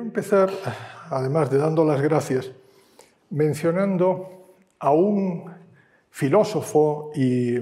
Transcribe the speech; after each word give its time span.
empezar, 0.00 0.50
además 1.10 1.50
de 1.50 1.58
dando 1.58 1.84
las 1.84 2.00
gracias, 2.00 2.50
mencionando 3.30 4.56
a 4.78 4.92
un 4.92 5.50
filósofo 6.10 7.10
y 7.14 7.58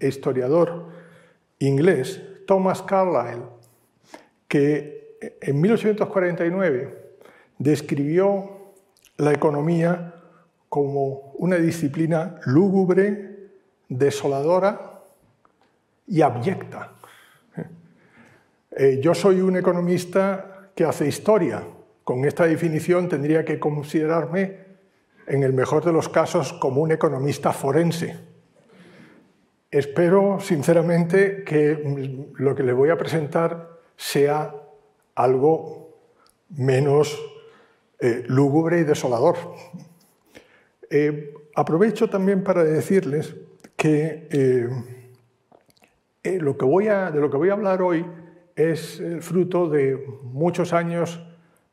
historiador 0.00 0.86
inglés, 1.58 2.20
Thomas 2.46 2.82
Carlyle, 2.82 3.42
que 4.48 5.16
en 5.40 5.60
1849 5.60 7.18
describió 7.58 8.72
la 9.16 9.32
economía 9.32 10.14
como 10.68 11.32
una 11.38 11.56
disciplina 11.56 12.40
lúgubre, 12.44 13.50
desoladora 13.88 15.02
y 16.06 16.20
abyecta. 16.20 16.92
Eh, 18.78 19.00
yo 19.02 19.14
soy 19.14 19.40
un 19.40 19.56
economista 19.56 20.55
que 20.76 20.84
hace 20.84 21.08
historia. 21.08 21.64
Con 22.04 22.24
esta 22.24 22.46
definición 22.46 23.08
tendría 23.08 23.44
que 23.44 23.58
considerarme, 23.58 24.66
en 25.26 25.42
el 25.42 25.52
mejor 25.52 25.84
de 25.84 25.92
los 25.92 26.08
casos, 26.08 26.52
como 26.52 26.82
un 26.82 26.92
economista 26.92 27.52
forense. 27.52 28.16
Espero, 29.70 30.38
sinceramente, 30.38 31.42
que 31.42 32.28
lo 32.34 32.54
que 32.54 32.62
le 32.62 32.72
voy 32.72 32.90
a 32.90 32.98
presentar 32.98 33.80
sea 33.96 34.54
algo 35.16 35.98
menos 36.50 37.18
eh, 37.98 38.22
lúgubre 38.26 38.80
y 38.80 38.84
desolador. 38.84 39.36
Eh, 40.90 41.34
aprovecho 41.56 42.08
también 42.08 42.44
para 42.44 42.62
decirles 42.62 43.34
que 43.74 44.28
voy 46.66 46.88
a, 46.88 47.10
de 47.10 47.20
lo 47.20 47.30
que 47.30 47.36
voy 47.36 47.48
a 47.48 47.54
hablar 47.54 47.82
hoy 47.82 48.04
es 48.56 49.00
el 49.00 49.22
fruto 49.22 49.68
de 49.68 50.02
muchos 50.22 50.72
años 50.72 51.22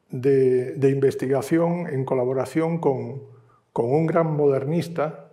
de, 0.09 0.89
investigación 0.89 1.88
en 1.88 2.03
colaboración 2.03 2.77
con, 2.77 3.23
un 3.73 4.05
gran 4.05 4.35
modernista, 4.35 5.31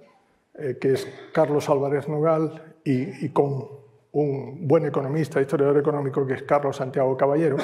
eh, 0.55 0.79
que 0.81 0.95
es 0.95 1.07
Carlos 1.33 1.69
Álvarez 1.69 2.09
Nogal, 2.09 2.77
y, 2.85 3.29
con 3.31 3.69
un 4.13 4.67
buen 4.67 4.87
economista, 4.87 5.41
historiador 5.41 5.77
económico, 5.79 6.27
que 6.27 6.35
es 6.35 6.43
Carlos 6.45 6.77
Santiago 6.77 7.17
Caballero, 7.17 7.57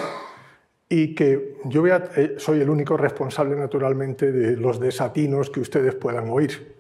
y 0.89 1.15
que 1.15 1.57
yo 1.65 1.87
eh, 1.87 2.35
soy 2.37 2.61
el 2.61 2.69
único 2.69 2.97
responsable, 2.97 3.57
naturalmente, 3.57 4.31
de 4.31 4.57
los 4.57 4.79
desatinos 4.79 5.49
que 5.49 5.61
ustedes 5.61 5.95
puedan 5.95 6.29
oír, 6.29 6.75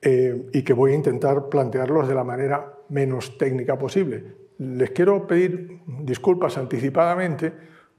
eh, 0.00 0.48
y 0.54 0.62
que 0.62 0.72
voy 0.72 0.92
a 0.92 0.94
intentar 0.94 1.48
plantearlos 1.50 2.08
de 2.08 2.14
la 2.14 2.24
manera 2.24 2.72
menos 2.88 3.36
técnica 3.36 3.76
posible 3.76 4.39
les 4.60 4.90
quiero 4.90 5.26
pedir 5.26 5.80
disculpas 5.86 6.58
anticipadamente 6.58 7.52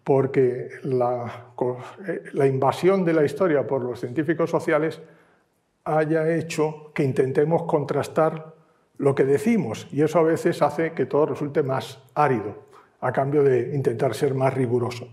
porque 0.04 0.70
eh, 0.84 2.23
la, 2.34 2.48
invasión 2.48 3.03
de 3.03 3.14
la 3.14 3.26
historia 3.26 3.66
por 3.66 3.81
los 3.81 4.00
científicos 4.00 4.50
sociales 4.50 5.02
haya 5.86 6.30
hecho 6.36 6.92
que 6.94 7.03
intentemos 7.03 7.64
contrastar 7.64 8.53
lo 8.98 9.16
que 9.16 9.26
decimos 9.26 9.88
y 9.92 10.03
eso 10.03 10.20
a 10.20 10.23
veces 10.23 10.62
hace 10.62 10.94
que 10.94 11.08
todo 11.08 11.28
resulte 11.28 11.64
más 11.64 12.00
árido 12.14 12.70
a 13.00 13.12
cambio 13.12 13.44
de 13.44 13.73
intentar 13.75 14.14
ser 14.14 14.36
más 14.36 14.53
riguroso. 14.53 15.08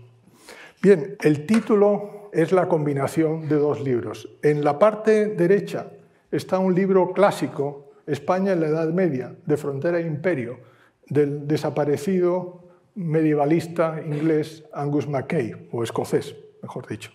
Bien, 0.83 1.17
el 1.21 1.47
título 1.47 2.29
es 2.31 2.51
la 2.51 2.67
combinación 2.67 3.49
de 3.49 3.55
dos 3.55 3.81
libros. 3.81 4.37
En 4.43 4.63
la 4.63 4.77
parte 4.77 5.29
derecha 5.29 5.87
está 6.31 6.59
un 6.59 6.75
libro 6.75 7.11
clásico, 7.11 7.89
España 8.05 8.53
en 8.53 8.61
la 8.61 8.67
Edad 8.67 8.93
Media, 8.93 9.35
de 9.43 9.57
Frontera 9.57 9.97
e 9.97 10.05
Imperio, 10.05 10.68
del 11.09 11.47
desaparecido 11.47 12.63
medievalista 12.95 14.01
inglés 14.05 14.63
Angus 14.73 15.07
Mackay, 15.07 15.69
o 15.71 15.83
escocés, 15.83 16.35
mejor 16.61 16.87
dicho. 16.87 17.11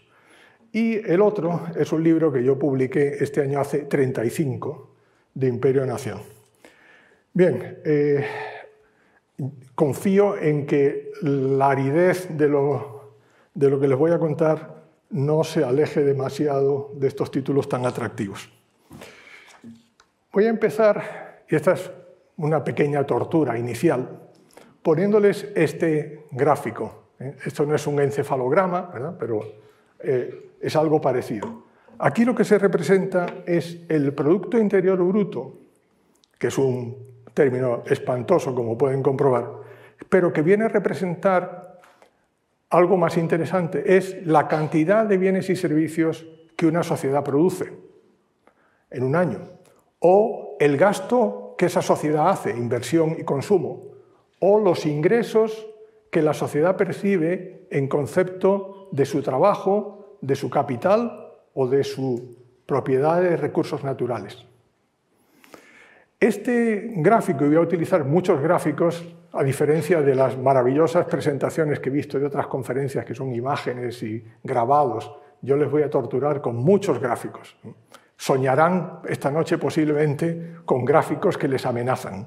Y 0.73 0.95
el 1.09 1.21
otro 1.21 1.61
es 1.77 1.93
un 1.93 2.03
libro 2.03 2.33
que 2.33 2.43
yo 2.43 2.59
publiqué 2.59 3.17
este 3.21 3.43
año 3.43 3.61
hace 3.61 3.81
35, 3.85 4.95
de 5.35 5.49
Imperio 5.49 5.85
Nación. 5.85 6.21
Bien, 7.33 7.79
eh, 7.85 8.25
confío 9.75 10.39
en 10.39 10.67
que 10.67 11.11
la 11.23 11.71
aridez 11.71 12.29
de 12.37 12.49
lo, 12.49 13.15
de 13.53 13.69
lo 13.69 13.81
que 13.81 13.89
les 13.89 13.99
voy 13.99 14.13
a 14.13 14.19
contar 14.19 14.85
no 15.11 15.45
se 15.45 15.65
aleje 15.65 16.03
demasiado 16.03 16.93
de 16.95 17.09
estos 17.09 17.31
títulos 17.31 17.69
tan 17.69 17.85
atractivos. 17.87 18.49
Voy 20.33 20.47
a 20.47 20.51
empezar, 20.51 21.45
y 21.49 21.55
esta 21.55 21.73
es 21.73 21.91
una 22.37 22.65
pequeña 22.65 23.05
tortura 23.05 23.59
inicial, 23.59 24.09
poniéndoles 24.83 25.49
este 25.55 26.27
gráfico. 26.31 27.11
¿eh? 27.21 27.37
Esto 27.45 27.65
no 27.65 27.75
es 27.75 27.87
un 27.87 28.01
encefalograma, 28.01 29.17
pero 29.19 29.41
eh, 30.01 30.53
es 30.61 30.77
algo 30.77 31.01
parecido. 31.01 31.65
Aquí 31.99 32.25
lo 32.25 32.35
que 32.35 32.45
se 32.45 32.59
representa 32.59 33.27
es 33.47 33.81
el 33.89 34.13
Producto 34.13 34.59
Interior 34.59 34.99
Bruto, 35.03 35.59
que 36.39 36.49
es 36.49 36.59
un 36.59 36.97
término 37.33 37.83
espantoso, 37.87 38.55
como 38.55 38.77
pueden 38.77 39.03
comprobar, 39.03 39.49
pero 40.09 40.33
que 40.33 40.43
viene 40.43 40.65
a 40.65 40.69
representar 40.69 41.81
algo 42.71 42.97
más 42.97 43.17
interesante, 43.17 43.97
es 43.97 44.27
la 44.27 44.49
cantidad 44.49 45.07
de 45.07 45.17
bienes 45.17 45.49
y 45.51 45.57
servicios 45.57 46.27
que 46.57 46.67
una 46.67 46.83
sociedad 46.83 47.23
produce 47.23 47.73
en 48.91 49.03
un 49.05 49.15
año, 49.15 49.41
o 50.01 50.57
el 50.59 50.77
gasto 50.77 51.44
que 51.57 51.67
esa 51.67 51.83
sociedad 51.83 52.29
hace, 52.29 52.51
inversión 52.51 53.17
y 53.19 53.25
consumo, 53.25 53.83
o 54.41 54.59
los 54.59 54.87
ingresos 54.87 55.67
que 56.11 56.23
la 56.23 56.35
sociedad 56.35 56.77
percibe 56.77 57.67
en 57.71 57.89
concepto 57.89 58.89
de 58.93 59.05
su 59.07 59.23
trabajo, 59.23 60.19
de 60.21 60.37
su 60.37 60.51
capital 60.51 61.33
o 61.55 61.67
de 61.67 61.85
su 61.85 62.37
propiedad 62.67 63.21
de 63.21 63.37
recursos 63.37 63.83
naturales. 63.85 64.45
Este 66.21 66.93
gráfico, 66.97 67.45
y 67.45 67.49
voy 67.49 67.57
a 67.57 67.61
utilizar 67.61 68.05
muchos 68.05 68.41
gráficos, 68.41 69.05
a 69.33 69.43
diferencia 69.43 70.01
de 70.01 70.15
las 70.15 70.39
maravillosas 70.39 71.07
presentaciones 71.07 71.81
que 71.81 71.89
he 71.89 71.93
visto 71.93 72.19
de 72.19 72.27
otras 72.27 72.47
conferencias 72.47 73.05
que 73.05 73.15
son 73.15 73.35
imágenes 73.35 74.03
y 74.03 74.25
grabados, 74.43 75.11
yo 75.43 75.57
les 75.57 75.71
voy 75.71 75.83
a 75.83 75.91
torturar 75.91 76.41
con 76.41 76.57
muchos 76.57 77.01
gráficos 77.01 77.57
soñarán 78.25 79.01
esta 79.07 79.31
noche 79.31 79.59
posiblemente 79.59 80.57
con 80.65 80.83
gráficos 80.83 81.37
que 81.37 81.47
les 81.47 81.67
amenazan. 81.67 82.27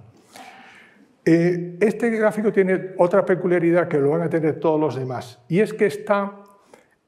Eh, 1.25 1.77
este 1.81 2.11
gráfico 2.11 2.53
tiene 2.53 2.93
otra 2.99 3.25
peculiaridad 3.25 3.87
que 3.87 3.97
lo 3.97 4.11
van 4.11 4.21
a 4.21 4.29
tener 4.29 4.59
todos 4.59 4.79
los 4.79 4.95
demás, 4.95 5.39
y 5.47 5.59
es 5.59 5.73
que 5.73 5.87
está, 5.87 6.43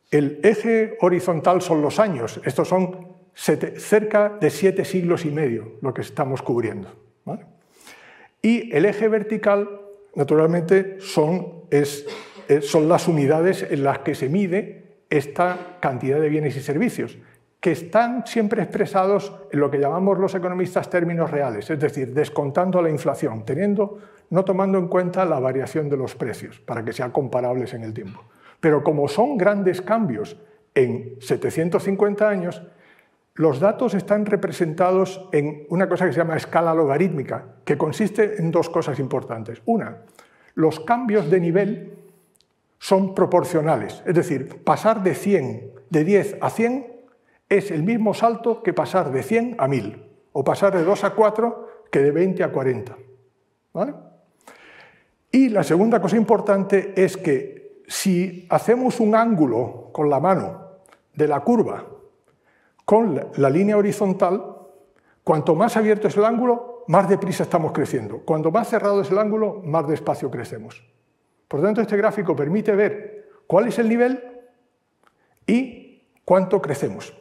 el 0.10 0.40
eje 0.42 0.98
horizontal 1.02 1.62
son 1.62 1.84
los 1.84 2.00
años, 2.00 2.42
estos 2.44 2.68
son 2.68 3.10
cerca 3.36 4.38
de 4.42 4.50
siete 4.50 4.84
siglos 4.84 5.24
y 5.24 5.30
medio 5.30 5.74
lo 5.82 5.94
que 5.94 6.02
estamos 6.02 6.42
cubriendo. 6.42 6.90
Y 8.42 8.76
el 8.76 8.86
eje 8.86 9.08
vertical, 9.08 9.70
naturalmente, 10.16 10.98
son, 11.00 11.66
eh, 11.70 11.86
son 12.62 12.90
las 12.90 13.08
unidades 13.08 13.68
en 13.70 13.84
las 13.84 14.00
que 14.00 14.16
se 14.16 14.30
mide 14.30 15.04
esta 15.12 15.78
cantidad 15.80 16.20
de 16.20 16.30
bienes 16.30 16.58
y 16.58 16.62
servicios 16.62 17.20
que 17.60 17.72
están 17.72 18.26
siempre 18.26 18.64
expresados 18.64 19.34
en 19.52 19.60
lo 19.60 19.70
que 19.70 19.80
llamamos 19.80 20.18
los 20.18 20.34
economistas 20.34 20.90
términos 20.90 21.30
reales, 21.30 21.70
es 21.70 21.80
decir, 21.80 22.14
descontando 22.14 22.82
la 22.82 22.90
inflación, 22.90 23.44
teniendo, 23.44 24.00
no 24.30 24.46
tomando 24.46 24.78
en 24.78 24.88
cuenta 24.88 25.26
la 25.26 25.40
variación 25.40 25.90
de 25.90 25.98
los 25.98 26.16
precios 26.16 26.60
para 26.60 26.86
que 26.86 26.94
sean 26.94 27.12
comparables 27.12 27.74
en 27.74 27.84
el 27.84 27.94
tiempo. 27.94 28.24
Pero 28.62 28.84
como 28.84 29.08
son 29.08 29.38
grandes 29.38 29.82
cambios 29.82 30.38
en 30.74 31.16
750 31.20 32.30
años, 32.30 32.62
los 33.34 33.60
datos 33.60 33.94
están 33.94 34.26
representados 34.26 35.28
en 35.32 35.66
una 35.70 35.88
cosa 35.90 36.06
que 36.06 36.14
se 36.14 36.20
llama 36.20 36.38
escala 36.38 36.74
logarítmica, 36.74 37.46
que 37.66 37.78
consiste 37.78 38.40
en 38.40 38.52
dos 38.52 38.70
cosas 38.70 39.00
importantes. 39.00 39.62
Una, 39.66 39.98
los 40.56 40.80
cambios 40.80 41.30
de 41.30 41.40
nivel 41.40 41.94
son 42.80 43.14
proporcionales, 43.14 44.02
es 44.06 44.16
decir, 44.16 44.64
pasar 44.64 45.04
de 45.04 45.16
100, 45.16 45.72
de 45.90 46.04
10 46.04 46.38
a 46.40 46.50
100 46.50 46.99
es 47.50 47.72
el 47.72 47.84
mismo 47.84 48.14
salto 48.14 48.62
que 48.62 48.74
pasar 48.74 49.12
de 49.12 49.24
100 49.24 49.56
a 49.58 49.68
1000, 49.68 50.06
o 50.32 50.44
pasar 50.44 50.78
de 50.78 50.84
2 50.84 51.04
a 51.04 51.10
4 51.16 51.68
que 51.92 52.00
de 52.00 52.12
20 52.12 52.44
a 52.44 52.52
40. 52.52 52.98
Y 55.32 55.50
la 55.50 55.64
segunda 55.64 56.00
cosa 56.00 56.16
importante 56.16 56.94
es 56.96 57.18
que 57.18 57.82
si 57.88 58.48
hacemos 58.50 59.00
un 59.00 59.16
ángulo 59.16 59.90
con 59.92 60.10
la 60.10 60.20
mano 60.20 60.70
de 61.14 61.28
la 61.28 61.40
curva 61.42 61.86
con 62.86 63.30
la 63.36 63.50
línea 63.52 63.78
horizontal, 63.78 64.44
cuanto 65.24 65.54
más 65.54 65.78
abierto 65.78 66.08
es 66.08 66.18
el 66.18 66.26
ángulo, 66.26 66.86
más 66.88 67.08
deprisa 67.08 67.44
estamos 67.44 67.72
creciendo. 67.72 68.22
Cuanto 68.26 68.50
más 68.50 68.68
cerrado 68.68 69.02
es 69.02 69.12
el 69.12 69.20
ángulo, 69.20 69.62
más 69.64 69.88
despacio 69.88 70.32
crecemos. 70.32 70.84
Por 71.48 71.62
tanto, 71.62 71.82
este 71.82 71.98
gráfico 71.98 72.36
permite 72.36 72.76
ver 72.76 73.30
cuál 73.46 73.68
es 73.68 73.78
el 73.78 73.90
nivel 73.90 74.24
y 75.46 76.02
cuánto 76.26 76.60
crecemos 76.60 77.19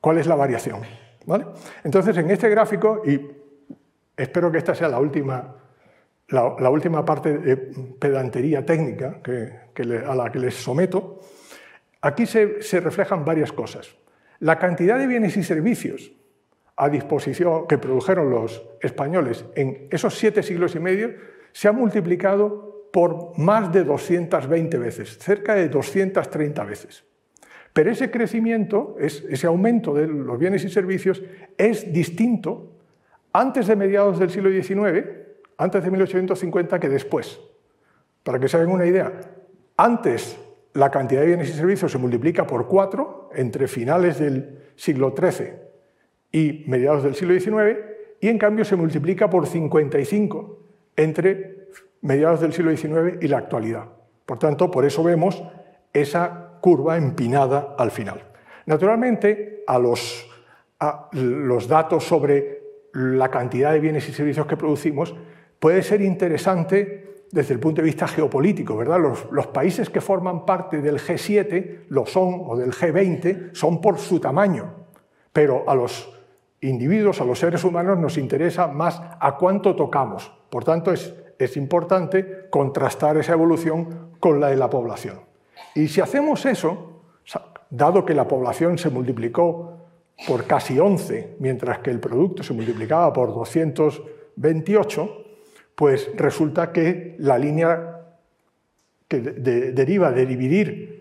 cuál 0.00 0.18
es 0.18 0.26
la 0.26 0.34
variación. 0.34 0.82
¿vale? 1.26 1.46
Entonces, 1.84 2.16
en 2.16 2.30
este 2.30 2.48
gráfico, 2.48 3.02
y 3.04 3.20
espero 4.16 4.50
que 4.50 4.58
esta 4.58 4.74
sea 4.74 4.88
la 4.88 4.98
última, 4.98 5.56
la, 6.28 6.70
última 6.70 7.04
parte 7.04 7.38
de 7.38 7.56
pedantería 7.56 8.64
técnica 8.64 9.20
que, 9.22 10.02
a 10.06 10.14
la 10.14 10.30
que 10.30 10.38
les 10.38 10.54
someto, 10.54 11.20
Aquí 12.02 12.26
se, 12.26 12.62
se 12.62 12.80
reflejan 12.80 13.24
varias 13.24 13.52
cosas. 13.52 13.94
La 14.38 14.58
cantidad 14.58 14.98
de 14.98 15.06
bienes 15.06 15.36
y 15.36 15.42
servicios 15.42 16.12
a 16.76 16.88
disposición 16.88 17.66
que 17.66 17.76
produjeron 17.76 18.30
los 18.30 18.62
españoles 18.80 19.44
en 19.54 19.86
esos 19.90 20.14
siete 20.14 20.42
siglos 20.42 20.74
y 20.74 20.80
medio 20.80 21.12
se 21.52 21.68
ha 21.68 21.72
multiplicado 21.72 22.88
por 22.90 23.38
más 23.38 23.70
de 23.70 23.84
220 23.84 24.78
veces, 24.78 25.18
cerca 25.18 25.54
de 25.54 25.68
230 25.68 26.64
veces. 26.64 27.04
Pero 27.72 27.90
ese 27.90 28.10
crecimiento, 28.10 28.96
ese 28.98 29.46
aumento 29.46 29.94
de 29.94 30.06
los 30.06 30.38
bienes 30.38 30.64
y 30.64 30.68
servicios 30.68 31.22
es 31.56 31.92
distinto 31.92 32.72
antes 33.32 33.66
de 33.68 33.76
mediados 33.76 34.18
del 34.18 34.30
siglo 34.30 34.50
XIX, 34.50 35.06
antes 35.56 35.84
de 35.84 35.90
1850, 35.90 36.80
que 36.80 36.88
después. 36.88 37.40
Para 38.24 38.40
que 38.40 38.48
se 38.48 38.56
hagan 38.56 38.70
una 38.70 38.86
idea, 38.86 39.12
antes 39.76 40.38
la 40.74 40.90
cantidad 40.90 41.20
de 41.20 41.28
bienes 41.28 41.48
y 41.48 41.52
servicios 41.52 41.92
se 41.92 41.98
multiplica 41.98 42.46
por 42.46 42.66
cuatro 42.66 43.30
entre 43.34 43.68
finales 43.68 44.18
del 44.18 44.58
siglo 44.76 45.14
XIII 45.16 45.52
y 46.32 46.64
mediados 46.66 47.02
del 47.02 47.14
siglo 47.14 47.38
XIX, 47.38 47.78
y 48.20 48.28
en 48.28 48.38
cambio 48.38 48.64
se 48.64 48.76
multiplica 48.76 49.30
por 49.30 49.46
55 49.46 50.58
entre 50.96 51.68
mediados 52.02 52.40
del 52.40 52.52
siglo 52.52 52.76
XIX 52.76 53.22
y 53.22 53.28
la 53.28 53.38
actualidad. 53.38 53.86
Por 54.26 54.38
tanto, 54.38 54.70
por 54.70 54.84
eso 54.84 55.02
vemos 55.02 55.42
esa 55.92 56.49
curva 56.60 56.96
empinada 56.96 57.74
al 57.78 57.90
final. 57.90 58.22
Naturalmente, 58.66 59.64
a 59.66 59.78
los, 59.78 60.26
los 61.12 61.68
datos 61.68 62.04
sobre 62.04 62.60
la 62.92 63.30
cantidad 63.30 63.72
de 63.72 63.80
bienes 63.80 64.08
y 64.08 64.12
servicios 64.12 64.46
que 64.46 64.56
producimos 64.56 65.14
puede 65.58 65.82
ser 65.82 66.00
interesante 66.00 67.24
desde 67.30 67.54
el 67.54 67.60
punto 67.60 67.80
de 67.80 67.86
vista 67.86 68.08
geopolítico, 68.08 68.76
¿verdad? 68.76 69.00
Los, 69.00 69.30
los, 69.30 69.46
países 69.48 69.88
que 69.88 70.00
forman 70.00 70.44
parte 70.44 70.80
del 70.80 70.98
G7 70.98 71.84
lo 71.88 72.06
son, 72.06 72.42
o 72.46 72.56
del 72.56 72.72
G20, 72.72 73.54
son 73.54 73.80
por 73.80 73.98
su 73.98 74.18
tamaño, 74.18 74.74
pero 75.32 75.68
a 75.68 75.74
los 75.76 76.12
individuos, 76.60 77.20
a 77.20 77.24
los 77.24 77.38
seres 77.38 77.62
humanos, 77.62 77.98
nos 77.98 78.18
interesa 78.18 78.66
más 78.66 79.00
a 79.20 79.36
cuánto 79.36 79.76
tocamos. 79.76 80.32
Por 80.50 80.64
tanto, 80.64 80.92
es, 80.92 81.14
es 81.38 81.56
importante 81.56 82.48
contrastar 82.50 83.16
esa 83.16 83.32
evolución 83.32 84.10
con 84.18 84.40
la 84.40 84.48
de 84.48 84.56
la 84.56 84.68
población. 84.68 85.29
Y 85.74 85.88
si 85.88 86.00
hacemos 86.00 86.44
eso, 86.46 87.02
dado 87.70 88.04
que 88.04 88.14
la 88.14 88.26
población 88.26 88.78
se 88.78 88.90
multiplicó 88.90 89.78
por 90.26 90.44
casi 90.44 90.78
11, 90.78 91.36
mientras 91.38 91.78
que 91.78 91.90
el 91.90 92.00
producto 92.00 92.42
se 92.42 92.52
multiplicaba 92.52 93.12
por 93.12 93.32
228, 93.32 95.24
pues 95.74 96.10
resulta 96.16 96.72
que 96.72 97.16
la 97.18 97.38
línea 97.38 97.96
que 99.08 99.20
deriva 99.20 100.12
de 100.12 100.26
dividir 100.26 101.00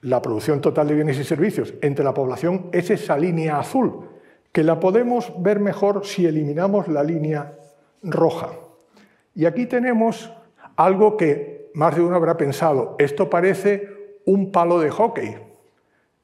la 0.00 0.20
producción 0.20 0.60
total 0.60 0.88
de 0.88 0.94
bienes 0.94 1.18
y 1.18 1.24
servicios 1.24 1.74
entre 1.80 2.04
la 2.04 2.12
población 2.12 2.68
es 2.72 2.90
esa 2.90 3.16
línea 3.16 3.58
azul, 3.58 4.08
que 4.52 4.62
la 4.62 4.80
podemos 4.80 5.32
ver 5.42 5.60
mejor 5.60 6.04
si 6.04 6.26
eliminamos 6.26 6.88
la 6.88 7.02
línea 7.02 7.56
roja. 8.02 8.50
Y 9.34 9.46
aquí 9.46 9.66
tenemos 9.66 10.32
algo 10.76 11.16
que 11.16 11.70
más 11.74 11.94
de 11.94 12.02
uno 12.02 12.16
habrá 12.16 12.36
pensado, 12.36 12.96
esto 12.98 13.30
parece 13.30 13.95
un 14.26 14.52
palo 14.52 14.78
de 14.80 14.90
hockey. 14.90 15.36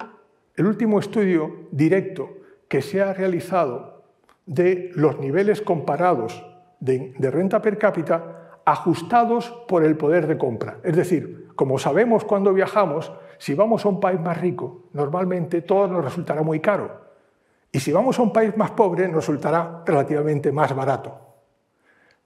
el 0.56 0.64
último 0.64 1.00
estudio 1.00 1.68
directo 1.70 2.30
que 2.66 2.80
se 2.80 3.02
ha 3.02 3.12
realizado 3.12 4.04
de 4.46 4.90
los 4.94 5.20
niveles 5.20 5.60
comparados 5.60 6.46
de, 6.80 7.12
renta 7.30 7.60
per 7.60 7.76
cápita 7.76 8.60
ajustados 8.64 9.50
por 9.68 9.84
el 9.84 9.98
poder 9.98 10.26
de 10.26 10.38
compra. 10.38 10.78
Es 10.82 10.96
decir, 10.96 11.48
como 11.56 11.78
sabemos 11.78 12.24
cuando 12.24 12.54
viajamos, 12.54 13.12
si 13.36 13.52
vamos 13.52 13.84
a 13.84 13.90
un 13.90 14.00
país 14.00 14.18
más 14.18 14.40
rico, 14.40 14.84
normalmente 14.94 15.60
todo 15.60 15.88
nos 15.88 16.02
resultará 16.02 16.40
muy 16.40 16.60
caro. 16.60 17.04
Y 17.74 17.80
si 17.80 17.90
vamos 17.90 18.16
a 18.20 18.22
un 18.22 18.32
país 18.32 18.56
más 18.56 18.70
pobre, 18.70 19.08
nos 19.08 19.26
resultará 19.26 19.82
relativamente 19.84 20.52
más 20.52 20.72
barato. 20.76 21.18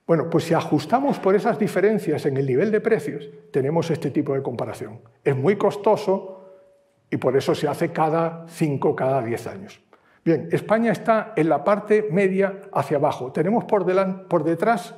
Bueno, 0.06 0.28
pues 0.28 0.44
si 0.44 0.52
ajustamos 0.52 1.18
por 1.18 1.34
esas 1.34 1.58
diferencias 1.58 2.26
en 2.26 2.36
el 2.36 2.44
nivel 2.44 2.70
de 2.70 2.82
precios, 2.82 3.30
tenemos 3.50 3.90
este 3.90 4.10
tipo 4.10 4.34
de 4.34 4.42
comparación. 4.42 5.00
Es 5.24 5.34
muy 5.34 5.56
costoso 5.56 6.44
y 7.08 7.16
por 7.16 7.34
eso 7.34 7.54
se 7.54 7.66
hace 7.66 7.92
cada 7.92 8.44
5, 8.46 8.94
cada 8.94 9.22
10 9.22 9.46
años. 9.46 9.80
Bien, 10.22 10.50
España 10.52 10.92
está 10.92 11.32
en 11.34 11.48
la 11.48 11.64
parte 11.64 12.08
media 12.10 12.60
hacia 12.70 12.98
abajo. 12.98 13.32
Tenemos 13.32 13.64
por, 13.64 14.44
detrás 14.44 14.96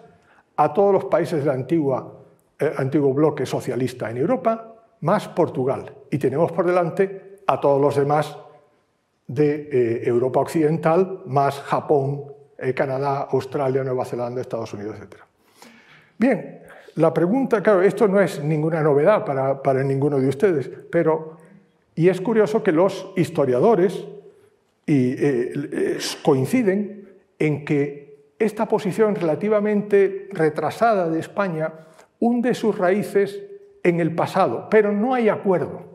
a 0.57 0.73
todos 0.75 0.92
los 0.92 1.04
países 1.04 1.45
del 1.45 1.54
eh, 1.61 2.75
antiguo 2.76 3.14
bloque 3.14 3.47
socialista 3.47 4.11
en 4.11 4.16
Europa, 4.16 4.75
más 5.02 5.28
Portugal. 5.28 5.95
Y 6.11 6.19
tenemos 6.19 6.50
por 6.50 6.66
delante 6.66 7.37
a 7.47 7.61
todos 7.61 7.80
los 7.80 7.95
demás 7.95 8.37
de 9.31 9.69
eh, 9.71 10.03
Europa 10.07 10.41
Occidental, 10.41 11.23
más 11.27 11.61
Japón, 11.61 12.25
eh, 12.59 12.75
Canadá, 12.75 13.29
Australia, 13.31 13.85
Nueva 13.85 14.05
Zelanda, 14.05 14.41
Estados 14.41 14.75
Unidos, 14.75 14.97
etc. 14.99 15.21
Bien, 16.19 16.63
la 16.97 17.15
pregunta, 17.15 17.63
claro, 17.63 17.81
esto 17.81 18.09
no 18.09 18.21
es 18.21 18.43
ninguna 18.43 18.83
novedad 18.83 19.25
para, 19.25 19.63
para 19.63 19.85
ninguno 19.85 20.19
de 20.19 20.27
ustedes, 20.27 20.69
pero, 20.91 21.37
y 21.95 22.09
es 22.09 22.21
curioso 22.21 22.65
que 22.65 22.73
los 22.73 23.13
historiadores, 23.17 24.05
eh, 24.89 25.99
coinciden 26.25 27.09
en 27.39 27.65
que 27.65 28.33
esta 28.37 28.67
posición 28.67 29.15
relativamente 29.15 30.29
retrasada 30.33 31.09
de 31.09 31.21
España 31.21 31.73
hunde 32.19 32.55
sus 32.55 32.77
raíces 32.77 33.41
en 33.85 34.01
el 34.01 34.13
pasado, 34.13 34.67
pero 34.69 34.91
no 34.91 35.15
hay 35.15 35.29
acuerdo. 35.29 35.90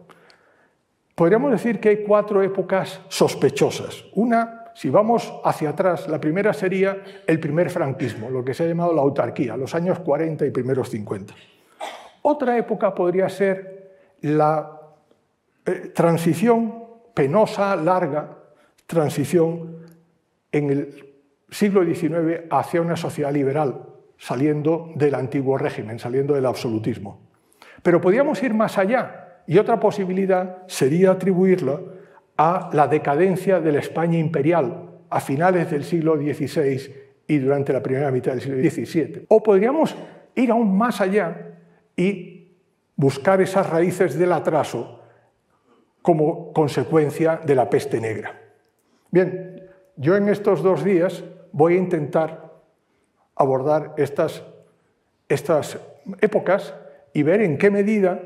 Podríamos 1.16 1.52
decir 1.52 1.80
que 1.80 1.90
hay 1.90 2.04
cuatro 2.04 2.44
épocas 2.44 3.00
sospechosas. 3.08 4.04
Una, 4.16 4.66
si 4.76 4.90
vamos 4.90 5.34
hacia 5.46 5.70
atrás, 5.70 6.10
la 6.10 6.20
primera 6.20 6.54
sería 6.54 7.02
el 7.26 7.40
primer 7.40 7.70
franquismo, 7.70 8.30
lo 8.30 8.44
que 8.44 8.54
se 8.54 8.66
ha 8.66 8.68
llamado 8.68 8.94
la 8.94 9.02
autarquía, 9.02 9.56
los 9.56 9.74
años 9.76 10.00
40 10.00 10.46
y 10.46 10.52
primeros 10.52 10.90
50. 10.90 11.34
Otra 12.22 12.58
época 12.58 12.94
podría 12.94 13.30
ser 13.30 14.18
la 14.22 14.82
eh, 15.66 15.92
transición 15.96 16.84
penosa, 17.14 17.78
larga, 17.78 18.38
transición 18.86 19.78
en 20.52 20.70
el 20.70 21.14
siglo 21.50 21.86
XIX 21.86 22.42
hacia 22.50 22.82
una 22.82 22.98
sociedad 22.98 23.32
liberal, 23.32 23.84
saliendo 24.18 24.92
del 24.96 25.16
antiguo 25.16 25.58
régimen, 25.58 25.98
saliendo 25.98 26.34
del 26.34 26.46
absolutismo. 26.46 27.22
Pero 27.82 28.02
podíamos 28.02 28.44
ir 28.44 28.54
más 28.54 28.78
allá 28.78 29.25
y 29.48 29.58
otra 29.58 29.80
posibilidad 29.80 30.64
sería 30.68 31.12
atribuirlo 31.12 31.94
a 32.38 32.70
la 32.74 32.88
decadencia 32.88 33.60
de 33.60 33.72
la 33.72 33.80
España 33.80 34.18
imperial 34.18 34.90
a 35.10 35.20
finales 35.20 35.70
del 35.72 35.84
siglo 35.84 36.16
XVI 36.16 36.94
y 37.28 37.38
durante 37.38 37.74
la 37.74 37.82
primera 37.82 38.12
mitad 38.12 38.32
del 38.32 38.42
siglo 38.42 38.58
XVII. 38.58 39.26
O 39.30 39.42
podríamos 39.42 39.96
ir 40.36 40.52
aún 40.52 40.78
más 40.78 41.02
allá 41.02 41.60
y 41.96 42.52
buscar 42.96 43.42
esas 43.42 43.70
raíces 43.70 44.18
del 44.18 44.32
atraso 44.32 45.02
como 46.02 46.54
consecuencia 46.54 47.40
de 47.44 47.56
la 47.56 47.70
peste 47.70 48.00
negra. 48.00 48.40
Bien, 49.12 49.64
yo 49.96 50.16
en 50.16 50.30
estos 50.30 50.62
dos 50.62 50.84
días 50.84 51.24
voy 51.52 51.76
a 51.76 51.78
intentar 51.78 52.54
abordar 53.36 53.94
estas, 53.98 54.44
estas 55.30 55.80
épocas 56.22 56.74
y 57.14 57.24
ver 57.24 57.42
en 57.42 57.58
qué 57.58 57.72
medida 57.72 58.22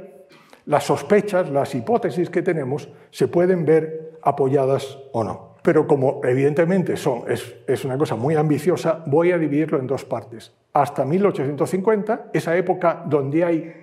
las 0.70 0.84
sospechas, 0.84 1.50
las 1.50 1.74
hipótesis 1.74 2.30
que 2.30 2.44
tenemos 2.44 2.90
se 3.10 3.28
pueden 3.28 3.66
ver 3.66 4.20
apoyadas 4.22 5.00
o 5.14 5.24
no. 5.24 5.56
Pero 5.64 5.88
como 5.88 6.22
evidentemente 6.24 6.96
son, 6.96 7.24
es, 7.28 7.56
es 7.66 7.86
una 7.86 7.98
cosa 7.98 8.16
muy 8.16 8.36
ambiciosa, 8.36 9.04
voy 9.08 9.32
a 9.32 9.40
dividirlo 9.40 9.80
en 9.80 9.88
dos 9.88 10.06
partes. 10.06 10.54
Hasta 10.74 11.06
1850, 11.06 12.30
esa 12.34 12.56
época 12.56 13.04
donde 13.08 13.44
hay 13.44 13.74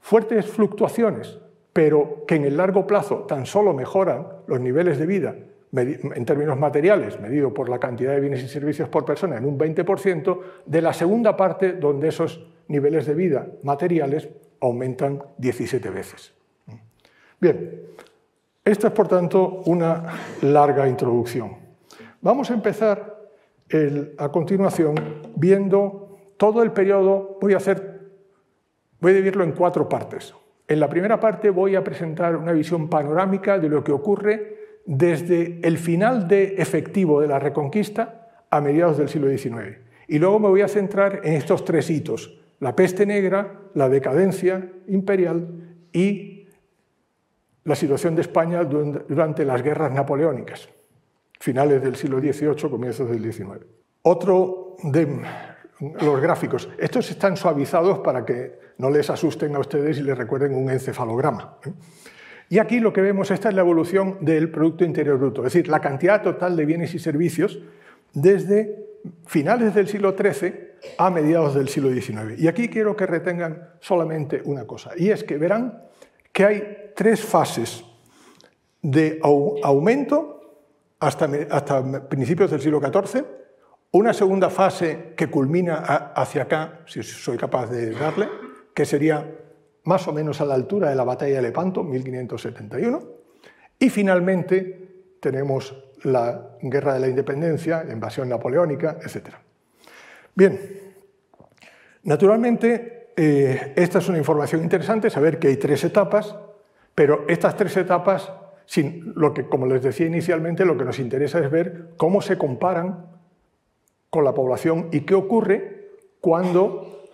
fuertes 0.00 0.46
fluctuaciones, 0.46 1.38
pero 1.72 2.24
que 2.26 2.34
en 2.34 2.44
el 2.44 2.56
largo 2.56 2.88
plazo 2.88 3.18
tan 3.28 3.46
solo 3.46 3.72
mejoran 3.72 4.26
los 4.48 4.58
niveles 4.58 4.98
de 4.98 5.06
vida 5.06 5.36
en 5.70 6.24
términos 6.24 6.58
materiales, 6.58 7.20
medido 7.20 7.54
por 7.54 7.68
la 7.68 7.78
cantidad 7.78 8.14
de 8.14 8.20
bienes 8.20 8.42
y 8.42 8.48
servicios 8.48 8.88
por 8.88 9.04
persona 9.04 9.36
en 9.36 9.44
un 9.44 9.56
20%, 9.56 10.40
de 10.66 10.82
la 10.82 10.92
segunda 10.92 11.36
parte 11.36 11.74
donde 11.74 12.08
esos 12.08 12.44
niveles 12.66 13.06
de 13.06 13.14
vida 13.14 13.46
materiales 13.62 14.28
aumentan 14.64 15.22
17 15.38 15.90
veces. 15.90 16.32
Bien, 17.40 17.82
esta 18.64 18.88
es 18.88 18.92
por 18.92 19.08
tanto 19.08 19.62
una 19.66 20.04
larga 20.42 20.88
introducción. 20.88 21.56
Vamos 22.20 22.50
a 22.50 22.54
empezar 22.54 23.14
a 24.18 24.28
continuación 24.30 24.94
viendo 25.36 26.18
todo 26.36 26.62
el 26.62 26.72
periodo, 26.72 27.38
voy 27.40 27.54
a 27.54 27.58
hacer, 27.58 28.00
voy 29.00 29.12
a 29.12 29.14
dividirlo 29.14 29.44
en 29.44 29.52
cuatro 29.52 29.88
partes. 29.88 30.34
En 30.66 30.80
la 30.80 30.88
primera 30.88 31.20
parte 31.20 31.50
voy 31.50 31.76
a 31.76 31.84
presentar 31.84 32.36
una 32.36 32.52
visión 32.52 32.88
panorámica 32.88 33.58
de 33.58 33.68
lo 33.68 33.84
que 33.84 33.92
ocurre 33.92 34.80
desde 34.86 35.60
el 35.62 35.76
final 35.76 36.26
de 36.26 36.54
efectivo 36.56 37.20
de 37.20 37.28
la 37.28 37.38
Reconquista 37.38 38.44
a 38.48 38.60
mediados 38.60 38.96
del 38.96 39.08
siglo 39.08 39.28
XIX. 39.28 39.78
Y 40.08 40.18
luego 40.18 40.38
me 40.38 40.48
voy 40.48 40.62
a 40.62 40.68
centrar 40.68 41.20
en 41.24 41.34
estos 41.34 41.64
tres 41.64 41.90
hitos, 41.90 42.43
la 42.60 42.74
peste 42.74 43.06
negra, 43.06 43.60
la 43.74 43.88
decadencia 43.88 44.70
imperial 44.86 45.48
y 45.92 46.48
la 47.64 47.74
situación 47.74 48.14
de 48.14 48.22
España 48.22 48.62
durante 48.64 49.44
las 49.44 49.62
guerras 49.62 49.92
napoleónicas, 49.92 50.68
finales 51.40 51.82
del 51.82 51.96
siglo 51.96 52.20
XVIII, 52.20 52.70
comienzos 52.70 53.08
del 53.08 53.32
XIX. 53.32 53.64
Otro 54.02 54.76
de 54.82 55.22
los 55.80 56.20
gráficos, 56.20 56.68
estos 56.78 57.10
están 57.10 57.36
suavizados 57.36 57.98
para 58.00 58.24
que 58.24 58.58
no 58.78 58.90
les 58.90 59.08
asusten 59.10 59.54
a 59.56 59.60
ustedes 59.60 59.98
y 59.98 60.02
les 60.02 60.16
recuerden 60.16 60.54
un 60.54 60.70
encefalograma. 60.70 61.58
¿eh? 61.64 61.72
Y 62.50 62.58
aquí 62.58 62.80
lo 62.80 62.92
que 62.92 63.00
vemos, 63.00 63.30
esta 63.30 63.48
es 63.48 63.54
la 63.54 63.62
evolución 63.62 64.18
del 64.20 64.50
Producto 64.50 64.84
Interior 64.84 65.18
Bruto, 65.18 65.46
es 65.46 65.52
decir, 65.52 65.68
la 65.68 65.80
cantidad 65.80 66.22
total 66.22 66.56
de 66.56 66.66
bienes 66.66 66.94
y 66.94 66.98
servicios 66.98 67.60
desde 68.12 68.93
finales 69.26 69.74
del 69.74 69.88
siglo 69.88 70.14
XIII 70.16 70.74
a 70.98 71.10
mediados 71.10 71.54
del 71.54 71.68
siglo 71.68 71.90
XIX. 71.90 72.38
Y 72.38 72.48
aquí 72.48 72.68
quiero 72.68 72.96
que 72.96 73.06
retengan 73.06 73.70
solamente 73.80 74.42
una 74.44 74.66
cosa, 74.66 74.92
y 74.96 75.10
es 75.10 75.24
que 75.24 75.38
verán 75.38 75.82
que 76.32 76.44
hay 76.44 76.92
tres 76.94 77.24
fases 77.24 77.84
de 78.82 79.18
aumento 79.22 80.34
hasta, 81.00 81.28
hasta 81.50 82.08
principios 82.08 82.50
del 82.50 82.60
siglo 82.60 82.80
XIV, 82.80 83.24
una 83.92 84.12
segunda 84.12 84.50
fase 84.50 85.14
que 85.16 85.28
culmina 85.28 85.76
hacia 86.16 86.42
acá, 86.42 86.80
si 86.86 87.02
soy 87.02 87.36
capaz 87.36 87.66
de 87.70 87.92
darle, 87.92 88.28
que 88.74 88.84
sería 88.84 89.24
más 89.84 90.08
o 90.08 90.12
menos 90.12 90.40
a 90.40 90.44
la 90.44 90.54
altura 90.54 90.90
de 90.90 90.96
la 90.96 91.04
batalla 91.04 91.36
de 91.36 91.42
Lepanto, 91.42 91.84
1571, 91.84 93.02
y 93.78 93.90
finalmente 93.90 95.16
tenemos 95.20 95.83
la 96.04 96.56
Guerra 96.60 96.94
de 96.94 97.00
la 97.00 97.08
Independencia, 97.08 97.84
la 97.84 97.92
invasión 97.92 98.28
napoleónica, 98.28 98.98
etc. 99.02 99.34
Bien, 100.34 100.58
naturalmente, 102.04 103.10
eh, 103.16 103.72
esta 103.76 103.98
es 103.98 104.08
una 104.08 104.18
información 104.18 104.62
interesante, 104.62 105.10
saber 105.10 105.38
que 105.38 105.48
hay 105.48 105.56
tres 105.56 105.84
etapas, 105.84 106.36
pero 106.94 107.24
estas 107.28 107.56
tres 107.56 107.76
etapas, 107.76 108.32
sin, 108.66 109.12
lo 109.16 109.34
que, 109.34 109.48
como 109.48 109.66
les 109.66 109.82
decía 109.82 110.06
inicialmente, 110.06 110.64
lo 110.64 110.76
que 110.76 110.84
nos 110.84 110.98
interesa 110.98 111.38
es 111.38 111.50
ver 111.50 111.90
cómo 111.96 112.22
se 112.22 112.38
comparan 112.38 113.06
con 114.10 114.24
la 114.24 114.32
población 114.32 114.88
y 114.92 115.00
qué 115.00 115.14
ocurre 115.14 115.90
cuando 116.20 117.08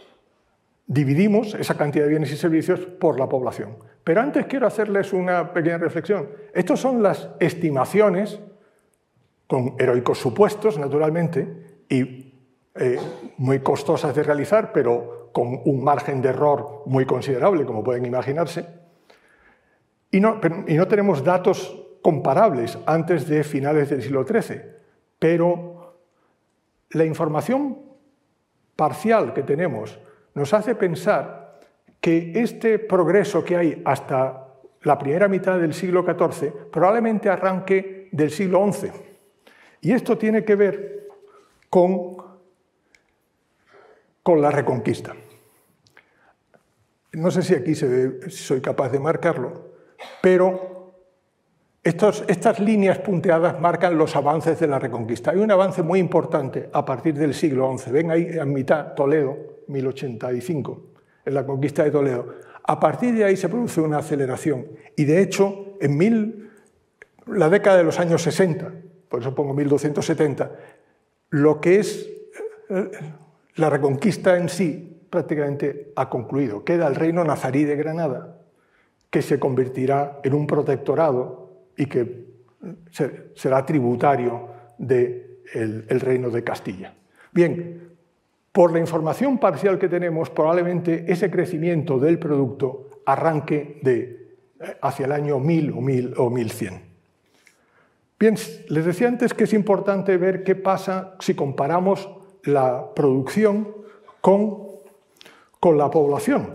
dividimos 0.86 1.54
esa 1.54 1.76
cantidad 1.76 2.04
de 2.04 2.10
bienes 2.10 2.32
y 2.32 2.36
servicios 2.36 2.80
por 2.80 3.18
la 3.18 3.28
población. 3.28 3.76
Pero 4.02 4.20
antes 4.20 4.46
quiero 4.46 4.66
hacerles 4.66 5.12
una 5.12 5.52
pequeña 5.52 5.78
reflexión. 5.78 6.28
Estas 6.52 6.80
son 6.80 7.02
las 7.02 7.30
estimaciones, 7.38 8.40
con 9.50 9.74
heroicos 9.80 10.18
supuestos, 10.18 10.78
naturalmente, 10.78 11.82
y 11.88 12.32
eh, 12.72 13.00
muy 13.38 13.58
costosas 13.58 14.14
de 14.14 14.22
realizar, 14.22 14.70
pero 14.72 15.30
con 15.32 15.60
un 15.64 15.82
margen 15.82 16.22
de 16.22 16.28
error 16.28 16.84
muy 16.86 17.04
considerable, 17.04 17.66
como 17.66 17.82
pueden 17.82 18.06
imaginarse. 18.06 18.64
Y 20.12 20.20
no, 20.20 20.40
y 20.68 20.74
no 20.74 20.86
tenemos 20.86 21.24
datos 21.24 21.84
comparables 22.00 22.78
antes 22.86 23.26
de 23.26 23.42
finales 23.42 23.90
del 23.90 24.02
siglo 24.02 24.24
XIII, 24.24 24.60
pero 25.18 25.96
la 26.90 27.04
información 27.04 27.76
parcial 28.76 29.34
que 29.34 29.42
tenemos 29.42 29.98
nos 30.34 30.54
hace 30.54 30.76
pensar 30.76 31.58
que 32.00 32.34
este 32.36 32.78
progreso 32.78 33.44
que 33.44 33.56
hay 33.56 33.82
hasta 33.84 34.46
la 34.82 34.96
primera 34.96 35.26
mitad 35.26 35.58
del 35.58 35.74
siglo 35.74 36.04
XIV 36.04 36.70
probablemente 36.70 37.28
arranque 37.28 38.08
del 38.12 38.30
siglo 38.30 38.64
XI. 38.72 39.09
Y 39.80 39.92
esto 39.92 40.18
tiene 40.18 40.44
que 40.44 40.54
ver 40.56 41.08
con, 41.68 42.16
con 44.22 44.42
la 44.42 44.50
reconquista. 44.50 45.14
No 47.12 47.30
sé 47.30 47.42
si 47.42 47.54
aquí 47.54 47.74
se 47.74 48.30
soy 48.30 48.60
capaz 48.60 48.90
de 48.90 49.00
marcarlo, 49.00 49.72
pero 50.22 50.94
estas 51.82 52.60
líneas 52.60 52.98
punteadas 52.98 53.58
marcan 53.60 53.96
los 53.96 54.14
avances 54.14 54.60
de 54.60 54.66
la 54.66 54.78
reconquista. 54.78 55.30
Hay 55.30 55.38
un 55.38 55.50
avance 55.50 55.82
muy 55.82 55.98
importante 55.98 56.68
a 56.72 56.84
partir 56.84 57.14
del 57.14 57.34
siglo 57.34 57.76
XI. 57.76 57.90
Ven 57.90 58.10
ahí 58.10 58.38
a 58.38 58.44
mitad 58.44 58.94
Toledo, 58.94 59.36
1085, 59.66 60.82
en 61.24 61.34
la 61.34 61.46
conquista 61.46 61.82
de 61.82 61.90
Toledo. 61.90 62.34
A 62.64 62.78
partir 62.78 63.14
de 63.14 63.24
ahí 63.24 63.36
se 63.36 63.48
produce 63.48 63.80
una 63.80 63.98
aceleración 63.98 64.66
y 64.94 65.04
de 65.04 65.22
hecho 65.22 65.76
en 65.80 65.96
mil, 65.96 66.50
la 67.26 67.48
década 67.48 67.78
de 67.78 67.84
los 67.84 67.98
años 67.98 68.22
60, 68.22 68.72
por 69.10 69.20
eso 69.20 69.34
pongo 69.34 69.52
1270, 69.52 70.50
lo 71.30 71.60
que 71.60 71.80
es 71.80 72.08
eh, 72.70 72.90
la 73.56 73.68
reconquista 73.68 74.38
en 74.38 74.48
sí 74.48 75.02
prácticamente 75.10 75.92
ha 75.96 76.08
concluido. 76.08 76.64
Queda 76.64 76.86
el 76.86 76.94
reino 76.94 77.24
nazarí 77.24 77.64
de 77.64 77.76
Granada, 77.76 78.38
que 79.10 79.20
se 79.20 79.38
convertirá 79.38 80.20
en 80.22 80.32
un 80.32 80.46
protectorado 80.46 81.50
y 81.76 81.86
que 81.86 82.30
será 83.34 83.66
tributario 83.66 84.48
del 84.78 85.42
de 85.52 85.84
el 85.88 86.00
reino 86.00 86.30
de 86.30 86.44
Castilla. 86.44 86.94
Bien, 87.32 87.90
por 88.52 88.72
la 88.72 88.80
información 88.80 89.38
parcial 89.38 89.78
que 89.78 89.88
tenemos, 89.88 90.30
probablemente 90.30 91.04
ese 91.10 91.30
crecimiento 91.30 91.98
del 91.98 92.18
producto 92.18 92.88
arranque 93.06 93.80
de, 93.82 94.36
eh, 94.60 94.76
hacia 94.82 95.06
el 95.06 95.12
año 95.12 95.38
1000 95.38 95.70
o, 95.72 95.80
1000 95.80 96.14
o 96.16 96.30
1100. 96.30 96.89
Bien, 98.20 98.34
les 98.68 98.84
decía 98.84 99.08
antes 99.08 99.32
que 99.32 99.44
es 99.44 99.54
importante 99.54 100.18
ver 100.18 100.44
qué 100.44 100.54
pasa 100.54 101.14
si 101.20 101.34
comparamos 101.34 102.06
la 102.44 102.92
producción 102.94 103.68
con, 104.20 104.58
con 105.58 105.78
la 105.78 105.90
población. 105.90 106.50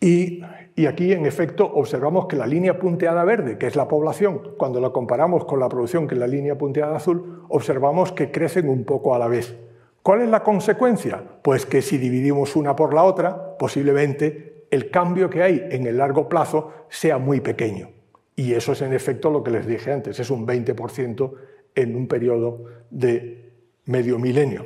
Y, 0.00 0.42
y, 0.74 0.86
aquí, 0.86 1.12
en 1.12 1.26
efecto, 1.26 1.64
observamos 1.64 2.26
que 2.26 2.34
la 2.34 2.48
línea 2.48 2.76
punteada 2.76 3.22
verde, 3.22 3.56
que 3.56 3.68
es 3.68 3.76
la 3.76 3.86
población, 3.86 4.56
cuando 4.58 4.80
la 4.80 4.90
comparamos 4.90 5.44
con 5.44 5.60
la 5.60 5.68
producción, 5.68 6.08
que 6.08 6.16
es 6.16 6.20
la 6.20 6.26
línea 6.26 6.58
punteada 6.58 6.96
azul, 6.96 7.44
observamos 7.48 8.10
que 8.10 8.32
crecen 8.32 8.68
un 8.68 8.82
poco 8.82 9.14
a 9.14 9.18
la 9.20 9.28
vez. 9.28 9.56
¿Cuál 10.02 10.22
es 10.22 10.28
la 10.28 10.42
consecuencia? 10.42 11.22
Pues 11.40 11.66
que 11.66 11.82
si 11.82 11.98
dividimos 11.98 12.56
una 12.56 12.74
por 12.74 12.94
la 12.94 13.04
otra, 13.04 13.56
posiblemente 13.56 14.64
el 14.72 14.90
cambio 14.90 15.30
que 15.30 15.44
hay 15.44 15.68
en 15.70 15.86
el 15.86 15.98
largo 15.98 16.28
plazo 16.28 16.72
sea 16.88 17.18
muy 17.18 17.40
pequeño. 17.40 17.99
Y 18.40 18.54
eso 18.54 18.72
es 18.72 18.80
en 18.80 18.94
efecto 18.94 19.30
lo 19.30 19.44
que 19.44 19.50
les 19.50 19.66
dije 19.66 19.92
antes, 19.92 20.18
es 20.18 20.30
un 20.30 20.46
20% 20.46 21.32
en 21.74 21.94
un 21.94 22.08
periodo 22.08 22.64
de 22.88 23.52
medio 23.84 24.18
milenio. 24.18 24.64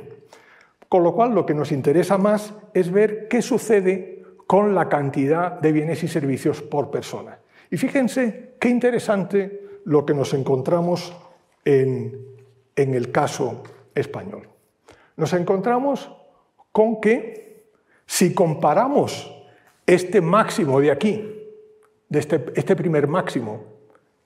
Con 0.87 1.03
lo 1.03 1.13
cual, 1.13 1.35
lo 1.35 1.45
que 1.45 1.53
nos 1.53 1.73
interesa 1.73 2.17
más 2.17 2.53
es 2.73 2.89
ver 2.89 3.27
qué 3.27 3.41
sucede 3.41 4.23
con 4.47 4.75
la 4.75 4.87
cantidad 4.87 5.59
de 5.59 5.73
bienes 5.73 6.01
y 6.03 6.07
servicios 6.07 6.61
por 6.61 6.89
persona. 6.89 7.39
Y 7.69 7.75
fíjense 7.75 8.53
qué 8.61 8.69
interesante 8.69 9.81
lo 9.83 10.05
que 10.05 10.13
nos 10.13 10.33
encontramos 10.33 11.13
en, 11.65 12.17
en 12.77 12.93
el 12.93 13.11
caso 13.11 13.61
español. 13.93 14.47
Nos 15.17 15.33
encontramos 15.33 16.09
con 16.71 17.01
que 17.01 17.65
si 18.05 18.33
comparamos 18.33 19.35
este 19.85 20.21
máximo 20.21 20.79
de 20.79 20.91
aquí, 20.91 21.34
de 22.09 22.19
este, 22.19 22.45
este 22.55 22.75
primer 22.75 23.07
máximo, 23.07 23.63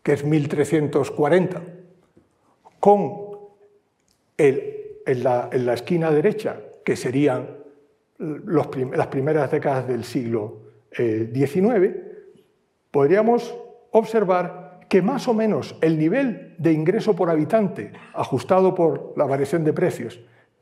que 0.03 0.13
es 0.13 0.23
1340, 0.23 1.61
con 2.79 3.29
el, 4.37 5.01
en, 5.05 5.23
la, 5.23 5.49
en, 5.51 5.65
la, 5.65 5.73
esquina 5.73 6.11
derecha, 6.11 6.61
que 6.83 6.95
serían 6.95 7.57
los 8.17 8.67
las 8.75 9.07
primeras 9.07 9.51
décadas 9.51 9.87
del 9.87 10.03
siglo 10.03 10.61
XIX, 10.91 11.63
eh, 11.63 12.05
podríamos 12.91 13.55
observar 13.91 14.81
que 14.89 15.01
más 15.01 15.27
o 15.27 15.33
menos 15.33 15.77
el 15.81 15.97
nivel 15.97 16.55
de 16.57 16.73
ingreso 16.73 17.15
por 17.15 17.29
habitante, 17.29 17.93
ajustado 18.13 18.73
por 18.73 19.13
la 19.15 19.25
variación 19.25 19.63
de 19.63 19.71
precios, 19.71 20.19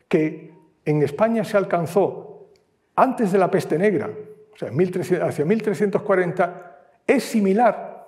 que 0.08 0.54
en 0.86 1.02
España 1.02 1.44
se 1.44 1.58
alcanzó 1.58 2.50
antes 2.96 3.32
de 3.32 3.38
la 3.38 3.50
peste 3.50 3.78
negra, 3.78 4.10
o 4.54 4.58
sea, 4.58 4.70
hacia 5.28 5.46
1340, 5.46 6.67
es 7.08 7.24
similar 7.24 8.06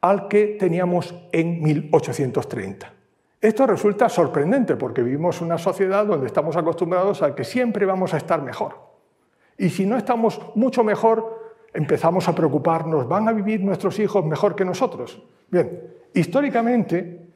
al 0.00 0.28
que 0.28 0.56
teníamos 0.58 1.14
en 1.30 1.62
1830. 1.62 2.92
Esto 3.40 3.66
resulta 3.66 4.08
sorprendente 4.08 4.76
porque 4.76 5.02
vivimos 5.02 5.40
una 5.42 5.58
sociedad 5.58 6.06
donde 6.06 6.26
estamos 6.26 6.56
acostumbrados 6.56 7.22
a 7.22 7.34
que 7.34 7.44
siempre 7.44 7.84
vamos 7.84 8.14
a 8.14 8.16
estar 8.16 8.42
mejor. 8.42 8.76
Y 9.58 9.68
si 9.68 9.86
no 9.86 9.96
estamos 9.96 10.40
mucho 10.54 10.82
mejor, 10.82 11.54
empezamos 11.72 12.26
a 12.28 12.34
preocuparnos, 12.34 13.06
¿van 13.06 13.28
a 13.28 13.32
vivir 13.32 13.60
nuestros 13.60 13.98
hijos 13.98 14.24
mejor 14.24 14.56
que 14.56 14.64
nosotros? 14.64 15.22
Bien, 15.50 15.82
históricamente, 16.14 17.28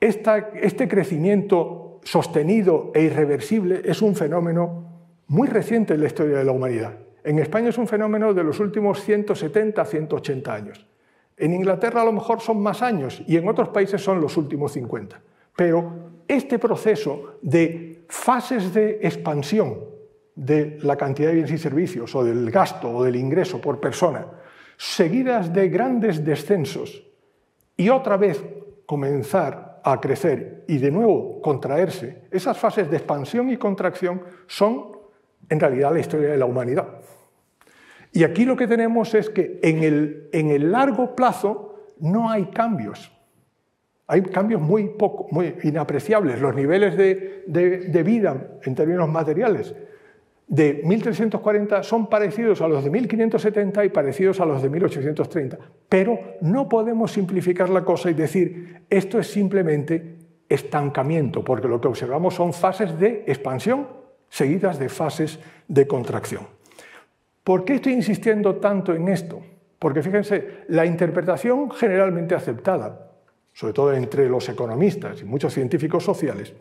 este 0.00 0.88
crecimiento 0.88 2.00
sostenido 2.02 2.90
e 2.94 3.02
irreversible 3.02 3.82
es 3.84 4.02
un 4.02 4.16
fenómeno 4.16 4.84
muy 5.28 5.46
reciente 5.46 5.94
en 5.94 6.00
la 6.00 6.06
historia 6.06 6.38
de 6.38 6.44
la 6.44 6.52
humanidad. 6.52 6.98
En 7.24 7.38
España 7.38 7.68
es 7.68 7.78
un 7.78 7.86
fenómeno 7.86 8.34
de 8.34 8.42
los 8.42 8.58
últimos 8.60 9.02
170, 9.02 9.84
180 9.84 10.54
años. 10.54 10.86
En 11.36 11.54
Inglaterra 11.54 12.02
a 12.02 12.04
lo 12.04 12.12
mejor 12.12 12.40
son 12.40 12.60
más 12.60 12.82
años 12.82 13.22
y 13.26 13.36
en 13.36 13.48
otros 13.48 13.68
países 13.68 14.02
son 14.02 14.20
los 14.20 14.36
últimos 14.36 14.72
50. 14.72 15.20
Pero 15.56 15.92
este 16.26 16.58
proceso 16.58 17.38
de 17.42 18.04
fases 18.08 18.72
de 18.74 19.00
expansión 19.02 19.78
de 20.34 20.78
la 20.82 20.96
cantidad 20.96 21.28
de 21.28 21.34
bienes 21.34 21.52
y 21.52 21.58
servicios 21.58 22.14
o 22.14 22.24
del 22.24 22.50
gasto 22.50 22.90
o 22.90 23.04
del 23.04 23.16
ingreso 23.16 23.60
por 23.60 23.80
persona, 23.80 24.26
seguidas 24.76 25.52
de 25.52 25.68
grandes 25.68 26.24
descensos 26.24 27.04
y 27.76 27.88
otra 27.88 28.16
vez 28.16 28.42
comenzar 28.86 29.80
a 29.84 30.00
crecer 30.00 30.64
y 30.68 30.78
de 30.78 30.90
nuevo 30.90 31.40
contraerse, 31.40 32.24
esas 32.30 32.58
fases 32.58 32.90
de 32.90 32.96
expansión 32.96 33.50
y 33.50 33.56
contracción 33.56 34.22
son 34.46 35.01
en 35.48 35.60
realidad 35.60 35.92
la 35.92 36.00
historia 36.00 36.30
de 36.30 36.36
la 36.36 36.46
humanidad. 36.46 36.86
Y 38.12 38.24
aquí 38.24 38.44
lo 38.44 38.56
que 38.56 38.66
tenemos 38.66 39.14
es 39.14 39.30
que 39.30 39.58
en 39.62 39.82
el, 39.82 40.28
en 40.32 40.50
el 40.50 40.70
largo 40.70 41.14
plazo 41.16 41.76
no 42.00 42.30
hay 42.30 42.46
cambios. 42.46 43.10
Hay 44.06 44.22
cambios 44.22 44.60
muy, 44.60 44.88
poco, 44.90 45.28
muy 45.30 45.56
inapreciables. 45.62 46.40
Los 46.40 46.54
niveles 46.54 46.96
de, 46.96 47.44
de, 47.46 47.78
de 47.78 48.02
vida 48.02 48.58
en 48.64 48.74
términos 48.74 49.08
materiales 49.08 49.74
de 50.52 50.82
1340 50.84 51.82
son 51.82 52.08
parecidos 52.08 52.60
a 52.60 52.68
los 52.68 52.84
de 52.84 52.90
1570 52.90 53.86
y 53.86 53.88
parecidos 53.88 54.38
a 54.38 54.44
los 54.44 54.60
de 54.60 54.68
1830. 54.68 55.58
Pero 55.88 56.18
no 56.42 56.68
podemos 56.68 57.12
simplificar 57.12 57.70
la 57.70 57.84
cosa 57.84 58.10
y 58.10 58.14
decir 58.14 58.82
esto 58.90 59.18
es 59.18 59.28
simplemente 59.28 60.18
estancamiento, 60.50 61.42
porque 61.42 61.68
lo 61.68 61.80
que 61.80 61.88
observamos 61.88 62.34
son 62.34 62.52
fases 62.52 62.98
de 62.98 63.24
expansión 63.26 64.01
seguidas 64.32 64.78
de 64.78 64.88
fases 64.88 65.38
de 65.68 65.86
contracción. 65.86 66.46
¿Por 67.44 67.66
qué 67.66 67.74
estoy 67.74 67.92
insistiendo 67.92 68.56
tanto 68.56 68.94
en 68.94 69.08
esto? 69.08 69.42
Porque 69.78 70.02
fíjense, 70.02 70.64
la 70.68 70.86
interpretación 70.86 71.70
generalmente 71.70 72.34
aceptada, 72.34 73.10
sobre 73.52 73.74
todo 73.74 73.92
entre 73.92 74.30
los 74.30 74.48
economistas 74.48 75.20
y 75.20 75.26
muchos 75.26 75.52
científicos 75.52 76.02
sociales, 76.02 76.54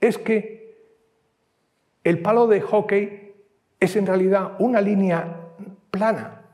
es 0.00 0.16
que 0.16 0.86
el 2.02 2.22
palo 2.22 2.46
de 2.46 2.62
hockey 2.62 3.34
es 3.78 3.94
en 3.94 4.06
realidad 4.06 4.52
una 4.58 4.80
línea 4.80 5.36
plana, 5.90 6.46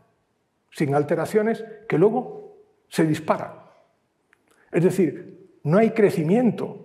sin 0.73 0.92
alteraciones, 0.92 1.64
que 1.88 1.99
luego 1.99 2.57
se 2.88 3.07
dispara. 3.07 3.64
Es 4.73 4.83
decir, 4.83 5.51
no 5.62 5.79
hay 5.79 5.90
crecimiento 5.90 6.85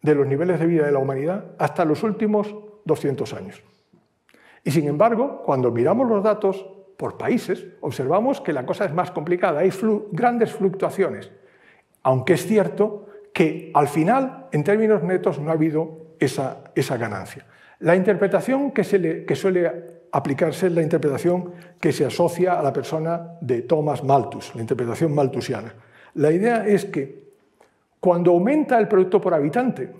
de 0.00 0.14
los 0.14 0.26
niveles 0.26 0.58
de 0.58 0.66
vida 0.66 0.86
de 0.86 0.92
la 0.92 0.98
humanidad 0.98 1.52
hasta 1.58 1.84
los 1.84 2.02
últimos 2.02 2.71
200 2.84 3.32
años. 3.34 3.62
Y 4.64 4.70
sin 4.70 4.86
embargo, 4.86 5.42
cuando 5.44 5.70
miramos 5.70 6.08
los 6.08 6.22
datos 6.22 6.66
por 6.96 7.18
países, 7.18 7.66
observamos 7.80 8.40
que 8.40 8.52
la 8.52 8.64
cosa 8.64 8.84
es 8.84 8.94
más 8.94 9.10
complicada, 9.10 9.60
hay 9.60 9.72
grandes 10.12 10.52
fluctuaciones, 10.52 11.30
aunque 12.02 12.34
es 12.34 12.46
cierto 12.46 13.06
que 13.32 13.70
al 13.74 13.88
final, 13.88 14.46
en 14.52 14.62
términos 14.62 15.02
netos, 15.02 15.40
no 15.40 15.50
ha 15.50 15.54
habido 15.54 16.14
esa, 16.20 16.64
esa 16.74 16.96
ganancia. 16.96 17.46
La 17.80 17.96
interpretación 17.96 18.70
que, 18.70 18.84
se 18.84 18.98
le, 18.98 19.24
que 19.24 19.34
suele 19.34 20.02
aplicarse 20.12 20.68
es 20.68 20.72
la 20.72 20.82
interpretación 20.82 21.52
que 21.80 21.92
se 21.92 22.04
asocia 22.04 22.58
a 22.58 22.62
la 22.62 22.72
persona 22.72 23.38
de 23.40 23.62
Thomas 23.62 24.04
Malthus, 24.04 24.54
la 24.54 24.60
interpretación 24.60 25.12
malthusiana. 25.14 25.74
La 26.14 26.30
idea 26.30 26.64
es 26.64 26.84
que 26.84 27.22
cuando 27.98 28.32
aumenta 28.32 28.78
el 28.78 28.86
producto 28.86 29.20
por 29.20 29.34
habitante, 29.34 29.92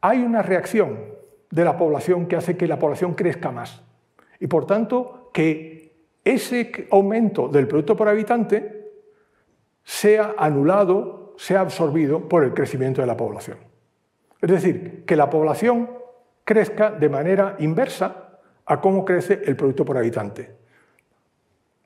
hay 0.00 0.22
una 0.22 0.42
reacción 0.42 0.98
de 1.50 1.64
la 1.64 1.76
población 1.76 2.26
que 2.26 2.36
hace 2.36 2.56
que 2.56 2.68
la 2.68 2.78
población 2.78 3.14
crezca 3.14 3.50
más. 3.50 3.82
Y 4.40 4.46
por 4.46 4.66
tanto, 4.66 5.30
que 5.32 6.06
ese 6.24 6.86
aumento 6.90 7.48
del 7.48 7.66
producto 7.66 7.96
por 7.96 8.08
habitante 8.08 8.90
sea 9.82 10.34
anulado, 10.36 11.34
sea 11.38 11.60
absorbido 11.60 12.28
por 12.28 12.44
el 12.44 12.52
crecimiento 12.52 13.00
de 13.00 13.06
la 13.06 13.16
población. 13.16 13.58
Es 14.40 14.50
decir, 14.50 15.04
que 15.06 15.16
la 15.16 15.30
población 15.30 15.90
crezca 16.44 16.90
de 16.90 17.08
manera 17.08 17.56
inversa 17.58 18.38
a 18.66 18.80
cómo 18.80 19.04
crece 19.04 19.42
el 19.44 19.56
producto 19.56 19.84
por 19.84 19.96
habitante. 19.96 20.54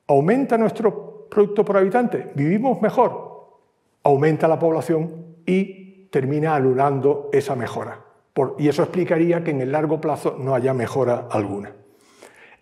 ¿Aumenta 0.09 0.59
nuestro 0.59 1.29
producto 1.31 1.65
por 1.65 1.77
habitante? 1.77 2.31
¿Vivimos 2.35 2.83
mejor? 2.83 3.61
Aumenta 4.03 4.49
la 4.49 4.59
población 4.59 5.37
y 5.47 5.82
termina 6.13 6.55
anulando 6.55 7.31
esa 7.33 7.57
mejora 7.57 8.13
y 8.59 8.69
eso 8.69 8.83
explicaría 8.83 9.45
que 9.45 9.51
en 9.51 9.61
el 9.61 9.73
largo 9.73 10.01
plazo 10.01 10.37
no 10.39 10.55
haya 10.55 10.73
mejora 10.73 11.29
alguna. 11.31 11.73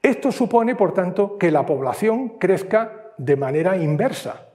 Esto 0.03 0.33
supone, 0.33 0.75
por 0.75 0.93
tanto, 0.93 1.39
que 1.39 1.51
la 1.51 1.65
población 1.65 2.31
crezca 2.39 3.13
de 3.19 3.37
manera 3.37 3.77
inversa. 3.77 4.49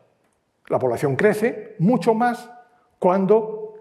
La 0.67 0.79
población 0.79 1.15
crece 1.15 1.75
mucho 1.79 2.13
más 2.13 2.49
cuando 2.99 3.75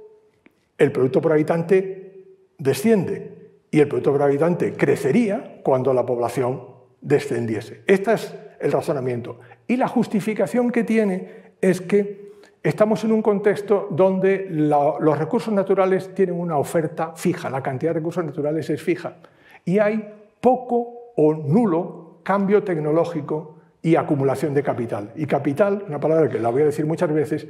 el 0.79 0.93
producto 0.93 1.21
por 1.21 1.33
habitante 1.33 2.27
desciende 2.59 3.51
y 3.71 3.81
el 3.81 3.89
producto 3.89 4.13
por 4.13 4.23
habitante 4.23 4.75
crecería 4.75 5.61
cuando 5.65 5.93
la 5.93 6.05
población 6.07 6.69
descendiese. 7.01 7.83
Este 7.87 8.13
es 8.13 8.35
el 8.61 8.71
razonamiento. 8.71 9.41
Y 9.67 9.77
la 9.77 9.89
justificación 9.89 10.71
que 10.71 10.85
tiene 10.85 11.55
es 11.61 11.81
que 11.81 12.24
Estamos 12.65 13.05
en 13.05 13.13
un 13.13 13.21
contexto 13.21 13.89
donde 13.91 14.47
los 14.49 15.19
recursos 15.19 15.53
naturales 15.53 16.15
tienen 16.15 16.41
una 16.41 16.57
oferta 16.57 17.13
fija, 17.15 17.51
la 17.51 17.63
cantidad 17.63 17.91
de 17.91 17.99
recursos 17.99 18.25
naturales 18.25 18.71
es 18.71 18.83
fija, 18.83 19.19
y 19.67 19.79
hay 19.79 20.03
poco 20.41 21.13
o 21.15 21.35
nulo 21.35 22.21
cambio 22.23 22.65
tecnológico 22.65 23.57
y 23.83 23.97
acumulación 23.97 24.55
de 24.55 24.63
capital. 24.63 25.13
Y 25.15 25.27
capital, 25.27 25.85
una 25.87 26.01
palabra 26.01 26.27
que 26.31 26.39
la 26.39 26.49
voy 26.49 26.63
a 26.63 26.65
decir 26.65 26.87
muchas 26.87 27.13
veces, 27.13 27.47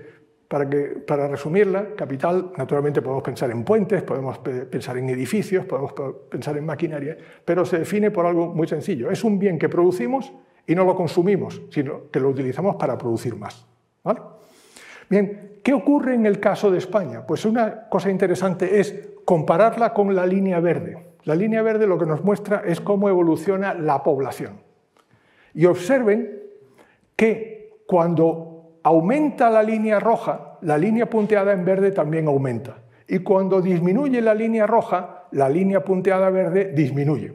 para, 0.48 0.68
que, 0.68 0.82
para 1.06 1.28
resumirla, 1.28 1.94
capital, 1.94 2.50
naturalmente 2.56 3.00
podemos 3.00 3.22
pensar 3.22 3.52
en 3.52 3.62
puentes, 3.62 4.02
podemos 4.02 4.38
pensar 4.38 4.98
en 4.98 5.08
edificios, 5.10 5.64
podemos 5.64 5.92
pensar 6.28 6.56
en 6.58 6.66
maquinaria, 6.66 7.16
pero 7.44 7.64
se 7.64 7.78
define 7.78 8.10
por 8.10 8.26
algo 8.26 8.52
muy 8.52 8.66
sencillo. 8.66 9.12
Es 9.12 9.22
un 9.22 9.38
bien 9.38 9.60
que 9.60 9.68
producimos 9.68 10.32
y 10.66 10.74
no 10.74 10.84
lo 10.84 10.96
consumimos, 10.96 11.62
sino 11.70 12.10
que 12.10 12.18
lo 12.18 12.30
utilizamos 12.30 12.74
para 12.74 12.98
producir 12.98 13.36
más. 13.36 13.64
¿vale? 14.02 14.33
Bien, 15.08 15.58
¿qué 15.62 15.74
ocurre 15.74 16.14
en 16.14 16.26
el 16.26 16.40
caso 16.40 16.70
de 16.70 16.78
España? 16.78 17.26
Pues 17.26 17.44
una 17.44 17.88
cosa 17.88 18.10
interesante 18.10 18.80
es 18.80 19.08
compararla 19.24 19.92
con 19.92 20.14
la 20.14 20.26
línea 20.26 20.60
verde. 20.60 21.14
La 21.24 21.34
línea 21.34 21.62
verde 21.62 21.86
lo 21.86 21.98
que 21.98 22.06
nos 22.06 22.22
muestra 22.22 22.62
es 22.66 22.80
cómo 22.80 23.08
evoluciona 23.08 23.74
la 23.74 24.02
población. 24.02 24.60
Y 25.54 25.66
observen 25.66 26.42
que 27.16 27.78
cuando 27.86 28.78
aumenta 28.82 29.48
la 29.50 29.62
línea 29.62 30.00
roja, 30.00 30.58
la 30.62 30.76
línea 30.76 31.08
punteada 31.08 31.52
en 31.52 31.64
verde 31.64 31.92
también 31.92 32.26
aumenta. 32.26 32.78
Y 33.06 33.20
cuando 33.20 33.60
disminuye 33.60 34.20
la 34.20 34.34
línea 34.34 34.66
roja, 34.66 35.26
la 35.32 35.48
línea 35.48 35.84
punteada 35.84 36.30
verde 36.30 36.72
disminuye. 36.74 37.34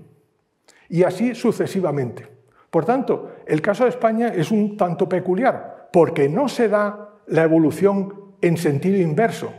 Y 0.89 1.03
así 1.03 1.35
sucesivamente. 1.35 2.27
Por 2.69 2.85
tanto, 2.85 3.31
el 3.45 3.61
caso 3.61 3.83
de 3.83 3.89
España 3.89 4.29
es 4.29 4.51
un 4.51 4.77
tanto 4.77 5.09
peculiar, 5.09 5.89
porque 5.91 6.29
no 6.29 6.47
se 6.47 6.69
da 6.69 7.08
la 7.29 7.43
evolución 7.43 8.35
en 8.41 8.57
sentido 8.57 8.97
inverso 8.97 9.51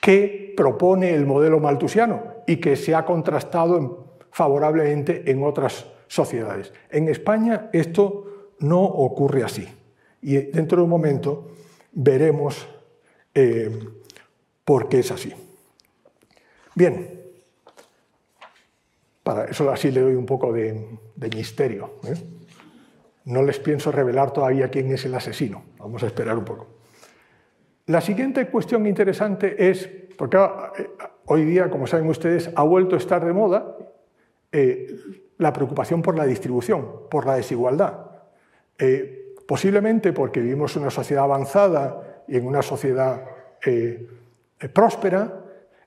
que 0.00 0.54
propone 0.56 1.14
el 1.14 1.26
modelo 1.26 1.60
maltusiano 1.60 2.22
y 2.46 2.56
que 2.56 2.76
se 2.76 2.94
ha 2.94 3.04
contrastado 3.04 4.18
favorablemente 4.30 5.30
en 5.30 5.42
otras 5.42 5.86
sociedades. 6.08 6.72
En 6.90 7.08
España 7.08 7.70
esto 7.72 8.52
no 8.60 8.82
ocurre 8.82 9.42
así. 9.42 9.66
Y 10.22 10.36
dentro 10.36 10.78
de 10.78 10.84
un 10.84 10.90
momento 10.90 11.48
veremos 11.92 12.66
eh, 13.34 13.70
por 14.64 14.88
qué 14.88 15.00
es 15.00 15.10
así. 15.10 15.32
Bien, 16.74 17.22
para 19.22 19.46
eso 19.46 19.68
así 19.70 19.90
le 19.90 20.00
doy 20.00 20.14
un 20.14 20.26
poco 20.26 20.52
de, 20.52 20.98
misterio. 21.34 21.94
¿eh? 22.04 22.14
No 23.24 23.42
les 23.42 23.58
pienso 23.58 23.90
revelar 23.90 24.32
todavía 24.32 24.70
quién 24.70 24.92
es 24.92 25.04
el 25.04 25.14
asesino. 25.14 25.64
Vamos 25.78 26.02
a 26.02 26.06
esperar 26.06 26.38
un 26.38 26.44
poco. 26.44 26.75
La 27.86 28.00
siguiente 28.00 28.46
cuestión 28.48 28.86
interesante 28.86 29.68
es, 29.68 29.88
porque 30.18 30.36
eh, 30.36 30.90
hoy 31.26 31.44
día, 31.44 31.70
como 31.70 31.86
saben 31.86 32.08
ustedes, 32.08 32.50
ha 32.54 32.62
vuelto 32.62 32.96
a 32.96 32.98
estar 32.98 33.24
de 33.24 33.32
moda 33.32 33.76
la 35.36 35.52
preocupación 35.52 36.00
por 36.00 36.16
la 36.16 36.24
distribución, 36.24 37.08
por 37.10 37.26
la 37.26 37.34
desigualdad. 37.34 38.06
posiblemente 39.46 40.14
porque 40.14 40.40
vivimos 40.40 40.74
en 40.76 40.82
una 40.82 40.90
sociedad 40.90 41.24
avanzada 41.24 42.22
y 42.26 42.38
en 42.38 42.46
una 42.46 42.62
sociedad 42.62 43.22
eh, 43.64 44.06
próspera, 44.72 45.44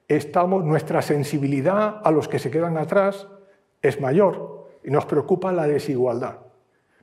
estamos, 0.07 0.63
nuestra 0.63 1.01
sensibilidad 1.01 2.01
a 2.03 2.11
los 2.11 2.27
que 2.27 2.39
se 2.39 2.51
quedan 2.51 2.77
atrás 2.77 3.27
es 3.81 3.99
mayor 3.99 4.69
y 4.83 4.91
nos 4.91 5.05
preocupa 5.05 5.51
la 5.51 5.67
desigualdad. 5.67 6.37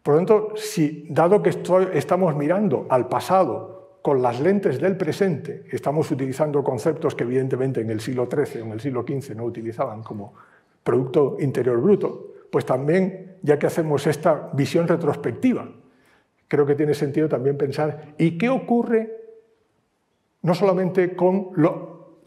Por 0.03 0.15
lo 0.15 0.19
tanto, 0.19 0.57
si 0.57 1.07
dado 1.11 1.43
que 1.43 1.51
estamos 1.51 2.37
mirando 2.37 2.87
al 2.89 3.09
pasado 3.09 3.76
con 4.07 4.23
las 4.23 4.38
lentes 4.38 4.81
del 4.81 4.97
presente, 4.97 5.64
estamos 5.73 6.09
utilizando 6.12 6.62
conceptos 6.62 7.16
que 7.16 7.25
evidentemente 7.25 7.81
en 7.81 7.90
el 7.90 8.01
siglo 8.01 8.29
XIII 8.31 8.62
o 8.62 8.66
en 8.66 8.71
el 8.71 8.81
siglo 8.81 9.03
XV 9.03 9.35
no 9.35 9.42
utilizaban 9.42 10.05
como 10.05 10.33
Producto 10.85 11.37
Interior 11.40 11.81
Bruto, 11.81 12.35
pues 12.49 12.64
también, 12.64 13.38
ya 13.42 13.59
que 13.59 13.66
hacemos 13.66 14.07
esta 14.07 14.51
visión 14.53 14.87
retrospectiva, 14.87 15.69
creo 16.47 16.64
que 16.64 16.77
tiene 16.77 16.95
sentido 16.95 17.29
también 17.29 17.59
pensar, 17.59 18.14
¿y 18.16 18.38
qué 18.38 18.49
ocurre 18.49 19.11
no 20.42 20.55
solamente 20.55 21.16
con 21.16 21.51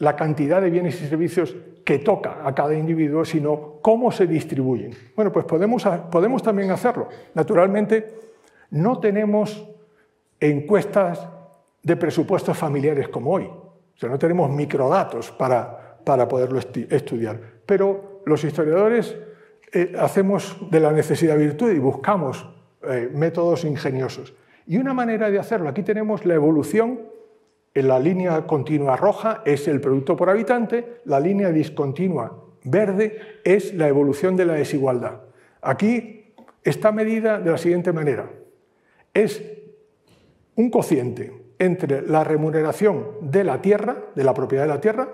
la 0.00 0.16
cantidad 0.16 0.60
de 0.60 0.68
bienes 0.68 1.00
y 1.00 1.06
servicios 1.06 1.56
que 1.82 2.00
toca 2.00 2.46
a 2.46 2.54
cada 2.54 2.74
individuo, 2.74 3.24
sino 3.24 3.78
cómo 3.80 4.12
se 4.12 4.26
distribuyen. 4.26 4.94
Bueno, 5.16 5.32
pues 5.32 5.46
podemos, 5.46 5.88
podemos 6.12 6.42
también 6.42 6.72
hacerlo. 6.72 7.08
Naturalmente, 7.32 8.06
no 8.68 9.00
tenemos 9.00 9.66
encuestas 10.38 11.26
de 11.82 11.96
presupuestos 11.96 12.56
familiares 12.56 13.08
como 13.08 13.32
hoy. 13.32 13.44
O 13.44 13.98
sea, 13.98 14.08
no 14.08 14.18
tenemos 14.18 14.50
microdatos 14.50 15.30
para, 15.32 15.98
para 16.04 16.26
poderlo 16.28 16.58
estudiar. 16.58 17.40
Pero 17.66 18.22
los 18.26 18.42
historiadores 18.44 19.16
eh, 19.72 19.92
hacemos 19.98 20.56
de 20.70 20.80
la 20.80 20.92
necesidad 20.92 21.36
virtud 21.36 21.70
y 21.70 21.78
buscamos 21.78 22.48
eh, 22.82 23.10
métodos 23.12 23.64
ingeniosos. 23.64 24.34
Y 24.66 24.78
una 24.78 24.94
manera 24.94 25.30
de 25.30 25.38
hacerlo, 25.38 25.68
aquí 25.68 25.82
tenemos 25.82 26.24
la 26.24 26.34
evolución 26.34 27.00
en 27.72 27.86
la 27.86 28.00
línea 28.00 28.46
continua 28.46 28.96
roja 28.96 29.42
es 29.44 29.68
el 29.68 29.80
producto 29.80 30.16
por 30.16 30.28
habitante, 30.28 31.00
la 31.04 31.20
línea 31.20 31.50
discontinua 31.50 32.44
verde 32.64 33.40
es 33.44 33.74
la 33.74 33.86
evolución 33.86 34.36
de 34.36 34.44
la 34.44 34.54
desigualdad. 34.54 35.20
Aquí 35.62 36.32
está 36.64 36.90
medida 36.90 37.38
de 37.38 37.50
la 37.50 37.58
siguiente 37.58 37.92
manera. 37.92 38.28
Es 39.14 39.42
un 40.56 40.70
cociente 40.70 41.32
entre 41.60 42.02
la 42.02 42.24
remuneración 42.24 43.06
de 43.20 43.44
la 43.44 43.62
tierra, 43.62 43.96
de 44.16 44.24
la 44.24 44.34
propiedad 44.34 44.64
de 44.64 44.68
la 44.70 44.80
tierra, 44.80 45.08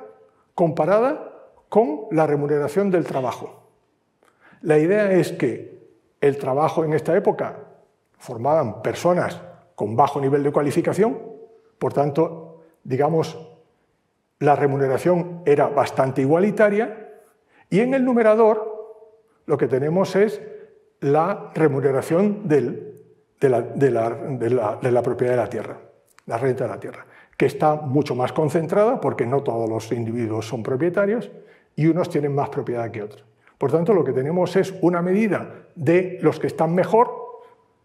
comparada 0.55 1.51
con 1.69 2.07
la 2.13 2.27
remuneración 2.27 2.91
del 2.91 3.05
trabajo. 3.05 3.69
La 4.63 4.79
idea 4.79 5.13
es 5.13 5.33
que 5.33 5.77
el 6.21 6.39
trabajo 6.39 6.85
en 6.85 6.95
esta 6.95 7.17
época 7.17 7.59
formaban 8.17 8.81
personas 8.81 9.43
con 9.75 9.97
bajo 9.97 10.21
nivel 10.21 10.45
de 10.45 10.53
cualificación, 10.53 11.19
por 11.79 11.93
tanto, 11.93 12.63
digamos, 12.85 13.37
la 14.39 14.55
remuneración 14.55 15.43
era 15.45 15.67
bastante 15.67 16.23
igualitaria 16.23 17.21
y 17.69 17.81
en 17.81 17.93
el 17.93 18.05
numerador 18.05 19.03
lo 19.47 19.59
que 19.59 19.67
tenemos 19.67 20.15
es 20.15 20.41
la 21.01 21.51
remuneración 21.55 22.47
de, 22.49 22.95
la, 23.41 25.03
propiedad 25.03 25.33
de 25.33 25.37
la 25.37 25.49
tierra, 25.49 25.79
la 26.27 26.39
renta 26.39 26.65
de 26.65 26.71
la 26.71 26.81
tierra, 26.81 27.07
que 27.37 27.47
está 27.47 27.77
mucho 27.77 28.15
más 28.15 28.33
concentrada 28.33 29.01
porque 29.01 29.27
no 29.27 29.43
todos 29.43 29.69
los 29.69 29.91
individuos 29.93 30.47
son 30.47 30.63
propietarios 30.63 31.31
y 31.75 31.87
unos 31.87 32.11
tienen 32.11 32.35
más 32.35 32.49
propiedad 32.49 32.91
que 32.91 33.03
otros. 33.03 33.25
Por 33.59 33.73
tanto, 33.73 33.95
lo 33.95 34.05
que 34.05 34.13
tenemos 34.13 34.55
es 34.57 34.75
una 34.83 35.01
medida 35.01 35.67
de 35.75 36.19
los 36.21 36.39
que 36.39 36.47
están 36.47 36.75
mejor 36.75 37.11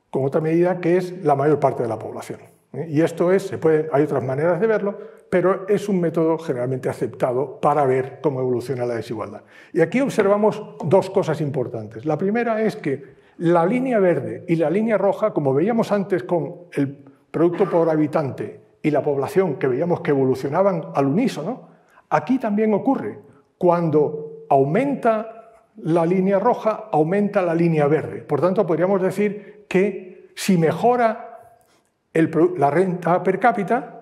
con 0.10 0.26
otra 0.26 0.42
medida 0.42 0.80
que 0.80 0.98
es 0.98 1.24
la 1.24 1.36
mayor 1.36 1.60
parte 1.60 1.84
de 1.84 1.90
la 1.90 1.98
población. 1.98 2.40
Y 2.88 3.02
esto 3.02 3.32
es, 3.32 3.44
se 3.44 3.58
puede, 3.58 3.90
hay 3.92 4.04
otras 4.04 4.24
maneras 4.24 4.60
de 4.60 4.68
verlo, 4.68 4.98
pero 5.30 5.68
es 5.68 5.90
un 5.90 6.00
método 6.00 6.38
generalmente 6.38 6.90
aceptado 6.90 7.60
para 7.60 7.86
ver 7.86 8.20
cómo 8.22 8.40
evoluciona 8.40 8.86
la 8.86 8.96
desigualdad. 8.96 9.44
Y 9.74 9.82
aquí 9.82 10.02
observamos 10.02 10.62
dos 10.84 11.10
cosas 11.10 11.42
importantes. 11.42 12.06
La 12.06 12.18
primera 12.18 12.62
es 12.62 12.76
que 12.76 13.22
la 13.38 13.66
línea 13.66 14.00
verde 14.00 14.46
y 14.48 14.56
la 14.56 14.70
línea 14.70 14.98
roja, 14.98 15.34
como 15.34 15.54
veíamos 15.54 15.92
antes 15.92 16.24
con 16.24 16.66
el 16.74 17.11
producto 17.32 17.70
por 17.70 17.90
habitante 17.90 18.62
y 18.84 18.92
la 18.92 19.02
población 19.02 19.56
que 19.56 19.68
veíamos 19.68 20.02
que 20.02 20.12
evolucionaban 20.12 20.86
al 20.94 21.08
unísono, 21.08 21.70
aquí 22.10 22.38
también 22.40 22.74
ocurre. 22.74 23.20
Cuando 23.58 24.46
aumenta 24.50 25.54
la 25.78 26.06
línea 26.06 26.40
roja, 26.40 26.90
aumenta 26.92 27.42
la 27.42 27.56
línea 27.56 27.88
verde. 27.88 28.22
Por 28.22 28.42
tanto, 28.42 28.66
podríamos 28.66 29.02
decir 29.02 29.66
que 29.68 30.32
si 30.36 30.58
mejora 30.58 31.40
la 32.14 32.70
renta 32.70 33.24
per 33.24 33.40
cápita, 33.40 34.02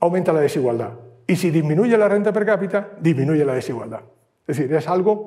aumenta 0.00 0.32
la 0.32 0.40
desigualdad. 0.40 0.92
Y 1.26 1.36
si 1.36 1.50
disminuye 1.50 1.96
la 1.96 2.08
renta 2.08 2.32
per 2.32 2.44
cápita, 2.44 2.90
disminuye 3.00 3.44
la 3.44 3.54
desigualdad. 3.54 4.00
Es 4.46 4.56
decir, 4.58 4.72
es 4.74 4.86
algo 4.86 5.26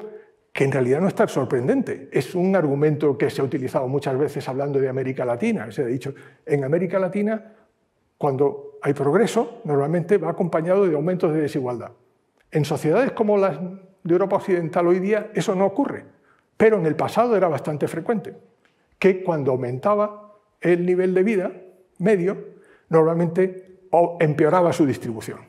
que 0.53 0.63
en 0.63 0.71
realidad 0.71 0.99
no 1.01 1.07
es 1.07 1.15
tan 1.15 1.29
sorprendente. 1.29 2.09
Es 2.11 2.35
un 2.35 2.55
argumento 2.55 3.17
que 3.17 3.29
se 3.29 3.41
ha 3.41 3.45
utilizado 3.45 3.87
muchas 3.87 4.17
veces 4.17 4.47
hablando 4.49 4.79
de 4.79 4.89
América 4.89 5.25
Latina. 5.25 5.71
Se 5.71 5.83
ha 5.83 5.85
dicho, 5.85 6.13
en 6.45 6.63
América 6.63 6.99
Latina, 6.99 7.53
cuando 8.17 8.77
hay 8.81 8.93
progreso, 8.93 9.61
normalmente 9.63 10.17
va 10.17 10.31
acompañado 10.31 10.85
de 10.85 10.95
aumentos 10.95 11.33
de 11.33 11.41
desigualdad. 11.41 11.91
En 12.51 12.65
sociedades 12.65 13.11
como 13.11 13.37
las 13.37 13.59
de 13.59 14.13
Europa 14.13 14.37
Occidental 14.37 14.87
hoy 14.87 14.99
día, 14.99 15.31
eso 15.33 15.55
no 15.55 15.65
ocurre. 15.65 16.05
Pero 16.57 16.77
en 16.77 16.85
el 16.85 16.95
pasado 16.95 17.37
era 17.37 17.47
bastante 17.47 17.87
frecuente, 17.87 18.35
que 18.97 19.23
cuando 19.23 19.51
aumentaba 19.51 20.35
el 20.59 20.85
nivel 20.85 21.13
de 21.13 21.23
vida, 21.23 21.51
medio, 21.99 22.37
normalmente 22.89 23.79
empeoraba 24.19 24.73
su 24.73 24.85
distribución. 24.85 25.39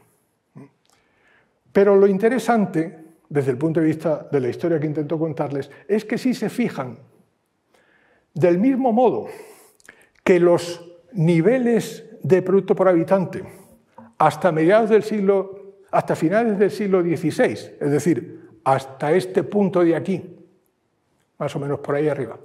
Pero 1.73 1.97
lo 1.97 2.07
interesante, 2.07 3.00
desde 3.31 3.53
el 3.53 3.59
punto 3.59 3.81
de 3.81 3.87
vista 3.87 4.29
de 4.31 4.41
la 4.41 4.49
historia 4.49 4.81
que 4.81 4.87
intento 4.87 5.19
contarles, 5.19 5.71
es 5.87 6.05
que 6.05 6.19
si 6.19 6.35
se 6.35 6.51
fijan, 6.51 6.99
del 8.35 8.59
mismo 8.59 8.93
modo 8.93 9.29
que 10.23 10.41
los 10.41 10.85
niveles 11.13 12.05
de 12.23 12.43
producto 12.43 12.75
por 12.75 12.89
habitante 12.89 13.43
hasta 14.19 14.53
mediados 14.53 14.91
del 14.91 15.05
siglo, 15.05 15.77
hasta 15.93 16.15
finales 16.15 16.59
del 16.59 16.71
siglo 16.71 17.03
XVI, 17.03 17.77
es 17.81 17.91
decir, 17.91 18.41
hasta 18.65 19.13
este 19.13 19.45
punto 19.45 19.83
de 19.83 19.97
aquí, 19.97 20.37
más 21.39 21.55
o 21.55 21.61
menos 21.61 21.79
por 21.79 21.95
ahí 21.95 22.09
arriba, 22.09 22.39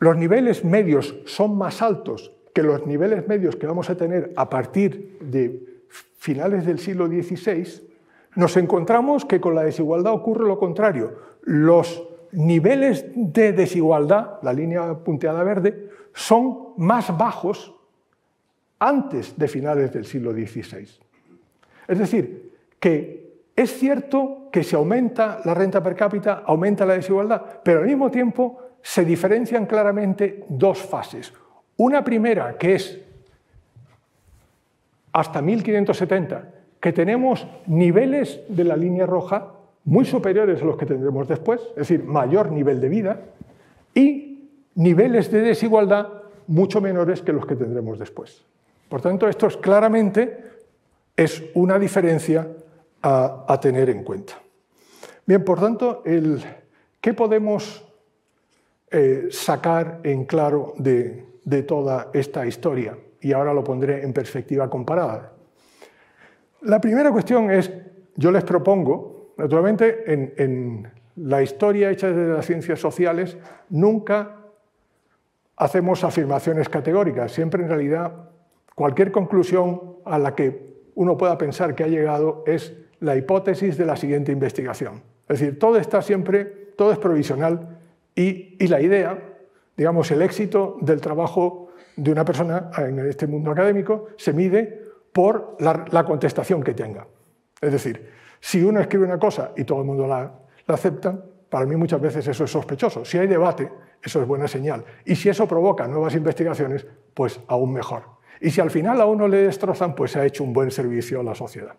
los 0.00 0.16
niveles 0.16 0.64
medios 0.64 1.16
son 1.24 1.56
más 1.56 1.80
altos 1.80 2.32
que 2.52 2.62
los 2.62 2.84
niveles 2.84 3.26
medios 3.28 3.56
que 3.56 3.66
vamos 3.66 3.88
a 3.90 3.96
tener 3.96 4.32
a 4.36 4.50
partir 4.50 5.18
de 5.20 5.84
finales 6.18 6.66
del 6.66 6.78
siglo 6.78 7.06
XVI, 7.06 7.93
nos 8.36 8.56
encontramos 8.56 9.24
que 9.24 9.40
con 9.40 9.54
la 9.54 9.62
desigualdad 9.62 10.12
ocurre 10.12 10.46
lo 10.46 10.58
contrario. 10.58 11.14
Los 11.42 12.02
niveles 12.32 13.06
de 13.14 13.52
desigualdad, 13.52 14.38
la 14.42 14.52
línea 14.52 14.94
punteada 14.94 15.42
verde, 15.44 15.90
son 16.12 16.74
más 16.76 17.16
bajos 17.16 17.74
antes 18.78 19.38
de 19.38 19.48
finales 19.48 19.92
del 19.92 20.04
siglo 20.04 20.32
XVI. 20.32 20.88
Es 21.86 21.98
decir, 21.98 22.52
que 22.80 23.24
es 23.56 23.78
cierto 23.78 24.48
que 24.50 24.62
si 24.62 24.74
aumenta 24.74 25.40
la 25.44 25.54
renta 25.54 25.82
per 25.82 25.94
cápita, 25.94 26.42
aumenta 26.44 26.84
la 26.84 26.94
desigualdad, 26.94 27.60
pero 27.62 27.80
al 27.80 27.86
mismo 27.86 28.10
tiempo 28.10 28.60
se 28.82 29.04
diferencian 29.04 29.66
claramente 29.66 30.44
dos 30.48 30.78
fases. 30.82 31.32
Una 31.76 32.04
primera, 32.04 32.58
que 32.58 32.74
es 32.74 33.00
hasta 35.12 35.40
1570, 35.40 36.52
que 36.84 36.92
tenemos 36.92 37.46
niveles 37.66 38.42
de 38.46 38.62
la 38.62 38.76
línea 38.76 39.06
roja 39.06 39.54
muy 39.84 40.04
superiores 40.04 40.60
a 40.60 40.66
los 40.66 40.76
que 40.76 40.84
tendremos 40.84 41.26
después, 41.26 41.62
es 41.70 41.76
decir, 41.88 42.04
mayor 42.04 42.52
nivel 42.52 42.78
de 42.78 42.90
vida, 42.90 43.20
y 43.94 44.50
niveles 44.74 45.30
de 45.30 45.40
desigualdad 45.40 46.08
mucho 46.46 46.82
menores 46.82 47.22
que 47.22 47.32
los 47.32 47.46
que 47.46 47.56
tendremos 47.56 47.98
después. 47.98 48.44
Por 48.90 49.00
tanto, 49.00 49.26
esto 49.26 49.46
es 49.46 49.56
claramente 49.56 50.44
es 51.16 51.42
una 51.54 51.78
diferencia 51.78 52.48
a, 53.00 53.58
tener 53.62 53.88
en 53.88 54.04
cuenta. 54.04 54.34
Bien, 55.24 55.42
por 55.42 55.60
tanto, 55.60 56.02
¿qué 57.00 57.14
podemos 57.14 57.82
eh, 58.90 59.28
sacar 59.30 60.00
en 60.02 60.26
claro 60.26 60.74
de, 60.76 61.62
toda 61.66 62.10
esta 62.12 62.44
historia? 62.44 62.94
Y 63.22 63.32
ahora 63.32 63.54
lo 63.54 63.64
pondré 63.64 64.04
en 64.04 64.12
perspectiva 64.12 64.68
comparada. 64.68 65.33
La 66.64 66.80
primera 66.80 67.10
cuestión 67.12 67.50
es, 67.50 67.70
yo 68.16 68.30
les 68.30 68.44
propongo, 68.44 69.34
naturalmente, 69.36 70.12
en 70.12 70.88
la 71.16 71.42
historia 71.42 71.90
hecha 71.90 72.08
desde 72.08 72.32
las 72.32 72.46
ciencias 72.46 72.80
sociales, 72.80 73.36
nunca 73.70 74.36
hacemos 75.56 76.02
afirmaciones 76.04 76.68
categóricas, 76.68 77.32
siempre 77.32 77.62
en 77.62 77.68
realidad 77.68 78.12
cualquier 78.74 79.12
conclusión 79.12 79.98
a 80.04 80.18
la 80.18 80.34
que 80.34 80.74
uno 80.96 81.16
pueda 81.16 81.38
pensar 81.38 81.74
que 81.74 81.84
ha 81.84 81.88
llegado 81.88 82.42
es 82.46 82.74
la 83.00 83.16
hipótesis 83.16 83.76
de 83.76 83.86
la 83.86 83.96
siguiente 83.96 84.32
investigación. 84.32 85.02
Es 85.28 85.40
decir, 85.40 85.58
todo 85.58 85.76
está 85.76 86.02
siempre, 86.02 86.44
todo 86.76 86.92
es 86.92 86.98
provisional 86.98 87.78
y, 88.14 88.66
la 88.66 88.80
idea, 88.80 89.18
digamos, 89.76 90.10
el 90.10 90.22
éxito 90.22 90.78
del 90.80 91.00
trabajo 91.00 91.68
de 91.96 92.10
una 92.10 92.24
persona 92.24 92.70
en 92.78 92.98
este 93.00 93.26
mundo 93.26 93.50
académico 93.50 94.08
se 94.16 94.32
mide 94.32 94.82
por 95.14 95.56
la, 95.60 96.04
contestación 96.04 96.60
que 96.64 96.74
tenga. 96.74 97.06
Es 97.60 97.70
decir, 97.70 98.10
si 98.40 98.64
uno 98.64 98.80
escribe 98.80 99.04
una 99.04 99.18
cosa 99.18 99.52
y 99.56 99.62
todo 99.62 99.78
el 99.78 99.84
mundo 99.84 100.08
la, 100.08 100.32
acepta, 100.66 101.16
para 101.48 101.64
mí 101.66 101.76
muchas 101.76 102.00
veces 102.00 102.26
eso 102.26 102.42
es 102.42 102.50
sospechoso. 102.50 103.04
Si 103.04 103.16
hay 103.16 103.28
debate, 103.28 103.70
eso 104.02 104.20
es 104.20 104.26
buena 104.26 104.48
señal. 104.48 104.84
Y 105.04 105.14
si 105.14 105.28
eso 105.28 105.46
provoca 105.46 105.86
nuevas 105.86 106.16
investigaciones, 106.16 106.84
pues 107.14 107.38
aún 107.46 107.72
mejor. 107.72 108.02
Y 108.40 108.50
si 108.50 108.60
al 108.60 108.72
final 108.72 109.00
a 109.00 109.06
uno 109.06 109.28
le 109.28 109.36
destrozan, 109.36 109.94
pues 109.94 110.10
se 110.10 110.18
ha 110.18 110.26
hecho 110.26 110.42
un 110.42 110.52
buen 110.52 110.72
servicio 110.72 111.20
a 111.20 111.22
la 111.22 111.36
sociedad. 111.36 111.76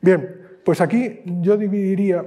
Bien, 0.00 0.60
pues 0.64 0.80
aquí 0.80 1.20
yo 1.26 1.58
dividiría 1.58 2.24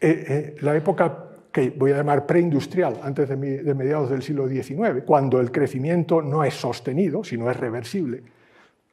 eh, 0.00 0.24
eh, 0.28 0.56
la 0.60 0.74
época 0.74 1.28
que 1.52 1.70
voy 1.70 1.92
a 1.92 1.98
llamar 1.98 2.26
preindustrial, 2.26 2.98
antes 3.00 3.28
de 3.28 3.36
mediados 3.36 4.10
del 4.10 4.22
siglo 4.22 4.48
XIX, 4.48 5.04
cuando 5.06 5.38
el 5.38 5.52
crecimiento 5.52 6.20
no 6.20 6.42
es 6.42 6.54
sostenido, 6.54 7.22
sino 7.22 7.48
es 7.48 7.56
reversible. 7.56 8.24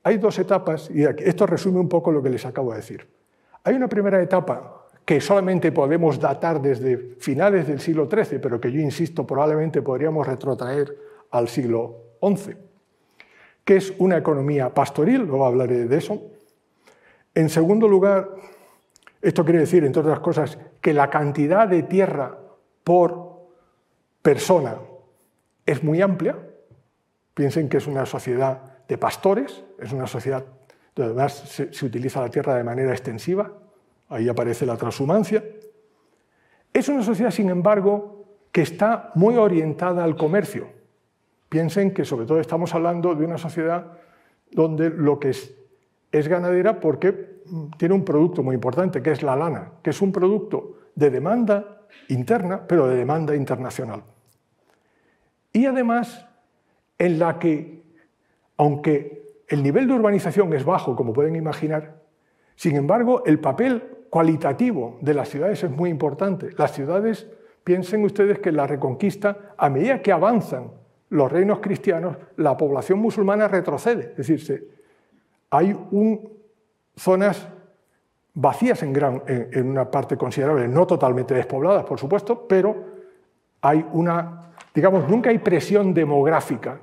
Hay 0.03 0.17
dos 0.17 0.39
etapas, 0.39 0.89
y 0.89 1.03
esto 1.03 1.45
resume 1.45 1.79
un 1.79 1.89
poco 1.89 2.11
lo 2.11 2.23
que 2.23 2.29
les 2.29 2.45
acabo 2.45 2.71
de 2.71 2.77
decir. 2.77 3.07
Hay 3.63 3.75
una 3.75 3.89
primera 3.89 4.21
etapa 4.21 4.87
que 5.05 5.19
solamente 5.19 5.71
podemos 5.71 6.19
datar 6.19 6.61
desde 6.61 7.15
finales 7.19 7.67
del 7.67 7.79
siglo 7.79 8.07
XIII, 8.09 8.39
pero 8.39 8.61
que 8.61 8.71
yo 8.71 8.79
insisto 8.79 9.25
probablemente 9.25 9.81
podríamos 9.81 10.25
retrotraer 10.25 10.95
al 11.31 11.47
siglo 11.47 11.97
XI, 12.21 12.55
que 13.65 13.77
es 13.77 13.93
una 13.97 14.17
economía 14.17 14.73
pastoril, 14.73 15.23
luego 15.23 15.45
hablaré 15.45 15.85
de 15.85 15.97
eso. 15.97 16.21
En 17.33 17.49
segundo 17.49 17.87
lugar, 17.87 18.29
esto 19.21 19.43
quiere 19.43 19.59
decir, 19.59 19.83
entre 19.83 20.01
otras 20.01 20.19
cosas, 20.19 20.57
que 20.79 20.93
la 20.93 21.09
cantidad 21.09 21.67
de 21.67 21.83
tierra 21.83 22.37
por 22.83 23.47
persona 24.21 24.77
es 25.65 25.83
muy 25.83 26.01
amplia. 26.01 26.37
Piensen 27.33 27.67
que 27.67 27.77
es 27.77 27.87
una 27.87 28.05
sociedad 28.05 28.85
de 28.87 28.97
pastores, 28.97 29.63
es 29.81 29.91
una 29.91 30.07
sociedad 30.07 30.45
donde 30.95 31.13
además 31.13 31.33
se, 31.33 31.85
utiliza 31.85 32.21
la 32.21 32.29
tierra 32.29 32.55
de 32.55 32.63
manera 32.63 32.91
extensiva, 32.91 33.51
ahí 34.09 34.27
aparece 34.27 34.65
la 34.65 34.75
transhumancia. 34.75 35.43
Es 36.73 36.89
una 36.89 37.03
sociedad, 37.03 37.31
sin 37.31 37.49
embargo, 37.49 38.25
que 38.51 38.61
está 38.61 39.11
muy 39.15 39.35
orientada 39.35 40.03
al 40.03 40.15
comercio. 40.15 40.67
Piensen 41.47 41.93
que 41.93 42.05
sobre 42.05 42.25
todo 42.25 42.39
estamos 42.39 42.73
hablando 42.75 43.15
de 43.15 43.25
una 43.25 43.37
sociedad 43.37 43.97
donde 44.51 44.89
lo 44.89 45.19
que 45.19 45.29
es, 45.29 45.55
es 46.11 46.27
ganadera 46.27 46.79
porque 46.79 47.39
tiene 47.77 47.95
un 47.95 48.05
producto 48.05 48.43
muy 48.43 48.55
importante, 48.55 49.01
que 49.01 49.11
es 49.11 49.23
la 49.23 49.35
lana, 49.35 49.71
que 49.81 49.91
es 49.91 50.01
un 50.01 50.11
producto 50.11 50.79
de 50.95 51.09
demanda 51.09 51.85
interna, 52.09 52.67
pero 52.67 52.87
de 52.87 52.95
demanda 52.95 53.35
internacional. 53.35 54.03
Y 55.53 55.65
además, 55.65 56.27
en 56.97 57.19
la 57.19 57.39
que, 57.39 57.83
aunque 58.57 59.18
el 59.49 59.63
nivel 59.63 59.87
de 59.87 59.93
urbanización 59.93 60.53
es 60.53 60.63
bajo, 60.63 60.95
como 60.95 61.11
pueden 61.11 61.35
imaginar, 61.35 61.95
sin 62.55 62.75
embargo, 62.75 63.23
el 63.25 63.39
papel 63.39 63.83
cualitativo 64.09 64.97
de 65.01 65.13
las 65.13 65.29
ciudades 65.29 65.63
es 65.63 65.71
muy 65.71 65.89
importante. 65.89 66.49
Las 66.57 66.73
ciudades, 66.73 67.27
piensen 67.63 68.03
ustedes 68.03 68.39
que 68.39 68.51
la 68.51 68.67
reconquista, 68.67 69.53
a 69.57 69.69
medida 69.69 70.01
que 70.01 70.11
avanzan 70.11 70.71
los 71.09 71.31
reinos 71.31 71.59
cristianos, 71.59 72.17
la 72.35 72.57
población 72.57 72.99
musulmana 72.99 73.47
retrocede. 73.47 74.13
Es 74.17 74.27
decir, 74.27 74.77
hay 75.49 75.75
zonas 76.95 77.47
vacías 78.33 78.83
en, 78.83 78.93
gran, 78.93 79.23
en, 79.27 79.69
una 79.69 79.89
parte 79.89 80.17
considerable, 80.17 80.67
no 80.67 80.85
totalmente 80.85 81.33
despobladas, 81.33 81.85
por 81.85 81.99
supuesto, 81.99 82.47
pero 82.47 82.75
hay 83.61 83.85
una, 83.93 84.51
digamos, 84.73 85.07
nunca 85.07 85.29
hay 85.29 85.39
presión 85.39 85.93
demográfica 85.93 86.81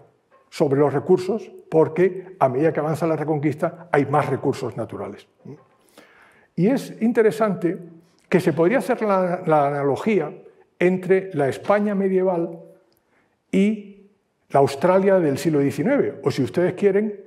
sobre 0.51 0.81
los 0.81 0.93
recursos 0.93 1.51
porque 1.69 2.37
a 2.39 2.49
medida 2.49 2.73
que 2.73 2.81
avanza 2.81 3.07
la 3.07 3.17
reconquista 3.17 3.89
hay 3.93 4.07
más 4.07 4.29
recursos 4.29 4.77
naturales. 4.77 5.27
Y 6.55 6.69
es 6.69 6.95
interesante 7.03 7.79
que 8.29 8.41
se 8.41 8.53
podría 8.53 8.79
hacer 8.79 9.03
la, 9.03 9.67
analogía 9.67 10.33
entre 10.79 11.33
la 11.35 11.49
España 11.49 11.95
medieval 11.95 12.59
y 13.53 14.09
la 14.51 14.61
Australia 14.61 15.19
del 15.21 15.39
siglo 15.39 15.61
XIX, 15.61 16.15
o 16.23 16.31
si 16.31 16.43
ustedes 16.43 16.75
quieren, 16.75 17.21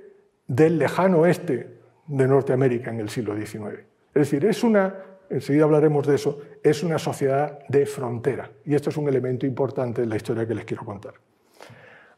del 0.47 0.79
lejano 0.79 1.19
oeste 1.19 1.79
de 2.08 2.27
Norteamérica 2.27 2.89
en 2.91 2.99
el 2.99 3.10
siglo 3.10 3.36
XIX. 3.36 3.79
Es 4.13 4.32
decir, 4.32 4.45
es 4.45 4.63
una, 4.63 4.95
enseguida 5.29 5.65
hablaremos 5.65 6.08
de 6.08 6.15
eso, 6.15 6.41
es 6.63 6.84
una 6.84 6.97
sociedad 6.97 7.60
de 7.67 7.86
frontera. 7.86 8.49
Y 8.65 8.73
esto 8.73 8.89
es 8.89 8.97
un 8.97 9.08
elemento 9.08 9.45
importante 9.45 10.01
en 10.01 10.10
la 10.10 10.15
historia 10.15 10.47
que 10.47 10.55
les 10.55 10.65
quiero 10.65 10.84
contar. 10.84 11.13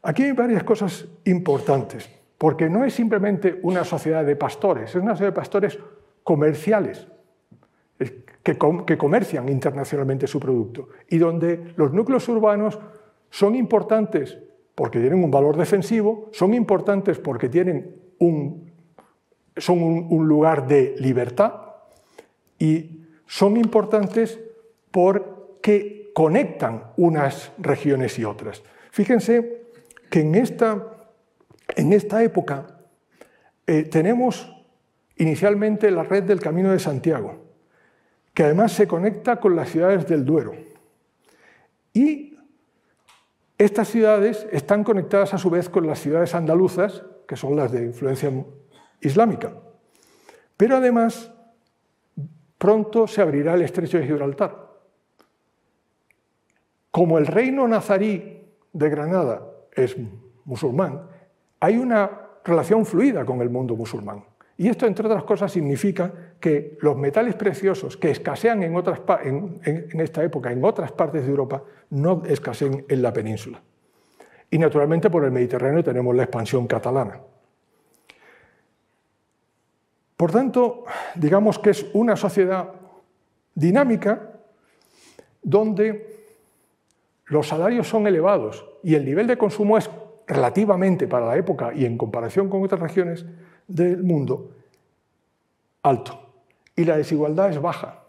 Aquí 0.02 0.24
hay 0.24 0.32
varias 0.32 0.64
cosas 0.64 1.06
importantes, 1.24 2.10
porque 2.36 2.68
no 2.68 2.84
es 2.84 2.92
simplemente 2.94 3.60
una 3.62 3.84
sociedad 3.84 4.24
de 4.24 4.34
pastores, 4.34 4.90
es 4.90 4.96
una 4.96 5.12
sociedad 5.12 5.30
de 5.30 5.36
pastores 5.36 5.78
comerciales 6.24 7.06
que, 8.42 8.98
comercian 8.98 9.48
internacionalmente 9.48 10.26
su 10.26 10.40
producto 10.40 10.88
y 11.08 11.18
donde 11.18 11.72
los 11.76 11.92
núcleos 11.92 12.28
urbanos 12.28 12.78
son 13.30 13.54
importantes 13.54 14.38
porque 14.74 14.98
tienen 14.98 15.22
un 15.22 15.30
valor 15.30 15.56
defensivo, 15.56 16.28
son 16.32 16.54
importantes 16.54 17.18
porque 17.18 17.48
tienen 17.48 17.94
un, 18.18 18.72
son 19.56 19.80
un, 19.80 20.26
lugar 20.26 20.66
de 20.66 20.96
libertad 20.98 21.54
y 22.58 23.02
son 23.26 23.56
importantes 23.56 24.40
porque 24.90 26.10
conectan 26.14 26.92
unas 26.96 27.52
regiones 27.58 28.18
y 28.18 28.24
otras. 28.24 28.62
Fíjense 28.90 29.61
que 30.12 30.20
en 30.20 30.34
esta, 30.34 30.88
en 31.74 31.94
esta 31.94 32.22
época 32.22 32.66
eh, 33.66 33.84
tenemos 33.84 34.54
inicialmente 35.16 35.90
la 35.90 36.02
red 36.02 36.24
del 36.24 36.38
Camino 36.38 36.70
de 36.70 36.78
Santiago, 36.78 37.46
que 38.34 38.42
además 38.42 38.72
se 38.72 38.86
conecta 38.86 39.40
con 39.40 39.56
las 39.56 39.70
ciudades 39.70 40.06
del 40.06 40.26
Duero. 40.26 40.52
Y 41.94 42.36
estas 43.56 43.88
ciudades 43.88 44.46
están 44.52 44.84
conectadas 44.84 45.32
a 45.32 45.38
su 45.38 45.48
vez 45.48 45.70
con 45.70 45.86
las 45.86 46.00
ciudades 46.00 46.34
andaluzas, 46.34 47.04
que 47.26 47.36
son 47.36 47.56
las 47.56 47.72
de 47.72 47.82
influencia 47.82 48.30
islámica. 49.00 49.54
Pero 50.58 50.76
además, 50.76 51.32
pronto 52.58 53.06
se 53.06 53.22
abrirá 53.22 53.54
el 53.54 53.62
estrecho 53.62 53.96
de 53.96 54.04
Gibraltar. 54.04 54.72
Como 56.90 57.16
el 57.16 57.26
reino 57.26 57.66
nazarí 57.66 58.44
de 58.74 58.90
Granada 58.90 59.51
es 59.74 59.96
musulmán, 60.44 61.02
hay 61.60 61.76
una 61.76 62.10
relación 62.44 62.84
fluida 62.84 63.24
con 63.24 63.40
el 63.40 63.50
mundo 63.50 63.76
musulmán. 63.76 64.24
Y 64.56 64.68
esto, 64.68 64.86
entre 64.86 65.06
otras 65.06 65.24
cosas, 65.24 65.50
significa 65.50 66.12
que 66.38 66.76
los 66.80 66.96
metales 66.96 67.34
preciosos 67.34 67.96
que 67.96 68.10
escasean 68.10 68.62
en, 68.62 68.76
otras, 68.76 69.00
en, 69.24 70.00
esta 70.00 70.22
época 70.22 70.52
en 70.52 70.62
otras 70.64 70.92
partes 70.92 71.24
de 71.24 71.30
Europa 71.30 71.62
no 71.90 72.22
escasean 72.26 72.84
en 72.88 73.02
la 73.02 73.12
península. 73.12 73.60
Y 74.50 74.58
naturalmente 74.58 75.08
por 75.08 75.24
el 75.24 75.32
Mediterráneo 75.32 75.82
tenemos 75.82 76.14
la 76.14 76.24
expansión 76.24 76.66
catalana. 76.66 77.20
Por 80.16 80.30
tanto, 80.30 80.84
digamos 81.16 81.58
que 81.58 81.70
es 81.70 81.86
una 81.94 82.14
sociedad 82.14 82.72
dinámica 83.54 84.30
donde 85.42 86.26
los 87.24 87.48
salarios 87.48 87.88
son 87.88 88.06
elevados 88.06 88.64
y 88.82 88.94
el 88.94 89.04
nivel 89.04 89.26
de 89.26 89.36
consumo 89.36 89.78
es 89.78 89.88
relativamente 90.26 91.06
para 91.06 91.26
la 91.26 91.36
época 91.36 91.72
y 91.74 91.84
en 91.84 91.98
comparación 91.98 92.48
con 92.48 92.62
otras 92.62 92.80
regiones 92.80 93.26
del 93.66 94.02
mundo 94.02 94.50
alto 95.82 96.22
y 96.76 96.84
la 96.84 96.96
desigualdad 96.96 97.50
es 97.50 97.60
baja. 97.60 98.04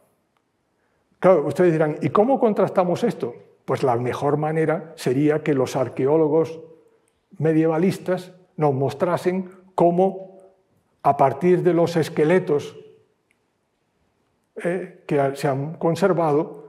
Claro, 1.19 1.45
ustedes 1.47 1.71
dirán, 1.71 1.97
¿y 2.01 2.09
cómo 2.09 2.39
contrastamos 2.39 3.03
esto? 3.03 3.35
Pues 3.65 3.83
la 3.83 3.95
mejor 3.95 4.37
manera 4.37 4.93
sería 4.95 5.43
que 5.43 5.53
los 5.53 5.75
arqueólogos 5.75 6.59
medievalistas 7.37 8.33
nos 8.57 8.73
mostrasen 8.73 9.49
cómo 9.75 10.37
a 11.01 11.17
partir 11.17 11.63
de 11.63 11.73
los 11.73 11.95
esqueletos 11.95 12.77
eh, 14.63 15.03
que 15.07 15.35
se 15.35 15.47
han 15.47 15.75
conservado, 15.75 16.63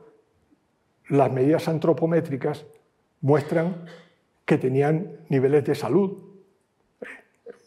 las 1.09 1.31
medidas 1.31 1.69
antropométricas 1.69 2.64
muestran 3.24 3.87
que 4.44 4.58
tenían 4.58 5.24
niveles 5.30 5.64
de 5.64 5.74
salud 5.74 6.12
eh, 7.00 7.06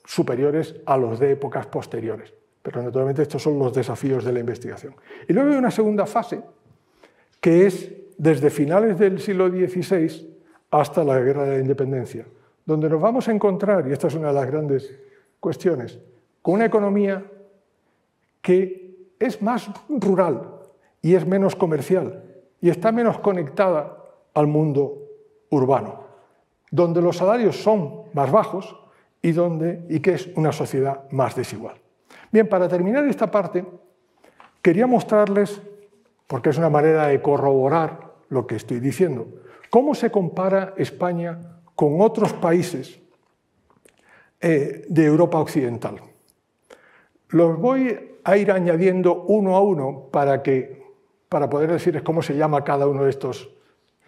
superiores 0.06 0.76
a 0.86 0.98
los 0.98 1.20
de 1.20 1.32
épocas 1.32 1.66
posteriores. 1.66 2.32
Pero 2.62 2.84
naturalmente 2.84 3.24
estos 3.24 3.42
son 3.42 3.58
los 3.58 3.74
desafíos 3.74 4.24
de 4.24 4.34
la 4.34 4.40
investigación. 4.40 4.94
Y 5.28 5.34
luego 5.34 5.50
hay 5.50 5.58
una 5.58 5.72
segunda 5.72 6.06
fase, 6.06 6.42
que 7.42 7.66
es 7.66 7.92
desde 8.18 8.52
finales 8.52 9.00
del 9.00 9.20
siglo 9.20 9.50
XVI 9.50 10.38
hasta 10.70 11.04
la 11.04 11.20
Guerra 11.20 11.46
de 11.46 11.54
la 11.54 11.62
Independencia, 11.62 12.28
donde 12.64 12.88
nos 12.88 13.02
vamos 13.02 13.28
a 13.28 13.32
encontrar, 13.32 13.88
y 13.88 13.94
esta 13.94 14.08
es 14.08 14.14
una 14.14 14.28
de 14.28 14.34
las 14.36 14.46
grandes 14.46 14.94
cuestiones, 15.40 15.98
con 16.44 16.56
una 16.56 16.66
economía 16.66 17.26
que 18.44 19.08
es 19.20 19.42
más 19.42 19.72
rural 19.90 20.52
y 21.02 21.16
es 21.16 21.26
menos 21.26 21.56
comercial 21.56 22.24
y 22.62 22.70
está 22.70 22.92
menos 22.92 23.18
conectada 23.20 23.98
al 24.36 24.46
mundo 24.46 25.07
urbano, 25.50 26.04
donde 26.72 27.02
los 27.02 27.18
salarios 27.18 27.62
son 27.62 28.04
más 28.14 28.32
bajos 28.32 28.76
y, 29.22 29.32
donde, 29.32 29.86
y 29.90 30.00
que 30.00 30.14
es 30.14 30.30
una 30.36 30.52
sociedad 30.52 31.10
más 31.12 31.36
desigual. 31.36 31.76
Bien, 32.32 32.48
para 32.48 32.68
terminar 32.68 33.06
esta 33.06 33.30
parte, 33.30 33.66
quería 34.62 34.88
mostrarles, 34.88 35.62
porque 36.28 36.50
es 36.50 36.58
una 36.58 36.70
manera 36.70 37.08
de 37.08 37.22
corroborar 37.22 38.14
lo 38.30 38.46
que 38.46 38.56
estoy 38.56 38.80
diciendo, 38.80 39.28
cómo 39.70 39.96
se 39.96 40.12
compara 40.12 40.74
España 40.78 41.40
con 41.76 42.02
otros 42.02 42.34
países 42.34 43.00
eh, 44.42 44.86
de 44.88 45.06
Europa 45.06 45.40
Occidental. 45.40 46.02
Los 47.30 47.58
voy 47.60 48.18
a 48.24 48.38
ir 48.38 48.52
añadiendo 48.52 49.24
uno 49.24 49.56
a 49.56 49.62
uno 49.62 50.10
para, 50.12 50.44
que, 50.44 50.84
para 51.30 51.50
poder 51.50 51.72
decirles 51.72 52.04
cómo 52.04 52.22
se 52.22 52.36
llama 52.36 52.64
cada 52.64 52.88
uno 52.88 53.04
de, 53.04 53.10
estos, 53.10 53.50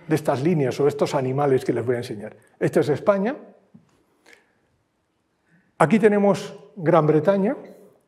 de 0.09 0.15
estas 0.15 0.41
líneas 0.41 0.79
o 0.79 0.87
estos 0.87 1.13
animales 1.13 1.63
que 1.63 1.71
les 1.71 1.85
voy 1.85 1.95
a 1.95 1.99
enseñar. 1.99 2.35
Esta 2.59 2.79
es 2.79 2.89
España. 2.89 3.35
Aquí 5.77 5.99
tenemos 5.99 6.57
Gran 6.75 7.05
Bretaña. 7.05 7.55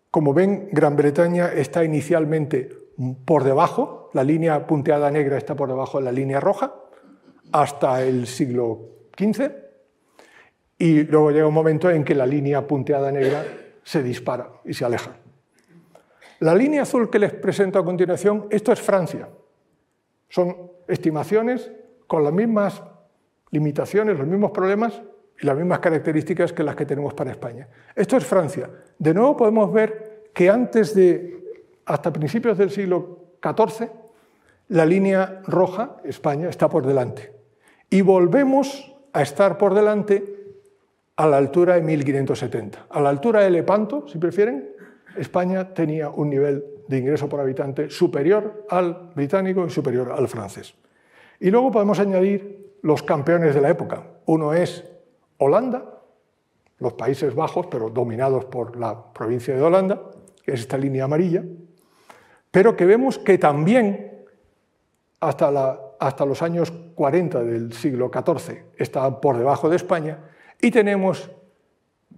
Como 0.10 0.34
ven, 0.34 0.70
Gran 0.72 0.96
Bretaña 0.96 1.54
está 1.54 1.86
inicialmente 1.86 2.70
por 3.24 3.44
debajo, 3.44 4.10
la 4.14 4.24
línea 4.24 4.68
punteada 4.68 5.10
negra 5.10 5.38
está 5.38 5.56
por 5.56 5.70
debajo 5.70 6.00
de 6.00 6.04
la 6.06 6.12
línea 6.12 6.40
roja, 6.40 6.74
hasta 7.52 8.04
el 8.04 8.28
siglo 8.28 8.90
XV, 9.18 9.52
y 10.78 11.04
luego 11.04 11.32
llega 11.32 11.48
un 11.48 11.54
momento 11.54 11.90
en 11.90 12.04
que 12.04 12.14
la 12.14 12.26
línea 12.26 12.68
punteada 12.68 13.12
negra 13.12 13.46
se 13.84 14.04
dispara 14.04 14.50
y 14.66 14.74
se 14.74 14.86
aleja. 14.86 15.16
La 16.40 16.54
línea 16.54 16.82
azul 16.82 17.10
que 17.10 17.20
les 17.20 17.34
presento 17.34 17.80
a 17.80 17.86
continuación, 17.86 18.48
esto 18.50 18.72
es 18.72 18.82
Francia. 18.82 19.30
Son 20.28 20.72
estimaciones 20.88 21.72
con 22.12 22.26
las 22.26 22.34
mismas 22.34 22.84
limitaciones, 23.52 24.20
los 24.20 24.28
mismos 24.28 24.52
problemas 24.52 25.02
y 25.40 25.46
las 25.46 25.56
mismas 25.56 25.80
características 25.80 26.52
que 26.52 26.62
las 26.62 26.76
que 26.76 26.86
tenemos 26.86 27.14
para 27.14 27.32
España. 27.32 27.70
Esto 27.96 28.18
es 28.18 28.26
Francia. 28.26 28.70
De 29.00 29.14
nuevo 29.14 29.38
podemos 29.38 29.72
ver 29.72 30.26
que 30.34 30.50
antes 30.50 30.94
de, 30.94 31.64
hasta 31.86 32.12
principios 32.12 32.58
del 32.58 32.70
siglo 32.70 33.38
XIV, 33.42 33.90
la 34.68 34.86
línea 34.86 35.42
roja, 35.48 36.00
España, 36.04 36.50
está 36.50 36.68
por 36.68 36.86
delante. 36.86 37.32
Y 37.90 38.02
volvemos 38.02 38.94
a 39.14 39.22
estar 39.22 39.58
por 39.58 39.74
delante 39.74 40.36
a 41.16 41.28
la 41.28 41.38
altura 41.38 41.76
de 41.76 41.82
1570. 41.82 42.88
A 42.90 43.00
la 43.00 43.08
altura 43.08 43.40
de 43.40 43.52
Lepanto, 43.52 44.06
si 44.10 44.18
prefieren, 44.18 44.70
España 45.16 45.74
tenía 45.74 46.10
un 46.10 46.30
nivel 46.30 46.66
de 46.90 46.98
ingreso 46.98 47.30
por 47.30 47.40
habitante 47.40 47.90
superior 47.90 48.66
al 48.70 49.14
británico 49.16 49.66
y 49.66 49.70
superior 49.70 50.12
al 50.12 50.28
francés. 50.28 50.76
Y 51.42 51.50
luego 51.50 51.72
podemos 51.72 52.00
añadir 52.00 52.78
los 52.84 53.02
campeones 53.02 53.56
de 53.56 53.62
la 53.62 53.70
época. 53.70 54.04
Uno 54.28 54.54
es 54.54 54.86
Holanda, 55.38 55.84
los 56.78 56.94
Países 56.94 57.34
Bajos, 57.34 57.66
pero 57.66 57.90
dominados 57.90 58.46
por 58.46 58.78
la 58.78 59.12
provincia 59.12 59.56
de 59.56 59.62
Holanda, 59.62 60.00
que 60.44 60.54
es 60.54 60.62
esta 60.62 60.78
línea 60.78 61.06
amarilla, 61.06 61.44
pero 62.52 62.78
que 62.78 62.86
vemos 62.86 63.18
que 63.18 63.40
también 63.40 64.24
hasta, 65.20 66.26
los 66.26 66.42
años 66.44 66.72
40 66.94 67.44
del 67.44 67.74
siglo 67.74 68.12
XIV 68.14 68.74
está 68.78 69.20
por 69.20 69.38
debajo 69.38 69.68
de 69.68 69.78
España 69.78 70.20
y 70.60 70.70
tenemos 70.70 71.32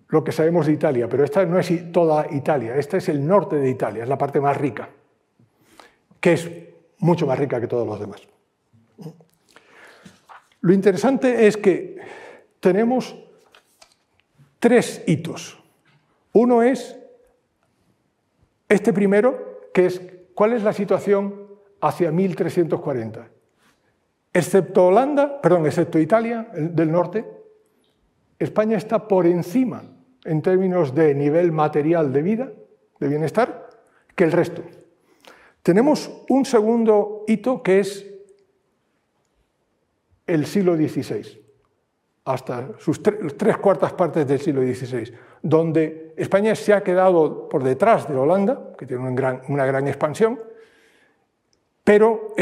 lo 0.10 0.24
que 0.24 0.34
sabemos 0.34 0.66
de 0.66 0.74
Italia, 0.74 1.08
pero 1.08 1.24
esta 1.24 1.46
no 1.46 1.60
es 1.60 1.92
toda 1.94 2.28
Italia, 2.32 2.76
esta 2.76 2.98
es 2.98 3.08
el 3.08 3.26
norte 3.26 3.56
de 3.56 3.70
Italia, 3.70 4.04
es 4.04 4.10
la 4.10 4.18
parte 4.18 4.42
más 4.42 4.58
rica, 4.58 4.90
que 6.20 6.34
es 6.34 6.50
mucho 7.00 7.26
más 7.26 7.40
rica 7.40 7.62
que 7.62 7.68
todos 7.68 7.88
los 7.88 8.00
demás. 8.00 8.33
Lo 10.64 10.72
interesante 10.72 11.46
es 11.46 11.58
que 11.58 11.98
tenemos 12.62 13.22
tres 14.60 15.04
hitos. 15.06 15.62
Uno 16.32 16.64
es 16.64 16.98
este 18.70 18.94
primero, 18.94 19.70
que 19.74 19.88
es 19.88 20.02
cuál 20.34 20.54
es 20.54 20.64
la 20.64 20.72
situación 20.72 21.48
hacia 21.82 22.14
1340. 22.14 23.28
Excepto 24.32 24.88
Holanda, 24.88 25.42
perdón, 25.42 25.66
excepto 25.66 26.00
Italia 26.00 26.48
del 26.54 26.90
norte, 26.90 27.26
España 28.40 28.78
está 28.78 29.06
por 29.06 29.26
encima 29.26 29.84
en 30.24 30.42
términos 30.42 30.96
de 30.96 31.14
nivel 31.14 31.52
material 31.52 32.14
de 32.14 32.22
vida, 32.22 32.52
de 33.02 33.08
bienestar, 33.10 33.70
que 34.16 34.24
el 34.24 34.32
resto. 34.32 34.64
Tenemos 35.62 36.24
un 36.30 36.46
segundo 36.46 37.26
hito 37.28 37.62
que 37.62 37.82
es 37.82 38.13
el 40.34 40.48
siglo 40.48 40.76
XVI, 40.76 41.44
hasta 42.26 42.70
sus 42.80 43.04
tres 43.04 43.58
cuartas 43.58 43.94
partes 43.94 44.26
del 44.26 44.40
siglo 44.40 44.62
XVI, 44.64 45.14
donde 45.44 46.16
España 46.18 46.56
se 46.56 46.74
ha 46.74 46.82
quedado 46.82 47.48
por 47.48 47.64
detrás 47.64 48.10
de 48.10 48.16
Holanda, 48.16 48.72
que 48.76 48.88
tiene 48.88 49.04
una 49.04 49.66
gran, 49.68 49.88
expansión, 49.88 50.40
pero 51.84 52.34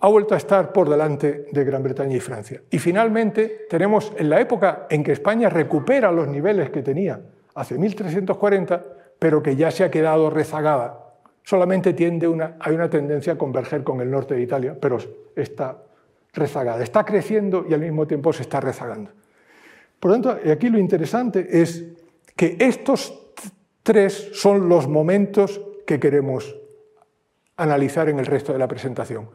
ha 0.00 0.08
vuelto 0.08 0.32
a 0.32 0.38
estar 0.38 0.72
por 0.72 0.88
delante 0.88 1.46
de 1.52 1.64
Gran 1.64 1.82
Bretaña 1.82 2.16
y 2.16 2.20
Francia. 2.20 2.62
Y 2.70 2.78
finalmente 2.78 3.66
tenemos 3.68 4.10
en 4.16 4.30
la 4.30 4.40
época 4.40 4.86
en 4.88 5.04
que 5.04 5.12
España 5.12 5.50
recupera 5.50 6.10
los 6.10 6.26
niveles 6.26 6.70
que 6.70 6.82
tenía 6.82 7.20
hace 7.54 7.76
1340, 7.76 8.82
pero 9.18 9.42
que 9.42 9.56
ya 9.56 9.70
se 9.70 9.84
ha 9.84 9.90
quedado 9.90 10.30
rezagada. 10.30 11.00
Solamente 11.42 11.92
tiende 11.92 12.26
una, 12.26 12.56
hay 12.60 12.74
una 12.74 12.88
tendencia 12.88 13.34
a 13.34 13.38
converger 13.38 13.84
con 13.84 14.00
el 14.00 14.10
norte 14.10 14.34
de 14.34 14.40
Italia, 14.40 14.74
pero 14.80 14.96
está 15.36 15.76
rezagada. 16.34 16.82
Está 16.82 17.04
creciendo 17.04 17.64
y 17.68 17.74
al 17.74 17.80
mismo 17.80 18.06
tiempo 18.06 18.32
se 18.32 18.42
está 18.42 18.60
rezagando. 18.60 19.10
Por 19.98 20.10
lo 20.10 20.20
tanto, 20.20 20.50
aquí 20.50 20.68
lo 20.68 20.78
interesante 20.78 21.46
es 21.62 21.84
que 22.36 22.56
estos 22.58 23.32
tres 23.82 24.30
son 24.34 24.68
los 24.68 24.88
momentos 24.88 25.60
que 25.86 26.00
queremos 26.00 26.54
analizar 27.56 28.08
en 28.08 28.18
el 28.18 28.26
resto 28.26 28.52
de 28.52 28.58
la 28.58 28.68
presentación. 28.68 29.30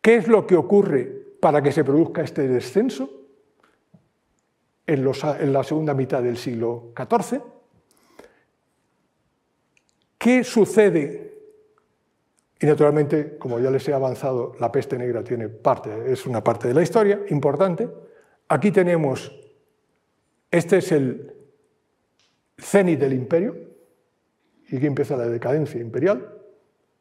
¿Qué 0.00 0.16
es 0.16 0.28
lo 0.28 0.46
que 0.46 0.56
ocurre 0.56 1.04
para 1.40 1.62
que 1.62 1.72
se 1.72 1.84
produzca 1.84 2.22
este 2.22 2.48
descenso 2.48 3.08
en, 4.86 5.52
la 5.52 5.64
segunda 5.64 5.94
mitad 5.94 6.22
del 6.22 6.36
siglo 6.36 6.92
XIV? 6.96 7.40
¿Qué 10.18 10.44
sucede? 10.44 11.29
Y 12.60 12.66
naturalmente, 12.66 13.38
como 13.38 13.58
ya 13.58 13.70
les 13.70 13.88
he 13.88 13.94
avanzado, 13.94 14.54
la 14.60 14.70
peste 14.70 14.98
negra 14.98 15.24
tiene 15.24 15.48
parte, 15.48 16.12
es 16.12 16.26
una 16.26 16.44
parte 16.44 16.68
de 16.68 16.74
la 16.74 16.82
historia 16.82 17.20
importante. 17.30 17.88
Aquí 18.48 18.70
tenemos, 18.70 19.32
este 20.50 20.78
es 20.78 20.92
el 20.92 21.34
cenit 22.58 23.00
del 23.00 23.14
imperio, 23.14 23.56
y 24.68 24.76
aquí 24.76 24.86
empieza 24.86 25.16
la 25.16 25.26
decadencia 25.26 25.80
imperial. 25.80 26.36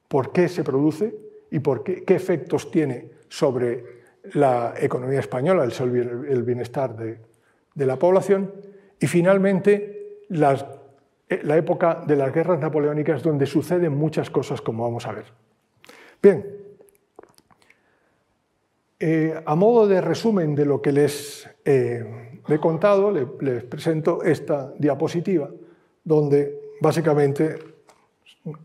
¿Por 0.08 0.32
qué 0.32 0.48
se 0.48 0.64
produce? 0.64 1.30
y 1.52 1.60
por 1.60 1.84
qué, 1.84 2.04
efectos 2.08 2.72
tiene 2.72 3.12
sobre 3.28 4.00
la 4.34 4.74
economía 4.78 5.20
española, 5.20 5.64
el, 5.64 6.44
bienestar 6.44 6.96
de, 6.96 7.86
la 7.86 7.98
población. 7.98 8.54
Y 9.00 9.08
finalmente, 9.08 10.26
eh, 10.30 11.40
la 11.44 11.58
época 11.58 12.04
de 12.06 12.16
las 12.16 12.34
guerras 12.34 12.60
napoleónicas, 12.60 13.24
donde 13.24 13.46
suceden 13.46 13.98
muchas 13.98 14.30
cosas, 14.30 14.62
como 14.62 14.84
vamos 14.84 15.08
a 15.08 15.14
ver. 15.14 15.26
Bien, 16.22 16.46
eh, 19.00 19.42
a 19.46 19.56
modo 19.56 19.88
de 19.88 20.02
resumen 20.02 20.54
de 20.56 20.66
lo 20.66 20.82
que 20.82 20.92
les 20.92 21.50
eh, 21.64 22.42
he 22.48 22.60
contado, 22.60 23.12
les 23.12 23.64
presento 23.64 24.22
esta 24.24 24.74
diapositiva, 24.78 25.50
donde 26.04 26.74
básicamente 26.82 27.58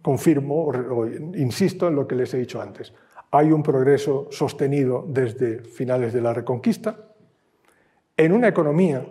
confirmo 0.03 0.65
o 0.65 1.07
insisto 1.07 1.89
en 1.89 1.95
lo 1.95 2.07
que 2.07 2.17
les 2.17 2.33
he 2.35 2.39
dicho 2.39 2.61
antes. 2.61 2.93
hay 3.31 3.51
un 3.51 3.65
progreso 3.65 4.29
sostenido 4.31 5.05
desde 5.09 5.59
finales 5.59 6.13
de 6.13 6.21
la 6.21 6.33
Reconquista, 6.33 6.97
en 8.17 8.33
una 8.33 8.47
economía 8.47 9.05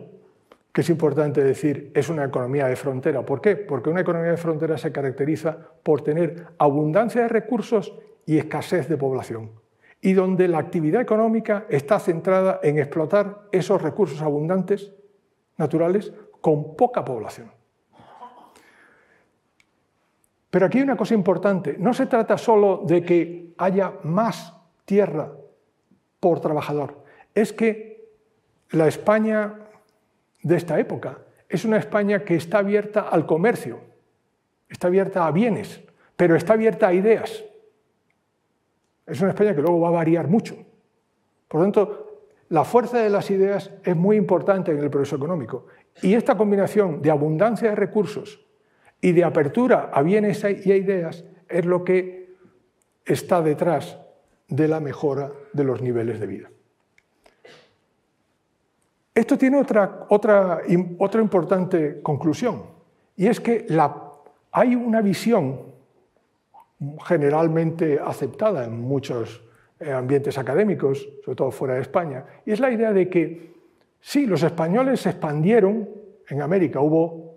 que 0.71 0.79
es 0.79 0.89
importante 0.89 1.43
decir, 1.43 1.91
es 1.93 2.07
una 2.07 2.23
economía 2.23 2.67
de 2.67 2.75
frontera. 2.75 3.23
¿Por 3.23 3.41
qué? 3.41 3.57
Porque 3.57 3.89
una 3.89 4.01
economía 4.01 4.31
de 4.31 4.37
frontera 4.37 4.77
se 4.77 4.91
caracteriza 4.91 5.55
por 5.83 6.01
tener 6.01 6.47
abundancia 6.57 7.23
de 7.23 7.27
recursos 7.27 7.93
y 8.25 8.37
escasez 8.37 8.87
de 8.87 8.97
población, 8.97 9.51
y 10.01 10.13
donde 10.13 10.47
la 10.47 10.59
actividad 10.59 11.01
económica 11.01 11.65
está 11.69 11.99
centrada 11.99 12.59
en 12.63 12.77
explotar 12.77 13.43
esos 13.51 13.81
recursos 13.81 14.21
abundantes 14.21 14.91
naturales 15.57 16.13
con 16.41 16.75
poca 16.75 17.03
población. 17.03 17.51
Pero 20.49 20.65
aquí 20.65 20.77
hay 20.77 20.83
una 20.83 20.97
cosa 20.97 21.15
importante, 21.15 21.77
no 21.79 21.93
se 21.93 22.05
trata 22.05 22.37
solo 22.37 22.83
de 22.85 23.03
que 23.03 23.53
haya 23.57 23.93
más 24.03 24.53
tierra 24.85 25.31
por 26.19 26.39
trabajador, 26.39 27.03
es 27.33 27.53
que 27.53 27.93
la 28.69 28.87
España 28.87 29.63
de 30.43 30.57
esta 30.57 30.79
época. 30.79 31.17
Es 31.49 31.65
una 31.65 31.77
España 31.77 32.23
que 32.23 32.35
está 32.35 32.59
abierta 32.59 33.01
al 33.01 33.25
comercio, 33.25 33.79
está 34.69 34.87
abierta 34.87 35.25
a 35.25 35.31
bienes, 35.31 35.81
pero 36.15 36.35
está 36.35 36.53
abierta 36.53 36.87
a 36.87 36.93
ideas. 36.93 37.43
Es 39.05 39.19
una 39.21 39.31
España 39.31 39.53
que 39.55 39.61
luego 39.61 39.79
va 39.81 39.89
a 39.89 39.91
variar 39.91 40.27
mucho. 40.27 40.55
Por 41.47 41.59
lo 41.59 41.65
tanto, 41.65 42.21
la 42.49 42.63
fuerza 42.63 42.99
de 42.99 43.09
las 43.09 43.29
ideas 43.31 43.71
es 43.83 43.95
muy 43.95 44.17
importante 44.17 44.71
en 44.71 44.79
el 44.79 44.89
progreso 44.89 45.15
económico. 45.15 45.67
Y 46.01 46.13
esta 46.13 46.35
combinación 46.35 47.01
de 47.01 47.11
abundancia 47.11 47.69
de 47.69 47.75
recursos 47.75 48.45
y 49.01 49.11
de 49.11 49.23
apertura 49.23 49.89
a 49.93 50.01
bienes 50.01 50.43
y 50.43 50.71
a 50.71 50.75
ideas 50.75 51.25
es 51.49 51.65
lo 51.65 51.83
que 51.83 52.35
está 53.05 53.41
detrás 53.41 53.97
de 54.47 54.67
la 54.67 54.79
mejora 54.79 55.31
de 55.51 55.63
los 55.63 55.81
niveles 55.81 56.19
de 56.19 56.27
vida. 56.27 56.49
Esto 59.13 59.37
tiene 59.37 59.59
otra, 59.59 60.05
otra, 60.09 60.61
otra 60.97 61.21
importante 61.21 62.01
conclusión, 62.01 62.63
y 63.15 63.27
es 63.27 63.39
que 63.39 63.67
hay 64.51 64.75
una 64.75 65.01
visión 65.01 65.72
generalmente 67.05 67.99
aceptada 68.03 68.65
en 68.65 68.79
muchos 68.79 69.43
eh, 69.79 69.91
ambientes 69.91 70.37
académicos, 70.37 71.07
sobre 71.23 71.35
todo 71.35 71.51
fuera 71.51 71.75
de 71.75 71.81
España, 71.81 72.25
y 72.45 72.51
es 72.51 72.59
la 72.59 72.71
idea 72.71 72.93
de 72.93 73.09
que 73.09 73.53
sí, 73.99 74.25
los 74.25 74.43
españoles 74.43 75.01
se 75.01 75.09
expandieron 75.09 75.89
en 76.29 76.41
América, 76.41 76.79
hubo, 76.79 77.35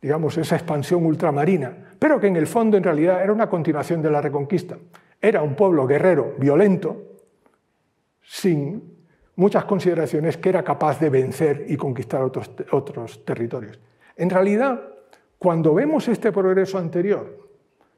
digamos, 0.00 0.36
esa 0.38 0.56
expansión 0.56 1.04
ultramarina, 1.04 1.94
pero 1.98 2.20
que 2.20 2.28
en 2.28 2.36
el 2.36 2.46
fondo 2.46 2.76
en 2.76 2.84
realidad 2.84 3.22
era 3.22 3.32
una 3.32 3.48
continuación 3.48 4.00
de 4.00 4.10
la 4.10 4.20
reconquista. 4.20 4.78
Era 5.20 5.42
un 5.42 5.54
pueblo 5.56 5.86
guerrero, 5.86 6.34
violento, 6.38 6.96
sin 8.22 8.98
muchas 9.36 9.64
consideraciones 9.64 10.36
que 10.36 10.48
era 10.48 10.62
capaz 10.62 11.00
de 11.00 11.10
vencer 11.10 11.64
y 11.68 11.76
conquistar 11.76 12.22
otros, 12.22 12.50
otros 12.70 13.24
territorios. 13.24 13.78
En 14.16 14.30
realidad, 14.30 14.80
cuando 15.38 15.74
vemos 15.74 16.08
este 16.08 16.32
progreso 16.32 16.78
anterior, 16.78 17.47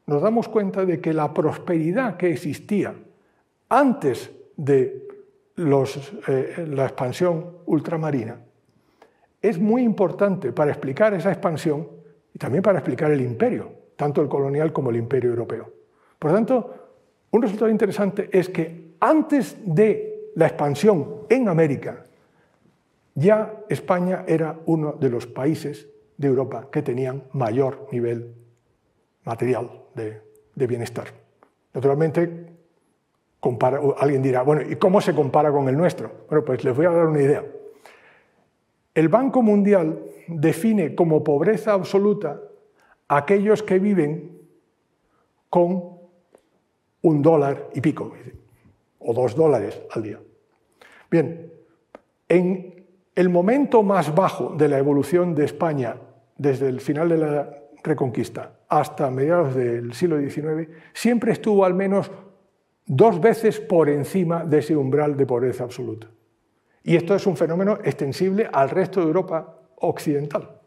nos 0.05 0.21
damos 0.21 0.47
cuenta 0.47 0.85
de 0.85 0.99
que 0.99 1.13
la 1.13 1.33
prosperidad 1.33 2.17
que 2.17 2.31
existía 2.31 2.93
antes 3.69 4.31
de 4.57 5.07
eh, 5.57 6.65
la 6.67 6.85
expansión 6.85 7.57
ultramarina 7.65 8.39
es 9.41 9.59
muy 9.59 9.83
importante 9.83 10.51
para 10.51 10.71
explicar 10.71 11.13
esa 11.13 11.31
expansión 11.31 11.87
y 12.33 12.39
también 12.39 12.61
para 12.61 12.79
explicar 12.79 13.11
el 13.11 13.21
imperio, 13.21 13.71
tanto 13.95 14.21
el 14.21 14.27
colonial 14.27 14.71
como 14.71 14.89
el 14.89 14.97
imperio 14.97 15.31
europeo. 15.31 15.71
Por 16.19 16.31
lo 16.31 16.37
tanto, 16.37 16.73
un 17.31 17.41
resultado 17.41 17.71
interesante 17.71 18.29
es 18.31 18.49
que 18.49 18.95
antes 18.99 19.57
de 19.63 20.31
la 20.35 20.47
expansión 20.47 21.25
en 21.29 21.47
América, 21.49 22.05
ya 23.15 23.63
España 23.67 24.23
era 24.27 24.57
uno 24.65 24.93
de 24.93 25.09
los 25.09 25.27
países 25.27 25.87
de 26.17 26.27
Europa 26.27 26.67
que 26.71 26.81
tenían 26.81 27.23
mayor 27.33 27.87
nivel 27.91 28.35
material 29.23 29.80
de, 29.95 30.21
bienestar. 30.55 31.07
Naturalmente, 31.73 32.47
alguien 33.97 34.21
dirá, 34.21 34.43
bueno, 34.43 34.61
¿y 34.61 34.75
cómo 34.75 35.01
se 35.01 35.15
compara 35.15 35.51
con 35.51 35.67
el 35.67 35.77
nuestro? 35.77 36.25
Bueno, 36.29 36.45
pues 36.45 36.63
les 36.63 36.75
voy 36.75 36.85
a 36.85 36.91
dar 36.91 37.07
una 37.07 37.21
idea. 37.21 37.43
El 38.93 39.09
Banco 39.09 39.41
Mundial 39.41 39.99
define 40.27 40.93
como 40.93 41.23
pobreza 41.23 41.73
absoluta 41.73 42.41
aquellos 43.07 43.63
que 43.63 43.79
viven 43.79 44.39
con 45.49 45.97
un 47.01 47.21
dólar 47.21 47.69
y 47.73 47.81
pico 47.81 48.13
o 48.99 49.13
dos 49.13 49.35
dólares 49.35 49.81
al 49.91 50.03
día. 50.03 50.19
Bien, 51.09 51.51
en 52.29 52.85
el 53.15 53.29
momento 53.29 53.83
más 53.83 54.13
bajo 54.13 54.55
de 54.55 54.67
la 54.69 54.77
evolución 54.77 55.35
de 55.35 55.45
España 55.45 55.97
desde 56.37 56.69
el 56.69 56.79
final 56.79 57.09
de 57.09 57.17
la 57.17 57.57
Reconquista 57.83 58.53
hasta 58.71 59.11
mediados 59.11 59.53
del 59.53 59.93
siglo 59.93 60.17
XIX, 60.17 60.69
siempre 60.93 61.33
estuvo 61.33 61.65
al 61.65 61.73
menos 61.73 62.09
dos 62.85 63.19
veces 63.19 63.59
por 63.59 63.89
encima 63.89 64.45
de 64.45 64.59
ese 64.59 64.77
umbral 64.77 65.17
de 65.17 65.25
pobreza 65.25 65.65
absoluta. 65.65 66.07
Y 66.81 66.95
esto 66.95 67.13
es 67.13 67.27
un 67.27 67.35
fenómeno 67.35 67.79
extensible 67.83 68.49
al 68.51 68.69
resto 68.69 69.01
de 69.01 69.07
Europa 69.07 69.59
occidental. 69.75 70.57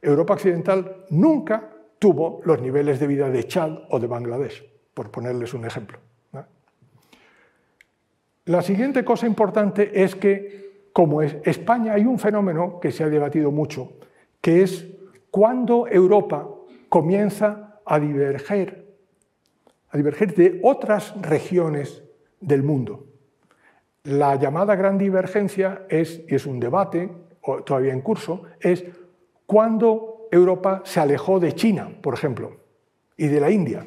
Europa 0.00 0.32
occidental 0.32 1.04
nunca 1.10 1.68
tuvo 1.98 2.40
los 2.46 2.62
niveles 2.62 2.98
de 2.98 3.06
vida 3.06 3.28
de 3.28 3.44
Chad 3.44 3.78
o 3.90 4.00
de 4.00 4.06
Bangladesh, 4.06 4.64
por 4.94 5.10
ponerles 5.10 5.52
un 5.52 5.66
ejemplo. 5.66 5.98
La 8.46 8.62
siguiente 8.62 9.04
cosa 9.04 9.26
importante 9.26 10.02
es 10.02 10.16
que, 10.16 10.88
como 10.94 11.20
es 11.20 11.36
España, 11.44 11.92
hay 11.92 12.06
un 12.06 12.18
fenómeno 12.18 12.80
que 12.80 12.90
se 12.90 13.04
ha 13.04 13.10
debatido 13.10 13.50
mucho, 13.50 13.92
que 14.40 14.62
es 14.62 14.88
cuando 15.30 15.86
Europa 15.86 16.48
comienza 16.92 17.80
a 17.86 17.98
diverger, 17.98 18.84
a 19.88 19.96
diverger 19.96 20.34
de 20.34 20.60
otras 20.62 21.14
regiones 21.22 22.02
del 22.38 22.62
mundo. 22.62 23.06
La 24.02 24.36
llamada 24.36 24.76
gran 24.76 24.98
divergencia 24.98 25.86
es, 25.88 26.20
y 26.28 26.34
es 26.34 26.44
un 26.44 26.60
debate 26.60 27.10
todavía 27.64 27.94
en 27.94 28.02
curso, 28.02 28.42
es 28.60 28.84
cuando 29.46 30.28
Europa 30.30 30.82
se 30.84 31.00
alejó 31.00 31.40
de 31.40 31.54
China, 31.54 31.88
por 32.02 32.12
ejemplo, 32.12 32.58
y 33.16 33.26
de 33.28 33.40
la 33.40 33.50
India. 33.50 33.86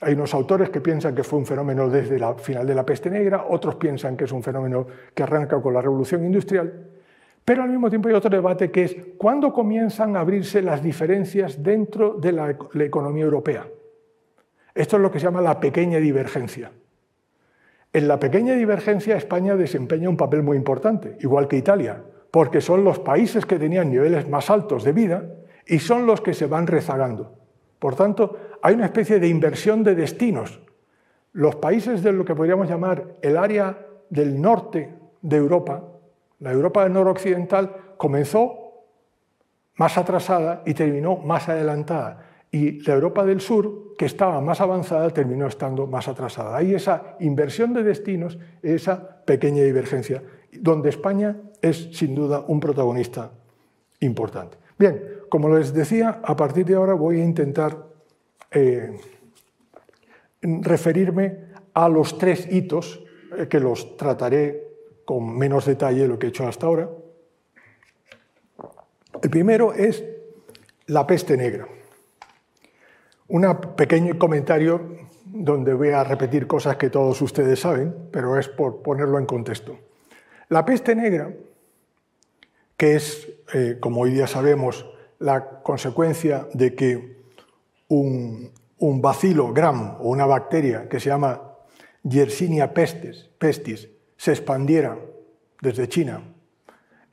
Hay 0.00 0.14
unos 0.14 0.32
autores 0.34 0.70
que 0.70 0.80
piensan 0.80 1.16
que 1.16 1.24
fue 1.24 1.40
un 1.40 1.46
fenómeno 1.46 1.90
desde 1.90 2.14
el 2.14 2.24
final 2.36 2.64
de 2.64 2.76
la 2.76 2.86
peste 2.86 3.10
negra, 3.10 3.46
otros 3.48 3.74
piensan 3.74 4.16
que 4.16 4.26
es 4.26 4.30
un 4.30 4.44
fenómeno 4.44 4.86
que 5.12 5.24
arranca 5.24 5.60
con 5.60 5.74
la 5.74 5.82
revolución 5.82 6.24
industrial, 6.24 6.97
pero 7.48 7.62
al 7.62 7.70
mismo 7.70 7.88
tiempo 7.88 8.10
hay 8.10 8.14
otro 8.14 8.28
debate 8.28 8.70
que 8.70 8.84
es 8.84 8.96
cuándo 9.16 9.54
comienzan 9.54 10.14
a 10.14 10.20
abrirse 10.20 10.60
las 10.60 10.82
diferencias 10.82 11.62
dentro 11.62 12.12
de 12.12 12.32
la, 12.32 12.50
economía 12.50 13.24
europea. 13.24 13.66
Esto 14.74 14.96
es 14.96 15.02
lo 15.02 15.10
que 15.10 15.18
se 15.18 15.24
llama 15.24 15.40
la 15.40 15.58
pequeña 15.58 15.96
divergencia. 15.96 16.70
En 17.90 18.06
la 18.06 18.20
pequeña 18.20 18.52
divergencia 18.52 19.16
España 19.16 19.56
desempeña 19.56 20.10
un 20.10 20.18
papel 20.18 20.42
muy 20.42 20.58
importante, 20.58 21.16
igual 21.20 21.48
que 21.48 21.56
Italia, 21.56 22.02
porque 22.30 22.60
son 22.60 22.84
los 22.84 22.98
países 22.98 23.46
que 23.46 23.58
tenían 23.58 23.88
niveles 23.88 24.28
más 24.28 24.50
altos 24.50 24.84
de 24.84 24.92
vida 24.92 25.24
y 25.66 25.78
son 25.78 26.04
los 26.04 26.20
que 26.20 26.34
se 26.34 26.44
van 26.44 26.66
rezagando. 26.66 27.32
Por 27.78 27.94
tanto, 27.94 28.36
hay 28.60 28.74
una 28.74 28.84
especie 28.84 29.18
de 29.18 29.28
inversión 29.28 29.82
de 29.82 29.94
destinos. 29.94 30.60
Los 31.32 31.56
países 31.56 32.02
de 32.02 32.12
lo 32.12 32.26
que 32.26 32.34
podríamos 32.34 32.68
llamar 32.68 33.06
el 33.22 33.38
área 33.38 33.86
del 34.10 34.38
norte 34.38 34.92
de 35.22 35.36
Europa, 35.38 35.87
la 36.40 36.52
Europa 36.52 36.84
del 36.84 36.92
noroccidental, 36.92 37.94
comenzó 37.96 38.68
más 39.76 39.96
atrasada 39.96 40.62
y 40.66 40.74
terminó 40.74 41.16
más 41.16 41.48
adelantada. 41.48 42.24
Y 42.50 42.80
la 42.82 42.94
Europa 42.94 43.24
del 43.24 43.40
sur, 43.40 43.94
que 43.96 44.06
estaba 44.06 44.40
más 44.40 44.60
avanzada, 44.60 45.10
terminó 45.10 45.46
estando 45.46 45.86
más 45.86 46.08
atrasada. 46.08 46.56
Hay 46.56 46.74
esa 46.74 47.16
inversión 47.20 47.74
de 47.74 47.82
destinos, 47.82 48.38
esa 48.62 49.24
pequeña 49.24 49.62
divergencia, 49.62 50.22
donde 50.52 50.88
España 50.88 51.36
es 51.60 51.90
sin 51.92 52.14
duda 52.14 52.44
un 52.46 52.60
protagonista 52.60 53.30
importante. 54.00 54.56
Bien, 54.78 55.02
como 55.28 55.54
les 55.54 55.74
decía, 55.74 56.20
a 56.22 56.36
partir 56.36 56.64
de 56.64 56.74
ahora 56.74 56.94
voy 56.94 57.20
a 57.20 57.24
intentar 57.24 57.76
eh, 58.50 58.98
referirme 60.40 61.48
a 61.74 61.88
los 61.88 62.16
tres 62.16 62.50
hitos, 62.50 63.04
eh, 63.36 63.46
que 63.48 63.60
los 63.60 63.96
trataré 63.96 64.67
con 65.08 65.38
menos 65.38 65.64
detalle 65.64 66.02
de 66.02 66.08
lo 66.08 66.18
que 66.18 66.26
he 66.26 66.28
hecho 66.28 66.46
hasta 66.46 66.66
ahora. 66.66 66.90
El 69.22 69.30
primero 69.30 69.72
es 69.72 70.04
la 70.84 71.06
peste 71.06 71.34
negra. 71.38 71.66
Un 73.28 73.58
pequeño 73.74 74.18
comentario 74.18 75.08
donde 75.24 75.72
voy 75.72 75.92
a 75.92 76.04
repetir 76.04 76.46
cosas 76.46 76.76
que 76.76 76.90
todos 76.90 77.22
ustedes 77.22 77.58
saben, 77.58 78.10
pero 78.12 78.38
es 78.38 78.50
por 78.50 78.82
ponerlo 78.82 79.18
en 79.18 79.24
contexto. 79.24 79.78
La 80.50 80.66
peste 80.66 80.94
negra, 80.94 81.32
que 82.76 82.96
es, 82.96 83.32
eh, 83.54 83.78
como 83.80 84.02
hoy 84.02 84.10
día 84.10 84.26
sabemos, 84.26 84.86
la 85.20 85.62
consecuencia 85.62 86.46
de 86.52 86.74
que 86.74 87.16
un 87.88 88.52
un 88.78 89.02
bacilo 89.02 89.52
gram 89.52 89.96
o 90.00 90.10
una 90.10 90.26
bacteria 90.26 90.88
que 90.88 91.00
se 91.00 91.08
llama 91.08 91.42
Yersinia 92.02 92.72
pestis, 92.72 93.28
pestis 93.38 93.88
se 94.18 94.32
expandiera 94.32 94.98
desde 95.62 95.88
China 95.88 96.20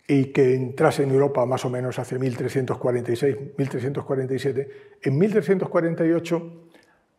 y 0.08 0.26
que 0.26 0.56
entrase 0.56 1.04
en 1.04 1.12
Europa 1.12 1.46
más 1.46 1.64
o 1.64 1.70
menos 1.70 1.98
hacia 1.98 2.20
1346, 2.20 3.38
1347, 3.58 4.72
en 5.02 5.18
1348 5.18 6.64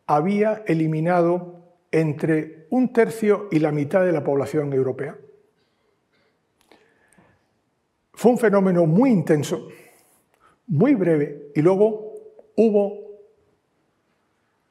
había 0.05 0.63
eliminado 0.67 1.55
entre 1.91 2.67
un 2.69 2.93
tercio 2.93 3.47
y 3.49 3.59
la 3.59 3.71
mitad 3.71 4.05
de 4.05 4.11
la 4.11 4.23
población 4.23 4.73
europea. 4.73 5.17
Fue 8.13 8.31
un 8.31 8.37
fenómeno 8.37 8.85
muy 8.85 9.09
intenso, 9.11 9.69
muy 10.67 10.95
breve, 10.95 11.51
y 11.55 11.61
luego 11.61 12.13
hubo 12.55 13.07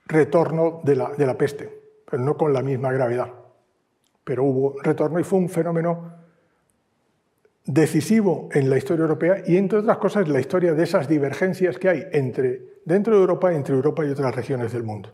retorno 0.07 0.81
de 0.85 0.97
la, 0.97 1.11
de 1.13 1.27
la 1.27 1.39
peste, 1.39 1.71
pero 2.11 2.23
no 2.23 2.37
con 2.37 2.53
la 2.53 2.63
misma 2.63 2.93
gravedad. 2.93 3.33
Pero 4.27 4.43
hubo 4.43 4.75
retorno 4.83 5.21
y 5.21 5.23
fue 5.23 5.39
un 5.39 5.49
fenómeno 5.49 6.13
decisivo 7.65 8.49
en 8.53 8.69
la 8.69 8.77
historia 8.77 9.03
europea 9.03 9.45
y, 9.47 9.57
entre 9.57 9.79
otras 9.79 9.99
cosas, 9.99 10.27
la 10.27 10.41
historia 10.41 10.75
de 10.75 10.83
esas 10.83 11.09
divergencias 11.09 11.79
que 11.79 11.89
hay 11.89 12.07
entre, 12.11 12.81
dentro 12.85 13.15
de 13.15 13.21
Europa 13.21 13.55
entre 13.55 13.77
Europa 13.77 14.05
y 14.05 14.11
otras 14.11 14.35
regiones 14.35 14.73
del 14.73 14.83
mundo. 14.83 15.13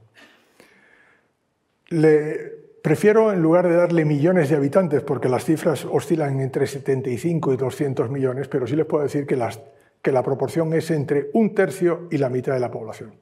Prefiero, 2.82 3.32
en 3.32 3.42
lugar 3.42 3.68
de 3.68 3.76
darle 3.76 4.06
millones 4.06 4.48
de 4.48 4.56
habitantes, 4.56 5.02
porque 5.02 5.28
las 5.28 5.44
cifras 5.44 5.84
oscilan 5.84 6.40
entre 6.40 6.66
75 6.66 7.52
y 7.52 7.56
200 7.58 8.10
millones, 8.10 8.48
pero 8.48 8.66
sí 8.66 8.74
les 8.74 8.86
puedo 8.86 9.04
decir 9.04 9.26
que, 9.26 9.36
las, 9.36 9.60
que 10.00 10.10
la 10.10 10.22
proporción 10.22 10.72
es 10.72 10.90
entre 10.90 11.28
un 11.34 11.54
tercio 11.54 12.08
y 12.10 12.16
la 12.16 12.30
mitad 12.30 12.54
de 12.54 12.60
la 12.60 12.70
población. 12.70 13.14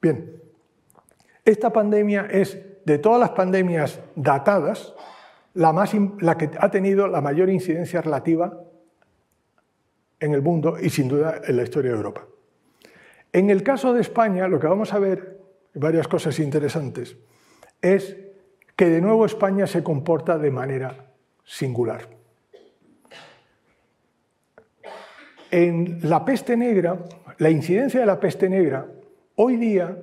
Bien, 0.00 0.40
esta 1.44 1.70
pandemia 1.72 2.28
es, 2.30 2.56
de 2.84 2.98
todas 2.98 3.20
las 3.20 3.30
pandemias 3.30 4.00
datadas, 4.14 4.94
la, 5.54 6.36
que 6.38 6.50
ha 6.58 6.70
tenido 6.70 7.06
la 7.08 7.20
mayor 7.20 7.50
incidencia 7.50 8.00
relativa 8.00 8.58
en 10.20 10.34
el 10.34 10.42
mundo 10.42 10.76
y 10.80 10.90
sin 10.90 11.08
duda 11.08 11.40
en 11.46 11.56
la 11.56 11.62
historia 11.62 11.90
de 11.90 11.96
Europa. 11.96 12.26
En 13.32 13.50
el 13.50 13.62
caso 13.62 13.92
de 13.92 14.00
España, 14.00 14.48
lo 14.48 14.60
que 14.60 14.66
vamos 14.66 14.92
a 14.92 14.98
ver, 14.98 15.38
varias 15.74 16.08
cosas 16.08 16.38
interesantes, 16.38 17.16
es 17.80 18.16
que 18.76 18.88
de 18.88 19.00
nuevo 19.00 19.26
España 19.26 19.66
se 19.66 19.82
comporta 19.82 20.38
de 20.38 20.50
manera 20.50 21.12
singular. 21.44 22.08
En 25.50 25.98
la 26.02 26.24
peste 26.24 26.56
negra, 26.56 26.98
la 27.38 27.50
incidencia 27.50 28.00
de 28.00 28.06
la 28.06 28.20
peste 28.20 28.48
negra, 28.48 28.86
hoy 29.36 29.56
día 29.56 29.96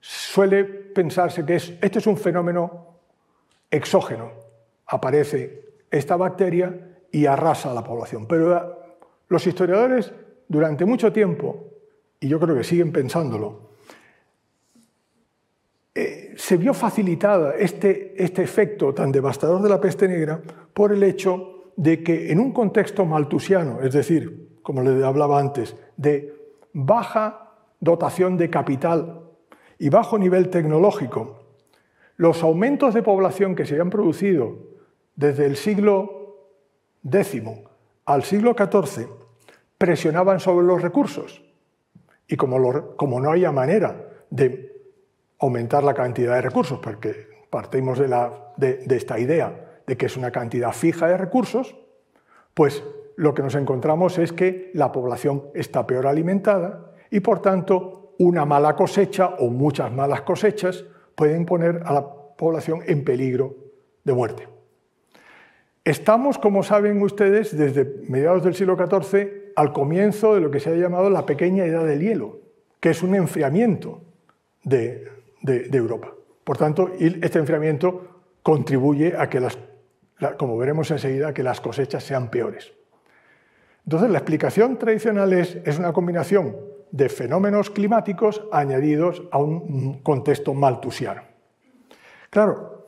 suele 0.00 0.64
pensarse 0.64 1.44
que 1.44 1.56
es, 1.56 1.74
esto 1.80 1.98
es 1.98 2.06
un 2.06 2.16
fenómeno 2.16 2.98
exógeno, 3.70 4.32
aparece 4.86 5.68
esta 5.90 6.16
bacteria 6.16 6.98
y 7.10 7.26
arrasa 7.26 7.70
a 7.70 7.74
la 7.74 7.84
población. 7.84 8.26
Pero 8.26 8.56
eh, 8.56 8.62
los 9.28 9.46
historiadores 9.46 10.12
durante 10.48 10.84
mucho 10.84 11.12
tiempo, 11.12 11.68
y 12.20 12.28
yo 12.28 12.40
creo 12.40 12.56
que 12.56 12.64
siguen 12.64 12.92
pensándolo, 12.92 13.68
eh, 15.94 16.34
se 16.36 16.56
vio 16.56 16.72
facilitada 16.74 17.56
este, 17.56 18.14
este 18.22 18.42
efecto 18.42 18.94
tan 18.94 19.10
devastador 19.10 19.60
de 19.60 19.68
la 19.68 19.80
peste 19.80 20.08
negra 20.08 20.40
por 20.72 20.92
el 20.92 21.02
hecho 21.02 21.72
de 21.76 22.02
que 22.02 22.32
en 22.32 22.40
un 22.40 22.52
contexto 22.52 23.04
maltusiano, 23.04 23.80
es 23.82 23.92
decir, 23.92 24.58
como 24.62 24.82
le 24.82 25.04
hablaba 25.04 25.38
antes, 25.38 25.76
de 25.96 26.34
baja 26.72 27.52
dotación 27.80 28.36
de 28.36 28.50
capital 28.50 29.17
y 29.78 29.88
bajo 29.88 30.18
nivel 30.18 30.50
tecnológico, 30.50 31.44
los 32.16 32.42
aumentos 32.42 32.94
de 32.94 33.02
población 33.02 33.54
que 33.54 33.64
se 33.64 33.74
habían 33.74 33.90
producido 33.90 34.56
desde 35.14 35.46
el 35.46 35.56
siglo 35.56 36.18
X 37.10 37.42
al 38.04 38.24
siglo 38.24 38.54
XIV 38.56 39.06
presionaban 39.76 40.40
sobre 40.40 40.66
los 40.66 40.82
recursos. 40.82 41.44
Y 42.26 42.36
como, 42.36 42.58
no 42.58 43.30
había 43.30 43.52
manera 43.52 44.08
de 44.30 44.82
aumentar 45.38 45.84
la 45.84 45.94
cantidad 45.94 46.34
de 46.34 46.42
recursos, 46.42 46.78
porque 46.80 47.28
partimos 47.50 47.98
de, 47.98 48.06
de 48.56 48.96
esta 48.96 49.18
idea 49.18 49.80
de 49.86 49.96
que 49.96 50.06
es 50.06 50.16
una 50.16 50.30
cantidad 50.30 50.72
fija 50.72 51.06
de 51.06 51.16
recursos, 51.16 51.76
pues 52.54 52.82
lo 53.16 53.34
que 53.34 53.42
nos 53.42 53.54
encontramos 53.54 54.18
es 54.18 54.32
que 54.32 54.70
la 54.74 54.92
población 54.92 55.44
está 55.54 55.86
peor 55.86 56.06
alimentada 56.06 56.92
y 57.10 57.20
por 57.20 57.40
tanto 57.40 57.97
una 58.18 58.44
mala 58.44 58.74
cosecha 58.74 59.28
o 59.38 59.48
muchas 59.48 59.92
malas 59.92 60.22
cosechas 60.22 60.84
pueden 61.14 61.46
poner 61.46 61.82
a 61.84 61.92
la 61.92 62.06
población 62.36 62.80
en 62.86 63.04
peligro 63.04 63.56
de 64.04 64.12
muerte. 64.12 64.48
Estamos, 65.84 66.38
como 66.38 66.62
saben 66.62 67.00
ustedes, 67.00 67.56
desde 67.56 67.84
mediados 68.08 68.44
del 68.44 68.54
siglo 68.54 68.76
XIV 68.76 69.52
al 69.56 69.72
comienzo 69.72 70.34
de 70.34 70.40
lo 70.40 70.50
que 70.50 70.60
se 70.60 70.70
ha 70.70 70.74
llamado 70.74 71.08
la 71.10 71.24
pequeña 71.24 71.64
edad 71.64 71.84
del 71.84 72.00
hielo, 72.00 72.40
que 72.80 72.90
es 72.90 73.02
un 73.02 73.14
enfriamiento 73.14 74.02
de, 74.64 75.08
Europa. 75.42 76.12
Por 76.44 76.58
tanto, 76.58 76.90
este 76.98 77.38
enfriamiento 77.38 78.22
contribuye 78.42 79.14
a 79.16 79.28
que, 79.28 79.40
las, 79.40 79.58
como 80.36 80.56
veremos 80.58 80.90
enseguida, 80.90 81.32
que 81.32 81.42
las 81.42 81.60
cosechas 81.60 82.04
sean 82.04 82.30
peores. 82.30 82.72
Entonces, 83.84 84.10
la 84.10 84.18
explicación 84.18 84.78
tradicional 84.78 85.32
es, 85.32 85.56
es 85.64 85.78
una 85.78 85.92
combinación 85.92 86.54
de 86.90 87.08
fenómenos 87.08 87.70
climáticos 87.70 88.42
añadidos 88.52 89.22
a 89.30 89.38
un 89.38 90.00
contexto 90.02 90.54
maltusiano. 90.54 91.22
Claro, 92.30 92.86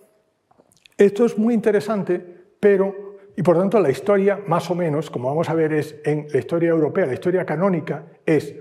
esto 0.97 1.25
es 1.25 1.39
muy 1.39 1.55
interesante 1.55 2.41
pero, 2.61 3.17
y 3.35 3.43
por 3.43 3.59
tanto 3.59 3.81
la 3.81 3.91
historia, 3.91 4.39
más 4.47 4.71
o 4.71 4.75
menos, 4.75 5.11
como 5.11 5.29
vamos 5.29 5.49
a 5.49 5.55
ver, 5.55 5.73
es 5.73 5.97
en 6.05 6.27
la 6.31 6.39
historia 6.39 6.69
europea, 6.69 7.07
la 7.07 7.15
historia 7.15 7.45
canónica, 7.47 8.05
es, 8.25 8.55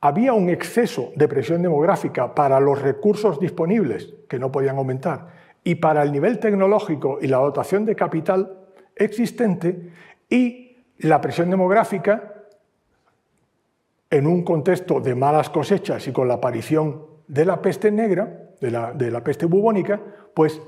había 0.00 0.32
un 0.32 0.48
exceso 0.48 1.12
de 1.14 1.28
presión 1.28 1.62
demográfica 1.62 2.34
para 2.34 2.58
los 2.58 2.80
recursos 2.80 3.38
disponibles, 3.38 4.14
que 4.28 4.38
no 4.38 4.50
podían 4.50 4.78
aumentar, 4.78 5.28
y 5.62 5.76
para 5.76 6.02
el 6.02 6.10
nivel 6.10 6.40
tecnológico 6.40 7.18
y 7.20 7.28
la 7.28 7.36
dotación 7.36 7.84
de 7.84 7.94
capital 7.94 8.58
existente, 8.96 9.92
y 10.28 10.78
la 10.98 11.20
presión 11.20 11.50
demográfica, 11.50 12.31
en 14.12 14.26
un 14.26 14.44
contexto 14.44 15.00
de 15.00 15.14
malas 15.14 15.48
cosechas 15.48 16.06
y 16.06 16.12
con 16.12 16.28
la 16.28 16.34
aparición 16.34 17.06
de 17.26 17.46
la 17.46 17.62
peste 17.62 17.90
negra, 17.90 18.50
de 18.60 18.70
la, 18.70 19.24
peste 19.24 19.46
bubónica, 19.46 20.00
pues 20.34 20.60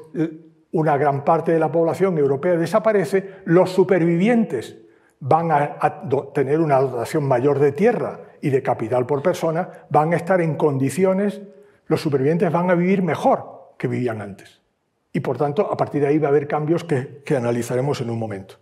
una 0.72 0.97
gran 0.97 1.26
parte 1.26 1.53
de 1.53 1.59
la 1.59 1.70
población 1.70 2.16
europea 2.16 2.57
desaparece, 2.57 3.42
los 3.45 3.70
supervivientes 3.70 4.78
van 5.20 5.53
a, 5.53 6.09
tener 6.32 6.59
una 6.59 6.80
dotación 6.80 7.28
mayor 7.28 7.59
de 7.59 7.72
tierra 7.72 8.20
y 8.40 8.49
de 8.49 8.62
capital 8.62 9.05
por 9.05 9.22
persona, 9.22 9.68
van 9.90 10.14
a 10.14 10.16
estar 10.16 10.40
en 10.40 10.57
condiciones, 10.57 11.42
los 11.86 12.01
supervivientes 12.01 12.51
van 12.51 12.70
a 12.70 12.74
vivir 12.74 13.03
mejor 13.03 13.74
que 13.76 13.88
vivían 13.88 14.22
antes. 14.22 14.62
Y 15.12 15.20
por 15.20 15.36
tanto, 15.36 15.70
a 15.70 15.76
partir 15.76 16.01
de 16.01 16.09
ahí 16.09 16.18
va 16.18 16.28
a 16.28 16.30
haber 16.30 16.49
cambios 16.49 16.82
que 16.82 17.36
analizaremos 17.36 18.01
en 18.01 18.09
un 18.09 18.18
momento. 18.18 18.57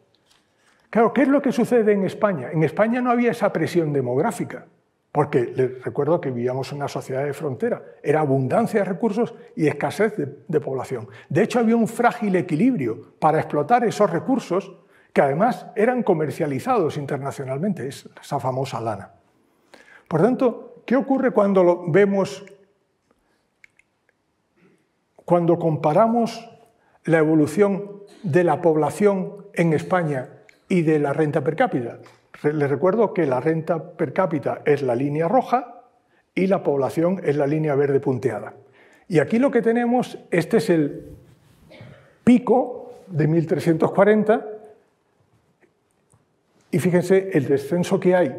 Claro, 0.93 1.15
¿qué 1.15 1.23
es 1.23 1.29
lo 1.29 1.41
que 1.41 1.53
sucede 1.53 1.93
en 1.93 2.05
España? 2.05 2.51
En 2.53 2.63
España 2.65 3.01
no 3.01 3.11
había 3.11 3.31
esa 3.31 3.51
presión 3.51 3.95
demográfica 3.95 4.67
porque 5.11 5.51
les 5.57 5.83
recuerdo 5.83 6.21
que 6.21 6.31
vivíamos 6.31 6.71
en 6.71 6.77
una 6.77 6.89
sociedad 6.89 7.25
de 7.25 7.33
frontera, 7.33 7.83
era 8.03 8.21
abundancia 8.21 8.81
de 8.81 8.85
recursos 8.85 9.35
y 9.57 9.67
escasez 9.67 10.15
de, 10.47 10.61
población. 10.61 11.09
De 11.31 11.43
hecho, 11.43 11.61
había 11.61 11.77
un 11.77 11.89
frágil 11.89 12.37
equilibrio 12.37 13.15
para 13.19 13.39
explotar 13.39 13.85
esos 13.85 14.11
recursos 14.11 14.71
que 15.15 15.23
además 15.23 15.67
eran 15.77 16.03
comercializados 16.03 16.99
internacionalmente, 16.99 17.89
esa 17.89 18.39
famosa 18.39 18.79
lana. 18.79 19.13
Por 20.09 20.21
tanto, 20.21 20.83
¿qué 20.85 20.97
ocurre 20.97 21.31
cuando 21.31 21.65
lo 21.65 21.91
vemos, 21.91 22.45
cuando 25.25 25.59
comparamos 25.59 26.51
la 27.05 27.17
evolución 27.17 28.03
de 28.23 28.45
la 28.45 28.61
población 28.61 29.47
en 29.55 29.73
España 29.73 30.42
y 30.69 30.83
de 30.83 30.99
la 30.99 31.13
renta 31.13 31.43
per 31.43 31.57
cápita? 31.57 31.99
Les 32.43 32.71
recuerdo 32.71 33.15
que 33.15 33.27
la 33.27 33.41
renta 33.41 33.83
per 33.83 34.13
cápita 34.13 34.63
es 34.65 34.83
la 34.83 34.95
línea 34.95 35.29
roja 35.29 35.83
y 36.35 36.47
la 36.47 36.63
población 36.63 37.21
es 37.25 37.37
la 37.37 37.47
línea 37.47 37.75
verde 37.75 38.01
punteada. 38.01 38.55
Y 39.09 39.19
aquí 39.19 39.39
lo 39.39 39.51
que 39.51 39.63
tenemos, 39.63 40.19
este 40.31 40.57
es 40.57 40.71
el 40.71 41.11
pico 42.25 42.95
de 43.07 43.27
1340 43.27 44.47
y 46.71 46.79
fíjense 46.79 47.31
el 47.33 47.47
descenso 47.47 48.01
que 48.01 48.17
hay 48.17 48.35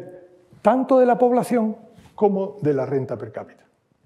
tanto 0.60 0.98
de 0.98 1.06
la 1.06 1.16
población 1.16 1.76
como 2.14 2.58
de 2.60 2.74
la 2.74 2.86
renta 2.86 3.16
per 3.16 3.30
cápita. 3.30 3.64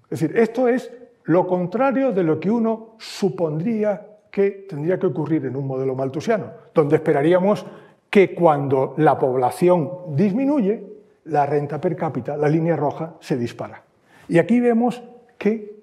Es 0.09 0.19
decir, 0.19 0.37
esto 0.37 0.67
es 0.67 0.91
lo 1.23 1.47
contrario 1.47 2.11
de 2.11 2.23
lo 2.23 2.39
que 2.39 2.51
uno 2.51 2.95
supondría 2.99 4.05
que 4.31 4.67
tendría 4.69 4.99
que 4.99 5.07
ocurrir 5.07 5.45
en 5.45 5.55
un 5.55 5.65
modelo 5.65 5.95
maltusiano, 5.95 6.51
donde 6.73 6.97
esperaríamos 6.97 7.65
que 8.09 8.33
cuando 8.33 8.95
la 8.97 9.17
población 9.17 10.15
disminuye, 10.15 10.83
la 11.25 11.45
renta 11.45 11.79
per 11.79 11.95
cápita, 11.95 12.35
la 12.35 12.49
línea 12.49 12.75
roja, 12.75 13.15
se 13.19 13.37
dispara. 13.37 13.83
Y 14.27 14.39
aquí 14.39 14.59
vemos 14.59 15.03
que 15.37 15.79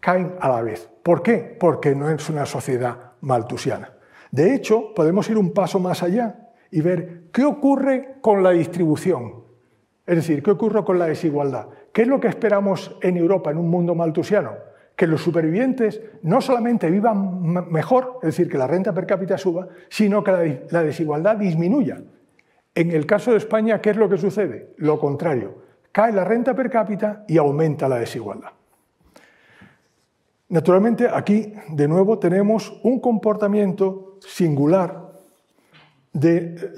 caen 0.00 0.34
a 0.40 0.48
la 0.48 0.62
vez. 0.62 0.88
¿Por 1.02 1.22
qué? 1.22 1.56
Porque 1.58 1.94
no 1.94 2.10
es 2.10 2.28
una 2.28 2.46
sociedad 2.46 3.12
maltusiana. 3.20 3.92
De 4.30 4.54
hecho, 4.54 4.92
podemos 4.94 5.28
ir 5.30 5.38
un 5.38 5.52
paso 5.52 5.78
más 5.78 6.02
allá 6.02 6.50
y 6.70 6.80
ver 6.80 7.24
qué 7.32 7.44
ocurre 7.44 8.16
con 8.20 8.42
la 8.42 8.50
distribución. 8.50 9.42
Es 10.06 10.16
decir, 10.16 10.42
qué 10.42 10.50
ocurre 10.50 10.84
con 10.84 10.98
la 10.98 11.06
desigualdad. 11.06 11.68
¿Qué 11.92 12.02
es 12.02 12.08
lo 12.08 12.18
que 12.18 12.28
esperamos 12.28 12.96
en 13.02 13.16
Europa 13.16 13.50
en 13.50 13.58
un 13.58 13.68
mundo 13.68 13.94
maltusiano? 13.94 14.52
Que 14.96 15.06
los 15.06 15.22
supervivientes 15.22 16.00
no 16.22 16.40
solamente 16.40 16.90
vivan 16.90 17.42
mejor, 17.70 18.18
es 18.22 18.28
decir, 18.28 18.48
que 18.48 18.58
la 18.58 18.66
renta 18.66 18.92
per 18.92 19.06
cápita 19.06 19.38
suba, 19.38 19.68
sino 19.88 20.22
que 20.22 20.66
la 20.70 20.82
desigualdad 20.82 21.36
disminuya. 21.36 22.02
En 22.74 22.90
el 22.90 23.06
caso 23.06 23.32
de 23.32 23.38
España, 23.38 23.80
¿qué 23.80 23.90
es 23.90 23.96
lo 23.96 24.08
que 24.08 24.18
sucede? 24.18 24.74
Lo 24.78 24.98
contrario. 24.98 25.62
Cae 25.92 26.12
la 26.12 26.24
renta 26.24 26.54
per 26.54 26.70
cápita 26.70 27.24
y 27.28 27.36
aumenta 27.36 27.88
la 27.88 27.98
desigualdad. 27.98 28.50
Naturalmente, 30.48 31.08
aquí 31.10 31.54
de 31.70 31.88
nuevo 31.88 32.18
tenemos 32.18 32.78
un 32.82 33.00
comportamiento 33.00 34.18
singular 34.20 35.12
de, 36.12 36.72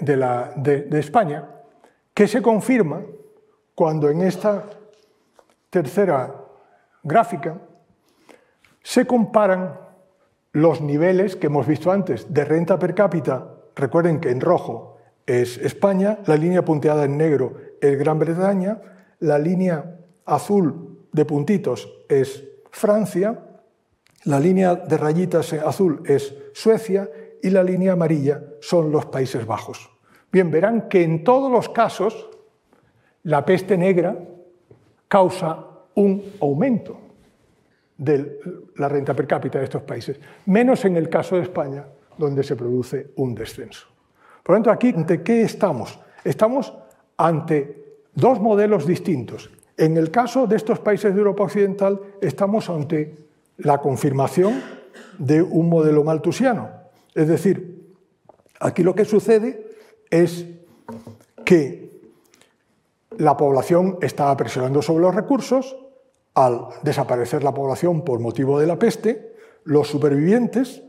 de, 0.00 0.98
España 0.98 1.48
que 2.12 2.28
se 2.28 2.42
confirma 2.42 3.00
cuando 3.74 4.10
en 4.10 4.20
esta 4.20 4.64
tercera 5.70 6.41
gráfica 7.02 7.60
se 8.82 9.06
comparan 9.06 9.78
los 10.52 10.80
niveles 10.80 11.36
que 11.36 11.46
hemos 11.46 11.66
visto 11.66 11.90
antes 11.90 12.32
de 12.32 12.44
renta 12.44 12.78
per 12.78 12.94
cápita, 12.94 13.54
recuerden 13.74 14.20
que 14.20 14.30
en 14.30 14.40
rojo 14.40 14.98
es 15.26 15.56
España, 15.58 16.18
la 16.26 16.36
línea 16.36 16.64
punteada 16.64 17.04
en 17.04 17.16
negro 17.16 17.54
es 17.80 17.98
Gran 17.98 18.18
Bretaña, 18.18 18.80
la 19.20 19.38
línea 19.38 19.98
azul 20.26 21.06
de 21.12 21.24
puntitos 21.24 22.04
es 22.08 22.44
Francia, 22.70 23.38
la 24.24 24.38
línea 24.38 24.74
de 24.74 24.96
rayitas 24.96 25.52
azul 25.52 26.02
es 26.04 26.34
Suecia 26.52 27.08
y 27.42 27.50
la 27.50 27.62
línea 27.62 27.92
amarilla 27.92 28.42
son 28.60 28.92
los 28.92 29.06
Países 29.06 29.46
Bajos. 29.46 29.90
Bien, 30.30 30.50
verán 30.50 30.88
que 30.88 31.02
en 31.02 31.24
todos 31.24 31.50
los 31.50 31.68
casos 31.68 32.30
la 33.24 33.44
peste 33.44 33.76
negra 33.76 34.16
causa 35.08 35.66
un 35.94 36.22
aumento 36.40 36.98
de 37.96 38.40
la 38.76 38.88
renta 38.88 39.14
per 39.14 39.26
cápita 39.26 39.58
de 39.58 39.64
estos 39.64 39.82
países, 39.82 40.18
menos 40.46 40.84
en 40.84 40.96
el 40.96 41.08
caso 41.08 41.36
de 41.36 41.42
España, 41.42 41.86
donde 42.18 42.42
se 42.42 42.56
produce 42.56 43.12
un 43.16 43.34
descenso. 43.34 43.86
Por 44.42 44.54
lo 44.54 44.56
tanto, 44.56 44.70
aquí, 44.70 44.92
¿ante 44.94 45.22
qué 45.22 45.42
estamos? 45.42 45.98
Estamos 46.24 46.74
ante 47.16 48.00
dos 48.14 48.40
modelos 48.40 48.86
distintos. 48.86 49.50
En 49.76 49.96
el 49.96 50.10
caso 50.10 50.46
de 50.46 50.56
estos 50.56 50.80
países 50.80 51.14
de 51.14 51.18
Europa 51.18 51.44
Occidental 51.44 52.00
estamos 52.20 52.68
ante 52.68 53.16
la 53.58 53.78
confirmación 53.78 54.60
de 55.18 55.42
un 55.42 55.68
modelo 55.68 56.04
maltusiano. 56.04 56.70
Es 57.14 57.28
decir, 57.28 57.94
aquí 58.60 58.82
lo 58.82 58.94
que 58.94 59.04
sucede 59.04 59.66
es 60.10 60.46
que 61.44 62.00
la 63.18 63.36
población 63.36 63.98
está 64.00 64.36
presionando 64.36 64.82
sobre 64.82 65.02
los 65.02 65.14
recursos, 65.14 65.76
al 66.34 66.68
desaparecer 66.82 67.44
la 67.44 67.52
población 67.52 68.04
por 68.04 68.20
motivo 68.20 68.58
de 68.58 68.66
la 68.66 68.78
peste, 68.78 69.34
los 69.64 69.88
supervivientes 69.88 70.82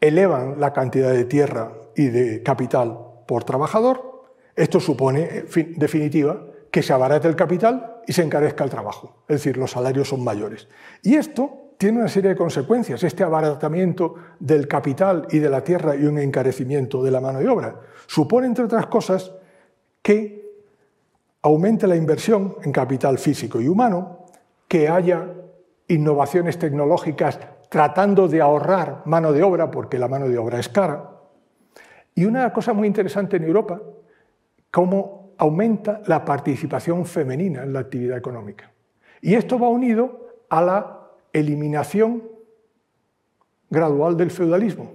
elevan 0.00 0.60
la 0.60 0.72
cantidad 0.72 1.12
de 1.12 1.24
tierra 1.24 1.72
y 1.96 2.08
de 2.08 2.42
capital 2.42 2.98
por 3.26 3.44
trabajador. 3.44 4.24
Esto 4.54 4.80
supone, 4.80 5.44
en 5.54 5.78
definitiva, 5.78 6.44
que 6.70 6.82
se 6.82 6.92
abarate 6.92 7.28
el 7.28 7.36
capital 7.36 8.02
y 8.06 8.12
se 8.12 8.22
encarezca 8.22 8.64
el 8.64 8.70
trabajo, 8.70 9.22
es 9.28 9.36
decir, 9.36 9.56
los 9.56 9.70
salarios 9.70 10.08
son 10.08 10.22
mayores. 10.22 10.68
Y 11.02 11.14
esto 11.16 11.68
tiene 11.78 11.98
una 11.98 12.08
serie 12.08 12.30
de 12.30 12.36
consecuencias, 12.36 13.02
este 13.04 13.22
abaratamiento 13.22 14.16
del 14.40 14.66
capital 14.66 15.26
y 15.30 15.38
de 15.38 15.48
la 15.48 15.62
tierra 15.62 15.94
y 15.94 16.04
un 16.04 16.18
encarecimiento 16.18 17.02
de 17.02 17.10
la 17.10 17.20
mano 17.20 17.38
de 17.38 17.48
obra. 17.48 17.80
Supone, 18.06 18.46
entre 18.48 18.64
otras 18.64 18.86
cosas, 18.86 19.30
que 20.02 20.38
aumente 21.42 21.86
la 21.86 21.96
inversión 21.96 22.56
en 22.62 22.72
capital 22.72 23.18
físico 23.18 23.60
y 23.60 23.68
humano, 23.68 24.17
que 24.68 24.88
haya 24.88 25.34
innovaciones 25.88 26.58
tecnológicas 26.58 27.40
tratando 27.68 28.28
de 28.28 28.40
ahorrar 28.40 29.02
mano 29.06 29.32
de 29.32 29.42
obra, 29.42 29.70
porque 29.70 29.98
la 29.98 30.08
mano 30.08 30.28
de 30.28 30.38
obra 30.38 30.58
es 30.58 30.68
cara. 30.68 31.10
Y 32.14 32.24
una 32.24 32.52
cosa 32.52 32.72
muy 32.72 32.86
interesante 32.86 33.36
en 33.36 33.44
Europa, 33.44 33.80
cómo 34.70 35.32
aumenta 35.38 36.02
la 36.06 36.24
participación 36.24 37.06
femenina 37.06 37.62
en 37.62 37.72
la 37.72 37.80
actividad 37.80 38.18
económica. 38.18 38.70
Y 39.20 39.34
esto 39.34 39.58
va 39.58 39.68
unido 39.68 40.28
a 40.48 40.62
la 40.62 41.00
eliminación 41.32 42.22
gradual 43.70 44.16
del 44.16 44.30
feudalismo, 44.30 44.92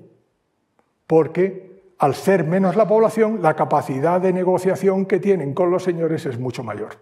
porque 1.07 1.93
al 1.99 2.15
ser 2.15 2.43
menos 2.43 2.75
la 2.75 2.87
población, 2.87 3.41
la 3.41 3.55
capacidad 3.55 4.19
de 4.19 4.33
negociación 4.33 5.05
que 5.05 5.19
tienen 5.19 5.53
con 5.53 5.71
los 5.71 5.83
señores 5.83 6.25
es 6.25 6.37
mucho 6.37 6.63
mayor. 6.63 6.97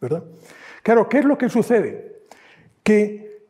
¿verdad? 0.00 0.24
Claro, 0.82 1.08
¿qué 1.08 1.18
es 1.18 1.24
lo 1.24 1.38
que 1.38 1.48
sucede? 1.48 2.11
Que 2.82 3.48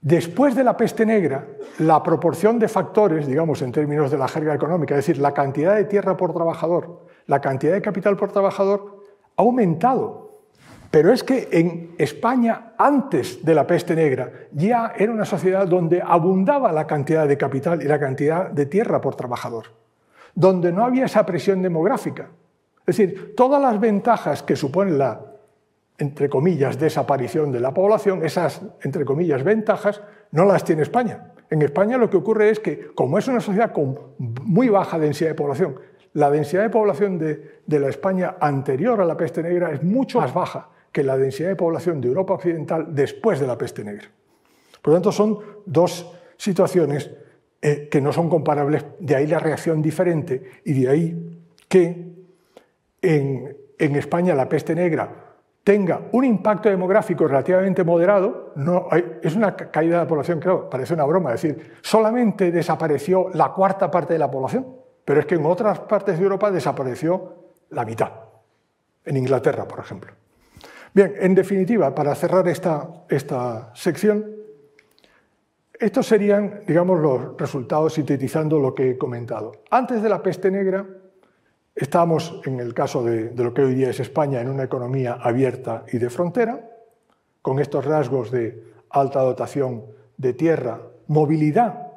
después 0.00 0.54
de 0.54 0.64
la 0.64 0.76
peste 0.76 1.04
negra, 1.04 1.46
la 1.78 2.02
proporción 2.02 2.58
de 2.58 2.68
factores, 2.68 3.26
digamos 3.26 3.62
en 3.62 3.72
términos 3.72 4.10
de 4.10 4.18
la 4.18 4.28
jerga 4.28 4.54
económica, 4.54 4.94
es 4.94 5.06
decir, 5.06 5.20
la 5.20 5.34
cantidad 5.34 5.76
de 5.76 5.84
tierra 5.84 6.16
por 6.16 6.32
trabajador 6.32 7.06
la 7.26 7.40
cantidad 7.40 7.72
de 7.72 7.82
capital 7.82 8.16
por 8.16 8.32
trabajador 8.32 9.04
ha 9.36 9.42
aumentado. 9.42 10.26
Pero 10.90 11.12
es 11.12 11.24
que 11.24 11.48
en 11.50 11.94
España, 11.98 12.72
antes 12.78 13.44
de 13.44 13.54
la 13.54 13.66
peste 13.66 13.94
negra, 13.94 14.30
ya 14.52 14.92
era 14.96 15.12
una 15.12 15.24
sociedad 15.24 15.66
donde 15.66 16.00
abundaba 16.00 16.72
la 16.72 16.86
cantidad 16.86 17.26
de 17.26 17.36
capital 17.36 17.82
y 17.82 17.86
la 17.86 17.98
cantidad 17.98 18.50
de 18.50 18.66
tierra 18.66 19.00
por 19.00 19.16
trabajador, 19.16 19.66
donde 20.34 20.72
no 20.72 20.84
había 20.84 21.06
esa 21.06 21.26
presión 21.26 21.60
demográfica. 21.60 22.28
Es 22.86 22.96
decir, 22.96 23.34
todas 23.36 23.60
las 23.60 23.80
ventajas 23.80 24.44
que 24.44 24.54
supone 24.54 24.92
la, 24.92 25.20
entre 25.98 26.28
comillas, 26.28 26.78
desaparición 26.78 27.52
de 27.52 27.60
la 27.60 27.72
población, 27.72 28.24
esas, 28.24 28.62
entre 28.82 29.04
comillas, 29.04 29.42
ventajas, 29.42 30.02
no 30.32 30.44
las 30.44 30.64
tiene 30.64 30.82
España. 30.82 31.32
En 31.48 31.62
España 31.62 31.96
lo 31.96 32.10
que 32.10 32.16
ocurre 32.16 32.50
es 32.50 32.60
que, 32.60 32.88
como 32.94 33.18
es 33.18 33.28
una 33.28 33.40
sociedad 33.40 33.72
con 33.72 33.98
muy 34.18 34.68
baja 34.68 34.98
densidad 34.98 35.30
de 35.30 35.34
población, 35.34 35.76
la 36.16 36.30
densidad 36.30 36.62
de 36.62 36.70
población 36.70 37.18
de, 37.18 37.78
la 37.78 37.88
España 37.88 38.36
anterior 38.40 39.00
a 39.00 39.04
la 39.04 39.16
peste 39.16 39.42
negra 39.42 39.70
es 39.70 39.82
mucho 39.82 40.20
más 40.20 40.32
baja 40.32 40.70
que 40.90 41.02
la 41.02 41.16
densidad 41.16 41.50
de 41.50 41.56
población 41.56 42.00
de 42.00 42.08
Europa 42.08 42.34
Occidental 42.34 42.94
después 42.94 43.38
de 43.38 43.46
la 43.46 43.58
peste 43.58 43.84
negra. 43.84 44.08
Por 44.80 44.92
lo 44.92 44.96
tanto, 44.96 45.12
son 45.12 45.38
dos 45.66 46.10
situaciones 46.38 47.10
eh, 47.60 47.88
que 47.90 48.00
no 48.00 48.12
son 48.12 48.30
comparables, 48.30 48.84
de 48.98 49.14
ahí 49.14 49.26
la 49.26 49.38
reacción 49.38 49.82
diferente 49.82 50.42
y 50.64 50.80
de 50.80 50.88
ahí 50.88 51.42
que 51.68 52.14
en, 53.02 53.56
España 53.78 54.34
la 54.34 54.48
peste 54.48 54.74
negra 54.74 55.25
tenga 55.66 56.00
un 56.12 56.24
impacto 56.24 56.68
demográfico 56.68 57.26
relativamente 57.26 57.82
moderado, 57.82 58.52
no 58.54 58.86
es 59.20 59.34
una 59.34 59.56
caída 59.56 59.96
de 59.96 60.04
la 60.04 60.06
población, 60.06 60.38
creo, 60.38 60.70
parece 60.70 60.94
una 60.94 61.04
broma, 61.04 61.34
es 61.34 61.42
decir, 61.42 61.72
solamente 61.82 62.52
desapareció 62.52 63.30
la 63.34 63.52
cuarta 63.52 63.90
parte 63.90 64.12
de 64.12 64.20
la 64.20 64.30
población, 64.30 64.64
pero 65.04 65.18
es 65.18 65.26
que 65.26 65.34
en 65.34 65.44
otras 65.44 65.80
partes 65.80 66.18
de 66.18 66.22
Europa 66.22 66.52
desapareció 66.52 67.34
la 67.70 67.84
mitad, 67.84 68.12
en 69.04 69.16
Inglaterra, 69.16 69.66
por 69.66 69.80
ejemplo. 69.80 70.12
Bien, 70.94 71.14
en 71.18 71.34
definitiva, 71.34 71.92
para 71.92 72.14
cerrar 72.14 72.46
esta, 72.46 72.88
esta 73.08 73.74
sección, 73.74 74.24
estos 75.80 76.06
serían, 76.06 76.60
digamos, 76.64 77.00
los 77.00 77.36
resultados 77.36 77.94
sintetizando 77.94 78.60
lo 78.60 78.72
que 78.72 78.90
he 78.90 78.96
comentado. 78.96 79.50
Antes 79.72 80.00
de 80.00 80.10
la 80.10 80.22
peste 80.22 80.48
negra, 80.48 80.86
estábamos, 81.76 82.40
en 82.46 82.58
el 82.58 82.74
caso 82.74 83.04
de, 83.04 83.28
de, 83.28 83.44
lo 83.44 83.54
que 83.54 83.62
hoy 83.62 83.74
día 83.74 83.90
es 83.90 84.00
España, 84.00 84.40
en 84.40 84.48
una 84.48 84.64
economía 84.64 85.18
abierta 85.20 85.84
y 85.92 85.98
de 85.98 86.10
frontera, 86.10 86.68
con 87.42 87.60
estos 87.60 87.84
rasgos 87.84 88.30
de 88.32 88.64
alta 88.90 89.20
dotación 89.20 89.84
de 90.16 90.32
tierra, 90.32 90.80
movilidad 91.06 91.92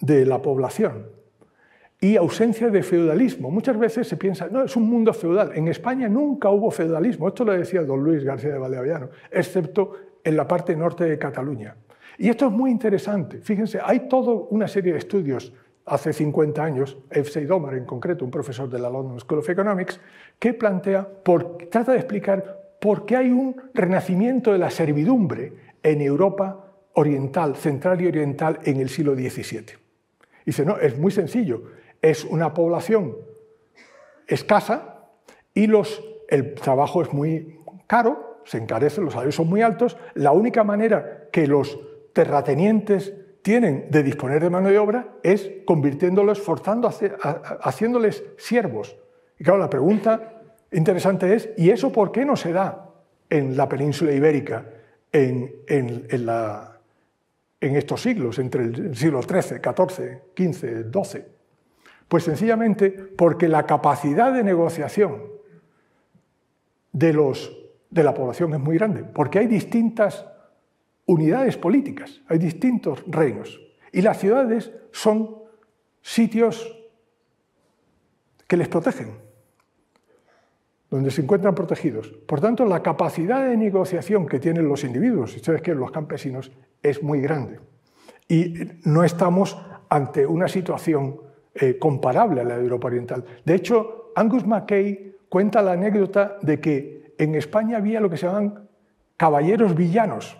de 0.00 0.24
la 0.24 0.40
población 0.40 1.16
y 2.00 2.16
ausencia 2.16 2.68
de 2.68 2.82
feudalismo. 2.82 3.50
Muchas 3.50 3.78
veces 3.78 4.06
se 4.06 4.16
piensa, 4.16 4.48
no, 4.48 4.64
es 4.64 4.76
un 4.76 4.88
mundo 4.88 5.12
feudal. 5.12 5.52
En 5.54 5.68
España 5.68 6.08
nunca 6.08 6.50
hubo 6.50 6.70
feudalismo, 6.70 7.28
esto 7.28 7.44
lo 7.44 7.52
decía 7.52 7.82
don 7.82 8.02
Luis 8.02 8.22
García 8.24 8.52
de 8.52 8.58
Valdeavellano, 8.58 9.08
excepto 9.30 9.92
en 10.22 10.36
la 10.36 10.46
parte 10.46 10.76
norte 10.76 11.04
de 11.04 11.18
Cataluña. 11.18 11.76
Y 12.18 12.28
esto 12.28 12.46
es 12.46 12.52
muy 12.52 12.70
interesante. 12.70 13.38
Fíjense, 13.38 13.78
hay 13.82 14.08
toda 14.08 14.32
una 14.50 14.68
serie 14.68 14.92
de 14.92 14.98
estudios 14.98 15.52
hace 15.86 16.12
50 16.12 16.62
años, 16.62 16.98
F. 17.10 17.30
Seydomar 17.30 17.74
en 17.74 17.84
concreto, 17.84 18.24
un 18.24 18.30
profesor 18.30 18.68
de 18.68 18.78
la 18.78 18.90
London 18.90 19.20
School 19.20 19.38
of 19.38 19.48
Economics, 19.48 20.00
que 20.38 20.54
plantea, 20.54 21.08
trata 21.70 21.92
de 21.92 21.98
explicar 21.98 22.76
por 22.80 23.06
qué 23.06 23.16
hay 23.16 23.30
un 23.30 23.56
renacimiento 23.72 24.52
de 24.52 24.58
la 24.58 24.70
servidumbre 24.70 25.52
en 25.82 26.00
Europa 26.00 26.64
oriental, 26.94 27.56
central 27.56 28.00
y 28.00 28.06
oriental 28.06 28.58
en 28.64 28.80
el 28.80 28.88
siglo 28.88 29.14
XVII. 29.14 29.78
Dice, 30.44 30.64
no, 30.64 30.78
es 30.78 30.98
muy 30.98 31.10
sencillo 31.10 31.62
es 32.02 32.24
una 32.24 32.54
población 32.54 33.16
escasa 34.26 35.08
y 35.54 35.68
el 36.28 36.54
trabajo 36.54 37.02
es 37.02 37.12
muy 37.12 37.60
caro 37.86 38.26
se 38.44 38.58
encarecen, 38.58 39.04
los 39.04 39.14
salarios 39.14 39.34
son 39.34 39.48
muy 39.48 39.62
altos, 39.62 39.96
la 40.14 40.30
única 40.30 40.62
manera 40.62 41.28
que 41.32 41.48
los 41.48 41.80
terratenientes 42.12 43.12
tienen 43.46 43.86
de 43.92 44.02
disponer 44.02 44.42
de 44.42 44.50
mano 44.50 44.68
de 44.70 44.76
obra 44.76 45.06
es 45.22 45.48
convirtiéndolos, 45.64 46.42
forzando, 46.42 46.90
haciéndoles 47.62 48.24
siervos. 48.36 48.96
Y 49.38 49.44
claro, 49.44 49.60
la 49.60 49.70
pregunta 49.70 50.42
interesante 50.72 51.32
es, 51.32 51.50
¿y 51.56 51.70
eso 51.70 51.92
por 51.92 52.10
qué 52.10 52.24
no 52.24 52.34
se 52.34 52.52
da 52.52 52.90
en 53.30 53.56
la 53.56 53.68
península 53.68 54.10
ibérica 54.10 54.66
en, 55.12 55.62
estos 57.60 58.02
siglos, 58.02 58.40
entre 58.40 58.64
el 58.64 58.96
siglo 58.96 59.22
XIII, 59.22 59.60
XIV, 59.62 60.22
XV, 60.36 60.90
XII? 60.90 61.24
Pues 62.08 62.24
sencillamente 62.24 62.90
porque 62.90 63.46
la 63.46 63.64
capacidad 63.64 64.32
de 64.32 64.42
negociación 64.42 65.22
de 66.90 67.12
la 67.92 68.12
población 68.12 68.54
es 68.54 68.60
muy 68.60 68.76
grande, 68.76 69.04
porque 69.04 69.38
hay 69.38 69.46
distintas 69.46 70.26
unidades 71.06 71.56
políticas, 71.56 72.22
hay 72.28 72.38
distintos 72.38 73.02
reinos. 73.06 73.60
Y 73.92 74.02
las 74.02 74.18
ciudades 74.18 74.72
son 74.92 75.36
sitios 76.02 76.76
que 78.46 78.56
les 78.56 78.68
protegen, 78.68 79.18
donde 80.90 81.10
se 81.10 81.22
encuentran 81.22 81.54
protegidos. 81.54 82.08
Por 82.08 82.40
tanto, 82.40 82.64
la 82.64 82.82
capacidad 82.82 83.48
de 83.48 83.56
negociación 83.56 84.26
que 84.26 84.38
tienen 84.38 84.68
los 84.68 84.84
individuos, 84.84 85.32
si 85.32 85.36
ustedes 85.38 85.62
quieren, 85.62 85.80
los 85.80 85.90
campesinos, 85.90 86.52
es 86.82 87.02
muy 87.02 87.20
grande. 87.20 87.58
Y 88.28 88.54
no 88.84 89.04
estamos 89.04 89.56
ante 89.88 90.26
una 90.26 90.48
situación 90.48 91.20
eh, 91.54 91.78
comparable 91.78 92.40
a 92.40 92.44
la 92.44 92.56
de 92.56 92.64
Europa 92.64 92.88
Oriental. 92.88 93.24
De 93.44 93.54
hecho, 93.54 94.12
Angus 94.14 94.46
Mackay 94.46 95.16
cuenta 95.28 95.62
la 95.62 95.72
anécdota 95.72 96.38
de 96.42 96.60
que 96.60 97.14
en 97.18 97.34
España 97.34 97.78
había 97.78 98.00
lo 98.00 98.10
que 98.10 98.16
se 98.16 98.26
llaman 98.26 98.68
caballeros 99.16 99.74
villanos. 99.74 100.36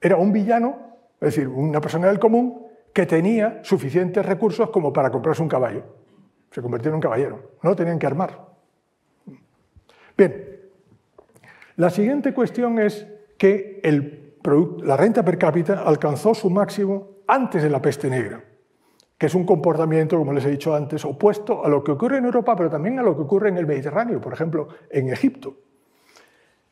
Era 0.00 0.16
un 0.16 0.32
villano, 0.32 0.76
es 1.20 1.34
decir, 1.34 1.48
una 1.48 1.80
persona 1.80 2.08
del 2.08 2.18
común, 2.18 2.66
que 2.92 3.06
tenía 3.06 3.60
suficientes 3.62 4.24
recursos 4.24 4.70
como 4.70 4.92
para 4.92 5.10
comprarse 5.10 5.42
un 5.42 5.48
caballo. 5.48 5.84
Se 6.50 6.62
convirtió 6.62 6.88
en 6.90 6.96
un 6.96 7.00
caballero. 7.00 7.52
No 7.62 7.76
tenían 7.76 7.98
que 7.98 8.06
armar. 8.06 8.46
Bien, 10.16 10.60
la 11.76 11.90
siguiente 11.90 12.34
cuestión 12.34 12.78
es 12.78 13.06
que 13.36 13.80
la 14.82 14.96
renta 14.96 15.24
per 15.24 15.38
cápita 15.38 15.82
alcanzó 15.82 16.34
su 16.34 16.50
máximo 16.50 17.18
antes 17.26 17.62
de 17.62 17.70
la 17.70 17.80
peste 17.80 18.08
negra, 18.08 18.42
que 19.16 19.26
es 19.26 19.34
un 19.34 19.44
comportamiento, 19.44 20.18
como 20.18 20.32
les 20.32 20.44
he 20.46 20.50
dicho 20.50 20.74
antes, 20.74 21.04
opuesto 21.04 21.64
a 21.64 21.68
lo 21.68 21.84
que 21.84 21.92
ocurre 21.92 22.18
en 22.18 22.24
Europa, 22.24 22.56
pero 22.56 22.70
también 22.70 22.98
a 22.98 23.02
lo 23.02 23.14
que 23.14 23.22
ocurre 23.22 23.50
en 23.50 23.58
el 23.58 23.66
Mediterráneo, 23.66 24.20
por 24.20 24.32
ejemplo, 24.32 24.68
en 24.90 25.10
Egipto, 25.10 25.54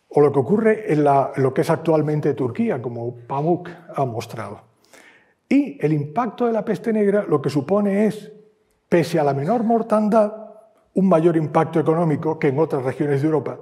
o 0.09 0.21
lo 0.21 0.33
que 0.33 0.39
ocurre 0.39 0.93
en, 0.93 1.05
lo 1.05 1.55
que 1.55 1.61
es 1.61 1.71
actualmente 1.71 2.35
Turquía, 2.35 2.81
como 2.81 3.15
Pamuk 3.27 3.69
ha 3.95 4.05
mostrado. 4.05 4.63
Y 5.49 5.85
el 5.85 5.93
impacto 5.93 6.47
de 6.47 6.53
la 6.53 6.65
peste 6.65 6.93
negra 6.93 7.25
lo 7.29 7.41
que 7.41 7.51
supone 7.51 8.07
es, 8.07 8.33
pese 8.89 9.19
a 9.19 9.25
la 9.25 9.35
menor 9.35 9.65
mortandad, 9.65 10.33
un 10.95 11.09
mayor 11.09 11.37
impacto 11.37 11.79
económico 11.79 12.39
que 12.39 12.49
en 12.49 12.59
otras 12.59 12.83
regiones 12.83 13.21
de 13.21 13.27
Europa, 13.27 13.59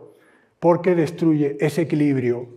porque 0.61 0.95
destruye 0.95 1.57
ese 1.61 1.82
equilibrio 1.82 2.49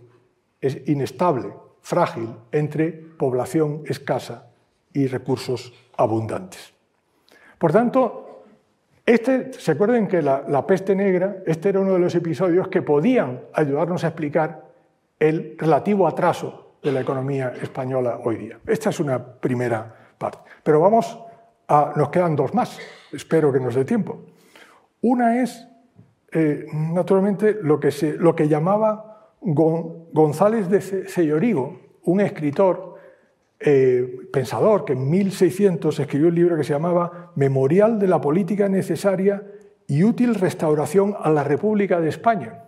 es 0.60 0.88
inestable, 0.88 1.52
frágil, 1.82 2.34
entre 2.52 2.92
población 2.92 3.82
escasa 3.86 4.50
y 4.92 5.06
recursos 5.06 5.72
abundantes. 5.96 6.72
Por 7.58 7.72
tanto, 7.72 8.27
este, 9.14 9.52
se 9.54 9.72
acuerden 9.72 10.06
que 10.06 10.20
la, 10.20 10.44
la, 10.48 10.66
peste 10.66 10.94
negra, 10.94 11.38
este 11.46 11.70
era 11.70 11.80
uno 11.80 11.94
de 11.94 11.98
los 11.98 12.14
episodios 12.14 12.68
que 12.68 12.82
podían 12.82 13.40
ayudarnos 13.54 14.04
a 14.04 14.08
explicar 14.08 14.64
el 15.18 15.56
relativo 15.58 16.06
atraso 16.06 16.76
de 16.82 16.92
la 16.92 17.00
economía 17.00 17.54
española 17.60 18.20
hoy 18.22 18.36
día. 18.36 18.58
Esta 18.66 18.90
es 18.90 19.00
una 19.00 19.24
primera 19.24 20.12
parte. 20.18 20.38
Pero 20.62 20.80
vamos 20.80 21.18
a, 21.68 21.92
nos 21.96 22.10
quedan 22.10 22.36
dos 22.36 22.52
más, 22.54 22.78
espero 23.12 23.52
que 23.52 23.60
nos 23.60 23.74
dé 23.74 23.84
tiempo. 23.84 24.20
Una 25.00 25.42
es, 25.42 25.66
eh, 26.32 26.66
naturalmente, 26.72 27.58
lo 27.62 27.80
que, 27.80 27.90
se, 27.90 28.12
lo 28.12 28.36
que 28.36 28.46
llamaba 28.46 29.32
González 29.40 30.68
de 30.68 30.80
Sellorigo, 31.08 31.80
un 32.04 32.20
escritor, 32.20 32.87
eh, 33.60 34.28
pensador, 34.32 34.84
que 34.84 34.92
en 34.92 35.10
1600 35.10 35.98
escribió 35.98 36.28
un 36.28 36.34
libro 36.34 36.56
que 36.56 36.64
se 36.64 36.72
llamaba 36.72 37.32
Memorial 37.34 37.98
de 37.98 38.06
la 38.06 38.20
Política 38.20 38.68
Necesaria 38.68 39.42
y 39.88 40.04
Útil 40.04 40.34
Restauración 40.36 41.16
a 41.18 41.30
la 41.30 41.42
República 41.42 42.00
de 42.00 42.08
España. 42.08 42.64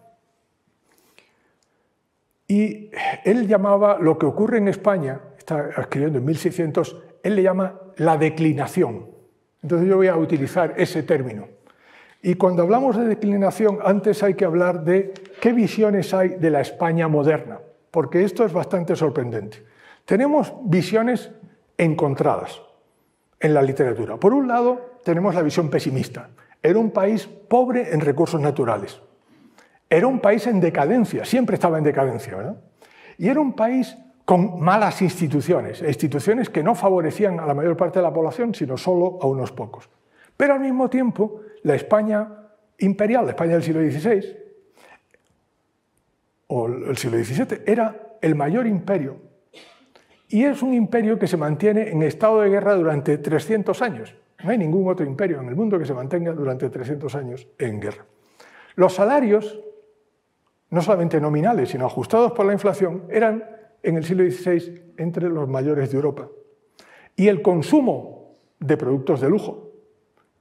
Y 2.48 2.90
él 3.24 3.46
llamaba 3.46 3.98
lo 4.00 4.18
que 4.18 4.26
ocurre 4.26 4.58
en 4.58 4.66
España, 4.66 5.20
está 5.38 5.68
escribiendo 5.78 6.18
en 6.18 6.24
1600, 6.24 6.96
él 7.22 7.36
le 7.36 7.42
llama 7.44 7.80
la 7.98 8.16
declinación. 8.16 9.06
Entonces 9.62 9.88
yo 9.88 9.96
voy 9.96 10.08
a 10.08 10.16
utilizar 10.16 10.74
ese 10.76 11.04
término. 11.04 11.46
Y 12.22 12.34
cuando 12.34 12.62
hablamos 12.62 12.96
de 12.96 13.04
declinación, 13.04 13.78
antes 13.84 14.24
hay 14.24 14.34
que 14.34 14.44
hablar 14.44 14.82
de 14.82 15.12
qué 15.40 15.52
visiones 15.52 16.12
hay 16.12 16.30
de 16.30 16.50
la 16.50 16.60
España 16.60 17.06
moderna, 17.06 17.60
porque 17.92 18.24
esto 18.24 18.44
es 18.44 18.52
bastante 18.52 18.96
sorprendente. 18.96 19.69
Tenemos 20.10 20.52
visiones 20.64 21.30
encontradas 21.78 22.60
en 23.38 23.54
la 23.54 23.62
literatura. 23.62 24.16
Por 24.16 24.34
un 24.34 24.48
lado, 24.48 24.98
tenemos 25.04 25.36
la 25.36 25.42
visión 25.42 25.70
pesimista. 25.70 26.30
Era 26.60 26.80
un 26.80 26.90
país 26.90 27.28
pobre 27.28 27.94
en 27.94 28.00
recursos 28.00 28.40
naturales. 28.40 29.00
Era 29.88 30.08
un 30.08 30.18
país 30.18 30.48
en 30.48 30.58
decadencia, 30.58 31.24
siempre 31.24 31.54
estaba 31.54 31.78
en 31.78 31.84
decadencia, 31.84 32.34
¿verdad? 32.34 32.56
Y 33.18 33.28
era 33.28 33.38
un 33.38 33.52
país 33.52 33.96
con 34.24 34.60
malas 34.60 35.00
instituciones, 35.00 35.80
instituciones 35.80 36.50
que 36.50 36.64
no 36.64 36.74
favorecían 36.74 37.38
a 37.38 37.46
la 37.46 37.54
mayor 37.54 37.76
parte 37.76 38.00
de 38.00 38.02
la 38.02 38.12
población, 38.12 38.52
sino 38.52 38.76
solo 38.76 39.16
a 39.22 39.28
unos 39.28 39.52
pocos. 39.52 39.88
Pero 40.36 40.54
al 40.54 40.60
mismo 40.60 40.90
tiempo, 40.90 41.42
la 41.62 41.76
España 41.76 42.28
imperial, 42.78 43.26
la 43.26 43.30
España 43.30 43.52
del 43.52 43.62
siglo 43.62 43.80
XVI, 43.80 44.24
o 46.48 46.66
el 46.66 46.98
siglo 46.98 47.16
XVII, 47.16 47.62
era 47.64 48.16
el 48.20 48.34
mayor 48.34 48.66
imperio. 48.66 49.29
Y 50.30 50.44
es 50.44 50.62
un 50.62 50.72
imperio 50.72 51.18
que 51.18 51.26
se 51.26 51.36
mantiene 51.36 51.90
en 51.90 52.02
estado 52.02 52.40
de 52.40 52.48
guerra 52.48 52.76
durante 52.76 53.18
300 53.18 53.82
años. 53.82 54.14
No 54.44 54.50
hay 54.50 54.58
ningún 54.58 54.88
otro 54.88 55.04
imperio 55.04 55.40
en 55.40 55.48
el 55.48 55.56
mundo 55.56 55.76
que 55.76 55.84
se 55.84 55.92
mantenga 55.92 56.32
durante 56.32 56.70
300 56.70 57.14
años 57.16 57.48
en 57.58 57.80
guerra. 57.80 58.06
Los 58.76 58.94
salarios, 58.94 59.60
no 60.70 60.82
solamente 60.82 61.20
nominales, 61.20 61.70
sino 61.70 61.84
ajustados 61.84 62.30
por 62.30 62.46
la 62.46 62.52
inflación, 62.52 63.02
eran 63.10 63.44
en 63.82 63.96
el 63.96 64.04
siglo 64.04 64.22
XVI 64.22 64.92
entre 64.98 65.28
los 65.28 65.48
mayores 65.48 65.90
de 65.90 65.96
Europa. 65.96 66.28
Y 67.16 67.26
el 67.26 67.42
consumo 67.42 68.36
de 68.60 68.76
productos 68.76 69.20
de 69.20 69.28
lujo, 69.28 69.72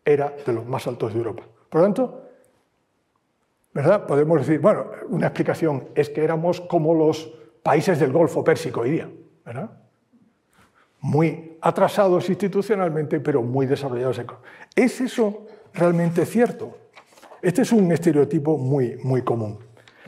era 0.06 0.36
de 0.46 0.54
los 0.54 0.68
más 0.68 0.86
altos 0.88 1.14
de 1.14 1.18
Europa. 1.18 1.44
Por 1.68 1.82
lo 1.82 1.88
tanto, 1.88 2.24
¿verdad? 3.74 4.06
podemos 4.06 4.40
decir, 4.40 4.60
bueno, 4.60 4.86
una 5.10 5.28
explicación 5.28 5.90
es 5.96 6.10
que 6.10 6.24
éramos 6.24 6.62
como 6.62 6.94
los 6.94 7.34
países 7.64 8.00
del 8.00 8.12
Golfo 8.12 8.44
Pérsico 8.44 8.82
hoy 8.82 8.92
día, 8.92 9.10
muy 11.02 11.58
atrasados 11.62 12.30
institucionalmente, 12.30 13.20
pero 13.20 13.42
muy 13.42 13.66
desarrollados. 13.66 14.22
¿Es 14.76 15.02
eso 15.02 15.48
realmente 15.74 16.26
cierto? 16.26 16.78
Este 17.42 17.62
es 17.62 17.72
un 17.72 17.92
estereotipo 17.92 18.58
muy, 18.58 18.98
muy 19.04 19.22
común. 19.22 19.60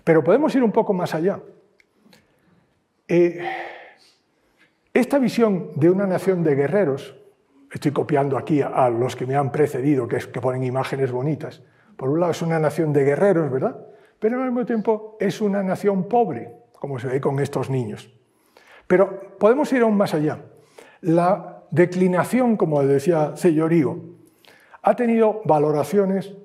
Pero 0.03 0.23
podemos 0.23 0.53
ir 0.55 0.63
un 0.63 0.71
poco 0.71 0.93
más 0.93 1.13
allá. 1.15 1.39
Eh, 3.07 3.47
esta 4.93 5.19
visión 5.19 5.71
de 5.75 5.89
una 5.89 6.05
nación 6.05 6.43
de 6.43 6.55
guerreros 6.55 7.15
estoy 7.71 7.91
copiando 7.91 8.37
aquí 8.37 8.61
a, 8.61 8.89
los 8.89 9.15
que 9.15 9.25
me 9.25 9.35
han 9.35 9.51
precedido, 9.51 10.07
que, 10.07 10.17
es, 10.17 10.27
que 10.27 10.41
ponen 10.41 10.63
imágenes 10.63 11.11
bonitas. 11.11 11.61
Por 11.95 12.09
un 12.09 12.19
lado 12.19 12.31
es 12.31 12.41
una 12.41 12.59
nación 12.59 12.91
de 12.91 13.03
guerreros, 13.03 13.49
¿verdad? 13.49 13.79
Pero 14.19 14.41
al 14.41 14.51
mismo 14.51 14.65
tiempo 14.65 15.17
es 15.19 15.39
una 15.39 15.63
nación 15.63 16.07
pobre, 16.09 16.53
como 16.73 16.99
se 16.99 17.07
ve 17.07 17.21
con 17.21 17.39
estos 17.39 17.69
niños. 17.69 18.11
Pero 18.91 19.37
podemos 19.39 19.71
ir 19.71 19.83
aún 19.83 19.95
más 19.95 20.13
allá. 20.13 20.43
La 20.99 21.63
declinación, 21.71 22.57
como 22.57 22.83
decía 22.83 23.37
Sellorigo, 23.37 24.17
ha 24.81 24.97
tenido 24.97 25.39
valoraciones 25.45 26.35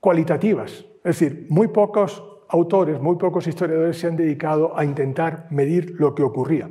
cualitativas. 0.00 0.86
Es 1.04 1.20
decir, 1.20 1.46
muy 1.50 1.68
pocos 1.68 2.24
autores, 2.48 2.98
muy 2.98 3.16
pocos 3.16 3.46
historiadores 3.46 3.98
se 3.98 4.06
han 4.06 4.16
dedicado 4.16 4.74
a 4.74 4.86
intentar 4.86 5.48
medir 5.50 5.96
lo 5.98 6.14
que 6.14 6.22
ocurría. 6.22 6.70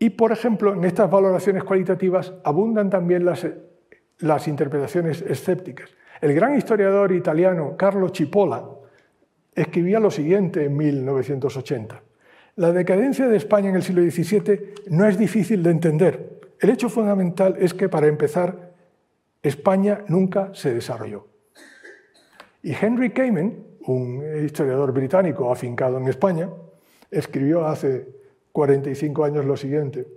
Y, 0.00 0.10
por 0.10 0.32
ejemplo, 0.32 0.74
en 0.74 0.82
estas 0.84 1.08
valoraciones 1.08 1.62
cualitativas 1.62 2.34
abundan 2.42 2.90
también 2.90 3.24
las, 3.24 3.46
las 4.18 4.48
interpretaciones 4.48 5.22
escépticas. 5.22 5.88
El 6.20 6.34
gran 6.34 6.56
historiador 6.56 7.12
italiano 7.12 7.76
Carlo 7.76 8.08
Cipolla 8.08 8.64
escribía 9.54 10.00
lo 10.00 10.10
siguiente 10.10 10.64
en 10.64 10.76
1980. 10.76 12.02
La 12.58 12.72
decadencia 12.72 13.28
de 13.28 13.36
España 13.36 13.68
en 13.68 13.76
el 13.76 13.84
siglo 13.84 14.02
XVII 14.02 14.74
no 14.88 15.06
es 15.06 15.16
difícil 15.16 15.62
de 15.62 15.70
entender. 15.70 16.40
El 16.58 16.70
hecho 16.70 16.88
fundamental 16.88 17.54
es 17.56 17.72
que, 17.72 17.88
para 17.88 18.08
empezar, 18.08 18.74
España 19.40 20.04
nunca 20.08 20.50
se 20.54 20.74
desarrolló. 20.74 21.28
Y 22.64 22.72
Henry 22.74 23.10
Kamen, 23.10 23.64
un 23.86 24.24
historiador 24.44 24.90
británico 24.90 25.52
afincado 25.52 25.98
en 25.98 26.08
España, 26.08 26.50
escribió 27.12 27.64
hace 27.64 28.08
45 28.50 29.24
años 29.24 29.44
lo 29.44 29.56
siguiente. 29.56 30.08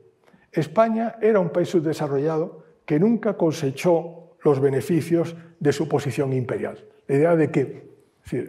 España 0.52 1.18
era 1.22 1.40
un 1.40 1.52
país 1.52 1.70
subdesarrollado 1.70 2.64
que 2.86 3.00
nunca 3.00 3.38
cosechó 3.38 4.32
los 4.44 4.60
beneficios 4.60 5.36
de 5.60 5.72
su 5.72 5.88
posición 5.88 6.34
imperial. 6.34 6.84
La 7.06 7.16
idea 7.16 7.36
de 7.36 7.52
que 7.52 7.84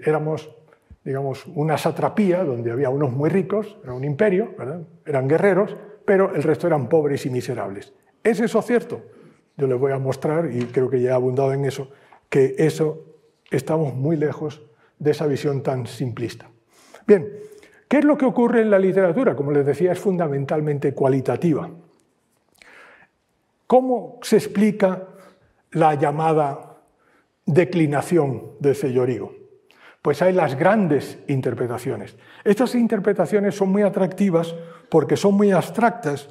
éramos 0.06 0.50
digamos, 1.04 1.46
una 1.54 1.78
satrapía 1.78 2.44
donde 2.44 2.70
había 2.70 2.90
unos 2.90 3.12
muy 3.12 3.28
ricos, 3.28 3.78
era 3.82 3.92
un 3.92 4.04
imperio, 4.04 4.54
eran 5.04 5.28
guerreros, 5.28 5.76
pero 6.04 6.34
el 6.34 6.42
resto 6.42 6.66
eran 6.66 6.88
pobres 6.88 7.26
y 7.26 7.30
miserables. 7.30 7.92
¿Es 8.22 8.40
eso 8.40 8.62
cierto? 8.62 9.02
Yo 9.56 9.66
les 9.66 9.78
voy 9.78 9.92
a 9.92 9.98
mostrar, 9.98 10.50
y 10.52 10.64
creo 10.66 10.88
que 10.88 11.00
ya 11.00 11.10
he 11.10 11.14
abundado 11.14 11.52
en 11.52 11.64
eso, 11.64 11.90
que 12.28 12.54
eso 12.58 13.04
estamos 13.50 13.94
muy 13.94 14.16
lejos 14.16 14.62
de 14.98 15.10
esa 15.10 15.26
visión 15.26 15.62
tan 15.62 15.86
simplista. 15.86 16.48
Bien, 17.06 17.28
¿qué 17.88 17.98
es 17.98 18.04
lo 18.04 18.16
que 18.16 18.24
ocurre 18.24 18.62
en 18.62 18.70
la 18.70 18.78
literatura? 18.78 19.34
Como 19.34 19.50
les 19.50 19.66
decía, 19.66 19.92
es 19.92 19.98
fundamentalmente 19.98 20.94
cualitativa. 20.94 21.68
¿Cómo 23.66 24.18
se 24.22 24.36
explica 24.36 25.08
la 25.72 25.94
llamada 25.94 26.76
declinación 27.44 28.52
de 28.60 28.74
Cellorigo? 28.74 29.41
Pues 30.02 30.20
hay 30.20 30.32
las 30.32 30.58
grandes 30.58 31.18
interpretaciones. 31.28 32.16
Estas 32.42 32.74
interpretaciones 32.74 33.54
son 33.54 33.70
muy 33.70 33.82
atractivas 33.82 34.52
porque 34.88 35.16
son 35.16 35.34
muy 35.34 35.52
abstractas, 35.52 36.28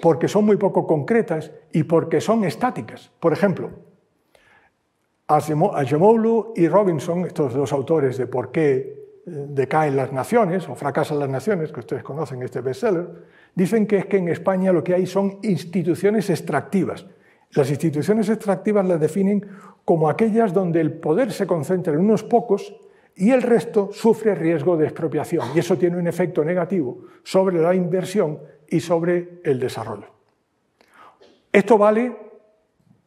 porque 0.00 0.26
son 0.26 0.46
muy 0.46 0.56
poco 0.56 0.86
concretas 0.86 1.52
y 1.70 1.82
porque 1.84 2.22
son 2.22 2.44
estáticas. 2.44 3.12
Por 3.20 3.34
ejemplo, 3.34 3.70
Acemoglu 5.26 6.54
y 6.56 6.66
Robinson, 6.66 7.26
estos 7.26 7.52
dos 7.52 7.72
autores 7.72 8.16
de 8.16 8.26
por 8.26 8.50
qué 8.50 8.74
eh, 9.26 9.30
decaen 9.48 9.96
las 9.96 10.12
naciones 10.12 10.68
o 10.68 10.74
fracasan 10.74 11.18
las 11.18 11.28
naciones, 11.28 11.72
que 11.72 11.80
ustedes 11.80 12.02
conocen 12.02 12.42
este 12.42 12.62
bestseller, 12.62 13.06
dicen 13.54 13.86
que 13.86 13.98
es 13.98 14.06
que 14.06 14.16
en 14.16 14.28
España 14.28 14.72
lo 14.72 14.82
que 14.82 14.94
hay 14.94 15.06
son 15.06 15.38
instituciones 15.42 16.28
extractivas. 16.30 17.06
Las 17.52 17.70
instituciones 17.70 18.28
extractivas 18.28 18.86
las 18.86 19.00
definen 19.00 19.46
como 19.84 20.08
aquellas 20.08 20.52
donde 20.52 20.80
el 20.80 20.92
poder 20.92 21.32
se 21.32 21.46
concentra 21.46 21.92
en 21.92 22.00
unos 22.00 22.22
pocos 22.22 22.74
y 23.16 23.30
el 23.30 23.42
resto 23.42 23.90
sufre 23.92 24.34
riesgo 24.34 24.76
de 24.76 24.86
expropiación. 24.86 25.48
Y 25.54 25.58
eso 25.58 25.76
tiene 25.78 25.96
un 25.96 26.06
efecto 26.06 26.44
negativo 26.44 27.04
sobre 27.22 27.60
la 27.60 27.74
inversión 27.74 28.38
y 28.68 28.80
sobre 28.80 29.40
el 29.44 29.60
desarrollo. 29.60 30.06
Esto 31.52 31.78
vale 31.78 32.16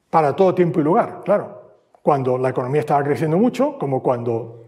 para 0.10 0.36
todo 0.36 0.56
tiempo 0.56 0.80
y 0.80 0.84
lugar, 0.84 1.22
claro 1.26 1.58
cuando 2.08 2.38
la 2.38 2.48
economía 2.48 2.80
estaba 2.80 3.04
creciendo 3.04 3.38
mucho 3.38 3.78
como 3.78 4.02
cuando 4.02 4.64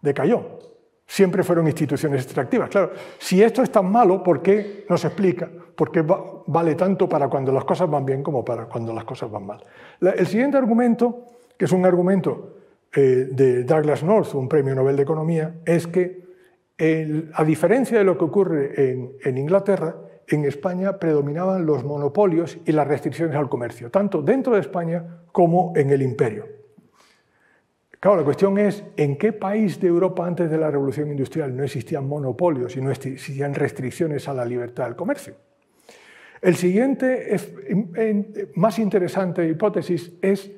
decayó. 0.00 0.60
Siempre 1.06 1.42
fueron 1.42 1.66
instituciones 1.66 2.24
extractivas. 2.24 2.70
Claro, 2.70 2.92
si 3.18 3.42
esto 3.42 3.62
es 3.62 3.70
tan 3.70 3.92
malo, 3.92 4.22
¿por 4.22 4.40
qué 4.40 4.86
no 4.88 4.96
se 4.96 5.08
explica? 5.08 5.46
¿Por 5.76 5.92
qué 5.92 6.02
vale 6.46 6.74
tanto 6.74 7.06
para 7.06 7.28
cuando 7.28 7.52
las 7.52 7.66
cosas 7.66 7.90
van 7.90 8.06
bien 8.06 8.22
como 8.22 8.42
para 8.46 8.64
cuando 8.64 8.94
las 8.94 9.04
cosas 9.04 9.30
van 9.30 9.44
mal? 9.44 9.62
El 10.00 10.26
siguiente 10.26 10.56
argumento, 10.56 11.26
que 11.54 11.66
es 11.66 11.72
un 11.72 11.84
argumento 11.84 12.57
eh, 12.94 13.28
de 13.30 13.64
Douglas 13.64 14.02
North, 14.02 14.34
un 14.34 14.48
premio 14.48 14.74
Nobel 14.74 14.96
de 14.96 15.02
Economía, 15.02 15.54
es 15.64 15.86
que 15.86 16.28
a 17.34 17.42
diferencia 17.42 17.98
de 17.98 18.04
lo 18.04 18.16
que 18.16 18.24
ocurre 18.24 18.90
en, 18.90 19.16
en 19.24 19.36
Inglaterra, 19.36 19.96
en 20.28 20.44
España 20.44 20.96
predominaban 20.98 21.66
los 21.66 21.82
monopolios 21.82 22.58
y 22.64 22.70
las 22.70 22.86
restricciones 22.86 23.34
al 23.34 23.48
comercio, 23.48 23.90
tanto 23.90 24.22
dentro 24.22 24.54
de 24.54 24.60
España 24.60 25.22
como 25.32 25.72
en 25.74 25.90
el 25.90 26.02
imperio. 26.02 26.46
Claro, 28.00 28.18
la 28.18 28.24
cuestión 28.24 28.56
es, 28.58 28.84
¿en 28.96 29.16
qué 29.16 29.32
país 29.32 29.80
de 29.80 29.88
Europa 29.88 30.24
antes 30.24 30.48
de 30.48 30.56
la 30.56 30.70
Revolución 30.70 31.10
Industrial 31.10 31.54
no 31.56 31.64
existían 31.64 32.06
monopolios 32.06 32.76
y 32.76 32.80
no 32.80 32.92
existían 32.92 33.54
restricciones 33.54 34.28
a 34.28 34.34
la 34.34 34.44
libertad 34.44 34.84
del 34.84 34.94
comercio? 34.94 35.34
El 36.40 36.54
siguiente, 36.54 37.36
más 38.54 38.78
interesante 38.78 39.48
hipótesis 39.48 40.12
es 40.22 40.52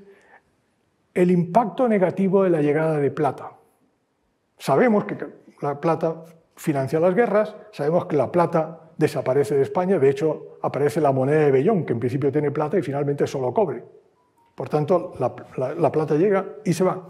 el 1.15 1.31
impacto 1.31 1.89
negativo 1.89 2.45
de 2.45 2.51
la 2.51 2.63
llegada 2.63 2.99
de 2.99 3.11
plata. 3.11 3.53
Sabemos 4.59 5.05
que 5.05 5.17
la 5.61 5.81
plata 5.81 6.25
financia 6.57 7.01
las 7.01 7.15
guerras, 7.15 7.57
sabemos 7.73 8.07
que 8.07 8.17
la 8.17 8.31
plata 8.31 8.91
desaparece 8.97 9.57
de 9.57 9.63
España, 9.63 9.99
de 9.99 10.11
hecho 10.11 10.59
aparece 10.61 11.01
la 11.01 11.11
moneda 11.11 11.41
de 11.41 11.51
Bellón, 11.51 11.87
que 11.87 11.95
en 11.95 12.01
principio 12.01 12.31
tiene 12.31 12.51
plata 12.51 12.79
y 12.79 12.83
finalmente 12.83 13.27
solo 13.27 13.53
cobre. 13.55 13.83
Por 14.55 14.69
tanto, 14.69 15.15
la, 15.19 15.91
plata 15.91 16.17
llega 16.17 16.45
y 16.67 16.75
se 16.75 16.85
va. 16.85 17.09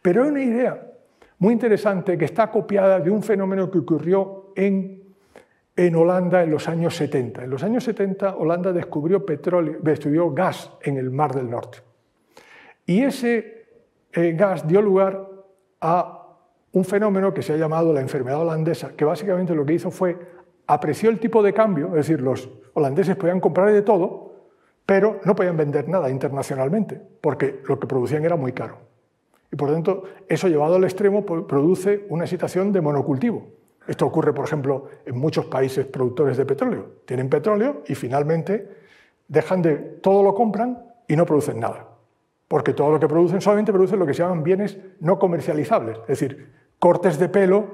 Pero 0.00 0.22
hay 0.22 0.30
una 0.30 0.42
idea 0.42 0.92
muy 1.38 1.52
interesante 1.52 2.16
que 2.16 2.24
está 2.24 2.50
copiada 2.50 3.00
de 3.00 3.10
un 3.10 3.22
fenómeno 3.22 3.70
que 3.70 3.80
ocurrió 3.80 4.52
en, 4.56 5.02
en 5.76 5.94
Holanda 5.94 6.42
en 6.42 6.50
los 6.50 6.66
años 6.68 6.96
70. 6.96 7.44
En 7.44 7.50
los 7.50 7.62
años 7.62 7.84
70 7.84 8.36
Holanda 8.36 8.72
descubrió, 8.72 9.26
gas 10.32 10.72
en 10.80 10.96
el 10.96 11.10
Mar 11.10 11.34
del 11.34 11.50
Norte. 11.50 11.80
Y 12.86 13.02
ese 13.02 13.66
eh, 14.12 14.32
gas 14.32 14.66
dio 14.66 14.80
lugar 14.80 15.28
a 15.80 16.26
un 16.72 16.84
fenómeno 16.84 17.34
que 17.34 17.42
se 17.42 17.52
ha 17.52 17.56
llamado 17.56 17.92
la 17.92 18.00
enfermedad 18.00 18.40
holandesa, 18.40 18.92
que 18.96 19.04
básicamente 19.04 19.54
lo 19.54 19.66
que 19.66 19.74
hizo 19.74 19.90
fue 19.90 20.16
apreció 20.66 21.10
el 21.10 21.20
tipo 21.20 21.42
de 21.42 21.52
cambio, 21.52 21.88
es 21.88 22.06
decir, 22.06 22.20
los 22.20 22.48
holandeses 22.74 23.16
podían 23.16 23.40
comprar 23.40 23.72
de 23.72 23.82
todo, 23.82 24.34
pero 24.84 25.20
no 25.24 25.34
podían 25.34 25.56
vender 25.56 25.88
nada 25.88 26.10
internacionalmente, 26.10 27.00
porque 27.20 27.60
lo 27.66 27.78
que 27.78 27.86
producían 27.86 28.24
era 28.24 28.36
muy 28.36 28.52
caro. 28.52 28.78
Y 29.50 29.56
por 29.56 29.68
lo 29.68 29.74
tanto, 29.74 30.04
eso 30.28 30.48
llevado 30.48 30.76
al 30.76 30.84
extremo 30.84 31.24
produce 31.24 32.06
una 32.08 32.26
situación 32.26 32.72
de 32.72 32.80
monocultivo. 32.80 33.46
Esto 33.86 34.06
ocurre, 34.06 34.32
por 34.32 34.44
ejemplo, 34.44 34.86
en 35.04 35.16
muchos 35.16 35.46
países 35.46 35.86
productores 35.86 36.36
de 36.36 36.44
petróleo. 36.44 36.86
Tienen 37.04 37.28
petróleo 37.28 37.82
y 37.86 37.94
finalmente 37.94 38.68
dejan 39.28 39.62
de, 39.62 39.76
todo 39.76 40.22
lo 40.22 40.34
compran 40.34 40.84
y 41.06 41.14
no 41.14 41.24
producen 41.24 41.60
nada. 41.60 41.95
Porque 42.48 42.72
todo 42.72 42.92
lo 42.92 43.00
que 43.00 43.08
producen 43.08 43.40
solamente 43.40 43.72
producen 43.72 43.98
lo 43.98 44.06
que 44.06 44.14
se 44.14 44.22
llaman 44.22 44.42
bienes 44.42 44.78
no 45.00 45.18
comercializables, 45.18 45.98
es 46.02 46.06
decir, 46.06 46.52
cortes 46.78 47.18
de 47.18 47.28
pelo, 47.28 47.66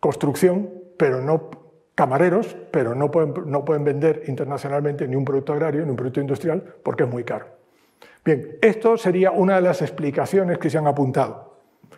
construcción, 0.00 0.70
pero 0.96 1.22
no 1.22 1.50
camareros, 1.94 2.56
pero 2.70 2.94
no 2.94 3.10
pueden, 3.10 3.34
no 3.46 3.64
pueden 3.64 3.84
vender 3.84 4.24
internacionalmente 4.26 5.06
ni 5.06 5.16
un 5.16 5.24
producto 5.24 5.52
agrario 5.52 5.84
ni 5.84 5.90
un 5.90 5.96
producto 5.96 6.20
industrial 6.20 6.62
porque 6.82 7.04
es 7.04 7.08
muy 7.08 7.24
caro. 7.24 7.46
Bien, 8.24 8.56
esto 8.60 8.96
sería 8.96 9.30
una 9.30 9.56
de 9.56 9.62
las 9.62 9.82
explicaciones 9.82 10.58
que 10.58 10.70
se 10.70 10.78
han 10.78 10.86
apuntado. 10.86 11.52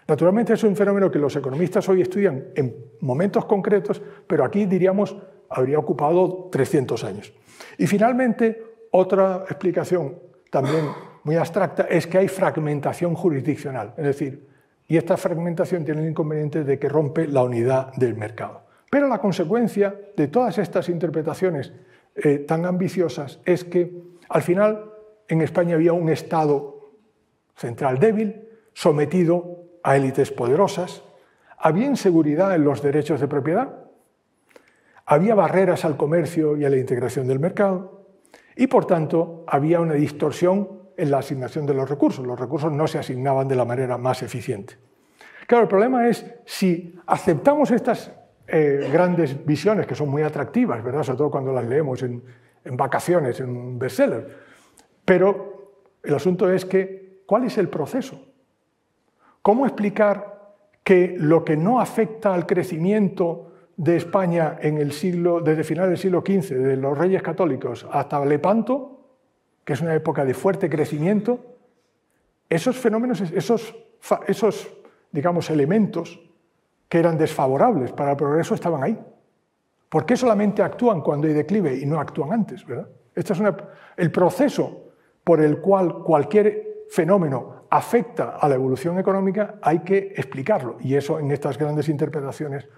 Naturalmente 0.07 0.55
es 0.55 0.65
un 0.65 0.77
fenómeno 0.77 1.11
que 1.11 1.19
los 1.19 1.35
economistas 1.37 1.89
hoy 1.89 2.03
estudian 2.03 2.49
en 2.55 2.75
momentos 3.01 3.45
concretos, 3.47 4.03
pero 4.27 4.45
aquí 4.45 4.67
diríamos 4.67 5.17
habría 5.49 5.79
ocupado 5.79 6.49
300 6.51 7.05
años. 7.05 7.33
Y 7.79 7.87
finalmente, 7.87 8.62
otra 8.91 9.45
explicación 9.49 10.19
también 10.51 10.85
muy 11.25 11.37
abstracta 11.37 11.85
es 11.85 12.07
que 12.07 12.18
hay 12.18 12.29
fragmentación 12.29 13.14
jurisdiccional, 13.14 13.95
es 13.97 14.05
decir, 14.05 14.47
y 14.87 14.97
esta 14.97 15.16
fragmentación 15.16 15.85
tiene 15.85 16.03
el 16.03 16.11
inconveniente 16.11 16.62
de 16.62 16.79
que 16.79 16.89
rompe 16.89 17.27
la 17.27 17.43
unidad 17.43 17.93
del 17.95 18.14
mercado. 18.14 18.62
Pero 18.91 19.09
la 19.09 19.18
consecuencia 19.18 19.95
de 20.16 20.29
todas 20.29 20.59
estas 20.59 20.89
interpretaciones 20.89 21.72
eh, 22.14 22.39
tan 22.39 22.66
ambiciosas 22.66 23.41
es 23.45 23.64
que 23.64 23.91
al 24.29 24.43
final 24.43 24.93
en 25.27 25.41
España 25.41 25.75
había 25.75 25.95
un 25.95 26.11
Estado 26.11 26.93
central 27.57 27.99
débil, 27.99 28.49
sometido 28.75 29.64
a 29.83 29.97
élites 29.97 30.31
poderosas, 30.31 31.03
había 31.59 31.87
inseguridad 31.87 32.55
en 32.55 32.64
los 32.64 32.83
derechos 32.83 33.20
de 33.20 33.29
propiedad, 33.29 33.85
había 35.07 35.35
barreras 35.35 35.85
al 35.85 35.97
comercio 35.97 36.57
y 36.57 36.64
a 36.64 36.70
la 36.70 36.77
integración 36.77 37.27
del 37.27 37.41
mercado 37.41 38.07
y 38.57 38.66
por 38.66 38.87
tanto 38.87 39.45
había 39.47 39.81
una 39.81 39.95
distorsión 39.95 40.84
en 40.97 41.11
la 41.11 41.18
asignación 41.18 41.66
de 41.66 41.74
los 41.74 41.88
recursos. 41.88 42.26
Los 42.26 42.38
recursos 42.38 42.72
no 42.72 42.86
se 42.86 42.99
asignaban 42.99 43.49
de 43.49 43.57
la 43.57 43.64
manera 43.64 43.99
más 43.99 44.22
eficiente. 44.22 44.76
Claro, 45.47 45.64
el 45.64 45.68
problema 45.68 46.09
es 46.09 46.24
si 46.45 46.95
aceptamos 47.07 47.70
estas 47.70 48.11
eh, 48.47 48.88
grandes 48.92 49.45
visiones 49.45 49.86
que 49.86 49.95
son 49.95 50.09
muy 50.09 50.22
atractivas, 50.22 50.82
¿verdad? 50.82 51.03
sobre 51.03 51.18
todo 51.18 51.30
cuando 51.30 51.53
las 51.53 51.64
leemos 51.64 52.03
en, 52.03 52.22
vacaciones, 52.72 53.40
en 53.40 53.51
un 53.51 53.78
bestseller, 53.78 54.26
pero 55.05 55.82
el 56.03 56.14
asunto 56.14 56.51
es 56.51 56.64
que, 56.64 57.22
¿cuál 57.26 57.45
es 57.45 57.59
el 57.59 57.68
proceso? 57.68 58.18
¿Cómo 59.42 59.66
explicar 59.66 60.55
que 60.82 61.14
lo 61.18 61.45
que 61.45 61.57
no 61.57 61.80
afecta 61.80 62.32
al 62.32 62.47
crecimiento 62.47 63.53
de 63.76 63.97
España 63.97 64.59
en 64.61 64.78
el 64.78 64.92
siglo, 64.92 65.40
desde 65.40 65.64
finales 65.64 65.90
del 65.90 65.99
siglo 65.99 66.20
XV, 66.20 66.55
de 66.55 66.76
los 66.76 66.97
reyes 66.97 67.22
católicos 67.22 67.86
hasta 67.90 68.24
Lepanto, 68.24 68.93
que 69.65 69.73
es 69.73 69.81
una 69.81 69.95
época 69.95 70.25
de 70.25 70.35
fuerte 70.35 70.69
crecimiento, 70.69 71.57
esos 72.49 72.77
fenómenos, 72.77 73.21
esos, 73.21 73.75
esos 74.27 74.71
digamos, 75.11 75.49
elementos 75.51 76.21
que 76.89 76.99
eran 76.99 77.17
desfavorables 77.17 77.93
para 77.93 78.12
el 78.12 78.17
progreso 78.17 78.55
estaban 78.55 78.83
ahí. 78.83 78.99
¿Por 79.89 80.05
qué 80.05 80.17
solamente 80.17 80.62
actúan 80.62 81.01
cuando 81.01 81.27
hay 81.27 81.33
declive 81.33 81.77
y 81.77 81.87
no 81.87 82.01
actúan 82.01 82.33
antes? 82.33 82.67
¿verdad? 82.67 82.89
Este 83.15 83.33
es 83.33 83.41
el 83.97 84.11
proceso 84.11 84.89
por 85.23 85.41
el 85.41 85.61
cual 85.61 86.03
cualquier 86.03 86.85
fenómeno 86.91 87.65
afecta 87.71 88.37
a 88.37 88.49
la 88.49 88.55
evolución 88.55 88.99
económica, 88.99 89.57
hay 89.62 89.81
que 89.81 90.15
explicarlo. 90.17 90.77
Y 90.81 90.95
eso 90.95 91.19
en 91.19 91.31
estas 91.31 91.59
grandes 91.59 91.89
interpretaciones, 91.89 92.69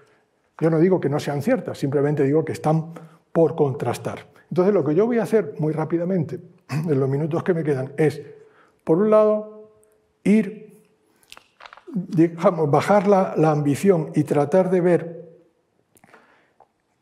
yo 0.59 0.69
no 0.69 0.79
digo 0.79 0.99
que 0.99 1.09
no 1.09 1.19
sean 1.19 1.41
ciertas, 1.41 1.77
simplemente 1.77 2.23
digo 2.23 2.43
que 2.45 2.53
están 2.53 2.93
por 3.31 3.55
contrastar. 3.55 4.27
Entonces 4.49 4.73
lo 4.73 4.83
que 4.83 4.95
yo 4.95 5.05
voy 5.05 5.19
a 5.19 5.23
hacer 5.23 5.53
muy 5.59 5.73
rápidamente, 5.73 6.39
en 6.69 6.99
los 6.99 7.09
minutos 7.09 7.43
que 7.43 7.53
me 7.53 7.63
quedan, 7.63 7.93
es, 7.97 8.21
por 8.83 8.97
un 8.99 9.09
lado, 9.09 9.71
ir, 10.23 10.83
digamos, 11.93 12.69
bajar 12.69 13.07
la, 13.07 13.51
ambición 13.51 14.11
y 14.15 14.23
tratar 14.23 14.69
de 14.69 14.81
ver 14.81 15.29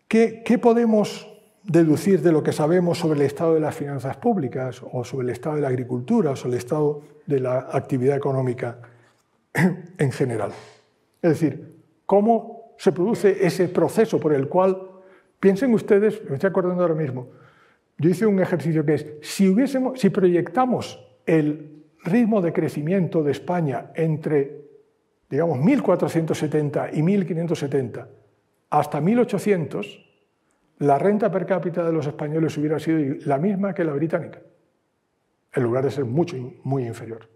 qué, 0.07 0.43
qué 0.45 0.57
podemos 0.57 1.27
deducir 1.63 2.21
de 2.21 2.31
lo 2.31 2.43
que 2.43 2.53
sabemos 2.53 2.99
sobre 2.99 3.19
el 3.19 3.25
estado 3.25 3.55
de 3.55 3.59
las 3.59 3.75
finanzas 3.75 4.17
públicas 4.17 4.81
o 4.91 5.03
sobre 5.03 5.25
el 5.25 5.31
estado 5.31 5.55
de 5.55 5.61
la 5.61 5.69
agricultura 5.69 6.31
o 6.31 6.35
sobre 6.35 6.55
el 6.55 6.59
estado 6.59 7.01
de 7.25 7.39
la 7.39 7.69
actividad 7.71 8.15
económica 8.15 8.79
en 9.53 10.11
general. 10.11 10.51
Es 11.21 11.31
decir, 11.31 11.75
cómo 12.05 12.75
se 12.77 12.91
produce 12.91 13.45
ese 13.45 13.67
proceso 13.67 14.19
por 14.19 14.33
el 14.33 14.47
cual, 14.47 14.77
piensen 15.39 15.73
ustedes, 15.73 16.21
me 16.29 16.35
estoy 16.35 16.49
acordando 16.49 16.83
ahora 16.83 16.95
mismo, 16.95 17.27
yo 17.97 18.09
hice 18.09 18.25
un 18.25 18.39
ejercicio 18.39 18.85
que 18.85 18.95
es, 18.95 19.05
si, 19.21 19.47
hubiésemos, 19.47 19.99
si 19.99 20.09
proyectamos 20.09 20.99
el 21.25 21.83
ritmo 22.03 22.41
de 22.41 22.53
crecimiento 22.53 23.23
de 23.23 23.31
España 23.31 23.91
entre, 23.95 24.61
digamos, 25.29 25.59
1470 25.59 26.89
y 26.93 27.01
1570 27.01 28.07
hasta 28.69 28.99
1800, 28.99 30.05
la 30.79 30.99
renta 30.99 31.31
per 31.31 31.45
cápita 31.45 31.85
de 31.85 31.93
los 31.93 32.05
españoles 32.05 32.57
hubiera 32.57 32.79
sido 32.79 33.15
la 33.25 33.37
misma 33.37 33.73
que 33.73 33.85
la 33.85 33.93
británica, 33.93 34.39
en 35.53 35.63
lugar 35.63 35.85
de 35.85 35.91
ser 35.91 36.03
mucho, 36.03 36.35
muy 36.63 36.85
inferior. 36.85 37.29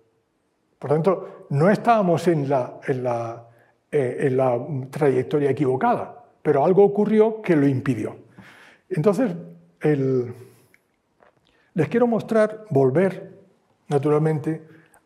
Por 0.77 0.89
tanto, 0.89 1.45
no 1.49 1.69
estábamos 1.69 2.27
en 2.27 2.49
la, 2.49 2.79
en 2.85 3.03
la, 3.03 3.47
eh, 3.91 4.17
en 4.19 4.37
la 4.37 4.59
trayectoria 4.89 5.51
equivocada, 5.51 6.25
pero 6.41 6.65
algo 6.65 6.83
ocurrió 6.83 7.41
que 7.41 7.55
lo 7.55 7.67
impidió. 7.67 8.17
Entonces, 8.89 9.31
el, 9.81 10.33
les 11.79 11.87
quiero 11.87 12.07
mostrar, 12.07 12.65
volver 12.71 13.39
naturalmente 13.87 14.61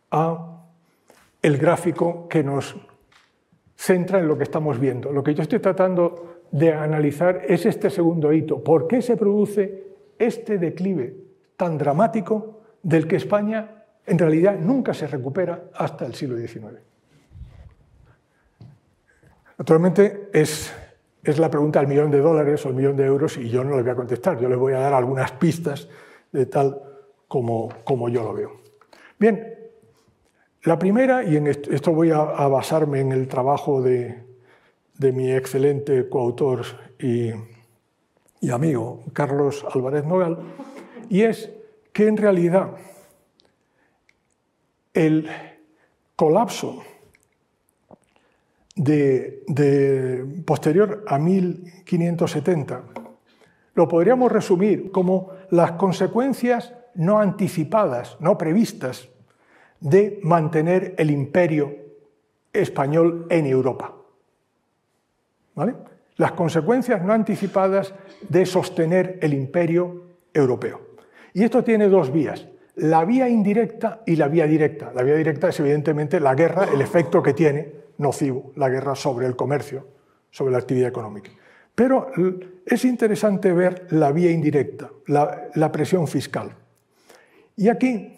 a 0.10 0.60
el 1.40 1.60
gráfico 1.60 2.28
que 2.28 2.44
nos 2.44 2.76
centra 3.76 4.18
en 4.18 4.28
lo 4.28 4.36
que 4.36 4.44
estamos 4.44 4.80
viendo. 4.80 5.12
Lo 5.12 5.24
que 5.24 5.36
yo 5.36 5.44
estoy 5.44 5.60
tratando 5.60 6.42
de 6.50 6.74
analizar 6.74 7.44
es 7.48 7.68
este 7.68 7.92
segundo 7.92 8.34
hito. 8.34 8.64
¿Por 8.64 8.88
qué 8.88 9.04
se 9.04 9.16
produce 9.18 9.84
este 10.18 10.58
declive 10.58 11.16
tan 11.58 11.78
dramático 11.78 12.62
del 12.82 13.08
que 13.08 13.18
España 13.18 13.84
en 14.08 14.18
realidad 14.18 14.58
nunca 14.58 14.96
se 14.96 15.06
recupera 15.06 15.66
hasta 15.76 16.08
el 16.08 16.16
siglo 16.16 16.38
XIX? 16.38 16.80
Naturalmente 19.60 20.30
es, 20.34 20.74
es 21.24 21.38
la 21.38 21.52
pregunta 21.52 21.78
del 21.82 21.88
millón 21.88 22.10
de 22.10 22.18
dólares 22.18 22.66
o 22.66 22.70
el 22.70 22.76
millón 22.76 22.98
de 22.98 23.06
euros 23.06 23.38
y 23.38 23.48
yo 23.48 23.64
no 23.64 23.76
le 23.76 23.84
voy 23.84 23.92
a 23.92 23.96
contestar, 23.96 24.40
yo 24.40 24.50
les 24.50 24.58
voy 24.58 24.74
a 24.74 24.80
dar 24.80 24.96
algunas 24.96 25.34
pistas 25.34 25.88
de 26.34 26.46
tal 26.46 26.82
como, 27.30 27.70
como 27.86 28.10
yo 28.10 28.24
lo 28.24 28.34
veo. 28.34 28.52
Bien, 29.18 29.56
la 30.64 30.78
primera, 30.78 31.24
y 31.24 31.38
en 31.38 31.48
esto 31.48 31.94
voy 31.94 32.12
a 32.12 32.48
basarme 32.48 33.00
en 33.00 33.14
el 33.14 33.28
trabajo 33.28 33.82
de, 33.82 34.24
de 34.98 35.12
mi 35.12 35.32
excelente 35.32 36.08
coautor 36.08 36.66
y, 37.00 37.32
amigo 38.50 39.04
Carlos 39.14 39.66
Álvarez 39.74 40.06
Nogal, 40.06 40.38
y 41.10 41.22
es 41.22 41.52
que 41.92 42.08
en 42.08 42.18
realidad 42.18 42.72
el 44.94 45.30
colapso 46.16 46.84
de, 48.76 49.44
posterior 50.46 51.04
a 51.08 51.18
1570 51.20 52.84
lo 53.76 53.88
podríamos 53.88 54.32
resumir 54.32 54.92
como 54.92 55.32
las 55.54 55.74
consecuencias 55.74 56.74
no 56.96 57.20
anticipadas, 57.20 58.18
no 58.20 58.40
previstas, 58.40 59.10
de 59.80 60.20
mantener 60.24 60.96
el 60.98 61.12
imperio 61.12 61.76
español 62.52 63.28
en 63.30 63.46
Europa. 63.46 63.94
Las 66.16 66.32
consecuencias 66.32 67.04
no 67.04 67.14
anticipadas 67.14 67.94
de 68.28 68.48
sostener 68.48 69.20
el 69.22 69.36
imperio 69.36 70.06
europeo. 70.34 70.82
Y 71.34 71.44
esto 71.44 71.64
tiene 71.64 71.88
dos 71.88 72.12
vías, 72.12 72.48
la 72.76 73.06
vía 73.06 73.30
indirecta 73.30 74.02
y 74.08 74.16
la 74.16 74.30
vía 74.30 74.48
directa. 74.48 74.92
La 74.96 75.04
vía 75.04 75.16
directa 75.16 75.50
es 75.50 75.60
evidentemente 75.60 76.20
la 76.20 76.34
guerra, 76.34 76.68
el 76.74 76.82
efecto 76.82 77.22
que 77.22 77.34
tiene 77.36 77.72
nocivo 78.00 78.54
la 78.56 78.70
guerra 78.70 78.96
sobre 78.96 79.28
el 79.28 79.36
comercio, 79.36 79.86
sobre 80.32 80.54
la 80.54 80.58
actividad 80.58 80.90
económica. 80.90 81.30
Pero 81.76 82.12
es 82.66 82.86
interesante 82.86 83.52
ver 83.52 83.88
la 83.92 84.12
vía 84.12 84.32
indirecta, 84.32 84.92
la, 85.08 85.72
presión 85.72 86.08
fiscal. 86.08 86.56
Y 87.56 87.70
aquí 87.70 88.14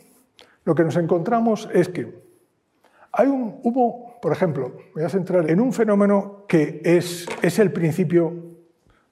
lo 0.66 0.76
que 0.76 0.84
nos 0.84 0.98
encontramos 0.98 1.70
es 1.74 1.90
que 1.90 2.26
hay 3.12 3.28
un, 3.28 3.60
hubo 3.64 4.06
por 4.22 4.32
ejemplo, 4.32 4.76
voy 4.96 5.04
a 5.04 5.10
centrar 5.10 5.50
en 5.52 5.60
un 5.60 5.72
fenómeno 5.72 6.46
que 6.48 6.82
es, 6.84 7.28
es 7.44 7.60
el 7.60 7.72
principio 7.72 8.34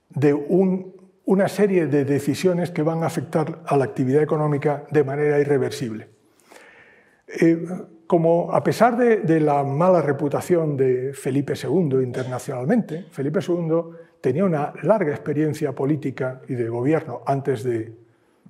de 0.10 0.34
una 0.34 1.48
serie 1.48 1.86
de 1.86 2.04
decisiones 2.04 2.72
que 2.72 2.82
van 2.82 3.04
a 3.04 3.06
afectar 3.06 3.62
a 3.66 3.78
la 3.78 3.86
actividad 3.86 4.24
económica 4.24 4.86
de 4.90 5.04
manera 5.04 5.40
irreversible. 5.40 6.10
Eh, 7.28 7.64
como 8.08 8.52
a 8.52 8.64
pesar 8.64 8.98
de, 8.98 9.40
la 9.40 9.64
mala 9.64 10.02
reputación 10.02 10.78
de 10.78 11.14
Felipe 11.14 11.54
II 11.54 12.02
internacionalmente, 12.04 13.06
Felipe 13.12 13.40
II 13.48 13.96
tenía 14.24 14.46
una 14.46 14.72
larga 14.84 15.12
experiencia 15.12 15.74
política 15.74 16.40
y 16.48 16.54
de 16.54 16.70
gobierno 16.70 17.24
antes 17.26 17.62
de, 17.62 17.94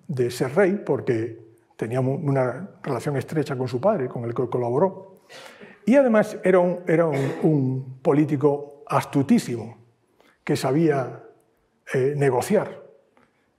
de 0.07 0.29
ser 0.29 0.53
rey, 0.53 0.83
porque 0.85 1.39
tenía 1.75 1.99
una 1.99 2.69
relación 2.83 3.17
estrecha 3.17 3.57
con 3.57 3.67
su 3.67 3.81
padre, 3.81 4.07
con 4.07 4.23
el 4.23 4.35
que 4.35 4.47
colaboró. 4.49 5.23
Y 5.83 5.95
además 5.95 6.37
era 6.43 6.59
un, 6.59 6.81
era 6.85 7.07
un, 7.07 7.97
político 8.03 8.83
astutísimo, 8.85 9.79
que 10.43 10.55
sabía 10.55 11.23
eh, 11.91 12.13
negociar. 12.17 12.83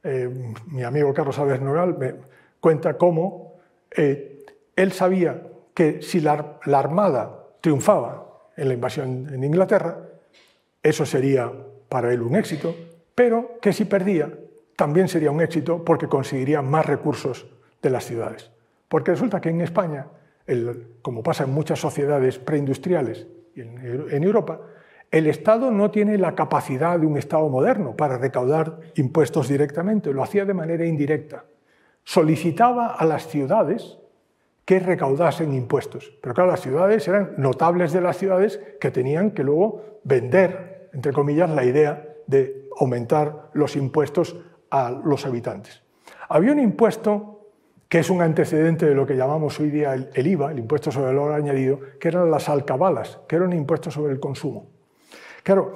Eh, 0.05 0.55
mi 0.69 0.85
amigo 0.85 1.13
Carlos 1.13 1.37
Álvarez 1.41 1.63
Nogal 1.63 1.99
me 1.99 2.15
cuenta 2.61 2.97
cómo 2.97 3.55
eh, 3.91 4.45
él 4.77 4.93
sabía 4.93 5.43
que 5.75 6.01
si 6.01 6.21
la, 6.21 6.61
la, 6.65 6.79
Armada 6.79 7.49
triunfaba 7.61 8.53
en 8.57 8.69
la 8.69 8.75
invasión 8.75 9.35
en 9.35 9.43
Inglaterra, 9.43 9.99
eso 10.81 11.05
sería 11.05 11.51
para 11.95 12.13
él 12.13 12.23
un 12.23 12.35
éxito, 12.35 12.75
pero 13.15 13.61
que 13.63 13.73
si 13.73 13.85
perdía, 13.85 14.29
también 14.75 15.07
sería 15.07 15.31
un 15.31 15.41
éxito 15.41 15.85
porque 15.85 16.09
conseguiría 16.09 16.61
más 16.61 16.85
recursos 16.85 17.47
de 17.81 17.89
las 17.89 18.05
ciudades. 18.05 18.51
Porque 18.89 19.13
resulta 19.13 19.41
que 19.41 19.51
en 19.51 19.61
España 19.61 20.09
como 21.03 21.23
pasa 21.23 21.45
en 21.45 21.51
muchas 21.51 21.79
sociedades 21.79 22.41
preindustriales 22.41 23.29
en, 23.55 24.09
en 24.11 24.25
Europa, 24.25 24.61
el 25.13 25.29
Estado 25.29 25.71
no 25.71 25.93
tiene 25.93 26.19
la 26.19 26.35
capacidad 26.35 26.99
de 26.99 27.07
un 27.07 27.17
Estado 27.17 27.49
moderno 27.49 27.95
para 27.95 28.19
recaudar 28.19 28.81
impuestos 28.97 29.47
directamente, 29.47 30.13
lo 30.13 30.25
hacía 30.25 30.45
de 30.45 30.53
manera 30.53 30.85
indirecta. 30.85 31.45
Solicitaba 32.03 32.89
a 32.89 33.05
las 33.05 33.29
ciudades 33.29 34.01
que 34.65 34.81
recaudasen 34.81 35.55
impuestos. 35.55 36.13
Pero 36.21 36.35
claro, 36.35 36.51
las 36.51 36.61
ciudades 36.61 37.07
eran 37.07 37.35
notables 37.37 37.93
de 37.93 38.01
las 38.01 38.17
ciudades 38.17 38.61
que 38.81 38.91
tenían 38.91 39.31
que 39.31 39.45
luego 39.45 40.01
vender, 40.03 40.74
entre 40.95 41.13
comillas, 41.13 41.51
la 41.51 41.65
idea 41.65 42.09
de 42.27 42.69
aumentar 42.79 43.51
los 43.53 43.77
impuestos 43.77 44.37
a 44.71 44.91
los 44.91 45.27
habitantes. 45.27 45.83
Había 46.29 46.53
un 46.53 46.61
impuesto 46.61 47.35
que 47.89 47.99
es 48.01 48.11
un 48.11 48.23
antecedente 48.23 48.87
de 48.87 48.95
lo 48.95 49.07
que 49.07 49.17
llamamos 49.17 49.61
hoy 49.61 49.71
día 49.71 49.95
el, 49.95 50.27
IVA, 50.27 50.51
el 50.51 50.59
impuesto 50.59 50.91
sobre 50.91 51.11
el 51.11 51.17
valor 51.17 51.33
añadido, 51.33 51.79
que 52.01 52.09
eran 52.09 52.31
las 52.31 52.49
alcabalas, 52.49 53.21
que 53.29 53.37
era 53.37 53.45
un 53.45 53.53
impuesto 53.53 53.91
sobre 53.91 54.13
el 54.13 54.21
consumo. 54.21 54.67
Claro, 55.43 55.73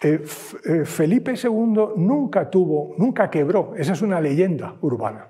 eh, 0.00 0.22
eh, 0.64 0.84
Felipe 0.84 1.34
II 1.42 1.94
nunca 1.96 2.48
tuvo, 2.50 2.94
nunca 2.98 3.30
quebró, 3.30 3.72
esa 3.76 3.92
es 3.92 4.02
una 4.02 4.20
leyenda 4.20 4.76
urbana. 4.82 5.26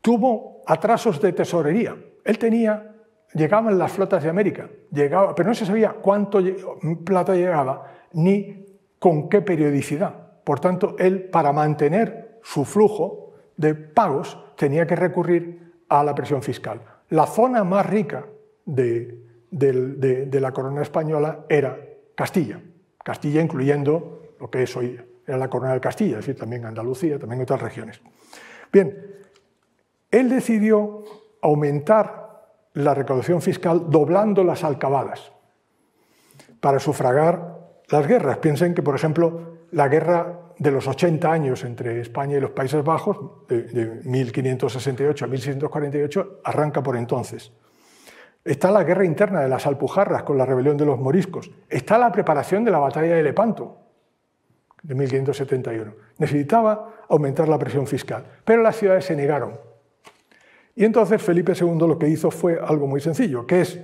Tuvo 0.00 0.62
atrasos 0.66 1.20
de 1.20 1.32
tesorería. 1.32 1.96
Él 2.24 2.38
tenía, 2.38 2.94
llegaban 3.32 3.78
las 3.78 3.92
flotas 3.92 4.22
de 4.22 4.28
América, 4.28 4.68
llegaba, 4.92 5.34
pero 5.34 5.48
no 5.48 5.54
se 5.54 5.64
sabía 5.64 5.92
cuánto 5.92 6.40
plata 7.04 7.34
llegaba 7.34 7.90
ni 8.14 8.66
con 8.98 9.28
qué 9.28 9.42
periodicidad. 9.42 10.42
Por 10.44 10.60
tanto, 10.60 10.96
él, 10.98 11.24
para 11.24 11.52
mantener 11.52 12.38
su 12.42 12.64
flujo 12.64 13.34
de 13.56 13.74
pagos, 13.74 14.38
tenía 14.56 14.86
que 14.86 14.96
recurrir 14.96 15.74
a 15.88 16.02
la 16.04 16.14
presión 16.14 16.42
fiscal. 16.42 16.80
La 17.10 17.26
zona 17.26 17.64
más 17.64 17.86
rica 17.86 18.26
de, 18.64 19.18
la 19.50 20.52
corona 20.52 20.82
española 20.82 21.44
era 21.48 21.78
Castilla, 22.14 22.60
Castilla 23.02 23.40
incluyendo 23.40 24.34
lo 24.40 24.50
que 24.50 24.62
es 24.62 24.76
hoy 24.76 24.98
era 25.26 25.38
la 25.38 25.48
corona 25.48 25.72
de 25.72 25.80
Castilla, 25.80 26.18
es 26.18 26.26
decir, 26.26 26.36
también 26.36 26.66
Andalucía, 26.66 27.18
también 27.18 27.40
otras 27.42 27.62
regiones. 27.62 28.00
Bien, 28.72 28.94
él 30.10 30.28
decidió 30.28 31.02
aumentar 31.40 32.24
la 32.74 32.94
recaudación 32.94 33.40
fiscal 33.40 33.88
doblando 33.88 34.44
las 34.44 34.64
alcabadas 34.64 35.32
para 36.60 36.78
sufragar 36.78 37.53
las 37.88 38.06
guerras. 38.06 38.38
Piensen 38.38 38.74
que, 38.74 38.82
por 38.82 38.94
ejemplo, 38.94 39.58
la 39.72 39.88
guerra 39.88 40.40
de 40.58 40.70
los 40.70 40.86
80 40.86 41.30
años 41.30 41.64
entre 41.64 42.00
España 42.00 42.36
y 42.36 42.40
los 42.40 42.50
Países 42.50 42.84
Bajos, 42.84 43.46
de, 43.48 44.00
1568 44.04 45.24
a 45.24 45.28
1648, 45.28 46.40
arranca 46.44 46.82
por 46.82 46.96
entonces. 46.96 47.52
Está 48.44 48.70
la 48.70 48.84
guerra 48.84 49.04
interna 49.04 49.40
de 49.40 49.48
las 49.48 49.66
Alpujarras 49.66 50.22
con 50.22 50.36
la 50.36 50.44
rebelión 50.44 50.76
de 50.76 50.84
los 50.84 50.98
moriscos. 50.98 51.50
Está 51.68 51.98
la 51.98 52.12
preparación 52.12 52.64
de 52.64 52.70
la 52.70 52.78
batalla 52.78 53.16
de 53.16 53.22
Lepanto, 53.22 53.78
de 54.82 54.94
1571. 54.94 55.94
Necesitaba 56.18 56.94
aumentar 57.08 57.48
la 57.48 57.58
presión 57.58 57.86
fiscal, 57.86 58.24
pero 58.44 58.62
las 58.62 58.76
ciudades 58.76 59.06
se 59.06 59.16
negaron. 59.16 59.58
Y 60.76 60.84
entonces 60.84 61.22
Felipe 61.22 61.52
II 61.58 61.78
lo 61.78 61.98
que 61.98 62.08
hizo 62.08 62.30
fue 62.30 62.60
algo 62.62 62.86
muy 62.86 63.00
sencillo, 63.00 63.46
que 63.46 63.62
es, 63.62 63.80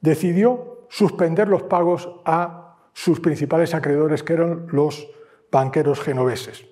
decidió 0.00 0.86
suspender 0.88 1.48
los 1.48 1.64
pagos 1.64 2.20
a 2.24 2.63
sus 2.94 3.20
principales 3.20 3.74
acreedores, 3.74 4.22
que 4.22 4.32
eran 4.32 4.66
los 4.70 5.10
banqueros 5.52 6.00
genoveses. 6.00 6.64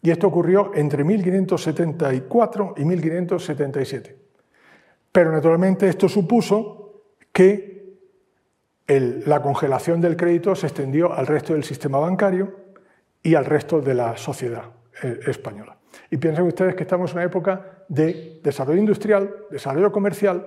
Y 0.00 0.10
esto 0.10 0.28
ocurrió 0.28 0.72
entre 0.74 1.04
1574 1.04 2.74
y 2.78 2.84
1577. 2.84 4.16
Pero 5.12 5.32
naturalmente 5.32 5.88
esto 5.88 6.08
supuso 6.08 7.02
que 7.32 7.74
la 8.86 9.40
congelación 9.42 10.00
del 10.00 10.16
crédito 10.16 10.54
se 10.54 10.66
extendió 10.66 11.12
al 11.12 11.26
resto 11.26 11.52
del 11.52 11.64
sistema 11.64 11.98
bancario 11.98 12.54
y 13.22 13.34
al 13.34 13.44
resto 13.44 13.80
de 13.80 13.94
la 13.94 14.16
sociedad 14.16 14.64
eh, 15.02 15.20
española. 15.26 15.78
Y 16.10 16.18
piensen 16.18 16.46
ustedes 16.46 16.74
que 16.74 16.82
estamos 16.82 17.10
en 17.10 17.18
una 17.18 17.26
época 17.26 17.84
de 17.88 18.40
desarrollo 18.42 18.78
industrial, 18.78 19.34
desarrollo 19.50 19.90
comercial, 19.90 20.46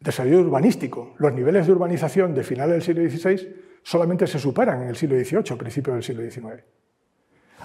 desarrollo 0.00 0.40
urbanístico. 0.40 1.14
Los 1.18 1.32
niveles 1.32 1.66
de 1.66 1.72
urbanización 1.72 2.34
de 2.34 2.44
finales 2.44 2.74
del 2.74 2.82
siglo 2.82 3.10
XVI 3.10 3.54
solamente 3.82 4.26
se 4.26 4.38
superan 4.38 4.82
en 4.82 4.88
el 4.88 4.96
siglo 4.96 5.16
XVIII, 5.16 5.56
principios 5.56 5.94
del 5.94 6.02
siglo 6.02 6.22
XIX. 6.22 6.64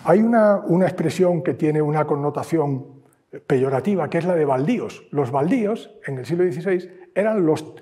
Hay 0.05 0.19
una, 0.19 0.57
una 0.57 0.86
expresión 0.86 1.43
que 1.43 1.53
tiene 1.53 1.81
una 1.81 2.05
connotación 2.05 3.03
peyorativa, 3.47 4.09
que 4.09 4.19
es 4.19 4.25
la 4.25 4.36
de 4.36 4.45
baldíos. 4.45 5.05
Los 5.11 5.31
baldíos, 5.31 5.91
en 6.05 6.17
el 6.17 6.25
siglo 6.25 6.43
XVI, 6.51 6.89
eran 7.15 7.45
los, 7.45 7.73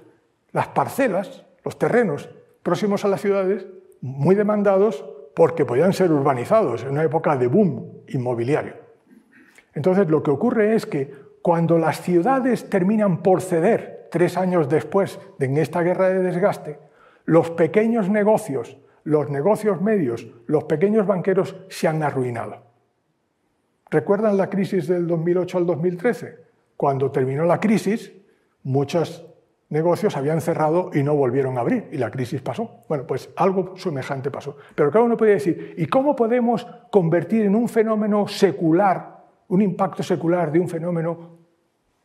las 0.52 0.70
parcelas, 0.70 1.46
los 1.64 1.78
terrenos 1.78 2.30
próximos 2.64 3.04
a 3.06 3.08
las 3.08 3.22
ciudades, 3.22 3.68
muy 4.02 4.36
demandados 4.36 5.06
porque 5.36 5.66
podían 5.66 5.94
ser 5.94 6.12
urbanizados 6.12 6.84
en 6.84 6.92
una 6.92 7.04
época 7.04 7.38
de 7.38 7.48
boom 7.48 8.04
inmobiliario. 8.08 8.76
Entonces, 9.74 10.10
lo 10.10 10.22
que 10.24 10.32
ocurre 10.32 10.76
es 10.76 10.86
que 10.86 11.14
cuando 11.42 11.78
las 11.78 12.02
ciudades 12.02 12.70
terminan 12.70 13.24
por 13.24 13.42
ceder, 13.42 14.01
tres 14.12 14.38
años 14.38 14.70
después 14.70 15.20
de 15.40 15.48
en 15.48 15.58
esta 15.58 15.82
guerra 15.82 16.10
de 16.10 16.22
desgaste, 16.22 16.78
los 17.26 17.50
pequeños 17.52 18.10
negocios, 18.10 18.78
los 19.04 19.30
negocios 19.30 19.82
medios, 19.82 20.28
los 20.46 20.66
pequeños 20.66 21.08
banqueros 21.08 21.56
se 21.70 21.88
han 21.88 22.04
arruinado. 22.04 22.58
¿Recuerdan 23.90 24.38
la 24.38 24.50
crisis 24.50 24.88
del 24.88 25.08
2008 25.08 25.58
al 25.58 25.66
2013? 25.66 26.38
Cuando 26.78 27.12
terminó 27.12 27.46
la 27.46 27.60
crisis, 27.60 28.14
muchos 28.64 29.26
negocios 29.70 30.16
habían 30.18 30.42
cerrado 30.42 30.92
y 30.94 31.02
no 31.02 31.16
volvieron 31.16 31.58
a 31.58 31.62
abrir 31.62 31.88
y 31.92 31.98
la 31.98 32.12
crisis 32.12 32.42
pasó. 32.42 32.84
Bueno, 32.88 33.08
pues 33.08 33.30
algo 33.36 33.76
semejante 33.78 34.30
pasó. 34.30 34.58
Pero 34.76 34.92
cada 34.92 35.06
uno 35.06 35.18
puede 35.18 35.34
decir, 35.34 35.74
¿y 35.78 35.86
cómo 35.88 36.16
podemos 36.16 36.68
convertir 36.92 37.46
en 37.46 37.56
un 37.56 37.70
fenómeno 37.70 38.28
secular, 38.28 39.24
un 39.48 39.62
impacto 39.62 40.04
secular 40.04 40.52
de 40.52 40.60
un 40.60 40.70
fenómeno 40.70 41.41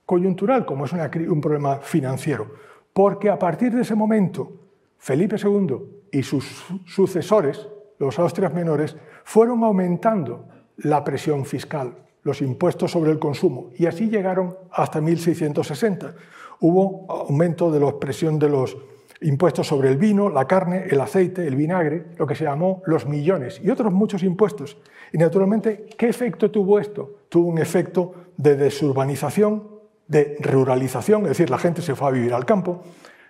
coyuntural, 0.07 0.65
como 0.65 0.87
es 0.87 0.93
un 0.93 1.41
problema 1.41 1.79
financiero? 1.79 2.51
Porque 2.93 3.29
a 3.29 3.39
partir 3.39 3.75
de 3.75 3.83
ese 3.83 3.95
momento, 3.95 4.53
Felipe 4.97 5.37
II 5.37 5.77
y 6.13 6.23
sus 6.23 6.65
sucesores, 6.87 7.69
los 7.99 8.19
austrias 8.19 8.55
menores, 8.55 8.97
fueron 9.25 9.63
aumentando 9.65 10.49
la 10.79 11.05
presión 11.05 11.45
fiscal, 11.45 11.97
los 12.23 12.41
impuestos 12.41 12.93
sobre 12.93 13.11
el 13.11 13.19
consumo, 13.19 13.71
y 13.77 13.87
así 13.87 14.09
llegaron 14.09 14.57
hasta 14.71 15.01
1660 15.01 16.15
hubo 16.61 17.07
aumento 17.09 17.71
de 17.71 17.81
la 17.81 17.99
presión 17.99 18.39
de 18.39 18.49
los 18.49 18.77
impuestos 19.21 19.67
sobre 19.67 19.89
el 19.89 19.97
vino, 19.97 20.29
la 20.29 20.47
carne, 20.47 20.85
el 20.91 21.01
aceite, 21.01 21.47
el 21.47 21.57
vinagre, 21.57 22.07
lo 22.19 22.27
que 22.27 22.35
se 22.35 22.45
llamó 22.45 22.83
los 22.87 23.07
millones 23.07 23.61
y 23.63 23.71
otros 23.71 23.93
muchos 23.93 24.23
impuestos. 24.23 24.77
Y 25.13 25.19
naturalmente, 25.19 25.87
¿qué 25.97 26.09
efecto 26.09 26.51
tuvo 26.51 26.79
esto? 26.79 27.21
Tuvo 27.29 27.49
un 27.49 27.59
efecto 27.59 28.15
de 28.37 28.57
desurbanización, 28.57 29.76
de 30.09 30.37
ruralización, 30.41 31.23
es 31.23 31.31
decir, 31.31 31.51
la 31.51 31.59
gente 31.59 31.83
se 31.83 31.95
fue 31.95 32.09
a 32.09 32.11
vivir 32.13 32.33
al 32.35 32.45
campo, 32.45 32.85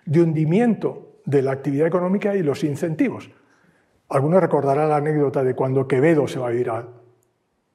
de 0.05 0.21
hundimiento 0.21 1.19
de 1.25 1.41
la 1.41 1.51
actividad 1.51 1.87
económica 1.87 2.35
y 2.35 2.43
los 2.43 2.63
incentivos. 2.63 3.29
Algunos 4.09 4.41
recordarán 4.41 4.89
la 4.89 4.97
anécdota 4.97 5.43
de 5.43 5.53
cuando 5.53 5.87
Quevedo 5.87 6.27
se 6.27 6.39
va 6.39 6.49
a 6.49 6.53
ir 6.53 6.71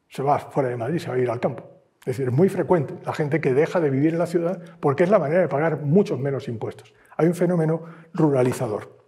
se 0.08 0.22
va 0.22 0.38
fuera 0.38 0.68
de 0.68 0.76
Madrid, 0.76 0.98
se 0.98 1.08
va 1.08 1.14
a 1.14 1.18
ir 1.18 1.30
al 1.30 1.40
campo. 1.40 1.64
Es 2.00 2.16
decir, 2.16 2.28
es 2.28 2.34
muy 2.34 2.48
frecuente 2.48 2.94
la 3.04 3.12
gente 3.12 3.40
que 3.40 3.54
deja 3.54 3.80
de 3.80 3.88
vivir 3.88 4.12
en 4.12 4.18
la 4.18 4.26
ciudad 4.26 4.60
porque 4.80 5.04
es 5.04 5.10
la 5.10 5.18
manera 5.18 5.40
de 5.40 5.48
pagar 5.48 5.80
muchos 5.82 6.18
menos 6.18 6.48
impuestos. 6.48 6.92
Hay 7.16 7.28
un 7.28 7.34
fenómeno 7.34 7.82
ruralizador. 8.12 9.02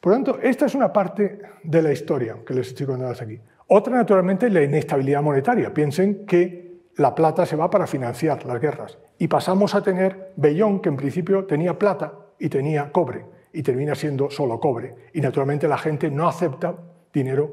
Por 0.00 0.12
lo 0.12 0.16
tanto, 0.16 0.38
esta 0.42 0.66
es 0.66 0.74
una 0.74 0.92
parte 0.92 1.40
de 1.62 1.82
la 1.82 1.92
historia 1.92 2.36
que 2.46 2.54
les 2.54 2.68
estoy 2.68 2.86
contando 2.86 3.14
aquí. 3.20 3.40
Otra, 3.68 3.96
naturalmente, 3.96 4.46
es 4.46 4.52
la 4.52 4.62
inestabilidad 4.62 5.22
monetaria. 5.22 5.72
Piensen 5.72 6.26
que 6.26 6.67
la 6.98 7.14
plata 7.14 7.46
se 7.46 7.56
va 7.56 7.70
para 7.70 7.86
financiar 7.86 8.44
las 8.44 8.60
guerras. 8.60 8.98
Y 9.18 9.28
pasamos 9.28 9.74
a 9.74 9.82
tener 9.82 10.32
Bellón, 10.36 10.80
que 10.80 10.88
en 10.88 10.96
principio 10.96 11.44
tenía 11.44 11.78
plata 11.78 12.12
y 12.38 12.48
tenía 12.48 12.90
cobre, 12.92 13.24
y 13.52 13.62
termina 13.62 13.94
siendo 13.94 14.30
solo 14.30 14.58
cobre. 14.58 14.94
Y 15.14 15.20
naturalmente 15.20 15.68
la 15.68 15.78
gente 15.78 16.10
no 16.10 16.28
acepta 16.28 16.74
dinero 17.12 17.50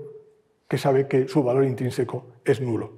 que 0.68 0.80
sabe 0.80 1.08
que 1.08 1.28
su 1.28 1.44
valor 1.44 1.64
intrínseco 1.64 2.26
es 2.44 2.60
nulo. 2.60 2.94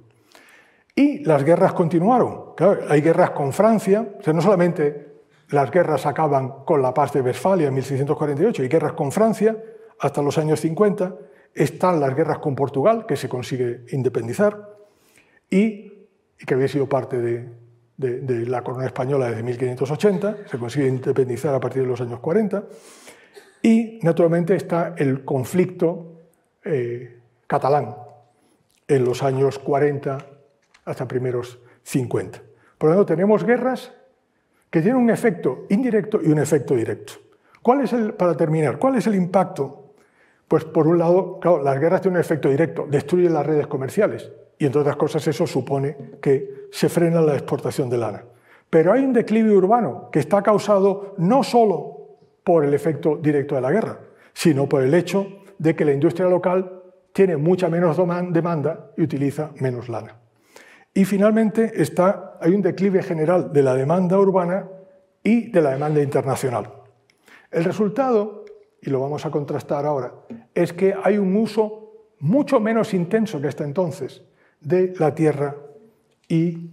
Y 0.94 1.22
las 1.24 1.44
guerras 1.44 1.74
continuaron. 1.74 2.54
hay 2.88 3.02
guerras 3.02 3.30
con 3.30 3.52
Francia, 3.52 4.06
o 4.18 4.22
sea, 4.22 4.32
no 4.32 4.40
solamente 4.40 5.06
las 5.50 5.70
guerras 5.70 6.06
acaban 6.06 6.64
con 6.64 6.80
la 6.80 6.94
paz 6.94 7.12
de 7.12 7.20
Westfalia 7.20 7.68
en 7.68 7.74
1648, 7.74 8.62
hay 8.62 8.68
guerras 8.68 8.92
con 8.94 9.12
Francia 9.12 9.56
hasta 10.00 10.22
los 10.22 10.38
años 10.38 10.60
50, 10.60 11.14
están 11.54 12.00
las 12.00 12.16
guerras 12.16 12.38
con 12.38 12.54
Portugal, 12.54 13.04
que 13.06 13.16
se 13.16 13.28
consigue 13.28 13.84
independizar, 13.90 14.76
y, 15.50 15.87
que 16.46 16.54
había 16.54 16.68
sido 16.68 16.88
parte 16.88 17.18
de, 17.18 18.46
la 18.46 18.62
corona 18.62 18.86
española 18.86 19.28
desde 19.28 19.42
1580, 19.42 20.36
se 20.46 20.58
consigue 20.58 20.86
independizar 20.86 21.54
a 21.54 21.60
partir 21.60 21.82
de 21.82 21.88
los 21.88 22.00
años 22.00 22.20
40, 22.20 22.64
y 23.62 23.98
naturalmente 24.02 24.54
está 24.54 24.94
el 24.96 25.24
conflicto 25.24 26.20
eh, 26.64 27.18
catalán 27.46 27.96
en 28.86 29.04
los 29.04 29.22
años 29.22 29.58
40 29.58 30.18
hasta 30.84 31.08
primeros 31.08 31.58
50. 31.82 32.40
Por 32.78 32.90
lo 32.90 32.96
tanto, 32.96 33.14
tenemos 33.14 33.44
guerras 33.44 33.92
que 34.70 34.80
tienen 34.80 35.02
un 35.02 35.10
efecto 35.10 35.66
indirecto 35.70 36.20
y 36.22 36.30
un 36.30 36.38
efecto 36.38 36.76
directo. 36.76 37.14
¿Cuál 37.62 37.80
es 37.80 37.92
el, 37.92 38.14
para 38.14 38.36
terminar, 38.36 38.78
cuál 38.78 38.94
es 38.94 39.06
el 39.08 39.16
impacto? 39.16 39.94
Pues 40.46 40.64
por 40.64 40.86
un 40.86 40.98
lado, 40.98 41.40
claro, 41.40 41.62
las 41.62 41.80
guerras 41.80 42.00
tienen 42.00 42.16
un 42.16 42.20
efecto 42.20 42.48
directo, 42.48 42.86
destruyen 42.88 43.34
las 43.34 43.44
redes 43.44 43.66
comerciales 43.66 44.30
y 44.58 44.66
entre 44.66 44.80
otras 44.80 44.96
cosas 44.96 45.26
eso 45.26 45.46
supone 45.46 45.96
que 46.20 46.66
se 46.70 46.88
frena 46.88 47.20
la 47.20 47.34
exportación 47.34 47.88
de 47.88 47.98
lana. 47.98 48.24
Pero 48.68 48.92
hay 48.92 49.04
un 49.04 49.12
declive 49.12 49.52
urbano 49.52 50.10
que 50.10 50.18
está 50.18 50.42
causado 50.42 51.14
no 51.18 51.42
solo 51.42 52.18
por 52.44 52.64
el 52.64 52.74
efecto 52.74 53.16
directo 53.16 53.54
de 53.54 53.60
la 53.60 53.70
guerra, 53.70 54.00
sino 54.32 54.68
por 54.68 54.82
el 54.82 54.92
hecho 54.94 55.26
de 55.58 55.74
que 55.74 55.84
la 55.84 55.92
industria 55.92 56.28
local 56.28 56.82
tiene 57.12 57.36
mucha 57.36 57.68
menos 57.68 57.96
demanda 57.96 58.90
y 58.96 59.02
utiliza 59.02 59.50
menos 59.60 59.88
lana. 59.88 60.16
Y 60.94 61.04
finalmente 61.04 61.80
está, 61.80 62.36
hay 62.40 62.52
un 62.52 62.62
declive 62.62 63.02
general 63.02 63.52
de 63.52 63.62
la 63.62 63.74
demanda 63.74 64.18
urbana 64.18 64.68
y 65.22 65.50
de 65.50 65.62
la 65.62 65.70
demanda 65.70 66.02
internacional. 66.02 66.72
El 67.50 67.64
resultado, 67.64 68.44
y 68.80 68.90
lo 68.90 69.00
vamos 69.00 69.24
a 69.24 69.30
contrastar 69.30 69.86
ahora, 69.86 70.12
es 70.54 70.72
que 70.72 70.94
hay 71.02 71.18
un 71.18 71.36
uso 71.36 72.12
mucho 72.20 72.60
menos 72.60 72.94
intenso 72.94 73.40
que 73.40 73.48
hasta 73.48 73.64
entonces 73.64 74.22
de 74.60 74.94
la 74.98 75.14
tierra 75.14 75.56
y 76.28 76.70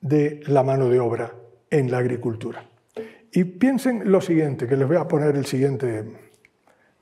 de 0.00 0.40
la 0.46 0.62
mano 0.62 0.88
de 0.88 1.00
obra 1.00 1.32
en 1.70 1.90
la 1.90 1.98
agricultura. 1.98 2.64
Y 3.32 3.44
piensen 3.44 4.10
lo 4.10 4.20
siguiente, 4.20 4.66
que 4.66 4.76
les 4.76 4.88
voy 4.88 4.96
a 4.96 5.06
poner 5.06 5.36
el 5.36 5.46
siguiente, 5.46 6.04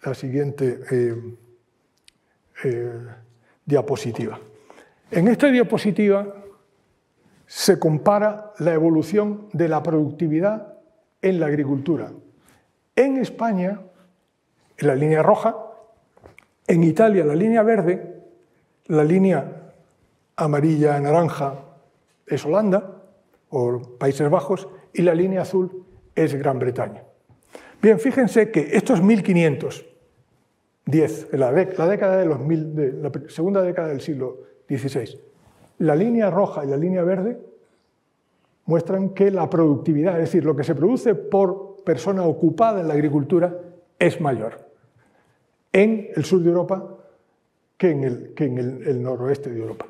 la 0.02 0.14
siguiente 0.14 0.80
eh, 0.90 1.16
eh, 2.64 2.92
diapositiva. 3.64 4.38
En 5.10 5.28
esta 5.28 5.50
diapositiva 5.50 6.34
se 7.46 7.78
compara 7.78 8.52
la 8.59 8.74
evolución 8.74 9.48
de 9.55 9.68
la 9.68 9.82
productividad 9.82 10.74
en 11.22 11.40
la 11.40 11.46
agricultura. 11.46 12.12
En 12.94 13.16
España, 13.16 13.80
en 14.76 14.86
la 14.86 14.94
línea 14.94 15.22
roja, 15.22 15.56
en 16.66 16.84
Italia, 16.84 17.24
la 17.24 17.34
línea 17.34 17.62
verde, 17.62 18.22
la 18.86 19.02
línea 19.02 19.57
amarilla-naranja 20.39 21.66
es 22.27 22.47
Holanda 22.47 23.02
o 23.51 23.98
Países 23.98 24.31
Bajos, 24.31 24.69
y 24.93 25.02
la 25.02 25.15
línea 25.15 25.43
azul 25.43 25.85
es 26.15 26.35
Gran 26.35 26.59
Bretaña. 26.59 27.05
Bien, 27.82 28.01
fíjense 28.01 28.51
que 28.51 28.77
estos 28.77 29.02
1510, 29.02 31.28
la, 31.32 31.52
la 31.52 31.86
década 31.86 32.16
de 32.16 32.24
los 32.27 32.40
mil, 32.40 33.02
la 33.02 33.12
segunda 33.28 33.62
década 33.62 33.89
del 33.89 34.01
siglo 34.01 34.39
XVI, 34.69 35.20
la 35.78 35.94
línea 35.94 36.31
roja 36.31 36.65
y 36.65 36.69
la 36.69 36.77
línea 36.77 37.02
verde 37.02 37.39
muestran 38.66 39.10
que 39.10 39.31
la 39.31 39.48
productividad, 39.48 40.15
es 40.15 40.23
decir, 40.27 40.44
lo 40.44 40.56
que 40.56 40.65
se 40.65 40.74
produce 40.74 41.15
por 41.15 41.85
persona 41.85 42.24
ocupada 42.24 42.81
en 42.81 42.89
la 42.89 42.94
agricultura, 42.94 43.56
es 43.98 44.20
mayor 44.20 44.69
en 45.73 46.09
el 46.15 46.24
sur 46.24 46.43
de 46.43 46.48
Europa 46.48 46.97
que 47.77 47.90
en 47.90 48.05
el, 48.05 49.02
noroeste 49.02 49.51
de 49.51 49.60
Europa. 49.60 49.86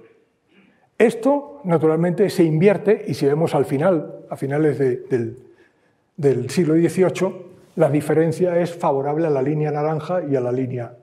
Esto, 0.98 1.60
naturalmente, 1.62 2.28
se 2.28 2.42
invierte 2.42 3.04
y 3.06 3.14
si 3.14 3.24
vemos 3.24 3.54
al 3.54 3.64
final, 3.64 4.24
a 4.28 4.36
finales 4.36 4.78
del, 4.78 6.50
siglo 6.50 6.74
XVIII, 6.74 7.46
la 7.76 7.88
diferencia 7.88 8.58
es 8.58 8.74
favorable 8.74 9.28
a 9.28 9.30
la 9.30 9.40
línea 9.40 9.70
naranja 9.70 10.24
y 10.28 10.34
a 10.34 10.40
la 10.40 10.50
línea 10.50 10.96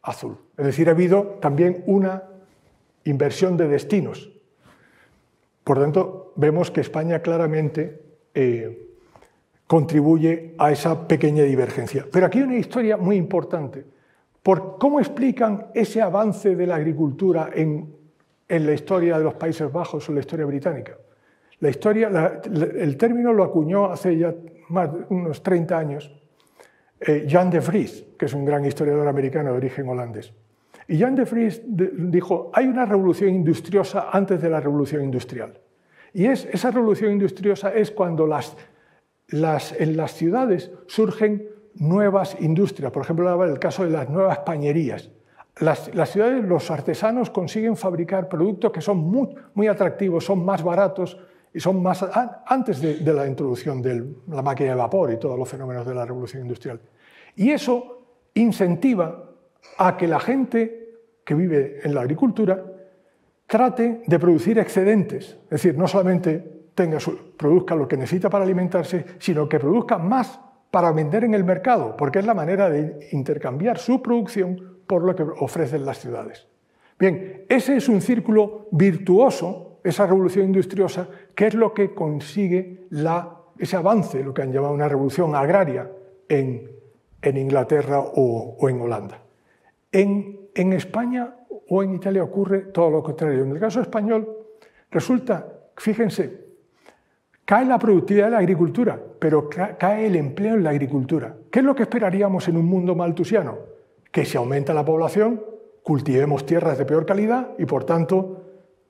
azul. 0.00 0.38
Es 0.56 0.64
decir, 0.64 0.88
ha 0.88 0.92
habido 0.92 1.38
también 1.40 1.84
una 1.86 2.22
inversión 3.04 3.58
de 3.58 3.68
destinos. 3.68 4.32
Por 5.64 5.78
tanto, 5.78 6.32
vemos 6.36 6.70
que 6.70 6.80
España 6.80 7.20
claramente 7.20 8.00
eh, 8.34 8.88
contribuye 9.66 10.54
a 10.56 10.72
esa 10.72 11.06
pequeña 11.06 11.42
divergencia. 11.42 12.06
Pero 12.10 12.24
aquí 12.24 12.38
hay 12.38 12.44
una 12.44 12.56
historia 12.56 12.96
muy 12.96 13.16
importante. 13.16 13.84
Por 14.42 14.78
cómo 14.78 14.98
explican 14.98 15.66
ese 15.74 16.00
avance 16.00 16.56
de 16.56 16.66
la 16.66 16.76
agricultura 16.76 17.50
en, 17.54 18.01
la 18.60 18.72
historia 18.72 19.18
de 19.18 19.24
los 19.24 19.34
Países 19.34 19.70
Bajos 19.70 20.08
o 20.08 20.12
en 20.12 20.16
la 20.16 20.20
historia 20.20 20.46
británica. 20.46 20.96
La 21.60 21.70
historia, 21.70 22.10
el 22.44 22.96
término 22.96 23.32
lo 23.32 23.44
acuñó 23.44 23.86
hace 23.86 24.18
ya 24.18 24.34
más 24.68 24.90
unos 25.10 25.42
30 25.42 25.78
años 25.78 26.12
eh, 27.00 27.26
Jan 27.28 27.50
de 27.50 27.60
Vries, 27.60 28.04
que 28.18 28.26
es 28.26 28.34
un 28.34 28.44
gran 28.44 28.64
historiador 28.64 29.08
americano 29.08 29.50
de 29.50 29.56
origen 29.56 29.88
holandés. 29.88 30.32
Y 30.88 30.98
Jan 30.98 31.14
de 31.14 31.24
Vries 31.24 31.62
dijo, 31.64 32.50
hay 32.52 32.66
una 32.66 32.84
revolución 32.84 33.30
industriosa 33.30 34.08
antes 34.12 34.40
de 34.40 34.50
la 34.50 34.60
revolución 34.60 35.02
industrial. 35.02 35.58
Y 36.12 36.26
es, 36.26 36.46
esa 36.52 36.70
revolución 36.70 37.12
industriosa 37.12 37.72
es 37.72 37.90
cuando 37.90 38.28
en 38.28 39.96
las 39.96 40.12
ciudades 40.12 40.70
surgen 40.86 41.48
nuevas 41.74 42.36
industrias. 42.40 42.92
Por 42.92 43.02
ejemplo, 43.02 43.44
el 43.44 43.58
caso 43.58 43.84
de 43.84 43.90
las 43.90 44.10
nuevas 44.10 44.40
pañerías. 44.40 45.10
Las, 45.60 46.10
ciudades, 46.10 46.44
los 46.44 46.70
artesanos 46.70 47.30
consiguen 47.30 47.76
fabricar 47.76 48.28
productos 48.28 48.72
que 48.72 48.80
son 48.80 48.98
muy, 48.98 49.28
muy 49.54 49.68
atractivos, 49.68 50.24
son 50.24 50.44
más 50.44 50.62
baratos, 50.62 51.18
y 51.54 51.60
son 51.60 51.82
más 51.82 52.04
antes 52.46 52.80
de, 52.80 53.12
la 53.12 53.26
introducción 53.26 53.82
de 53.82 54.02
la 54.28 54.42
máquina 54.42 54.70
de 54.70 54.76
vapor 54.76 55.12
y 55.12 55.18
todos 55.18 55.38
los 55.38 55.48
fenómenos 55.48 55.86
de 55.86 55.94
la 55.94 56.06
revolución 56.06 56.42
industrial. 56.42 56.80
Y 57.36 57.50
eso 57.50 58.02
incentiva 58.34 59.30
a 59.78 59.96
que 59.96 60.08
la 60.08 60.18
gente 60.18 60.96
que 61.24 61.34
vive 61.34 61.80
en 61.84 61.94
la 61.94 62.00
agricultura 62.00 62.64
trate 63.46 64.02
de 64.06 64.18
producir 64.18 64.58
excedentes, 64.58 65.36
es 65.44 65.50
decir, 65.50 65.76
no 65.76 65.86
solamente 65.86 66.62
tenga 66.74 66.98
produzca 67.36 67.74
lo 67.74 67.86
que 67.86 67.98
necesita 67.98 68.30
para 68.30 68.44
alimentarse, 68.44 69.04
sino 69.18 69.46
que 69.46 69.60
produzca 69.60 69.98
más 69.98 70.40
para 70.70 70.90
vender 70.90 71.24
en 71.24 71.34
el 71.34 71.44
mercado, 71.44 71.94
porque 71.98 72.20
es 72.20 72.24
la 72.24 72.32
manera 72.32 72.70
de 72.70 73.08
intercambiar 73.12 73.76
su 73.76 74.00
producción 74.00 74.71
por 74.86 75.02
lo 75.04 75.14
que 75.14 75.22
ofrecen 75.22 75.84
las 75.84 75.98
ciudades. 75.98 76.46
Bien, 76.98 77.44
ese 77.48 77.76
es 77.76 77.88
un 77.88 78.00
círculo 78.00 78.68
virtuoso 78.70 79.72
esa 79.84 80.06
revolución 80.06 80.46
industriosa, 80.46 81.08
que 81.34 81.48
es 81.48 81.54
lo 81.54 81.74
que 81.74 81.94
consigue 81.94 82.86
ese 83.58 83.76
avance, 83.76 84.22
lo 84.22 84.32
que 84.32 84.42
han 84.42 84.52
llamado 84.52 84.74
una 84.74 84.88
revolución 84.88 85.34
agraria 85.34 85.90
en, 86.28 86.70
Inglaterra 87.22 88.00
o, 88.00 88.68
en 88.68 88.80
Holanda. 88.80 89.22
En, 89.90 90.40
en 90.54 90.72
España 90.72 91.34
o 91.68 91.82
en 91.82 91.94
Italia 91.94 92.22
ocurre 92.22 92.60
todo 92.60 92.90
lo 92.90 93.02
contrario. 93.02 93.42
En 93.42 93.50
el 93.50 93.60
caso 93.60 93.80
español 93.80 94.28
resulta, 94.90 95.46
fíjense, 95.76 96.42
cae 97.44 97.64
la 97.64 97.78
productividad 97.78 98.26
de 98.26 98.32
la 98.32 98.38
agricultura, 98.38 99.00
pero 99.18 99.48
cae 99.48 100.06
el 100.06 100.16
empleo 100.16 100.54
en 100.54 100.64
la 100.64 100.70
agricultura. 100.70 101.34
¿Qué 101.50 101.60
es 101.60 101.64
lo 101.64 101.74
que 101.74 101.82
esperaríamos 101.82 102.48
en 102.48 102.56
un 102.56 102.66
mundo 102.66 102.94
maltusiano? 102.94 103.71
Que 104.12 104.24
si 104.24 104.36
aumenta 104.36 104.72
la 104.72 104.84
población, 104.84 105.44
cultivemos 105.82 106.46
tierras 106.46 106.78
de 106.78 106.84
peor 106.84 107.04
calidad 107.04 107.50
y 107.58 107.64
por 107.64 107.84
tanto 107.84 108.42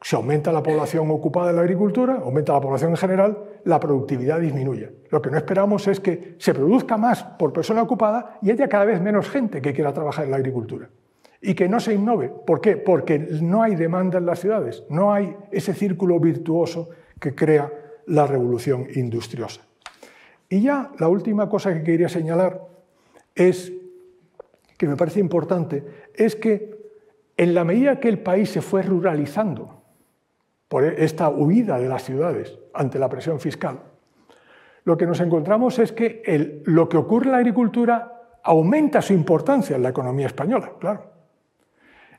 si 0.03 0.17
aumenta 0.17 0.53
la 0.53 0.63
población 0.63 1.11
ocupada 1.11 1.51
en 1.51 1.57
la 1.57 1.63
agricultura, 1.63 2.21
aumenta 2.25 2.53
la 2.53 2.61
población 2.61 2.91
en 2.91 2.97
general, 2.97 3.39
la 3.65 3.79
productividad 3.79 4.41
disminuye. 4.41 4.91
Lo 5.11 5.23
que 5.23 5.31
no 5.31 5.37
esperamos 5.37 5.87
es 5.87 6.01
que 6.01 6.35
se 6.39 6.53
produzca 6.53 6.97
más 6.97 7.23
por 7.23 7.53
persona 7.53 7.83
ocupada 7.83 8.39
y 8.43 8.51
haya 8.51 8.69
cada 8.69 8.85
vez 8.85 9.01
menos 9.01 9.31
gente 9.31 9.63
que 9.63 9.73
quiera 9.73 9.93
trabajar 9.93 10.25
en 10.25 10.33
la 10.33 10.39
agricultura. 10.39 10.91
Y 11.41 11.55
que 11.55 11.69
no 11.69 11.79
se 11.79 11.95
innove. 11.95 12.29
¿Por 12.29 12.61
qué? 12.61 12.77
Porque 12.77 13.19
no 13.19 13.63
hay 13.63 13.77
demanda 13.77 14.19
en 14.19 14.27
las 14.27 14.41
ciudades, 14.41 14.83
no 14.89 15.13
hay 15.13 15.37
ese 15.53 15.73
círculo 15.73 16.19
virtuoso 16.19 16.91
que 17.21 17.35
crea 17.35 17.71
la 18.07 18.27
revolución 18.27 18.87
industriosa. 18.95 19.63
Y 20.49 20.63
ya 20.63 20.91
la 20.99 21.09
última 21.09 21.49
cosa 21.49 21.73
que 21.73 21.83
quería 21.83 22.09
señalar 22.09 22.61
es, 23.35 23.73
que 24.83 24.89
me 24.89 24.97
parece 24.97 25.21
importante, 25.21 25.85
es 26.13 26.35
que 26.35 26.77
en 27.37 27.55
la 27.55 27.63
medida 27.63 28.01
que 28.01 28.09
el 28.09 28.19
país 28.19 28.51
se 28.51 28.61
fue 28.61 28.83
ruralizando, 28.83 29.81
por 30.67 30.83
esta 30.83 31.29
huida 31.29 31.79
de 31.79 31.89
las 31.89 32.03
ciudades 32.03 32.59
ante 32.75 32.99
la 32.99 33.09
presión 33.09 33.39
fiscal, 33.39 33.79
lo 34.83 34.97
que 34.97 35.07
nos 35.07 35.21
encontramos 35.21 35.79
es 35.79 35.93
que 35.93 36.63
lo 36.65 36.89
que 36.89 36.97
ocurre 36.97 37.27
en 37.27 37.31
la 37.31 37.39
agricultura 37.39 38.41
aumenta 38.43 39.01
su 39.01 39.13
importancia 39.13 39.77
en 39.77 39.85
la 39.85 39.91
economía 39.91 40.27
española, 40.27 40.73
claro. 40.81 41.13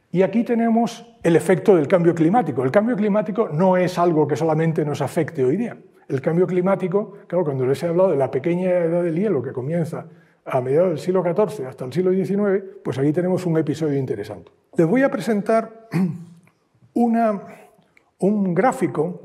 Y 0.10 0.22
aquí 0.22 0.46
tenemos 0.46 1.06
el 1.22 1.36
efecto 1.36 1.76
del 1.76 1.90
cambio 1.90 2.16
climático. 2.16 2.64
El 2.64 2.72
cambio 2.72 2.96
climático 2.96 3.50
no 3.50 3.76
es 3.76 4.00
algo 4.00 4.26
que 4.26 4.38
solamente 4.38 4.86
nos 4.86 5.02
afecte 5.02 5.44
hoy 5.44 5.58
día. 5.58 5.76
El 6.08 6.22
cambio 6.22 6.48
climático, 6.48 7.18
claro, 7.28 7.44
cuando 7.44 7.66
les 7.66 7.84
he 7.84 7.88
hablado 7.88 8.12
de 8.12 8.18
la 8.18 8.32
pequeña 8.32 8.70
edad 8.70 9.04
del 9.04 9.20
hielo 9.20 9.44
que 9.44 9.52
comienza 9.52 10.06
a 10.46 10.62
mediados 10.62 10.90
del 10.90 11.00
siglo 11.00 11.24
XIV 11.24 11.68
hasta 11.68 11.86
el 11.86 11.94
siglo 11.94 12.12
XIX, 12.12 12.64
pues 12.84 12.98
aquí 12.98 13.12
tenemos 13.14 13.46
un 13.46 13.58
episodio 13.58 13.98
interesante. 13.98 14.52
Les 14.76 14.88
voy 14.88 15.04
a 15.04 15.10
presentar 15.10 15.88
un 16.94 18.54
gráfico, 18.54 19.22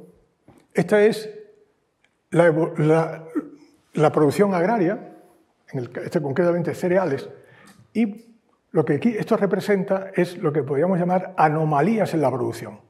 esta 0.74 1.02
es 1.02 1.30
la, 2.30 3.24
producción 4.12 4.54
agraria, 4.54 5.16
en 5.72 5.90
este 6.04 6.20
concretamente 6.20 6.74
cereales, 6.74 7.28
y 7.92 8.26
lo 8.70 8.84
que 8.84 8.94
aquí 8.94 9.16
esto 9.16 9.36
representa 9.36 10.10
es 10.14 10.38
lo 10.38 10.52
que 10.52 10.62
podríamos 10.62 10.98
llamar 10.98 11.34
anomalías 11.36 12.14
en 12.14 12.20
la 12.20 12.30
producción. 12.30 12.80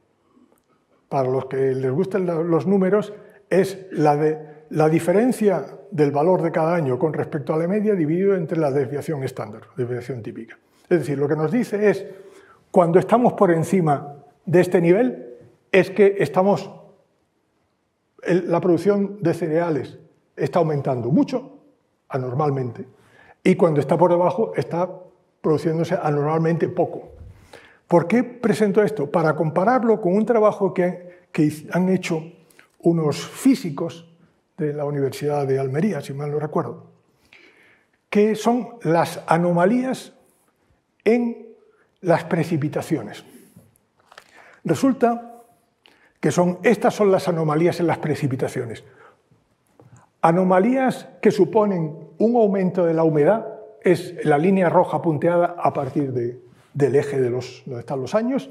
Para 1.07 1.29
los 1.29 1.45
que 1.45 1.73
les 1.73 1.91
gusten 1.91 2.25
los 2.25 2.67
números, 2.67 3.13
es 3.49 3.87
la, 3.91 4.15
de, 4.15 4.48
la 4.71 4.87
diferencia 4.87 5.65
del 5.91 6.11
valor 6.11 6.41
de 6.41 6.51
cada 6.51 6.75
año 6.75 6.99
con 6.99 7.13
respecto 7.13 7.53
a 7.53 7.57
la 7.57 7.67
media 7.67 7.95
dividido 7.95 8.35
entre 8.35 8.59
la 8.59 8.71
desviación 8.71 9.23
estándar, 9.23 9.63
desviación 9.75 10.21
típica. 10.21 10.57
Es 10.89 10.99
decir, 10.99 11.17
lo 11.17 11.27
que 11.27 11.35
nos 11.35 11.51
dice 11.51 11.89
es, 11.89 12.05
cuando 12.71 12.99
estamos 12.99 13.33
por 13.33 13.51
encima 13.51 14.15
de 14.45 14.61
este 14.61 14.81
nivel, 14.81 15.37
es 15.71 15.89
que 15.91 16.17
estamos, 16.19 16.69
la 18.25 18.59
producción 18.59 19.21
de 19.21 19.33
cereales 19.33 19.97
está 20.35 20.59
aumentando 20.59 21.09
mucho, 21.09 21.57
anormalmente, 22.09 22.85
y 23.43 23.55
cuando 23.55 23.79
está 23.79 23.97
por 23.97 24.11
debajo 24.11 24.53
está 24.55 24.89
produciéndose 25.41 25.97
anormalmente 26.01 26.67
poco. 26.69 27.09
¿Por 27.87 28.07
qué 28.07 28.23
presento 28.23 28.83
esto? 28.83 29.09
Para 29.09 29.35
compararlo 29.35 29.99
con 29.99 30.13
un 30.15 30.25
trabajo 30.25 30.73
que, 30.73 31.27
que 31.31 31.51
han 31.71 31.89
hecho 31.89 32.21
unos 32.81 33.17
físicos 33.17 34.08
de 34.59 34.73
la 34.73 34.85
Universidad 34.85 35.47
de 35.47 35.59
Almería, 35.59 36.01
si 36.01 36.13
mal 36.13 36.31
no 36.31 36.39
recuerdo, 36.39 36.91
que 38.09 38.35
son 38.35 38.75
las 38.83 39.21
anomalías 39.27 40.13
en 41.03 41.47
las 42.01 42.25
precipitaciones. 42.25 43.23
Resulta 44.63 45.43
que 46.19 46.31
son 46.31 46.59
estas 46.63 46.93
son 46.93 47.11
las 47.11 47.27
anomalías 47.27 47.79
en 47.79 47.87
las 47.87 47.97
precipitaciones. 47.97 48.83
Anomalías 50.21 51.07
que 51.21 51.31
suponen 51.31 52.09
un 52.17 52.35
aumento 52.35 52.85
de 52.85 52.93
la 52.93 53.03
humedad 53.03 53.47
es 53.81 54.13
la 54.25 54.37
línea 54.37 54.69
roja 54.69 55.01
punteada 55.01 55.55
a 55.57 55.71
partir 55.71 56.11
del 56.11 56.95
eje 56.95 57.21
de 57.21 57.29
los, 57.29 57.63
donde 57.65 57.79
están 57.79 58.01
los 58.01 58.15
años 58.15 58.49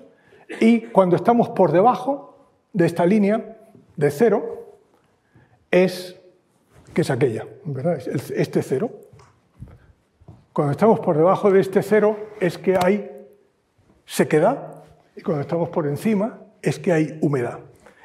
y 0.61 0.81
cuando 0.81 1.17
estamos 1.17 1.51
por 1.51 1.73
debajo 1.73 2.49
de 2.73 2.87
esta 2.87 3.05
línea 3.05 3.59
de 3.97 4.11
cero 4.11 4.58
es 5.71 6.17
que 6.95 7.03
es 7.03 7.11
aquella, 7.11 7.47
¿verdad? 7.65 7.99
Este 8.35 8.63
cero. 8.63 8.91
Cuando 10.53 10.73
estamos 10.73 11.01
por 11.01 11.17
debajo 11.17 11.51
de 11.51 11.61
este 11.61 11.83
cero 11.83 12.17
es 12.41 12.59
que 12.59 12.77
hay 12.77 13.11
sequedad 14.05 14.83
y 15.15 15.23
cuando 15.23 15.43
estamos 15.43 15.69
por 15.69 15.87
encima 15.87 16.41
es 16.63 16.79
que 16.79 16.93
hay 16.93 17.19
humedad. 17.21 17.61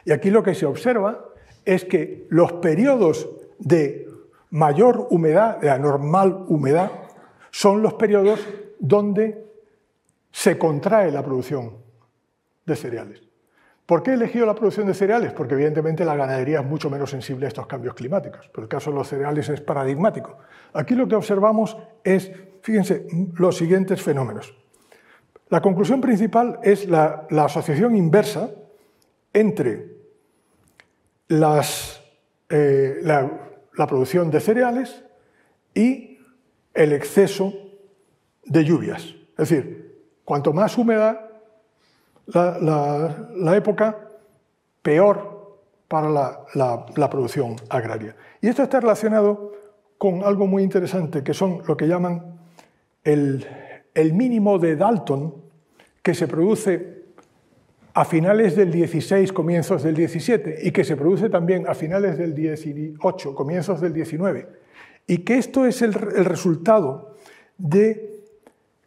Y 0.05 0.11
aquí 0.11 0.29
lo 0.29 0.43
que 0.43 0.53
se 0.53 0.65
observa 0.65 1.25
es 1.65 1.85
que 1.85 2.27
los 2.29 2.53
periodos 2.53 3.29
de 3.57 4.07
mayor 4.49 5.07
humedad, 5.09 5.57
de 5.57 5.69
anormal 5.69 6.45
humedad, 6.47 6.91
son 7.49 7.81
los 7.81 7.93
periodos 7.93 8.39
donde 8.79 9.45
se 10.31 10.57
contrae 10.57 11.11
la 11.11 11.23
producción 11.23 11.77
de 12.65 12.75
cereales. 12.75 13.21
¿Por 13.85 14.01
qué 14.01 14.11
he 14.11 14.13
elegido 14.13 14.45
la 14.45 14.55
producción 14.55 14.87
de 14.87 14.93
cereales? 14.93 15.33
Porque 15.33 15.55
evidentemente 15.55 16.05
la 16.05 16.15
ganadería 16.15 16.61
es 16.61 16.65
mucho 16.65 16.89
menos 16.89 17.09
sensible 17.09 17.45
a 17.45 17.49
estos 17.49 17.67
cambios 17.67 17.95
climáticos, 17.95 18.49
pero 18.53 18.63
el 18.63 18.69
caso 18.69 18.91
de 18.91 18.95
los 18.95 19.07
cereales 19.07 19.49
es 19.49 19.59
paradigmático. 19.59 20.37
Aquí 20.73 20.95
lo 20.95 21.07
que 21.07 21.15
observamos 21.15 21.77
es, 22.03 22.31
fíjense, 22.61 23.07
los 23.35 23.57
siguientes 23.57 24.01
fenómenos. 24.01 24.55
La 25.49 25.61
conclusión 25.61 25.99
principal 25.99 26.59
es 26.63 26.87
la, 26.87 27.27
asociación 27.29 27.95
inversa 27.95 28.51
entre 29.33 29.91
eh, 31.29 33.01
la 33.03 33.87
producción 33.87 34.31
de 34.31 34.39
cereales 34.39 35.03
y 35.73 36.19
el 36.73 36.93
exceso 36.93 37.53
de 38.45 38.63
lluvias. 38.63 39.13
Es 39.37 39.49
decir, 39.49 40.05
cuanto 40.23 40.53
más 40.53 40.77
húmeda 40.77 41.32
la, 42.27 43.55
época, 43.55 43.97
peor 44.81 45.59
para 45.87 46.09
la, 46.53 47.09
producción 47.09 47.55
agraria. 47.69 48.15
Y 48.41 48.47
esto 48.47 48.63
está 48.63 48.79
relacionado 48.79 49.51
con 49.97 50.23
algo 50.23 50.47
muy 50.47 50.63
interesante, 50.63 51.23
que 51.23 51.33
son 51.33 51.61
lo 51.67 51.77
que 51.77 51.87
llaman 51.87 52.39
el, 53.03 53.45
mínimo 54.13 54.59
de 54.59 54.75
Dalton, 54.75 55.35
que 56.01 56.13
se 56.13 56.27
produce 56.27 57.03
a 57.93 58.05
finales 58.05 58.55
del 58.55 58.71
16, 58.71 59.31
comienzos 59.31 59.83
del 59.83 59.95
17, 59.95 60.59
y 60.63 60.71
que 60.71 60.83
se 60.83 60.97
produce 60.97 61.29
también 61.29 61.67
a 61.67 61.75
finales 61.75 62.17
del 62.17 62.33
18, 62.33 63.35
comienzos 63.35 63.79
del 63.81 63.93
19, 63.93 64.47
y 65.05 65.19
que 65.19 65.37
esto 65.37 65.65
es 65.65 65.81
el, 65.81 65.91
el 66.15 66.25
resultado 66.25 67.17
de 67.57 68.23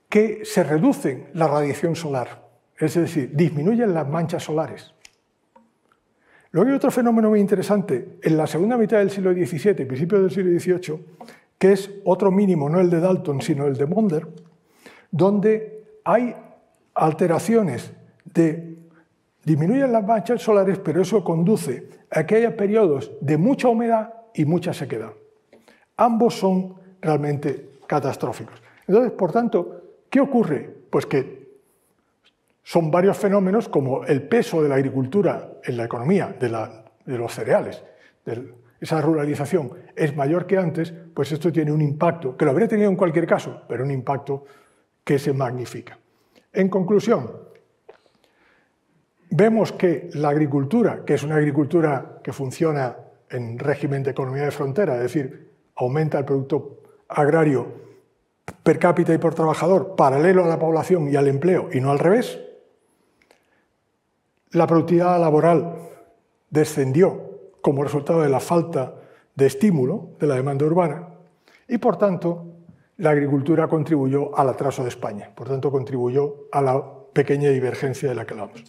que 0.09 0.45
se 0.45 0.65
reduce 0.65 1.29
la 1.35 1.47
radiación 1.47 1.95
solar 1.95 2.45
es 2.78 2.94
decir, 2.94 3.31
disminuyen 3.35 3.93
las 3.94 4.09
manchas 4.09 4.44
solares. 4.44 4.93
Luego 6.51 6.70
hay 6.70 6.77
otro 6.77 6.90
fenómeno 6.90 7.31
muy 7.31 7.40
interesante 7.40 8.19
en 8.23 8.36
la 8.36 8.47
segunda 8.47 8.77
mitad 8.77 8.98
del 8.98 9.11
siglo 9.11 9.32
XVII 9.32 9.86
principios 9.86 10.23
del 10.23 10.31
siglo 10.31 10.59
XVIII, 10.59 11.07
que 11.59 11.73
es 11.73 11.90
otro 12.05 12.31
mínimo, 12.31 12.69
no 12.69 12.81
el 12.81 12.90
de 12.90 13.01
Dalton, 13.01 13.40
sino 13.40 13.66
el 13.66 13.77
de 13.77 13.86
Monder, 13.86 14.27
donde 15.11 15.85
hay 16.05 16.35
alteraciones 16.94 17.93
de 18.24 18.77
disminuyen 19.44 19.93
las 19.93 20.05
manchas 20.05 20.43
solares, 20.43 20.78
pero 20.78 21.03
eso 21.03 21.23
conduce 21.23 21.89
a 22.11 22.27
que 22.27 22.36
haya 22.36 22.57
periodos 22.57 23.12
de 23.20 23.36
mucha 23.36 23.69
humedad 23.69 24.12
y 24.35 24.44
mucha 24.44 24.74
sequedad. 24.74 25.12
Ambos 25.97 26.35
son 26.35 26.74
realmente 27.01 27.70
catastróficos. 27.86 28.61
Entonces, 28.89 29.12
por 29.12 29.32
tanto, 29.32 29.82
¿qué 30.11 30.20
ocurre? 30.20 30.69
Pues 30.90 31.07
que 31.07 31.45
son 32.67 32.91
varios 32.91 33.17
fenómenos 33.17 33.69
como 33.69 34.05
el 34.07 34.25
peso 34.25 34.61
de 34.61 34.69
la 34.69 34.75
agricultura 34.75 35.53
en 35.63 35.77
la 35.77 35.85
economía, 35.85 36.35
de, 36.37 36.49
los 37.17 37.33
cereales, 37.33 37.85
esa 38.81 39.01
ruralización 39.01 39.71
es 39.95 40.17
mayor 40.17 40.49
que 40.49 40.59
antes, 40.59 40.93
pues 41.15 41.31
esto 41.31 41.53
tiene 41.53 41.71
un 41.71 41.81
impacto, 41.81 42.37
que 42.37 42.45
lo 42.45 42.51
habría 42.51 42.67
tenido 42.67 42.91
en 42.91 42.97
cualquier 42.97 43.25
caso, 43.25 43.63
pero 43.69 43.85
un 43.85 43.93
impacto 43.93 44.47
que 45.05 45.17
se 45.17 45.33
magnifica. 45.33 45.97
En 46.53 46.69
conclusión, 46.69 47.31
vemos 49.31 49.71
que 49.71 50.11
la 50.15 50.31
agricultura, 50.31 51.05
que 51.07 51.15
es 51.15 51.23
una 51.23 51.37
agricultura 51.37 52.19
que 52.21 52.33
funciona 52.33 52.97
en 53.31 53.61
régimen 53.61 54.03
de 54.03 54.11
economía 54.11 54.43
de 54.43 54.51
frontera, 54.51 54.97
es 54.97 55.03
decir, 55.03 55.53
aumenta 55.77 56.19
el 56.19 56.25
producto 56.25 56.81
agrario 57.11 57.87
per 58.65 58.81
cápita 58.81 59.15
y 59.15 59.19
por 59.19 59.37
trabajador 59.37 59.95
paralelo 59.95 60.45
a 60.45 60.49
la 60.49 60.59
población 60.59 61.09
y 61.09 61.15
al 61.15 61.29
empleo 61.29 61.69
y 61.73 61.81
no 61.81 61.93
al 61.93 62.01
revés, 62.01 62.41
la 64.52 64.66
productividad 64.66 65.20
laboral 65.20 65.74
descendió 66.51 67.27
como 67.60 67.82
resultado 67.82 68.23
de 68.23 68.28
la 68.28 68.40
falta 68.40 68.94
de 69.35 69.47
estímulo 69.47 70.10
de 70.18 70.27
la 70.27 70.36
demanda 70.36 70.64
urbana 70.64 71.09
y, 71.68 71.78
por 71.78 71.97
tanto, 71.98 72.56
la 72.98 73.10
agricultura 73.10 73.68
contribuyó 73.68 74.36
al 74.39 74.48
atraso 74.48 74.82
de 74.82 74.89
España, 74.89 75.31
por 75.35 75.48
tanto, 75.48 75.70
contribuyó 75.70 76.47
a 76.52 76.62
la 76.62 76.82
pequeña 77.12 77.51
divergencia 77.51 78.09
de 78.09 78.14
la 78.14 78.24
que 78.24 78.35
hablamos. 78.35 78.64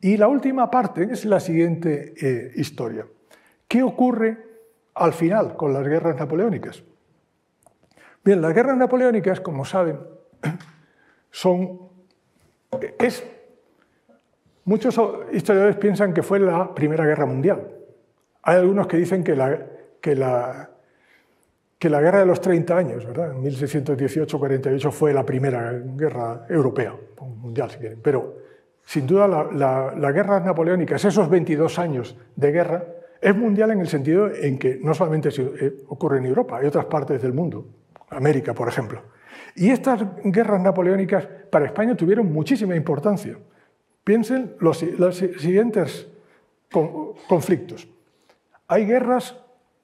Y 0.00 0.16
la 0.16 0.28
última 0.28 0.70
parte 0.70 1.08
es 1.10 1.24
la 1.24 1.40
siguiente 1.40 2.14
eh, 2.20 2.52
historia. 2.56 3.06
¿Qué 3.66 3.82
ocurre 3.82 4.38
al 4.94 5.12
final 5.12 5.56
con 5.56 5.72
las 5.72 5.86
guerras 5.86 6.16
napoleónicas? 6.16 6.82
Bien, 8.24 8.40
las 8.40 8.54
guerras 8.54 8.76
napoleónicas, 8.76 9.40
como 9.40 9.64
saben, 9.64 10.00
son, 11.30 11.80
es 12.98 13.24
Muchos 14.68 15.00
historiadores 15.32 15.76
piensan 15.76 16.12
que 16.12 16.22
fue 16.22 16.38
la 16.38 16.74
Primera 16.74 17.06
Guerra 17.06 17.24
Mundial. 17.24 17.68
Hay 18.42 18.58
algunos 18.58 18.86
que 18.86 18.98
dicen 18.98 19.24
que 19.24 19.34
la, 19.34 20.68
Guerra 21.80 22.18
de 22.18 22.26
los 22.26 22.38
30 22.42 22.76
años, 22.76 23.02
en 23.02 23.42
1618-48, 23.44 24.90
fue 24.90 25.14
la 25.14 25.24
primera 25.24 25.72
guerra 25.72 26.44
europea, 26.50 26.94
mundial 27.18 27.70
si 27.70 27.78
quieren. 27.78 28.00
Pero 28.02 28.36
sin 28.84 29.06
duda 29.06 29.26
la, 29.26 29.94
la, 29.96 30.12
guerra 30.12 30.38
napoleónica, 30.40 30.96
esos 30.96 31.30
22 31.30 31.78
años 31.78 32.14
de 32.36 32.52
guerra, 32.52 32.84
es 33.22 33.34
mundial 33.34 33.70
en 33.70 33.80
el 33.80 33.88
sentido 33.88 34.30
en 34.30 34.58
que 34.58 34.78
no 34.82 34.92
solamente 34.92 35.30
eh, 35.30 35.76
ocurre 35.88 36.18
en 36.18 36.26
Europa, 36.26 36.58
hay 36.58 36.66
otras 36.66 36.84
partes 36.84 37.22
del 37.22 37.32
mundo, 37.32 37.66
América, 38.10 38.52
por 38.52 38.68
ejemplo. 38.68 39.00
Y 39.56 39.70
estas 39.70 40.04
guerras 40.24 40.60
napoleónicas 40.60 41.26
para 41.48 41.64
España 41.64 41.96
tuvieron 41.96 42.30
muchísima 42.30 42.76
importancia. 42.76 43.38
Piensen 44.08 44.54
los, 44.60 44.78
siguientes 44.78 46.08
conflictos. 46.70 47.86
Hay 48.66 48.86
guerras 48.86 49.36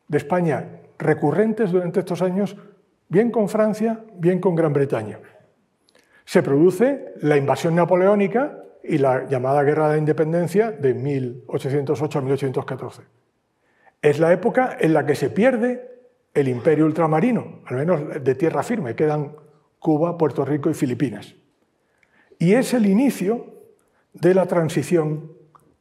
de 0.09 0.17
España 0.17 0.81
recurrentes 0.99 1.71
durante 1.71 2.01
estos 2.01 2.23
años, 2.23 2.57
bien 3.11 3.31
con 3.31 3.51
Francia, 3.51 4.03
bien 4.17 4.41
con 4.41 4.55
Gran 4.55 4.73
Bretaña. 4.73 5.19
Se 6.25 6.43
produce 6.43 7.13
la 7.21 7.37
invasión 7.37 7.75
napoleónica 7.75 8.65
y 8.83 8.97
la 8.97 9.29
llamada 9.29 9.63
Guerra 9.63 9.89
de 9.89 9.97
la 9.97 9.99
Independencia 9.99 10.71
de 10.71 10.95
1808 10.95 12.19
a 12.19 12.23
1814. 12.23 13.03
Es 14.01 14.19
la 14.19 14.33
época 14.33 14.79
en 14.81 14.95
la 14.95 15.05
que 15.05 15.17
se 15.17 15.29
pierde 15.29 15.87
el 16.33 16.49
imperio 16.49 16.87
ultramarino, 16.87 17.61
al 17.67 17.77
menos 17.77 18.25
de 18.25 18.35
tierra 18.35 18.63
firme, 18.63 18.97
quedan 18.97 19.37
Cuba, 19.79 20.17
Puerto 20.17 20.47
Rico 20.47 20.71
y 20.71 20.75
Filipinas. 20.75 21.35
Y 22.39 22.55
es 22.55 22.73
el 22.73 22.87
inicio 22.87 23.54
de 24.15 24.35
la 24.35 24.47
transición 24.47 25.33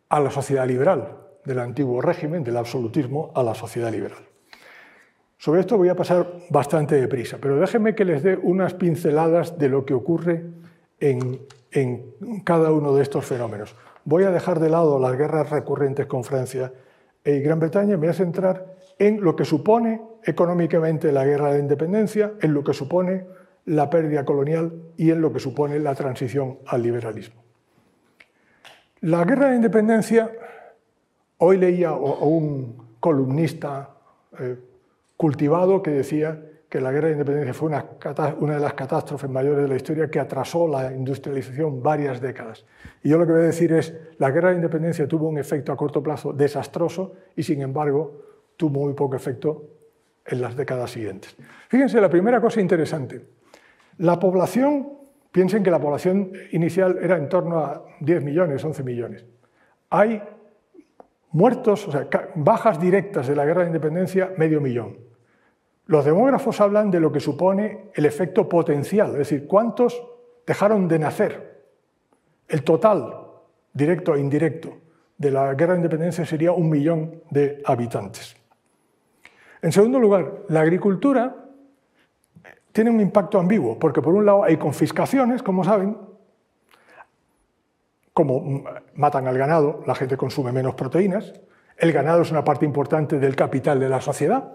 a 0.09 0.19
la 0.19 0.31
sociedad 0.31 0.67
liberal, 0.67 1.17
del 1.45 1.59
antiguo 1.59 2.01
régimen, 2.01 2.43
del 2.43 2.57
absolutismo, 2.57 3.31
a 3.35 3.43
la 3.43 3.55
sociedad 3.55 3.91
liberal. 3.91 4.23
Sobre 5.37 5.59
esto 5.59 5.77
voy 5.77 5.89
a 5.89 5.95
pasar 5.95 6.25
bastante 6.49 6.95
deprisa, 6.95 7.37
pero 7.39 7.59
déjenme 7.59 7.95
que 7.95 8.05
les 8.05 8.23
dé 8.23 8.37
unas 8.37 8.73
pinceladas 8.73 9.57
de 9.57 9.69
lo 9.69 9.85
que 9.85 9.93
ocurre 9.93 10.45
en, 10.99 11.41
cada 12.45 12.71
uno 12.71 12.95
de 12.95 13.03
estos 13.03 13.25
fenómenos. 13.25 13.75
Voy 14.05 14.23
a 14.23 14.31
dejar 14.31 14.59
de 14.59 14.69
lado 14.69 14.99
las 14.99 15.17
guerras 15.17 15.49
recurrentes 15.49 16.05
con 16.05 16.23
Francia 16.23 16.71
y 17.25 17.39
Gran 17.39 17.59
Bretaña, 17.59 17.97
me 17.97 17.97
voy 17.97 18.07
a 18.09 18.13
centrar 18.13 18.75
en 18.99 19.21
lo 19.21 19.35
que 19.35 19.43
supone 19.43 20.01
económicamente 20.23 21.11
la 21.11 21.25
guerra 21.25 21.51
de 21.51 21.59
independencia, 21.59 22.33
en 22.41 22.53
lo 22.53 22.63
que 22.63 22.73
supone 22.73 23.25
la 23.65 23.89
pérdida 23.89 24.23
colonial 24.23 24.71
y 24.95 25.11
en 25.11 25.19
lo 25.19 25.33
que 25.33 25.39
supone 25.39 25.79
la 25.79 25.95
transición 25.95 26.59
al 26.67 26.83
liberalismo. 26.83 27.42
La 29.03 29.25
guerra 29.25 29.49
de 29.49 29.57
independencia, 29.57 30.31
hoy 31.39 31.57
leía 31.57 31.89
a 31.89 31.95
un 31.97 32.95
columnista 33.01 33.89
eh, 34.39 34.55
cultivado 35.17 35.83
que 35.83 35.91
decía 35.91 36.41
que 36.69 36.79
la 36.79 36.89
guerra 36.93 37.07
de 37.07 37.15
independencia 37.15 37.53
fue 37.53 37.67
una, 37.67 38.55
de 38.55 38.59
las 38.61 38.73
catástrofes 38.75 39.29
mayores 39.29 39.63
de 39.63 39.67
la 39.67 39.75
historia 39.75 40.09
que 40.09 40.21
atrasó 40.21 40.69
la 40.69 40.93
industrialización 40.93 41.83
varias 41.83 42.21
décadas. 42.21 42.65
Y 43.03 43.09
yo 43.09 43.17
lo 43.17 43.25
que 43.25 43.33
voy 43.33 43.41
a 43.41 43.45
decir 43.47 43.73
es, 43.73 43.93
la 44.19 44.31
guerra 44.31 44.51
de 44.51 44.55
independencia 44.55 45.05
tuvo 45.05 45.27
un 45.27 45.37
efecto 45.37 45.73
a 45.73 45.75
corto 45.75 46.01
plazo 46.01 46.31
desastroso 46.31 47.13
y 47.35 47.43
sin 47.43 47.61
embargo 47.61 48.21
tuvo 48.55 48.85
muy 48.85 48.93
poco 48.93 49.17
efecto 49.17 49.65
en 50.25 50.39
las 50.39 50.55
décadas 50.55 50.91
siguientes. 50.91 51.35
Fíjense, 51.67 51.99
la 51.99 52.09
primera 52.09 52.39
cosa 52.39 52.61
interesante, 52.61 53.21
la 53.97 54.17
población 54.17 55.02
Piensen 55.33 55.63
que 55.63 55.71
la 55.71 55.79
población 55.79 56.31
inicial 56.51 56.99
era 57.01 57.17
en 57.17 57.27
torno 57.27 57.57
a 57.57 57.83
10 58.01 58.23
millones, 58.23 58.63
11 58.63 58.83
millones. 58.83 59.25
Hay 59.89 60.21
muertos, 61.31 61.87
o 61.87 61.91
sea, 61.91 62.07
bajas 62.35 62.79
directas 62.79 63.27
de 63.27 63.35
la 63.35 63.43
guerra 63.43 63.61
de 63.61 63.69
independencia, 63.69 64.31
medio 64.37 64.61
millón. 64.61 64.99
Los 65.87 66.05
demógrafos 66.05 66.61
hablan 66.61 66.91
de 66.91 66.99
lo 66.99 67.11
que 67.11 67.19
supone 67.19 67.89
el 67.95 68.05
efecto 68.05 68.47
potencial, 68.47 69.13
es 69.13 69.17
decir, 69.17 69.47
cuántos 69.47 70.03
dejaron 70.45 70.87
de 70.87 70.99
nacer. 70.99 71.63
El 72.47 72.63
total, 72.63 73.25
directo 73.73 74.13
e 74.13 74.19
indirecto, 74.19 74.77
de 75.17 75.31
la 75.31 75.55
guerra 75.55 75.73
de 75.73 75.79
independencia 75.79 76.27
sería 76.27 76.51
un 76.51 76.69
millón 76.69 77.23
de 77.31 77.59
habitantes. 77.65 78.35
En 79.63 79.71
segundo 79.71 79.99
lugar, 79.99 80.43
la 80.49 80.61
agricultura 80.61 81.42
tiene 82.73 82.89
un 82.89 82.99
impacto 82.99 83.39
ambiguo, 83.39 83.79
porque 83.79 84.01
por 84.01 84.13
un 84.13 84.25
lado 84.25 84.43
hay 84.43 84.57
confiscaciones, 84.57 85.41
como 85.43 85.63
saben, 85.63 85.95
como 88.11 88.63
matan 88.95 89.27
al 89.27 89.37
ganado, 89.37 89.81
la 89.85 89.95
gente 89.95 90.17
consume 90.17 90.51
menos 90.51 90.75
proteínas, 90.75 91.33
el 91.77 91.93
ganado 91.93 92.23
es 92.23 92.31
una 92.31 92.43
parte 92.43 92.65
importante 92.65 93.19
del 93.19 93.35
capital 93.35 93.79
de 93.79 93.89
la 93.89 94.01
sociedad, 94.01 94.51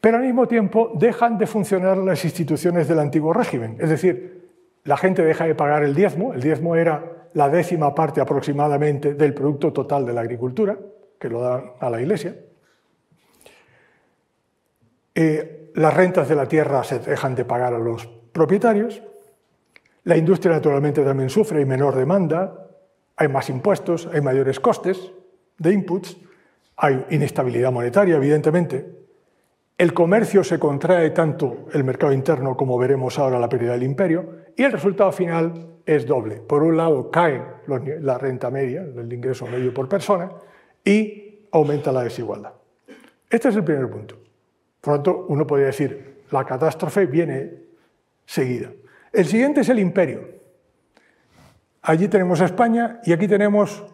pero 0.00 0.18
al 0.18 0.24
mismo 0.24 0.46
tiempo 0.46 0.92
dejan 0.94 1.38
de 1.38 1.46
funcionar 1.46 1.96
las 1.96 2.24
instituciones 2.24 2.86
del 2.88 2.98
antiguo 2.98 3.32
régimen, 3.32 3.76
es 3.80 3.90
decir, 3.90 4.50
la 4.84 4.96
gente 4.96 5.22
deja 5.22 5.46
de 5.46 5.54
pagar 5.54 5.84
el 5.84 5.94
diezmo, 5.94 6.34
el 6.34 6.40
diezmo 6.40 6.76
era 6.76 7.28
la 7.34 7.48
décima 7.48 7.94
parte 7.94 8.20
aproximadamente 8.20 9.14
del 9.14 9.34
producto 9.34 9.72
total 9.72 10.04
de 10.06 10.12
la 10.12 10.22
agricultura, 10.22 10.76
que 11.18 11.28
lo 11.28 11.42
dan 11.42 11.72
a 11.78 11.90
la 11.90 12.00
Iglesia. 12.00 12.34
Eh, 15.20 15.72
las 15.74 15.94
rentas 15.94 16.28
de 16.28 16.36
la 16.36 16.46
tierra 16.46 16.84
se 16.84 17.00
dejan 17.00 17.34
de 17.34 17.44
pagar 17.44 17.74
a 17.74 17.78
los 17.80 18.06
propietarios. 18.06 19.02
La 20.04 20.16
industria 20.16 20.52
naturalmente 20.52 21.02
también 21.02 21.28
sufre, 21.28 21.58
hay 21.58 21.64
menor 21.64 21.96
demanda, 21.96 22.68
hay 23.16 23.26
más 23.26 23.50
impuestos, 23.50 24.08
hay 24.12 24.20
mayores 24.20 24.60
costes 24.60 25.10
de 25.58 25.72
inputs, 25.72 26.16
hay 26.76 27.04
inestabilidad 27.10 27.72
monetaria, 27.72 28.14
evidentemente. 28.14 28.86
El 29.76 29.92
comercio 29.92 30.44
se 30.44 30.60
contrae 30.60 31.10
tanto 31.10 31.66
el 31.72 31.82
mercado 31.82 32.12
interno 32.12 32.56
como 32.56 32.78
veremos 32.78 33.18
ahora 33.18 33.40
la 33.40 33.48
pérdida 33.48 33.72
del 33.72 33.82
imperio 33.82 34.36
y 34.54 34.62
el 34.62 34.70
resultado 34.70 35.10
final 35.10 35.78
es 35.84 36.06
doble. 36.06 36.36
Por 36.36 36.62
un 36.62 36.76
lado 36.76 37.10
cae 37.10 37.42
la 38.02 38.18
renta 38.18 38.52
media, 38.52 38.82
el 38.82 39.12
ingreso 39.12 39.48
medio 39.48 39.74
por 39.74 39.88
persona 39.88 40.30
y 40.84 41.48
aumenta 41.50 41.90
la 41.90 42.04
desigualdad. 42.04 42.52
Este 43.28 43.48
es 43.48 43.56
el 43.56 43.64
primer 43.64 43.90
punto. 43.90 44.27
Por 44.88 44.96
lo 44.96 45.02
tanto, 45.02 45.26
uno 45.28 45.46
podría 45.46 45.66
decir, 45.66 46.22
la 46.30 46.46
catástrofe 46.46 47.04
viene 47.04 47.52
seguida. 48.24 48.70
El 49.12 49.26
siguiente 49.26 49.60
es 49.60 49.68
el 49.68 49.80
imperio. 49.80 50.26
Allí 51.82 52.08
tenemos 52.08 52.40
España 52.40 52.98
y 53.04 53.12
aquí 53.12 53.28
tenemos 53.28 53.84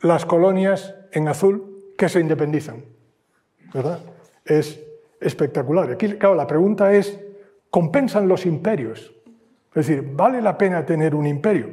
las 0.00 0.24
colonias 0.24 0.94
en 1.10 1.26
azul 1.26 1.92
que 1.98 2.08
se 2.08 2.20
independizan. 2.20 2.84
¿Verdad? 3.74 3.98
Es 4.44 4.80
espectacular. 5.20 5.90
Aquí, 5.90 6.06
claro, 6.14 6.36
la 6.36 6.46
pregunta 6.46 6.92
es, 6.92 7.18
¿compensan 7.68 8.28
los 8.28 8.46
imperios? 8.46 9.12
Es 9.74 9.88
decir, 9.88 10.08
¿vale 10.12 10.40
la 10.40 10.56
pena 10.56 10.86
tener 10.86 11.16
un 11.16 11.26
imperio? 11.26 11.68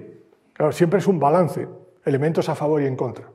Claro, 0.53 0.71
siempre 0.71 0.97
es 0.97 1.05
un 1.05 1.19
balance, 1.19 1.67
elementos 2.03 2.49
a 2.49 2.55
favor 2.55 2.81
y 2.81 2.87
en 2.87 2.95
contra. 2.95 3.29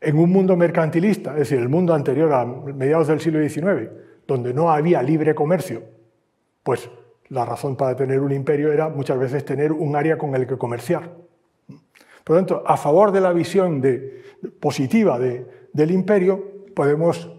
En 0.00 0.16
un 0.16 0.30
mundo 0.30 0.56
mercantilista, 0.56 1.32
es 1.32 1.38
decir, 1.38 1.58
el 1.58 1.68
mundo 1.68 1.94
anterior 1.94 2.32
a 2.32 2.44
mediados 2.44 3.08
del 3.08 3.18
siglo 3.18 3.40
XIX, 3.40 3.90
donde 4.26 4.54
no 4.54 4.70
había 4.70 5.02
libre 5.02 5.34
comercio, 5.34 5.82
pues 6.62 6.88
la 7.28 7.44
razón 7.44 7.76
para 7.76 7.96
tener 7.96 8.20
un 8.20 8.32
imperio 8.32 8.72
era 8.72 8.88
muchas 8.88 9.18
veces 9.18 9.44
tener 9.44 9.72
un 9.72 9.96
área 9.96 10.18
con 10.18 10.34
el 10.34 10.46
que 10.46 10.58
comerciar. 10.58 11.10
Por 12.24 12.36
lo 12.36 12.36
tanto, 12.36 12.62
a 12.66 12.76
favor 12.76 13.10
de 13.10 13.20
la 13.20 13.32
visión 13.32 13.82
positiva 14.60 15.18
del 15.18 15.90
imperio, 15.90 16.42
podemos 16.74 17.30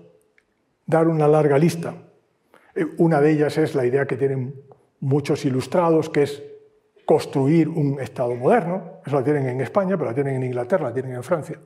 dar 0.85 1.07
una 1.07 1.27
larga 1.27 1.57
lista. 1.57 1.95
Eh, 2.75 2.85
una 2.97 3.21
de 3.21 3.31
ellas 3.31 3.57
es 3.57 3.75
la 3.75 3.85
idea 3.85 4.05
que 4.05 4.17
tienen 4.17 4.53
muchos 4.99 5.45
ilustrados, 5.45 6.09
que 6.09 6.23
es 6.23 6.43
construir 7.05 7.69
un 7.69 7.99
Estado 7.99 8.35
moderno. 8.35 8.99
Eso 9.05 9.17
lo 9.17 9.23
tienen 9.23 9.47
en 9.47 9.61
España, 9.61 9.97
pero 9.97 10.09
lo 10.09 10.15
tienen 10.15 10.35
en 10.35 10.43
Inglaterra, 10.43 10.89
lo 10.89 10.93
tienen 10.93 11.15
en 11.15 11.23
Francia. 11.23 11.59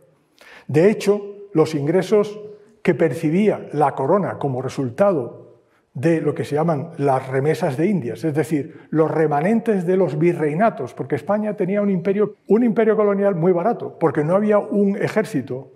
De 0.68 0.89
hecho, 0.89 1.22
los 1.53 1.73
ingresos 1.76 2.39
que 2.88 2.95
percibía 2.95 3.68
la 3.73 3.95
corona 3.95 4.39
como 4.39 4.61
resultado 4.61 5.59
de 5.93 6.22
lo 6.22 6.34
que 6.34 6.45
se 6.45 6.55
llaman 6.55 6.91
las 6.97 7.27
remesas 7.27 7.76
de 7.76 7.85
Indias, 7.85 8.23
es 8.23 8.34
decir, 8.34 8.80
los 8.91 9.11
remanentes 9.11 9.85
de 9.85 9.97
los 9.97 10.18
virreinatos, 10.18 10.93
porque 10.93 11.15
España 11.15 11.57
tenía 11.57 11.81
un 11.81 11.89
imperio, 11.89 12.35
un 12.47 12.64
imperio 12.64 12.95
colonial 12.95 13.35
muy 13.35 13.51
barato, 13.51 13.99
porque 13.99 14.23
no 14.23 14.38
había 14.38 14.59
un 14.59 14.95
ejército, 14.95 15.69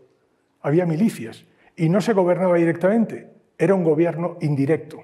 había 0.62 0.86
milicias, 0.86 1.44
y 1.76 1.90
no 1.90 2.00
se 2.00 2.14
gobernaba 2.14 2.56
directamente, 2.56 3.30
era 3.58 3.76
un 3.76 3.84
gobierno 3.84 4.38
indirecto. 4.40 5.04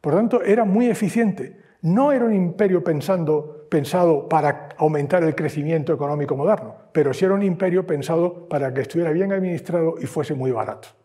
Por 0.00 0.14
tanto, 0.14 0.42
era 0.42 0.64
muy 0.64 0.86
eficiente. 0.88 1.58
No 1.82 2.12
era 2.12 2.24
un 2.24 2.32
imperio 2.32 2.82
pensado 2.82 4.26
para 4.26 4.70
aumentar 4.78 5.22
el 5.22 5.34
crecimiento 5.34 5.92
económico 5.92 6.34
moderno, 6.34 6.76
pero 6.92 7.12
sí 7.12 7.26
era 7.26 7.34
un 7.34 7.42
imperio 7.42 7.86
pensado 7.86 8.48
para 8.48 8.72
que 8.72 8.80
estuviera 8.80 9.10
bien 9.10 9.34
administrado 9.34 9.96
y 10.00 10.06
fuese 10.06 10.32
muy 10.32 10.50
barato. 10.50 11.01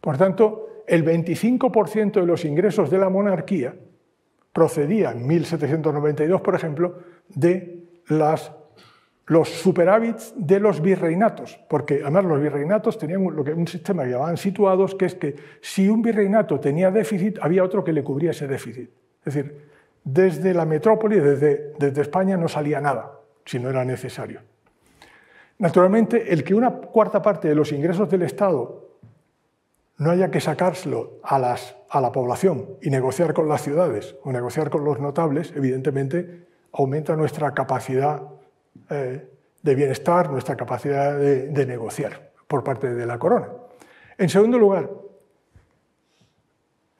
Por 0.00 0.16
tanto, 0.16 0.82
el 0.86 1.04
25% 1.04 2.20
de 2.20 2.26
los 2.26 2.44
ingresos 2.44 2.90
de 2.90 2.98
la 2.98 3.08
monarquía 3.08 3.74
procedía 4.52 5.12
en 5.12 5.26
1792, 5.26 6.40
por 6.40 6.54
ejemplo, 6.54 6.98
de 7.28 7.84
los 9.26 9.48
superávits 9.48 10.32
de 10.36 10.58
los 10.58 10.80
virreinatos, 10.80 11.60
porque 11.68 12.00
además 12.02 12.24
los 12.24 12.40
virreinatos 12.40 12.98
tenían 12.98 13.24
lo 13.24 13.44
que, 13.44 13.52
un 13.52 13.68
sistema 13.68 14.04
que 14.04 14.10
llamaban 14.10 14.36
situados, 14.36 14.94
que 14.94 15.04
es 15.04 15.14
que 15.14 15.36
si 15.60 15.88
un 15.88 16.00
virreinato 16.00 16.58
tenía 16.58 16.90
déficit, 16.90 17.38
había 17.42 17.62
otro 17.62 17.84
que 17.84 17.92
le 17.92 18.02
cubría 18.02 18.30
ese 18.30 18.48
déficit. 18.48 18.90
Es 19.24 19.34
decir, 19.34 19.68
desde 20.02 20.54
la 20.54 20.64
metrópoli, 20.64 21.20
desde 21.20 22.00
España, 22.00 22.36
no 22.38 22.48
salía 22.48 22.80
nada, 22.80 23.12
si 23.44 23.58
no 23.58 23.68
era 23.68 23.84
necesario. 23.84 24.40
Naturalmente, 25.58 26.32
el 26.32 26.42
que 26.44 26.54
una 26.54 26.70
cuarta 26.70 27.20
parte 27.20 27.48
de 27.48 27.54
los 27.54 27.72
ingresos 27.72 28.08
del 28.08 28.22
Estado 28.22 28.87
no 29.98 30.10
haya 30.10 30.30
que 30.30 30.40
sacárselo 30.40 31.18
a, 31.22 31.38
la 31.38 32.12
población 32.12 32.66
y 32.80 32.90
negociar 32.90 33.34
con 33.34 33.48
las 33.48 33.62
ciudades 33.62 34.16
o 34.22 34.32
negociar 34.32 34.70
con 34.70 34.84
los 34.84 35.00
notables, 35.00 35.52
evidentemente 35.56 36.46
aumenta 36.72 37.16
nuestra 37.16 37.52
capacidad 37.52 38.22
eh, 38.90 39.28
de 39.62 39.74
bienestar, 39.74 40.30
nuestra 40.30 40.56
capacidad 40.56 41.18
de, 41.18 41.48
de, 41.48 41.66
negociar 41.66 42.30
por 42.46 42.62
parte 42.62 42.94
de 42.94 43.06
la 43.06 43.18
corona. 43.18 43.48
En 44.16 44.28
segundo 44.28 44.56
lugar, 44.56 44.88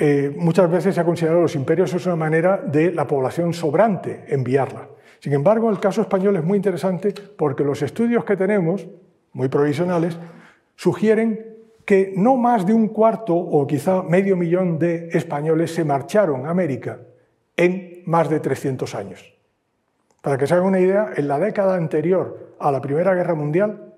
eh, 0.00 0.32
muchas 0.36 0.70
veces 0.70 0.94
se 0.94 1.00
ha 1.00 1.04
considerado 1.04 1.40
los 1.40 1.56
imperios 1.56 1.92
es 1.92 2.06
una 2.06 2.16
manera 2.16 2.56
de 2.58 2.92
la 2.92 3.06
población 3.06 3.52
sobrante 3.52 4.24
enviarla. 4.28 4.88
Sin 5.20 5.32
embargo, 5.32 5.70
el 5.70 5.80
caso 5.80 6.02
español 6.02 6.36
es 6.36 6.44
muy 6.44 6.56
interesante 6.56 7.12
porque 7.36 7.64
los 7.64 7.82
estudios 7.82 8.24
que 8.24 8.36
tenemos, 8.36 8.86
muy 9.32 9.48
provisionales, 9.48 10.16
sugieren 10.76 11.57
que 11.88 12.12
no 12.14 12.36
más 12.36 12.66
de 12.66 12.74
un 12.74 12.88
cuarto 12.88 13.34
o 13.34 13.66
quizá 13.66 14.02
medio 14.02 14.36
millón 14.36 14.78
de 14.78 15.08
españoles 15.10 15.72
se 15.72 15.86
marcharon 15.86 16.44
a 16.44 16.50
América 16.50 17.00
en 17.56 18.02
más 18.04 18.28
de 18.28 18.40
300 18.40 18.94
años. 18.94 19.34
Para 20.20 20.36
que 20.36 20.46
se 20.46 20.52
hagan 20.52 20.66
una 20.66 20.80
idea, 20.80 21.12
en 21.16 21.26
la 21.26 21.38
década 21.38 21.76
anterior 21.76 22.56
a 22.60 22.70
la 22.70 22.82
Primera 22.82 23.14
Guerra 23.14 23.34
Mundial 23.34 23.94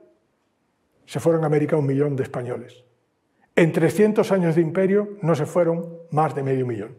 se 1.05 1.19
fueron 1.19 1.43
a 1.43 1.49
América 1.49 1.77
un 1.77 1.87
millón 1.87 2.15
de 2.15 2.23
españoles. 2.23 2.85
En 3.57 3.73
300 3.73 4.31
años 4.31 4.55
de 4.55 4.61
imperio 4.61 5.17
no 5.21 5.35
se 5.35 5.47
fueron 5.47 5.93
más 6.13 6.33
de 6.37 6.45
medio 6.45 6.69
millón. 6.69 6.95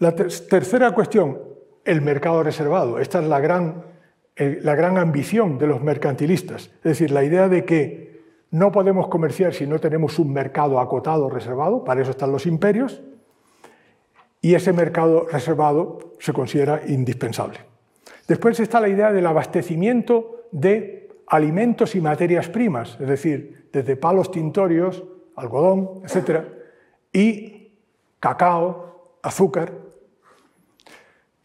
La 0.00 0.14
tercera 0.14 0.92
cuestión, 0.92 1.38
el 1.82 2.02
mercado 2.02 2.42
reservado. 2.42 2.98
Esta 2.98 3.20
es 3.20 3.26
la 3.26 3.40
gran, 3.40 3.84
la 4.36 4.74
gran 4.74 4.98
ambición 4.98 5.56
de 5.56 5.66
los 5.66 5.82
mercantilistas. 5.82 6.64
Es 6.64 6.82
decir, 6.82 7.10
la 7.10 7.24
idea 7.24 7.48
de 7.48 7.64
que 7.64 8.07
no 8.50 8.72
podemos 8.72 9.08
comerciar 9.08 9.52
si 9.52 9.66
no 9.66 9.78
tenemos 9.78 10.18
un 10.18 10.32
mercado 10.32 10.80
acotado, 10.80 11.28
reservado, 11.28 11.84
para 11.84 12.02
eso 12.02 12.10
están 12.10 12.32
los 12.32 12.46
imperios, 12.46 13.02
y 14.40 14.54
ese 14.54 14.72
mercado 14.72 15.26
reservado 15.30 16.14
se 16.18 16.32
considera 16.32 16.82
indispensable. 16.86 17.58
Después 18.26 18.58
está 18.60 18.80
la 18.80 18.88
idea 18.88 19.12
del 19.12 19.26
abastecimiento 19.26 20.46
de 20.52 21.08
alimentos 21.26 21.94
y 21.94 22.00
materias 22.00 22.48
primas, 22.48 22.96
es 23.00 23.08
decir, 23.08 23.68
desde 23.72 23.96
palos 23.96 24.30
tintorios, 24.30 25.04
algodón, 25.36 26.02
etc., 26.04 26.44
y 27.12 27.72
cacao, 28.20 29.18
azúcar. 29.22 29.72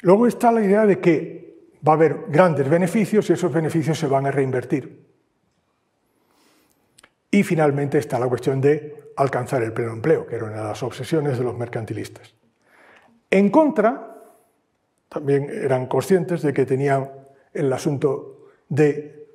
Luego 0.01 0.27
está 0.27 0.51
la 0.51 0.63
idea 0.63 0.85
de 0.85 0.99
que 0.99 1.55
va 1.87 1.93
a 1.93 1.95
haber 1.95 2.25
grandes 2.27 2.69
beneficios 2.69 3.29
y 3.29 3.33
esos 3.33 3.51
beneficios 3.51 3.97
se 3.97 4.07
van 4.07 4.25
a 4.25 4.31
reinvertir. 4.31 5.03
Y 7.33 7.41
finalmente 7.41 7.97
está 7.97 8.19
la 8.19 8.27
cuestión 8.27 8.61
de 8.61 9.09
alcanzar 9.15 9.63
el 9.63 9.73
pleno 9.73 9.91
empleo, 9.91 10.27
que 10.27 10.35
era 10.35 10.45
una 10.45 10.57
de 10.57 10.65
las 10.65 10.83
obsesiones 10.83 11.35
de 11.35 11.43
los 11.43 11.57
mercantilistas. 11.57 12.35
En 13.31 13.49
contra, 13.49 14.21
también 15.09 15.49
eran 15.49 15.87
conscientes 15.87 16.43
de 16.43 16.53
que 16.53 16.67
tenían 16.67 17.09
el 17.51 17.73
asunto 17.73 18.49
de 18.69 19.25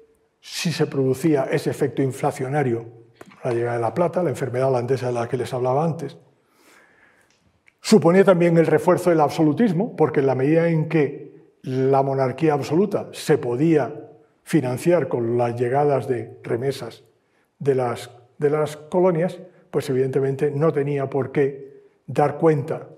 si 0.41 0.71
se 0.71 0.87
producía 0.87 1.49
ese 1.51 1.71
efecto 1.71 2.01
inflacionario, 2.01 2.87
la 3.43 3.53
llegada 3.53 3.79
de 3.79 3.83
la 3.83 3.95
plata, 3.95 4.23
la 4.23 4.31
enfermedad 4.31 4.69
holandesa 4.69 5.09
de 5.09 5.15
la 5.15 5.29
que 5.29 5.37
les 5.37 5.53
hablaba 5.53 5.85
antes. 5.85 6.17
Suponía 7.81 8.23
también 8.23 8.57
el 8.59 8.67
refuerzo 8.69 9.11
del 9.11 9.21
absolutismo, 9.21 9.97
porque 9.97 10.21
en 10.21 10.27
la 10.27 10.37
medida 10.37 10.69
en 10.69 10.89
que 10.89 11.51
la 11.63 12.05
monarquía 12.05 12.53
absoluta 12.53 13.09
se 13.11 13.39
podía 13.39 13.93
financiar 14.45 15.09
con 15.09 15.37
las 15.37 15.59
llegadas 15.59 16.07
de 16.07 16.39
remesas 16.45 17.03
de 17.59 17.75
las, 17.75 18.11
de 18.39 18.51
las 18.51 18.77
colonias, 18.77 19.39
pues 19.71 19.89
evidentemente 19.91 20.51
no 20.51 20.73
tenía 20.73 21.09
por 21.11 21.33
qué 21.33 21.83
dar 22.07 22.39
cuenta 22.39 22.89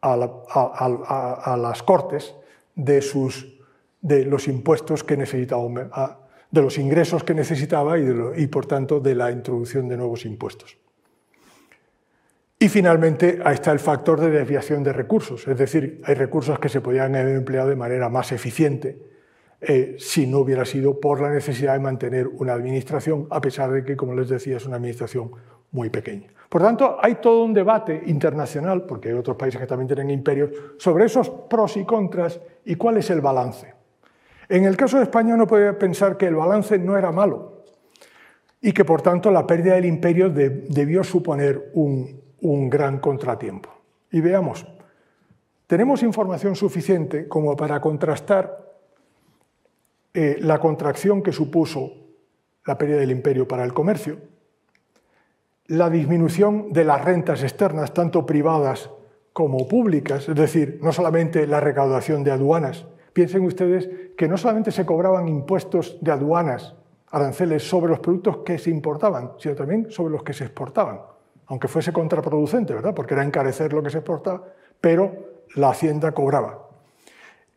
a, 0.00 1.56
las 1.60 1.82
Cortes 1.82 2.34
de, 2.74 3.02
sus, 3.02 3.58
de 4.00 4.24
los 4.24 4.48
impuestos 4.48 5.04
que 5.04 5.16
necesitaba, 5.16 6.20
de 6.50 6.62
los 6.62 6.78
ingresos 6.78 7.24
que 7.24 7.34
necesitaba 7.34 7.98
y, 7.98 8.06
y 8.36 8.46
por 8.46 8.66
tanto 8.66 9.00
de 9.00 9.14
la 9.14 9.30
introducción 9.30 9.88
de 9.88 9.96
nuevos 9.96 10.24
impuestos. 10.24 10.76
Y 12.60 12.68
finalmente, 12.68 13.40
ahí 13.44 13.54
está 13.54 13.70
el 13.70 13.78
factor 13.78 14.20
de 14.20 14.30
desviación 14.30 14.82
de 14.82 14.92
recursos, 14.92 15.46
es 15.46 15.56
decir, 15.56 16.02
hay 16.04 16.14
recursos 16.14 16.58
que 16.58 16.68
se 16.68 16.80
podían 16.80 17.14
haber 17.14 17.36
empleado 17.36 17.68
de 17.68 17.76
manera 17.76 18.08
más 18.08 18.32
eficiente 18.32 18.98
eh, 19.60 19.96
si 19.98 20.26
no 20.26 20.38
hubiera 20.38 20.64
sido 20.64 21.00
por 21.00 21.20
la 21.20 21.30
necesidad 21.30 21.72
de 21.72 21.80
mantener 21.80 22.28
una 22.28 22.52
administración, 22.52 23.26
a 23.30 23.40
pesar 23.40 23.72
de 23.72 23.84
que, 23.84 23.96
como 23.96 24.14
les 24.14 24.28
decía, 24.28 24.56
es 24.56 24.66
una 24.66 24.76
administración 24.76 25.32
muy 25.72 25.90
pequeña. 25.90 26.28
Por 26.48 26.62
tanto, 26.62 26.96
hay 27.00 27.16
todo 27.16 27.44
un 27.44 27.52
debate 27.52 28.02
internacional, 28.06 28.84
porque 28.86 29.08
hay 29.08 29.14
otros 29.14 29.36
países 29.36 29.60
que 29.60 29.66
también 29.66 29.88
tienen 29.88 30.10
imperios, 30.10 30.50
sobre 30.78 31.06
esos 31.06 31.28
pros 31.28 31.76
y 31.76 31.84
contras 31.84 32.40
y 32.64 32.76
cuál 32.76 32.98
es 32.98 33.10
el 33.10 33.20
balance. 33.20 33.74
En 34.48 34.64
el 34.64 34.76
caso 34.76 34.96
de 34.96 35.02
España 35.02 35.34
uno 35.34 35.46
puede 35.46 35.74
pensar 35.74 36.16
que 36.16 36.26
el 36.26 36.36
balance 36.36 36.78
no 36.78 36.96
era 36.96 37.12
malo 37.12 37.64
y 38.62 38.72
que 38.72 38.84
por 38.84 39.02
tanto 39.02 39.30
la 39.30 39.46
pérdida 39.46 39.74
del 39.74 39.84
imperio 39.84 40.30
debió 40.30 41.04
suponer 41.04 41.70
un, 41.74 42.22
un 42.40 42.70
gran 42.70 42.98
contratiempo. 42.98 43.68
Y 44.10 44.22
veamos, 44.22 44.66
tenemos 45.66 46.02
información 46.02 46.56
suficiente 46.56 47.28
como 47.28 47.54
para 47.56 47.78
contrastar 47.80 48.67
eh, 50.18 50.36
la 50.40 50.58
contracción 50.58 51.22
que 51.22 51.32
supuso 51.32 51.92
la 52.64 52.76
pérdida 52.76 52.98
del 52.98 53.10
imperio 53.10 53.46
para 53.46 53.64
el 53.64 53.72
comercio, 53.72 54.18
la 55.66 55.90
disminución 55.90 56.72
de 56.72 56.84
las 56.84 57.04
rentas 57.04 57.42
externas, 57.42 57.92
tanto 57.92 58.24
privadas 58.24 58.90
como 59.32 59.68
públicas, 59.68 60.28
es 60.28 60.34
decir, 60.34 60.78
no 60.82 60.92
solamente 60.92 61.46
la 61.46 61.60
recaudación 61.60 62.24
de 62.24 62.32
aduanas. 62.32 62.86
Piensen 63.12 63.44
ustedes 63.44 63.88
que 64.16 64.28
no 64.28 64.36
solamente 64.36 64.70
se 64.70 64.86
cobraban 64.86 65.28
impuestos 65.28 65.98
de 66.00 66.10
aduanas, 66.10 66.74
aranceles 67.10 67.62
sobre 67.68 67.90
los 67.90 68.00
productos 68.00 68.38
que 68.38 68.58
se 68.58 68.70
importaban, 68.70 69.32
sino 69.38 69.54
también 69.54 69.90
sobre 69.90 70.12
los 70.12 70.22
que 70.22 70.32
se 70.32 70.44
exportaban 70.44 71.00
aunque 71.48 71.68
fuese 71.68 71.92
contraproducente, 71.92 72.74
¿verdad? 72.74 72.94
Porque 72.94 73.14
era 73.14 73.24
encarecer 73.24 73.72
lo 73.72 73.82
que 73.82 73.90
se 73.90 73.98
exportaba, 73.98 74.44
pero 74.80 75.12
la 75.56 75.70
hacienda 75.70 76.12
cobraba. 76.12 76.68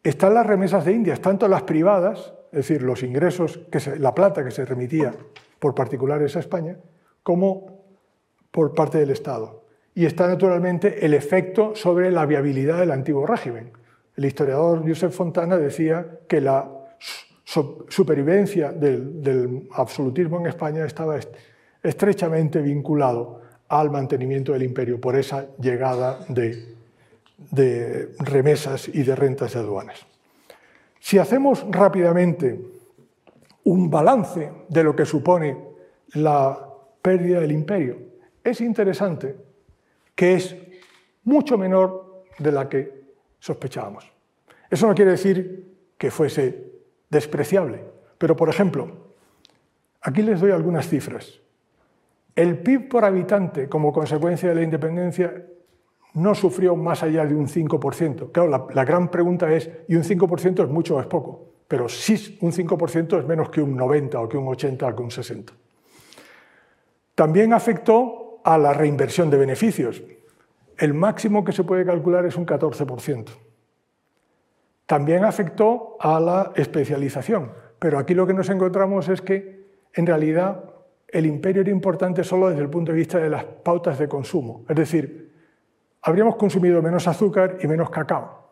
Están 0.02 0.34
las 0.34 0.46
remesas 0.46 0.86
de 0.86 0.94
Indias, 0.94 1.20
tanto 1.20 1.48
las 1.48 1.64
privadas, 1.64 2.34
es 2.52 2.68
decir, 2.68 2.82
los 2.82 3.04
ingresos, 3.04 3.60
que 3.72 3.80
la 3.98 4.14
plata 4.14 4.44
que 4.44 4.52
se 4.52 4.66
remitía 4.66 5.14
por 5.60 5.74
particulares 5.74 6.36
a 6.36 6.40
España, 6.40 6.78
como 7.24 7.82
por 8.52 8.74
parte 8.74 8.98
del 8.98 9.12
Estado. 9.12 9.64
Y 9.94 10.06
está 10.06 10.28
naturalmente 10.28 11.06
el 11.06 11.14
efecto 11.14 11.76
sobre 11.76 12.12
la 12.12 12.26
viabilidad 12.26 12.80
del 12.80 12.92
antiguo 12.92 13.26
régimen. 13.26 13.72
El 14.16 14.26
historiador 14.26 14.88
Josep 14.88 15.12
Fontana 15.12 15.58
decía 15.58 16.20
que 16.28 16.42
la 16.42 16.70
supervivencia 17.90 18.72
del, 18.72 19.68
absolutismo 19.74 20.40
en 20.40 20.48
España 20.48 20.86
estaba 20.86 21.20
estrechamente 21.84 22.62
vinculado 22.62 23.42
al 23.68 23.90
mantenimiento 23.90 24.54
del 24.54 24.64
imperio 24.64 25.00
por 25.00 25.16
esa 25.16 25.48
llegada 25.58 26.20
de, 26.30 26.76
remesas 28.20 28.88
y 28.88 29.04
de 29.04 29.16
rentas 29.16 29.54
de 29.54 29.60
aduanas. 29.60 30.06
Si 31.02 31.18
hacemos 31.18 31.66
rápidamente 31.68 32.62
un 33.64 33.90
balance 33.90 34.52
de 34.70 34.84
lo 34.84 34.96
que 34.96 35.04
supone 35.04 35.58
la 36.14 36.70
pérdida 37.02 37.40
del 37.40 37.52
imperio, 37.52 37.98
es 38.44 38.62
interesante 38.62 39.36
que 40.14 40.36
es 40.36 40.56
mucho 41.24 41.58
menor 41.58 42.24
de 42.38 42.52
la 42.52 42.70
que 42.70 43.02
sospechábamos. 43.40 44.14
Eso 44.70 44.88
no 44.88 44.94
quiere 44.94 45.12
decir 45.12 45.74
que 45.98 46.12
fuese 46.12 46.72
despreciable, 47.10 47.84
pero 48.20 48.36
por 48.36 48.50
ejemplo, 48.50 49.16
aquí 50.02 50.22
les 50.22 50.40
doy 50.40 50.52
algunas 50.52 50.88
cifras. 50.88 51.42
El 52.36 52.60
PIB 52.60 52.90
por 52.90 53.06
habitante, 53.06 53.68
como 53.68 53.92
consecuencia 53.92 54.50
de 54.50 54.56
la 54.56 54.62
independencia, 54.62 55.48
no 56.14 56.36
sufrió 56.36 56.76
más 56.76 57.04
allá 57.04 57.26
de 57.26 57.36
un 57.36 57.48
5%. 57.48 58.32
Claro, 58.32 58.70
la, 58.74 58.86
gran 58.86 59.10
pregunta 59.10 59.52
es, 59.52 59.70
¿y 59.88 59.96
un 59.96 60.04
5% 60.04 60.64
es 60.64 60.70
mucho 60.70 60.98
o 60.98 61.02
es 61.02 61.08
poco? 61.08 61.48
Pero 61.68 61.88
sí, 61.88 62.38
un 62.42 62.52
5% 62.52 63.20
es 63.20 63.26
menos 63.26 63.50
que 63.50 63.62
un 63.62 63.76
90 63.76 64.20
o 64.20 64.28
que 64.28 64.38
un 64.38 64.48
80 64.48 64.88
o 64.88 64.96
que 64.96 65.04
un 65.04 65.12
60. 65.12 65.54
También 67.16 67.54
afectó 67.54 68.42
a 68.44 68.58
la 68.58 68.74
reinversión 68.74 69.30
de 69.30 69.38
beneficios. 69.38 70.04
El 70.78 70.94
máximo 70.94 71.44
que 71.44 71.52
se 71.52 71.64
puede 71.64 71.86
calcular 71.86 72.26
es 72.26 72.36
un 72.36 72.46
14%. 72.46 73.30
También 74.86 75.24
afectó 75.24 75.96
a 76.00 76.20
la 76.20 76.52
especialización. 76.56 77.52
Pero 77.80 77.98
aquí 77.98 78.14
lo 78.14 78.28
que 78.28 78.34
nos 78.34 78.50
encontramos 78.50 79.08
es 79.08 79.22
que, 79.22 79.66
en 79.94 80.06
realidad, 80.06 80.66
el 81.08 81.26
imperio 81.26 81.62
era 81.62 81.72
importante 81.72 82.24
solo 82.24 82.50
desde 82.50 82.62
el 82.62 82.70
punto 82.70 82.92
de 82.92 82.98
vista 82.98 83.18
de 83.18 83.30
las 83.30 83.44
pautas 83.44 83.98
de 83.98 84.08
consumo. 84.08 84.66
Es 84.68 84.76
decir, 84.76 85.31
habríamos 86.02 86.36
consumido 86.36 86.82
menos 86.82 87.08
azúcar 87.08 87.58
y 87.62 87.68
menos 87.68 87.90
cacao, 87.90 88.50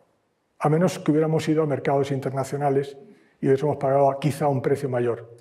a 0.60 0.70
menos 0.70 1.00
que 1.00 1.12
hubiéramos 1.12 1.48
ido 1.48 1.64
a 1.64 1.66
mercados 1.66 2.12
internacionales 2.12 2.98
y 3.42 3.48
hubiésemos 3.48 3.78
pagado 3.78 4.18
quizá 4.20 4.48
un 4.48 4.62
precio 4.62 4.90
mayor. 4.90 5.38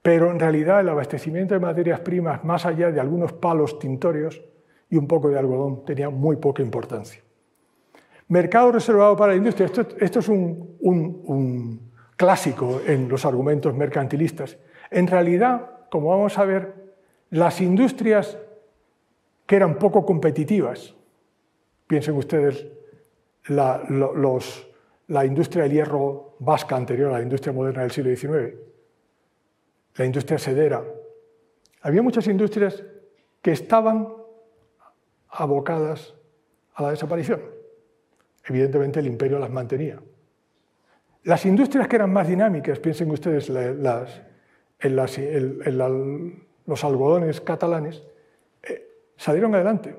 Pero 0.00 0.30
en 0.30 0.40
realidad 0.40 0.80
el 0.80 0.88
abastecimiento 0.88 1.54
de 1.54 1.60
materias 1.60 2.00
primas, 2.00 2.42
más 2.44 2.66
allá 2.66 2.90
de 2.90 3.00
algunos 3.00 3.32
palos 3.32 3.78
tintorios 3.78 4.42
y 4.90 4.96
un 4.96 5.06
poco 5.06 5.28
de 5.28 5.38
algodón, 5.38 5.84
tenía 5.84 6.10
muy 6.10 6.36
poca 6.36 6.62
importancia. 6.62 7.22
Mercado 8.28 8.72
reservado 8.72 9.16
para 9.16 9.32
la 9.32 9.38
industria. 9.38 9.66
Esto, 9.66 10.18
es 10.18 10.28
un, 10.28 10.76
un 10.80 11.92
clásico 12.16 12.80
en 12.86 13.08
los 13.08 13.24
argumentos 13.24 13.74
mercantilistas. 13.74 14.58
En 14.90 15.06
realidad, 15.06 15.70
como 15.90 16.08
vamos 16.08 16.36
a 16.38 16.44
ver, 16.44 16.74
las 17.30 17.60
industrias 17.60 18.36
que 19.46 19.56
eran 19.56 19.76
poco 19.76 20.04
competitivas, 20.04 20.94
piensen 21.92 22.16
ustedes 22.16 22.66
la, 23.48 23.82
la 25.08 25.26
industria 25.26 25.64
del 25.64 25.72
hierro 25.72 26.36
vasca 26.38 26.74
anterior 26.74 27.10
a 27.10 27.18
la 27.18 27.22
industria 27.22 27.52
moderna 27.52 27.82
del 27.82 27.90
siglo 27.90 28.16
XIX, 28.16 28.54
la 29.96 30.06
industria 30.06 30.38
sedera, 30.38 30.82
había 31.82 32.00
muchas 32.00 32.26
industrias 32.28 32.82
que 33.42 33.52
estaban 33.52 34.08
abocadas 35.28 36.14
a 36.76 36.84
la 36.84 36.90
desaparición. 36.92 37.42
Evidentemente 38.46 39.00
el 39.00 39.06
imperio 39.06 39.38
las 39.38 39.50
mantenía. 39.50 40.00
Las 41.24 41.44
industrias 41.44 41.88
que 41.88 41.96
eran 41.96 42.10
más 42.10 42.26
dinámicas, 42.26 42.78
piensen 42.78 43.10
ustedes 43.10 43.50
las, 43.50 44.22
los 46.64 46.84
algodones 46.84 47.42
catalanes, 47.42 48.02
eh, 48.62 48.88
salieron 49.14 49.54
adelante, 49.54 49.94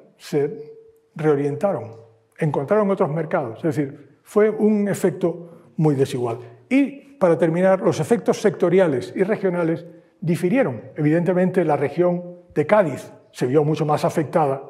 reorientaron, 1.15 1.95
encontraron 2.37 2.89
otros 2.91 3.09
mercados. 3.09 3.57
Es 3.57 3.75
decir, 3.75 4.19
fue 4.23 4.49
un 4.49 4.87
efecto 4.87 5.71
muy 5.77 5.95
desigual. 5.95 6.39
Y, 6.69 7.15
para 7.19 7.37
terminar, 7.37 7.81
los 7.81 7.99
efectos 7.99 8.41
sectoriales 8.41 9.13
y 9.15 9.23
regionales 9.23 9.85
difirieron. 10.19 10.81
Evidentemente, 10.95 11.65
la 11.65 11.77
región 11.77 12.37
de 12.53 12.65
Cádiz 12.65 13.11
se 13.31 13.45
vio 13.45 13.63
mucho 13.63 13.85
más 13.85 14.05
afectada 14.05 14.63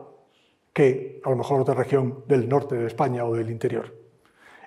que 0.71 1.21
a 1.23 1.29
lo 1.29 1.35
mejor 1.35 1.61
otra 1.61 1.75
región 1.75 2.23
del 2.27 2.49
norte 2.49 2.75
de 2.75 2.87
España 2.87 3.25
o 3.25 3.35
del 3.35 3.51
interior. 3.51 3.93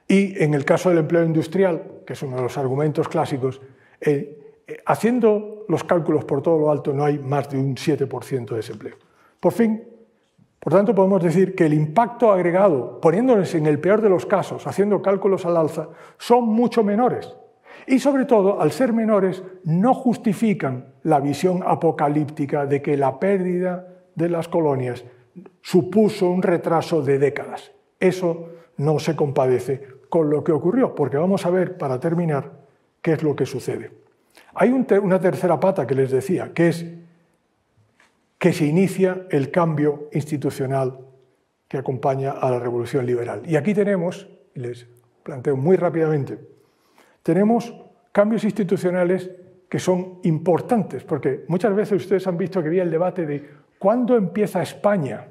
Y 0.09 0.41
en 0.43 0.55
el 0.55 0.65
caso 0.65 0.89
del 0.89 0.99
empleo 0.99 1.25
industrial, 1.25 2.03
que 2.07 2.13
es 2.13 2.23
uno 2.23 2.37
de 2.37 2.43
los 2.43 2.57
argumentos 2.57 3.09
clásicos, 3.09 3.61
eh, 4.01 4.63
eh, 4.69 4.83
haciendo 4.87 5.65
los 5.69 5.83
cálculos 5.83 6.25
por 6.25 6.43
todo 6.43 6.59
lo 6.59 6.71
alto, 6.71 6.93
no 6.93 7.05
hay 7.05 7.19
más 7.19 7.51
de 7.51 7.59
un 7.59 7.75
7% 7.75 8.51
de 8.51 8.57
desempleo. 8.57 8.97
Por 9.41 9.53
fin, 9.53 9.83
por 10.67 10.73
tanto, 10.73 10.97
podemos 10.97 11.23
decir 11.23 11.55
que 11.55 11.67
el 11.67 11.75
impacto 11.75 12.33
agregado, 12.33 13.01
poniéndonos 13.01 13.55
en 13.55 13.67
el 13.67 13.79
peor 13.79 14.01
de 14.01 14.09
los 14.09 14.27
casos, 14.27 14.67
haciendo 14.67 15.01
cálculos 15.01 15.47
al 15.47 15.57
alza, 15.57 15.91
son 16.19 16.49
mucho 16.49 16.83
menores. 16.83 17.37
Y 17.87 18.01
sobre 18.01 18.25
todo, 18.25 18.61
al 18.61 18.73
ser 18.73 18.93
menores, 18.93 19.45
no 19.63 19.95
justifican 19.95 20.87
la 21.05 21.21
visión 21.21 21.63
apocalíptica 21.65 22.67
de 22.67 22.83
que 22.83 22.97
la 22.97 23.21
pérdida 23.21 23.87
de 24.17 24.29
las 24.29 24.49
colonias 24.49 25.05
supuso 25.63 26.29
un 26.31 26.43
retraso 26.43 27.01
de 27.01 27.21
décadas. 27.21 27.71
Eso 28.01 28.49
no 28.79 28.99
se 28.99 29.15
compadece 29.15 29.87
con 30.09 30.31
lo 30.31 30.43
que 30.43 30.51
ocurrió, 30.51 30.97
porque 30.97 31.17
vamos 31.17 31.47
a 31.47 31.51
ver, 31.51 31.79
para 31.79 32.01
terminar, 32.01 32.51
qué 33.01 33.13
es 33.13 33.23
lo 33.23 33.37
que 33.37 33.47
sucede. 33.47 33.93
Hay 34.53 34.71
una 34.73 35.21
tercera 35.21 35.61
pata 35.61 35.87
que 35.87 35.95
les 35.95 36.11
decía, 36.11 36.51
que 36.53 36.71
es 36.71 36.85
que 38.39 38.53
se 38.53 38.67
inicia 38.67 39.27
el 39.31 39.51
cambio 39.51 40.09
institucional 40.13 41.01
que 41.69 41.79
acompaña 41.79 42.33
a 42.33 42.51
la 42.51 42.59
revolución 42.59 43.07
liberal. 43.07 43.43
Y 43.47 43.57
aquí 43.57 43.75
tenemos, 43.75 44.29
les 44.55 44.87
planteo 45.23 45.57
muy 45.57 45.77
rápidamente, 45.77 46.39
tenemos 47.23 47.75
cambios 48.13 48.45
institucionales 48.45 49.31
que 49.69 49.79
son 49.79 50.21
importantes, 50.23 51.03
porque 51.03 51.45
muchas 51.49 51.75
veces 51.75 52.03
ustedes 52.03 52.27
han 52.27 52.39
visto 52.39 52.63
que 52.63 52.69
había 52.69 52.83
el 52.83 52.91
debate 52.91 53.27
de 53.27 53.51
¿cuándo 53.79 54.17
empieza 54.17 54.63
España? 54.63 55.27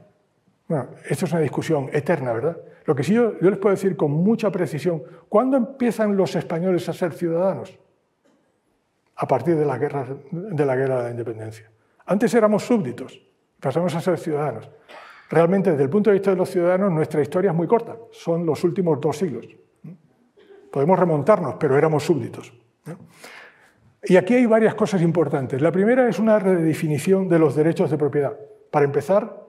Bueno, 0.68 0.90
esto 1.08 1.26
es 1.26 1.32
una 1.32 1.42
discusión 1.42 1.90
eterna, 1.94 2.34
¿verdad? 2.34 2.58
Lo 2.86 2.96
que 2.96 3.04
sí 3.04 3.14
yo, 3.14 3.34
les 3.40 3.58
puedo 3.58 3.74
decir 3.74 3.96
con 3.96 4.12
mucha 4.12 4.52
precisión, 4.52 5.02
¿cuándo 5.30 5.58
empiezan 5.58 6.18
los 6.18 6.36
españoles 6.36 6.88
a 6.90 6.94
ser 6.94 7.14
ciudadanos? 7.14 7.78
A 9.16 9.28
partir 9.28 9.56
de 9.56 9.66
la 9.66 9.78
guerra 9.78 10.06
de 10.32 10.66
la, 10.66 10.76
guerra 10.76 10.98
de 10.98 11.04
la 11.04 11.12
independencia. 11.12 11.72
Antes 12.06 12.34
éramos 12.34 12.64
súbditos, 12.64 13.20
pasamos 13.60 13.96
a 13.96 14.02
ser 14.02 14.18
ciudadanos. 14.20 14.70
Realmente, 15.30 15.72
desde 15.72 15.84
el 15.84 15.90
punto 15.90 16.10
de 16.10 16.16
vista 16.16 16.32
de 16.32 16.38
los 16.38 16.50
ciudadanos, 16.50 16.92
nuestra 16.92 17.22
historia 17.22 17.52
es 17.52 17.58
muy 17.58 17.68
corta, 17.68 17.98
son 18.12 18.46
los 18.46 18.64
últimos 18.64 19.02
dos 19.02 19.18
siglos. 19.18 19.48
Podemos 20.72 21.00
remontarnos, 21.00 21.56
pero 21.60 21.78
éramos 21.78 22.04
súbditos. 22.04 22.54
Y 24.04 24.18
aquí 24.18 24.36
hay 24.36 24.46
varias 24.46 24.76
cosas 24.76 25.02
importantes. 25.02 25.62
La 25.62 25.72
primera 25.72 26.08
es 26.08 26.20
una 26.20 26.38
redefinición 26.38 27.28
de 27.28 27.40
los 27.40 27.56
derechos 27.56 27.90
de 27.90 27.98
propiedad. 27.98 28.38
Para 28.70 28.86
empezar, 28.86 29.46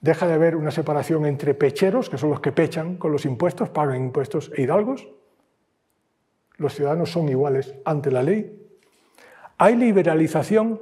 deja 0.00 0.26
de 0.26 0.34
haber 0.34 0.56
una 0.56 0.70
separación 0.70 1.24
entre 1.24 1.54
pecheros, 1.54 2.10
que 2.10 2.18
son 2.18 2.28
los 2.28 2.40
que 2.40 2.52
pechan 2.52 2.96
con 2.96 3.12
los 3.12 3.24
impuestos, 3.24 3.70
pagan 3.70 3.96
impuestos, 3.96 4.50
e 4.54 4.62
hidalgos. 4.62 5.08
Los 6.56 6.74
ciudadanos 6.74 7.10
son 7.10 7.30
iguales 7.30 7.74
ante 7.86 8.10
la 8.10 8.22
ley. 8.22 8.60
Hay 9.56 9.76
liberalización 9.76 10.80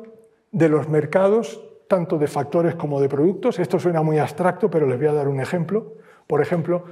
de 0.53 0.69
los 0.69 0.89
mercados, 0.89 1.61
tanto 1.89 2.19
de 2.19 2.29
factores 2.29 2.77
como 2.77 3.01
de 3.01 3.09
productos. 3.09 3.59
Esto 3.59 3.79
suena 3.79 4.03
muy 4.03 4.19
abstracto, 4.19 4.71
pero 4.71 4.87
les 4.87 4.99
voy 4.99 5.09
a 5.09 5.13
dar 5.13 5.29
un 5.29 5.41
ejemplo. 5.41 5.95
Por 6.27 6.41
ejemplo, 6.41 6.85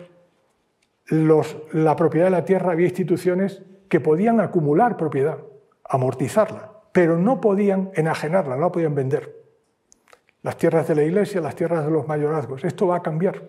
la 1.10 1.96
propiedad 1.96 2.26
de 2.26 2.30
la 2.30 2.44
tierra 2.44 2.72
había 2.72 2.88
instituciones 2.88 3.62
que 3.88 4.00
podían 4.00 4.40
acumular 4.40 4.96
propiedad, 4.96 5.38
amortizarla, 5.84 6.72
pero 6.92 7.18
no 7.18 7.40
podían 7.40 7.90
enajenarla, 7.94 8.56
no 8.56 8.62
la 8.62 8.72
podían 8.72 8.94
vender 8.94 9.40
las 10.42 10.56
tierras 10.56 10.88
de 10.88 10.94
la 10.94 11.02
iglesia, 11.02 11.40
las 11.40 11.54
tierras 11.54 11.84
de 11.84 11.90
los 11.90 12.06
mayorazgos. 12.06 12.64
Esto 12.64 12.86
va 12.86 12.96
a 12.96 13.02
cambiar. 13.02 13.42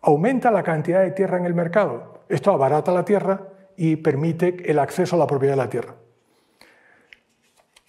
Aumenta 0.00 0.50
la 0.50 0.62
cantidad 0.62 1.02
de 1.02 1.10
tierra 1.10 1.38
en 1.38 1.46
el 1.46 1.54
mercado. 1.54 2.20
Esto 2.28 2.52
abarata 2.52 2.92
la 2.92 3.04
tierra 3.04 3.48
y 3.76 3.96
permite 3.96 4.70
el 4.70 4.78
acceso 4.78 5.16
a 5.16 5.18
la 5.18 5.26
propiedad 5.26 5.54
de 5.54 5.62
la 5.62 5.70
tierra. 5.70 5.94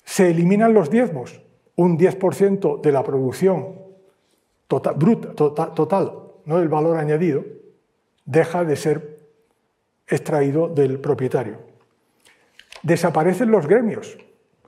Se 0.04 0.30
eliminan 0.30 0.74
los 0.74 0.90
diezmos. 0.90 1.42
Un 1.78 1.98
10% 1.98 2.82
de 2.82 2.92
la 2.92 3.04
producción 3.04 3.80
total, 4.68 4.96
bruta, 4.96 5.34
total, 5.34 5.74
total, 5.74 6.12
no 6.46 6.60
del 6.60 6.68
valor 6.68 6.98
añadido, 6.98 7.44
deja 8.26 8.64
de 8.64 8.76
ser 8.76 9.18
extraído 10.08 10.68
del 10.68 11.00
propietario. 11.00 11.60
Desaparecen 12.84 13.52
los 13.52 13.68
gremios. 13.68 14.18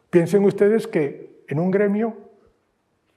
Piensen 0.10 0.44
ustedes 0.44 0.88
que 0.88 1.44
en 1.48 1.60
un 1.60 1.72
gremio 1.72 2.15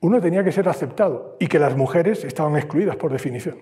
uno 0.00 0.20
tenía 0.20 0.44
que 0.44 0.52
ser 0.52 0.68
aceptado 0.68 1.36
y 1.38 1.46
que 1.46 1.58
las 1.58 1.76
mujeres 1.76 2.24
estaban 2.24 2.56
excluidas 2.56 2.96
por 2.96 3.12
definición. 3.12 3.58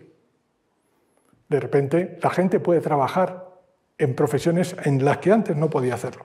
De 1.49 1.61
repente, 1.61 2.19
la 2.23 2.31
gente 2.31 2.61
puede 2.61 2.81
trabajar 2.81 3.51
en 3.99 4.15
profesiones 4.15 4.75
en 4.85 5.05
las 5.05 5.19
que 5.19 5.33
antes 5.33 5.57
no 5.57 5.69
podía 5.69 5.95
hacerlo. 5.95 6.25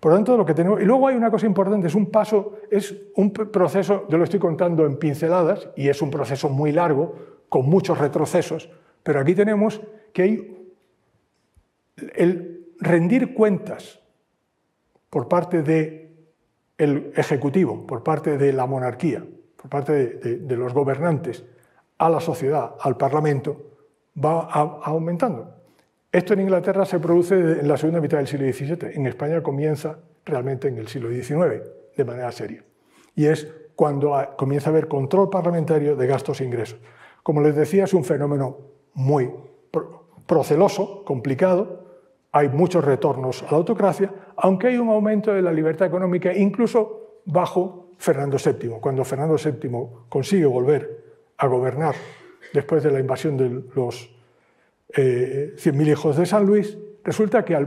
Por 0.00 0.12
lo 0.12 0.18
tanto, 0.18 0.36
lo 0.36 0.44
que 0.44 0.54
tenemos. 0.54 0.80
Y 0.80 0.84
luego 0.84 1.08
hay 1.08 1.16
una 1.16 1.30
cosa 1.30 1.46
importante: 1.46 1.86
es 1.86 1.94
un 1.94 2.06
paso, 2.06 2.54
es 2.70 2.94
un 3.14 3.32
proceso, 3.32 4.06
yo 4.08 4.18
lo 4.18 4.24
estoy 4.24 4.40
contando 4.40 4.84
en 4.86 4.96
pinceladas, 4.98 5.68
y 5.76 5.88
es 5.88 6.02
un 6.02 6.10
proceso 6.10 6.48
muy 6.48 6.72
largo, 6.72 7.14
con 7.48 7.66
muchos 7.68 7.98
retrocesos, 7.98 8.68
pero 9.02 9.20
aquí 9.20 9.34
tenemos 9.34 9.80
que 10.12 10.66
el 12.14 12.74
rendir 12.80 13.34
cuentas 13.34 14.00
por 15.10 15.28
parte 15.28 15.62
del 15.62 17.12
Ejecutivo, 17.16 17.86
por 17.86 18.02
parte 18.02 18.36
de 18.36 18.52
la 18.52 18.66
monarquía, 18.66 19.24
por 19.56 19.70
parte 19.70 19.92
de, 19.92 20.56
los 20.56 20.74
gobernantes 20.74 21.44
a 21.98 22.10
la 22.10 22.20
sociedad, 22.20 22.74
al 22.80 22.96
Parlamento, 22.96 23.56
va 24.22 24.40
aumentando. 24.40 25.55
Esto 26.16 26.32
en 26.32 26.40
Inglaterra 26.40 26.86
se 26.86 26.98
produce 26.98 27.34
en 27.34 27.68
la 27.68 27.76
segunda 27.76 28.00
mitad 28.00 28.16
del 28.16 28.26
siglo 28.26 28.50
XVII. 28.50 28.94
En 28.94 29.06
España 29.06 29.42
comienza 29.42 29.98
realmente 30.24 30.66
en 30.66 30.78
el 30.78 30.88
siglo 30.88 31.10
XIX, 31.10 31.62
de 31.94 32.04
manera 32.06 32.32
seria. 32.32 32.64
Y 33.14 33.26
es 33.26 33.46
cuando 33.74 34.16
comienza 34.38 34.70
a 34.70 34.72
haber 34.72 34.88
control 34.88 35.28
parlamentario 35.28 35.94
de 35.94 36.06
gastos 36.06 36.40
e 36.40 36.44
ingresos. 36.46 36.78
Como 37.22 37.42
les 37.42 37.54
decía, 37.54 37.84
es 37.84 37.92
un 37.92 38.02
fenómeno 38.02 38.56
muy 38.94 39.30
proceloso, 40.24 41.04
complicado. 41.04 41.84
Hay 42.32 42.48
muchos 42.48 42.82
retornos 42.82 43.42
a 43.42 43.50
la 43.50 43.58
autocracia, 43.58 44.10
aunque 44.38 44.68
hay 44.68 44.78
un 44.78 44.88
aumento 44.88 45.34
de 45.34 45.42
la 45.42 45.52
libertad 45.52 45.86
económica, 45.86 46.32
incluso 46.32 47.20
bajo 47.26 47.90
Fernando 47.98 48.38
VII. 48.42 48.80
Cuando 48.80 49.04
Fernando 49.04 49.36
VII 49.36 49.70
consigue 50.08 50.46
volver 50.46 51.20
a 51.36 51.46
gobernar 51.46 51.94
después 52.54 52.82
de 52.82 52.90
la 52.90 53.00
invasión 53.00 53.36
de 53.36 53.64
los 53.74 54.15
eh, 54.94 55.54
100.000 55.56 55.88
hijos 55.88 56.16
de 56.16 56.26
San 56.26 56.46
Luis, 56.46 56.78
resulta 57.04 57.44
que 57.44 57.66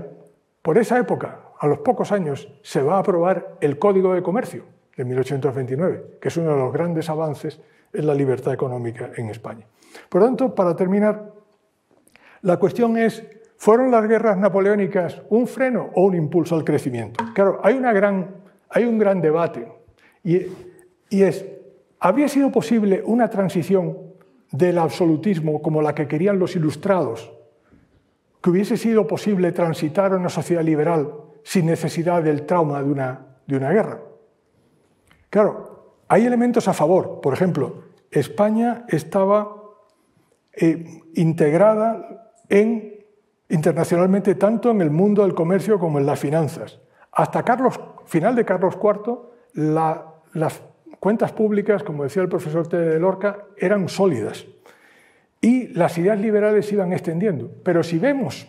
por 0.62 0.78
esa 0.78 1.00
época, 1.00 1.42
a 1.60 1.68
los 1.68 1.80
pocos 1.80 2.12
años, 2.12 2.52
se 2.62 2.82
va 2.82 2.96
a 2.96 3.00
aprobar 3.00 3.58
el 3.62 3.80
Código 3.80 4.14
de 4.14 4.22
Comercio 4.22 4.64
de 4.96 5.06
1829, 5.06 6.18
que 6.22 6.28
es 6.28 6.38
uno 6.38 6.52
de 6.52 6.58
los 6.58 6.74
grandes 6.74 7.10
avances 7.10 7.62
en 7.94 8.06
la 8.06 8.14
libertad 8.14 8.54
económica 8.54 9.12
en 9.16 9.30
España. 9.30 9.66
Por 10.10 10.22
lo 10.22 10.28
tanto, 10.28 10.54
para 10.54 10.76
terminar, 10.76 11.34
la 12.42 12.58
cuestión 12.58 12.98
es, 12.98 13.26
¿fueron 13.58 13.92
las 13.92 14.08
guerras 14.08 14.38
napoleónicas 14.38 15.22
un 15.30 15.48
freno 15.48 15.90
o 15.96 16.04
un 16.04 16.16
impulso 16.16 16.56
al 16.56 16.64
crecimiento? 16.64 17.24
Claro, 17.34 17.60
hay, 17.64 17.76
una 17.76 17.94
gran, 17.94 18.36
hay 18.70 18.86
un 18.86 18.98
gran 18.98 19.22
debate 19.22 19.68
y, 20.24 20.46
es, 21.10 21.46
¿habría 22.00 22.28
sido 22.28 22.52
posible 22.52 23.02
una 23.06 23.30
transición 23.30 23.98
del 24.52 24.78
absolutismo 24.78 25.62
como 25.62 25.82
la 25.82 25.94
que 25.96 26.08
querían 26.08 26.40
los 26.40 26.56
ilustrados? 26.56 27.32
¿Que 28.42 28.50
hubiese 28.50 28.78
sido 28.78 29.08
posible 29.08 29.52
transitar 29.52 30.14
a 30.14 30.18
una 30.18 30.30
sociedad 30.30 30.64
liberal 30.64 31.14
sin 31.44 31.66
necesidad 31.66 32.24
del 32.24 32.46
trauma 32.46 32.82
de 32.82 32.90
una, 32.90 33.26
de 33.46 33.58
una 33.58 33.72
guerra? 33.72 34.02
Claro, 35.30 35.96
hay 36.08 36.26
elementos 36.26 36.68
a 36.68 36.74
favor. 36.74 37.22
Por 37.22 37.34
ejemplo, 37.34 37.84
España 38.12 38.86
estaba 38.88 39.56
eh, 40.54 41.02
integrada 41.16 42.34
en, 42.50 43.06
internacionalmente 43.50 44.36
tanto 44.36 44.72
en 44.72 44.82
el 44.82 44.90
mundo 44.90 45.24
del 45.24 45.36
comercio 45.36 45.80
como 45.80 46.00
en 46.00 46.06
las 46.06 46.20
finanzas. 46.20 46.80
Hasta 47.12 47.44
Carlos, 47.44 47.80
final 48.06 48.36
de 48.36 48.46
Carlos 48.46 48.78
IV, 48.82 49.20
las 50.34 50.62
cuentas 51.00 51.32
públicas, 51.32 51.84
como 51.84 52.04
decía 52.04 52.22
el 52.22 52.30
profesor 52.30 52.68
T. 52.68 52.78
de 52.78 53.00
Lorca, 53.00 53.46
eran 53.58 53.90
sólidas 53.90 54.46
y 55.42 55.68
las 55.70 55.98
ideas 55.98 56.20
liberales 56.20 56.72
iban 56.72 56.94
extendiendo. 56.94 57.52
Pero 57.64 57.84
si 57.84 57.98
vemos 57.98 58.48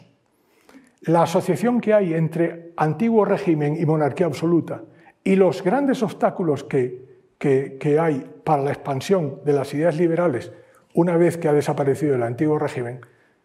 la 1.03 1.23
asociación 1.23 1.81
que 1.81 1.95
hay 1.95 2.15
entre 2.15 2.73
antiguo 2.77 3.25
régimen 3.25 3.77
y 3.81 3.87
monarquía 3.87 4.27
absoluta 4.27 4.83
y 5.23 5.37
los 5.37 5.63
grandes 5.63 6.03
obstáculos 6.03 6.65
que, 6.65 7.09
que 7.39 7.99
hay 7.99 8.27
para 8.45 8.63
la 8.63 8.71
expansión 8.71 9.41
de 9.45 9.53
las 9.53 9.73
ideas 9.73 9.97
liberales 9.97 10.53
una 10.95 11.17
vez 11.17 11.37
que 11.37 11.49
ha 11.49 11.53
desaparecido 11.53 12.15
el 12.15 12.23
antiguo 12.23 12.59
régimen, 12.59 13.01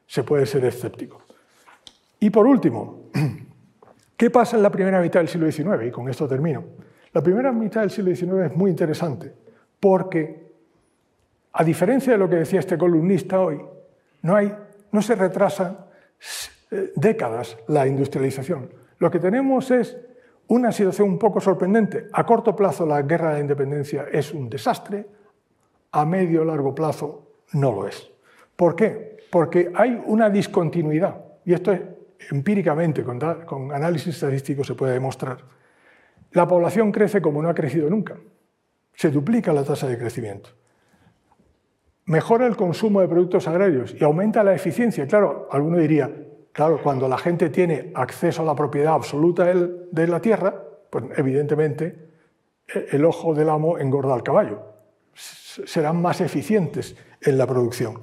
se 0.08 0.24
puede 0.24 0.46
ser 0.46 0.66
escéptico. 0.66 1.22
Y 2.20 2.30
por 2.30 2.48
último, 2.48 3.04
¿qué 4.18 4.30
pasa 4.30 4.58
en 4.58 4.64
la 4.64 4.72
primera 4.72 5.00
mitad 5.00 5.20
del 5.20 5.30
siglo 5.30 5.52
XIX? 5.52 5.88
Y 5.88 5.92
con 5.92 6.10
esto 6.10 6.28
termino. 6.28 6.64
La 7.16 7.22
primera 7.22 7.54
mitad 7.54 7.80
del 7.80 7.92
siglo 7.92 8.14
XIX 8.14 8.52
es 8.52 8.58
muy 8.58 8.70
interesante 8.70 9.32
porque, 9.80 10.52
a 11.54 11.64
diferencia 11.64 12.12
de 12.12 12.20
lo 12.20 12.30
que 12.30 12.36
decía 12.36 12.60
este 12.60 12.78
columnista 12.78 13.40
hoy, 13.40 13.62
no, 14.22 15.02
se 15.02 15.16
retrasa 15.16 15.88
eh, 16.72 16.92
décadas 16.94 17.58
la 17.70 17.88
industrialización. 17.88 18.70
Lo 19.00 19.10
que 19.10 19.20
tenemos 19.20 19.72
es 19.72 19.98
una 20.48 20.74
situación 20.74 21.08
un 21.08 21.18
poco 21.18 21.40
sorprendente. 21.40 22.08
A 22.12 22.26
corto 22.26 22.54
plazo 22.54 22.86
la 22.86 23.02
guerra 23.02 23.30
de 23.30 23.36
la 23.36 23.42
independencia 23.42 24.08
es 24.12 24.34
un 24.34 24.50
desastre, 24.50 25.08
a 25.94 26.06
medio 26.06 26.44
largo 26.44 26.76
plazo 26.76 27.30
no 27.54 27.72
lo 27.72 27.88
es. 27.88 28.12
¿Por 28.58 28.76
qué? 28.76 29.20
Porque 29.32 29.72
hay 29.74 30.04
una 30.06 30.30
discontinuidad, 30.30 31.16
y 31.46 31.54
esto 31.54 31.72
es, 31.72 31.80
empíricamente, 32.30 33.06
con 33.06 33.72
análisis 33.72 34.16
estadístico 34.16 34.66
se 34.66 34.76
puede 34.76 34.92
demostrar. 34.92 35.56
La 36.36 36.46
población 36.46 36.92
crece 36.92 37.22
como 37.22 37.42
no 37.42 37.48
ha 37.48 37.56
crecido 37.56 37.90
nunca. 37.90 38.18
Se 38.94 39.10
duplica 39.10 39.54
la 39.54 39.64
tasa 39.64 39.88
de 39.88 39.98
crecimiento. 39.98 40.50
Mejora 42.08 42.46
el 42.46 42.58
consumo 42.58 43.00
de 43.00 43.08
productos 43.08 43.48
agrarios 43.48 43.96
y 43.98 44.04
aumenta 44.04 44.44
la 44.44 44.54
eficiencia. 44.54 45.08
Claro, 45.08 45.48
alguno 45.50 45.78
diría, 45.78 46.12
claro, 46.52 46.82
cuando 46.84 47.08
la 47.08 47.18
gente 47.18 47.50
tiene 47.50 47.94
acceso 47.96 48.42
a 48.42 48.46
la 48.46 48.54
propiedad 48.54 48.96
absoluta 48.96 49.46
de 49.46 50.08
la 50.08 50.20
tierra, 50.20 50.62
pues 50.90 51.06
evidentemente 51.16 52.10
e, 52.68 52.88
el 52.92 53.06
ojo 53.06 53.34
del 53.34 53.50
amo 53.50 53.80
engorda 53.80 54.14
al 54.14 54.22
caballo. 54.22 54.62
Serán 55.14 56.02
más 56.02 56.20
eficientes 56.20 56.98
en 57.22 57.38
la 57.38 57.48
producción. 57.48 58.02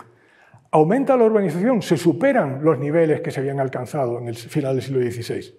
Aumenta 0.70 1.18
la 1.18 1.24
urbanización, 1.24 1.82
se 1.82 1.98
superan 1.98 2.64
los 2.64 2.78
niveles 2.78 3.20
que 3.20 3.30
se 3.30 3.40
habían 3.40 3.60
alcanzado 3.60 4.18
en 4.18 4.28
el 4.28 4.36
final 4.36 4.74
del 4.74 4.82
siglo 4.82 5.02
XVI. 5.02 5.54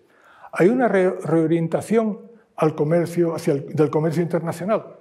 Hay 0.54 0.70
una 0.70 0.88
reorientación 0.88 2.33
al 2.64 2.76
comercio, 2.76 3.36
hacia 3.36 3.54
el, 3.54 3.76
del 3.76 3.90
comercio 3.90 4.24
internacional. 4.24 5.00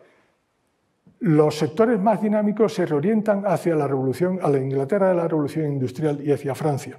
los 1.20 1.56
sectores 1.56 2.00
más 2.00 2.20
dinámicos 2.20 2.74
se 2.74 2.84
reorientan 2.84 3.44
hacia 3.46 3.76
la 3.76 3.86
revolución, 3.86 4.40
a 4.42 4.48
la 4.48 4.58
Inglaterra 4.58 5.10
de 5.10 5.14
la 5.14 5.28
revolución 5.28 5.72
industrial 5.72 6.20
y 6.20 6.32
hacia 6.32 6.56
Francia. 6.56 6.98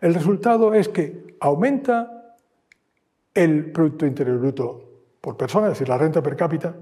El 0.00 0.14
resultado 0.14 0.72
es 0.74 0.88
que 0.88 1.34
aumenta 1.40 2.36
el 3.34 3.72
Producto 3.72 4.06
Interior 4.06 4.38
Bruto 4.38 4.84
por 5.20 5.36
persona, 5.36 5.66
es 5.66 5.72
decir, 5.72 5.88
la 5.88 5.98
renta 5.98 6.22
per 6.22 6.36
cápita, 6.36 6.76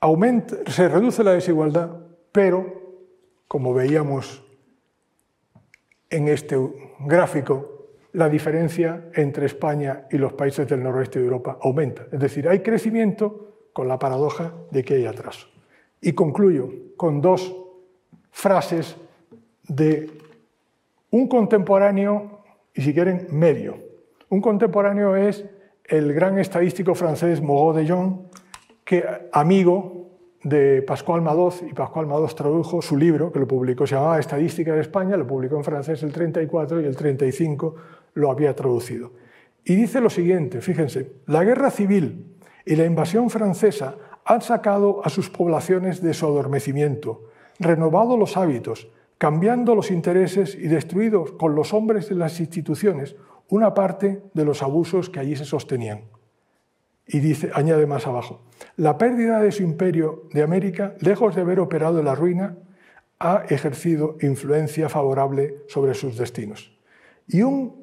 aumenta, 0.00 0.56
se 0.66 0.88
reduce 0.88 1.22
la 1.22 1.32
desigualdad, 1.32 1.90
pero, 2.32 2.66
como 3.46 3.72
veíamos 3.72 4.42
en 6.10 6.26
este 6.26 6.56
gráfico, 6.98 7.77
la 8.18 8.28
diferencia 8.28 9.10
entre 9.14 9.46
España 9.46 10.08
y 10.10 10.18
los 10.18 10.32
países 10.32 10.66
del 10.66 10.82
noroeste 10.82 11.20
de 11.20 11.24
Europa 11.24 11.56
aumenta. 11.62 12.08
Es 12.10 12.18
decir, 12.18 12.48
hay 12.48 12.58
crecimiento, 12.64 13.68
con 13.72 13.86
la 13.86 13.96
paradoja 13.96 14.54
de 14.72 14.82
que 14.82 14.94
hay 14.94 15.06
atraso. 15.06 15.46
Y 16.00 16.14
concluyo 16.14 16.68
con 16.96 17.20
dos 17.20 17.54
frases 18.32 18.96
de 19.68 20.10
un 21.12 21.28
contemporáneo, 21.28 22.40
y 22.74 22.82
si 22.82 22.92
quieren, 22.92 23.28
medio. 23.30 23.78
Un 24.30 24.40
contemporáneo 24.40 25.14
es 25.14 25.44
el 25.84 26.12
gran 26.12 26.40
estadístico 26.40 26.96
francés 26.96 27.40
Moreau 27.40 27.72
de 27.72 27.88
Jong, 27.88 28.16
que 28.84 29.04
amigo 29.30 30.08
de 30.42 30.82
Pascual 30.82 31.22
Madoz, 31.22 31.62
y 31.62 31.72
Pascual 31.72 32.08
Madoz 32.08 32.34
tradujo 32.34 32.82
su 32.82 32.96
libro, 32.96 33.30
que 33.30 33.38
lo 33.38 33.46
publicó, 33.46 33.86
se 33.86 33.94
llamaba 33.94 34.18
Estadística 34.18 34.74
de 34.74 34.80
España, 34.80 35.16
lo 35.16 35.26
publicó 35.26 35.56
en 35.56 35.62
francés 35.62 36.02
el 36.02 36.12
34 36.12 36.80
y 36.80 36.84
el 36.84 36.96
35 36.96 37.74
lo 38.14 38.30
había 38.30 38.54
traducido. 38.54 39.12
Y 39.64 39.76
dice 39.76 40.00
lo 40.00 40.10
siguiente, 40.10 40.60
fíjense, 40.60 41.12
la 41.26 41.44
guerra 41.44 41.70
civil 41.70 42.36
y 42.64 42.76
la 42.76 42.84
invasión 42.84 43.30
francesa 43.30 43.96
han 44.24 44.42
sacado 44.42 45.00
a 45.04 45.08
sus 45.08 45.30
poblaciones 45.30 46.02
de 46.02 46.14
su 46.14 46.26
adormecimiento, 46.26 47.30
renovado 47.58 48.16
los 48.16 48.36
hábitos, 48.36 48.88
cambiando 49.16 49.74
los 49.74 49.90
intereses 49.90 50.54
y 50.54 50.68
destruido 50.68 51.36
con 51.38 51.54
los 51.54 51.74
hombres 51.74 52.08
de 52.08 52.14
las 52.14 52.38
instituciones 52.40 53.16
una 53.48 53.74
parte 53.74 54.22
de 54.34 54.44
los 54.44 54.62
abusos 54.62 55.10
que 55.10 55.20
allí 55.20 55.34
se 55.34 55.44
sostenían. 55.44 56.02
Y 57.06 57.20
dice, 57.20 57.50
añade 57.54 57.86
más 57.86 58.06
abajo, 58.06 58.42
la 58.76 58.98
pérdida 58.98 59.40
de 59.40 59.50
su 59.50 59.62
imperio 59.62 60.24
de 60.32 60.42
América, 60.42 60.94
lejos 61.00 61.34
de 61.34 61.40
haber 61.40 61.58
operado 61.58 62.02
la 62.02 62.14
ruina, 62.14 62.58
ha 63.18 63.44
ejercido 63.48 64.16
influencia 64.20 64.88
favorable 64.88 65.56
sobre 65.68 65.94
sus 65.94 66.16
destinos. 66.16 66.76
Y 67.26 67.42
un 67.42 67.77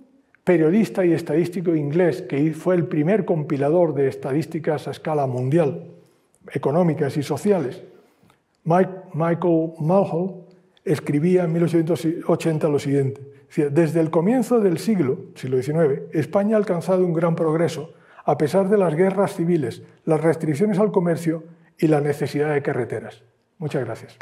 periodista 0.46 1.04
y 1.04 1.12
estadístico 1.12 1.76
inglés 1.76 2.22
que 2.22 2.54
fue 2.54 2.76
el 2.76 2.86
primer 2.86 3.26
compilador 3.26 3.94
de 3.96 4.08
estadísticas 4.08 4.88
a 4.88 4.92
escala 4.92 5.26
mundial, 5.26 5.88
económicas 6.54 7.18
y 7.18 7.24
sociales, 7.24 7.82
Michael 8.64 9.74
Mulhall, 9.80 10.46
escribía 10.84 11.44
en 11.44 11.54
1880 11.54 12.70
lo 12.70 12.80
siguiente. 12.80 13.22
Desde 13.72 14.00
el 14.00 14.10
comienzo 14.12 14.60
del 14.60 14.78
siglo, 14.78 15.18
siglo 15.36 15.62
XIX, 15.62 16.04
España 16.14 16.56
ha 16.56 16.60
alcanzado 16.60 17.06
un 17.06 17.14
gran 17.14 17.36
progreso 17.36 17.94
a 18.24 18.38
pesar 18.38 18.70
de 18.70 18.78
las 18.78 18.96
guerras 18.96 19.36
civiles, 19.36 19.84
las 20.04 20.22
restricciones 20.22 20.80
al 20.80 20.92
comercio 20.92 21.44
y 21.78 21.88
la 21.88 22.02
necesidad 22.02 22.54
de 22.54 22.62
carreteras. 22.62 23.24
Muchas 23.58 23.86
gracias. 23.86 24.18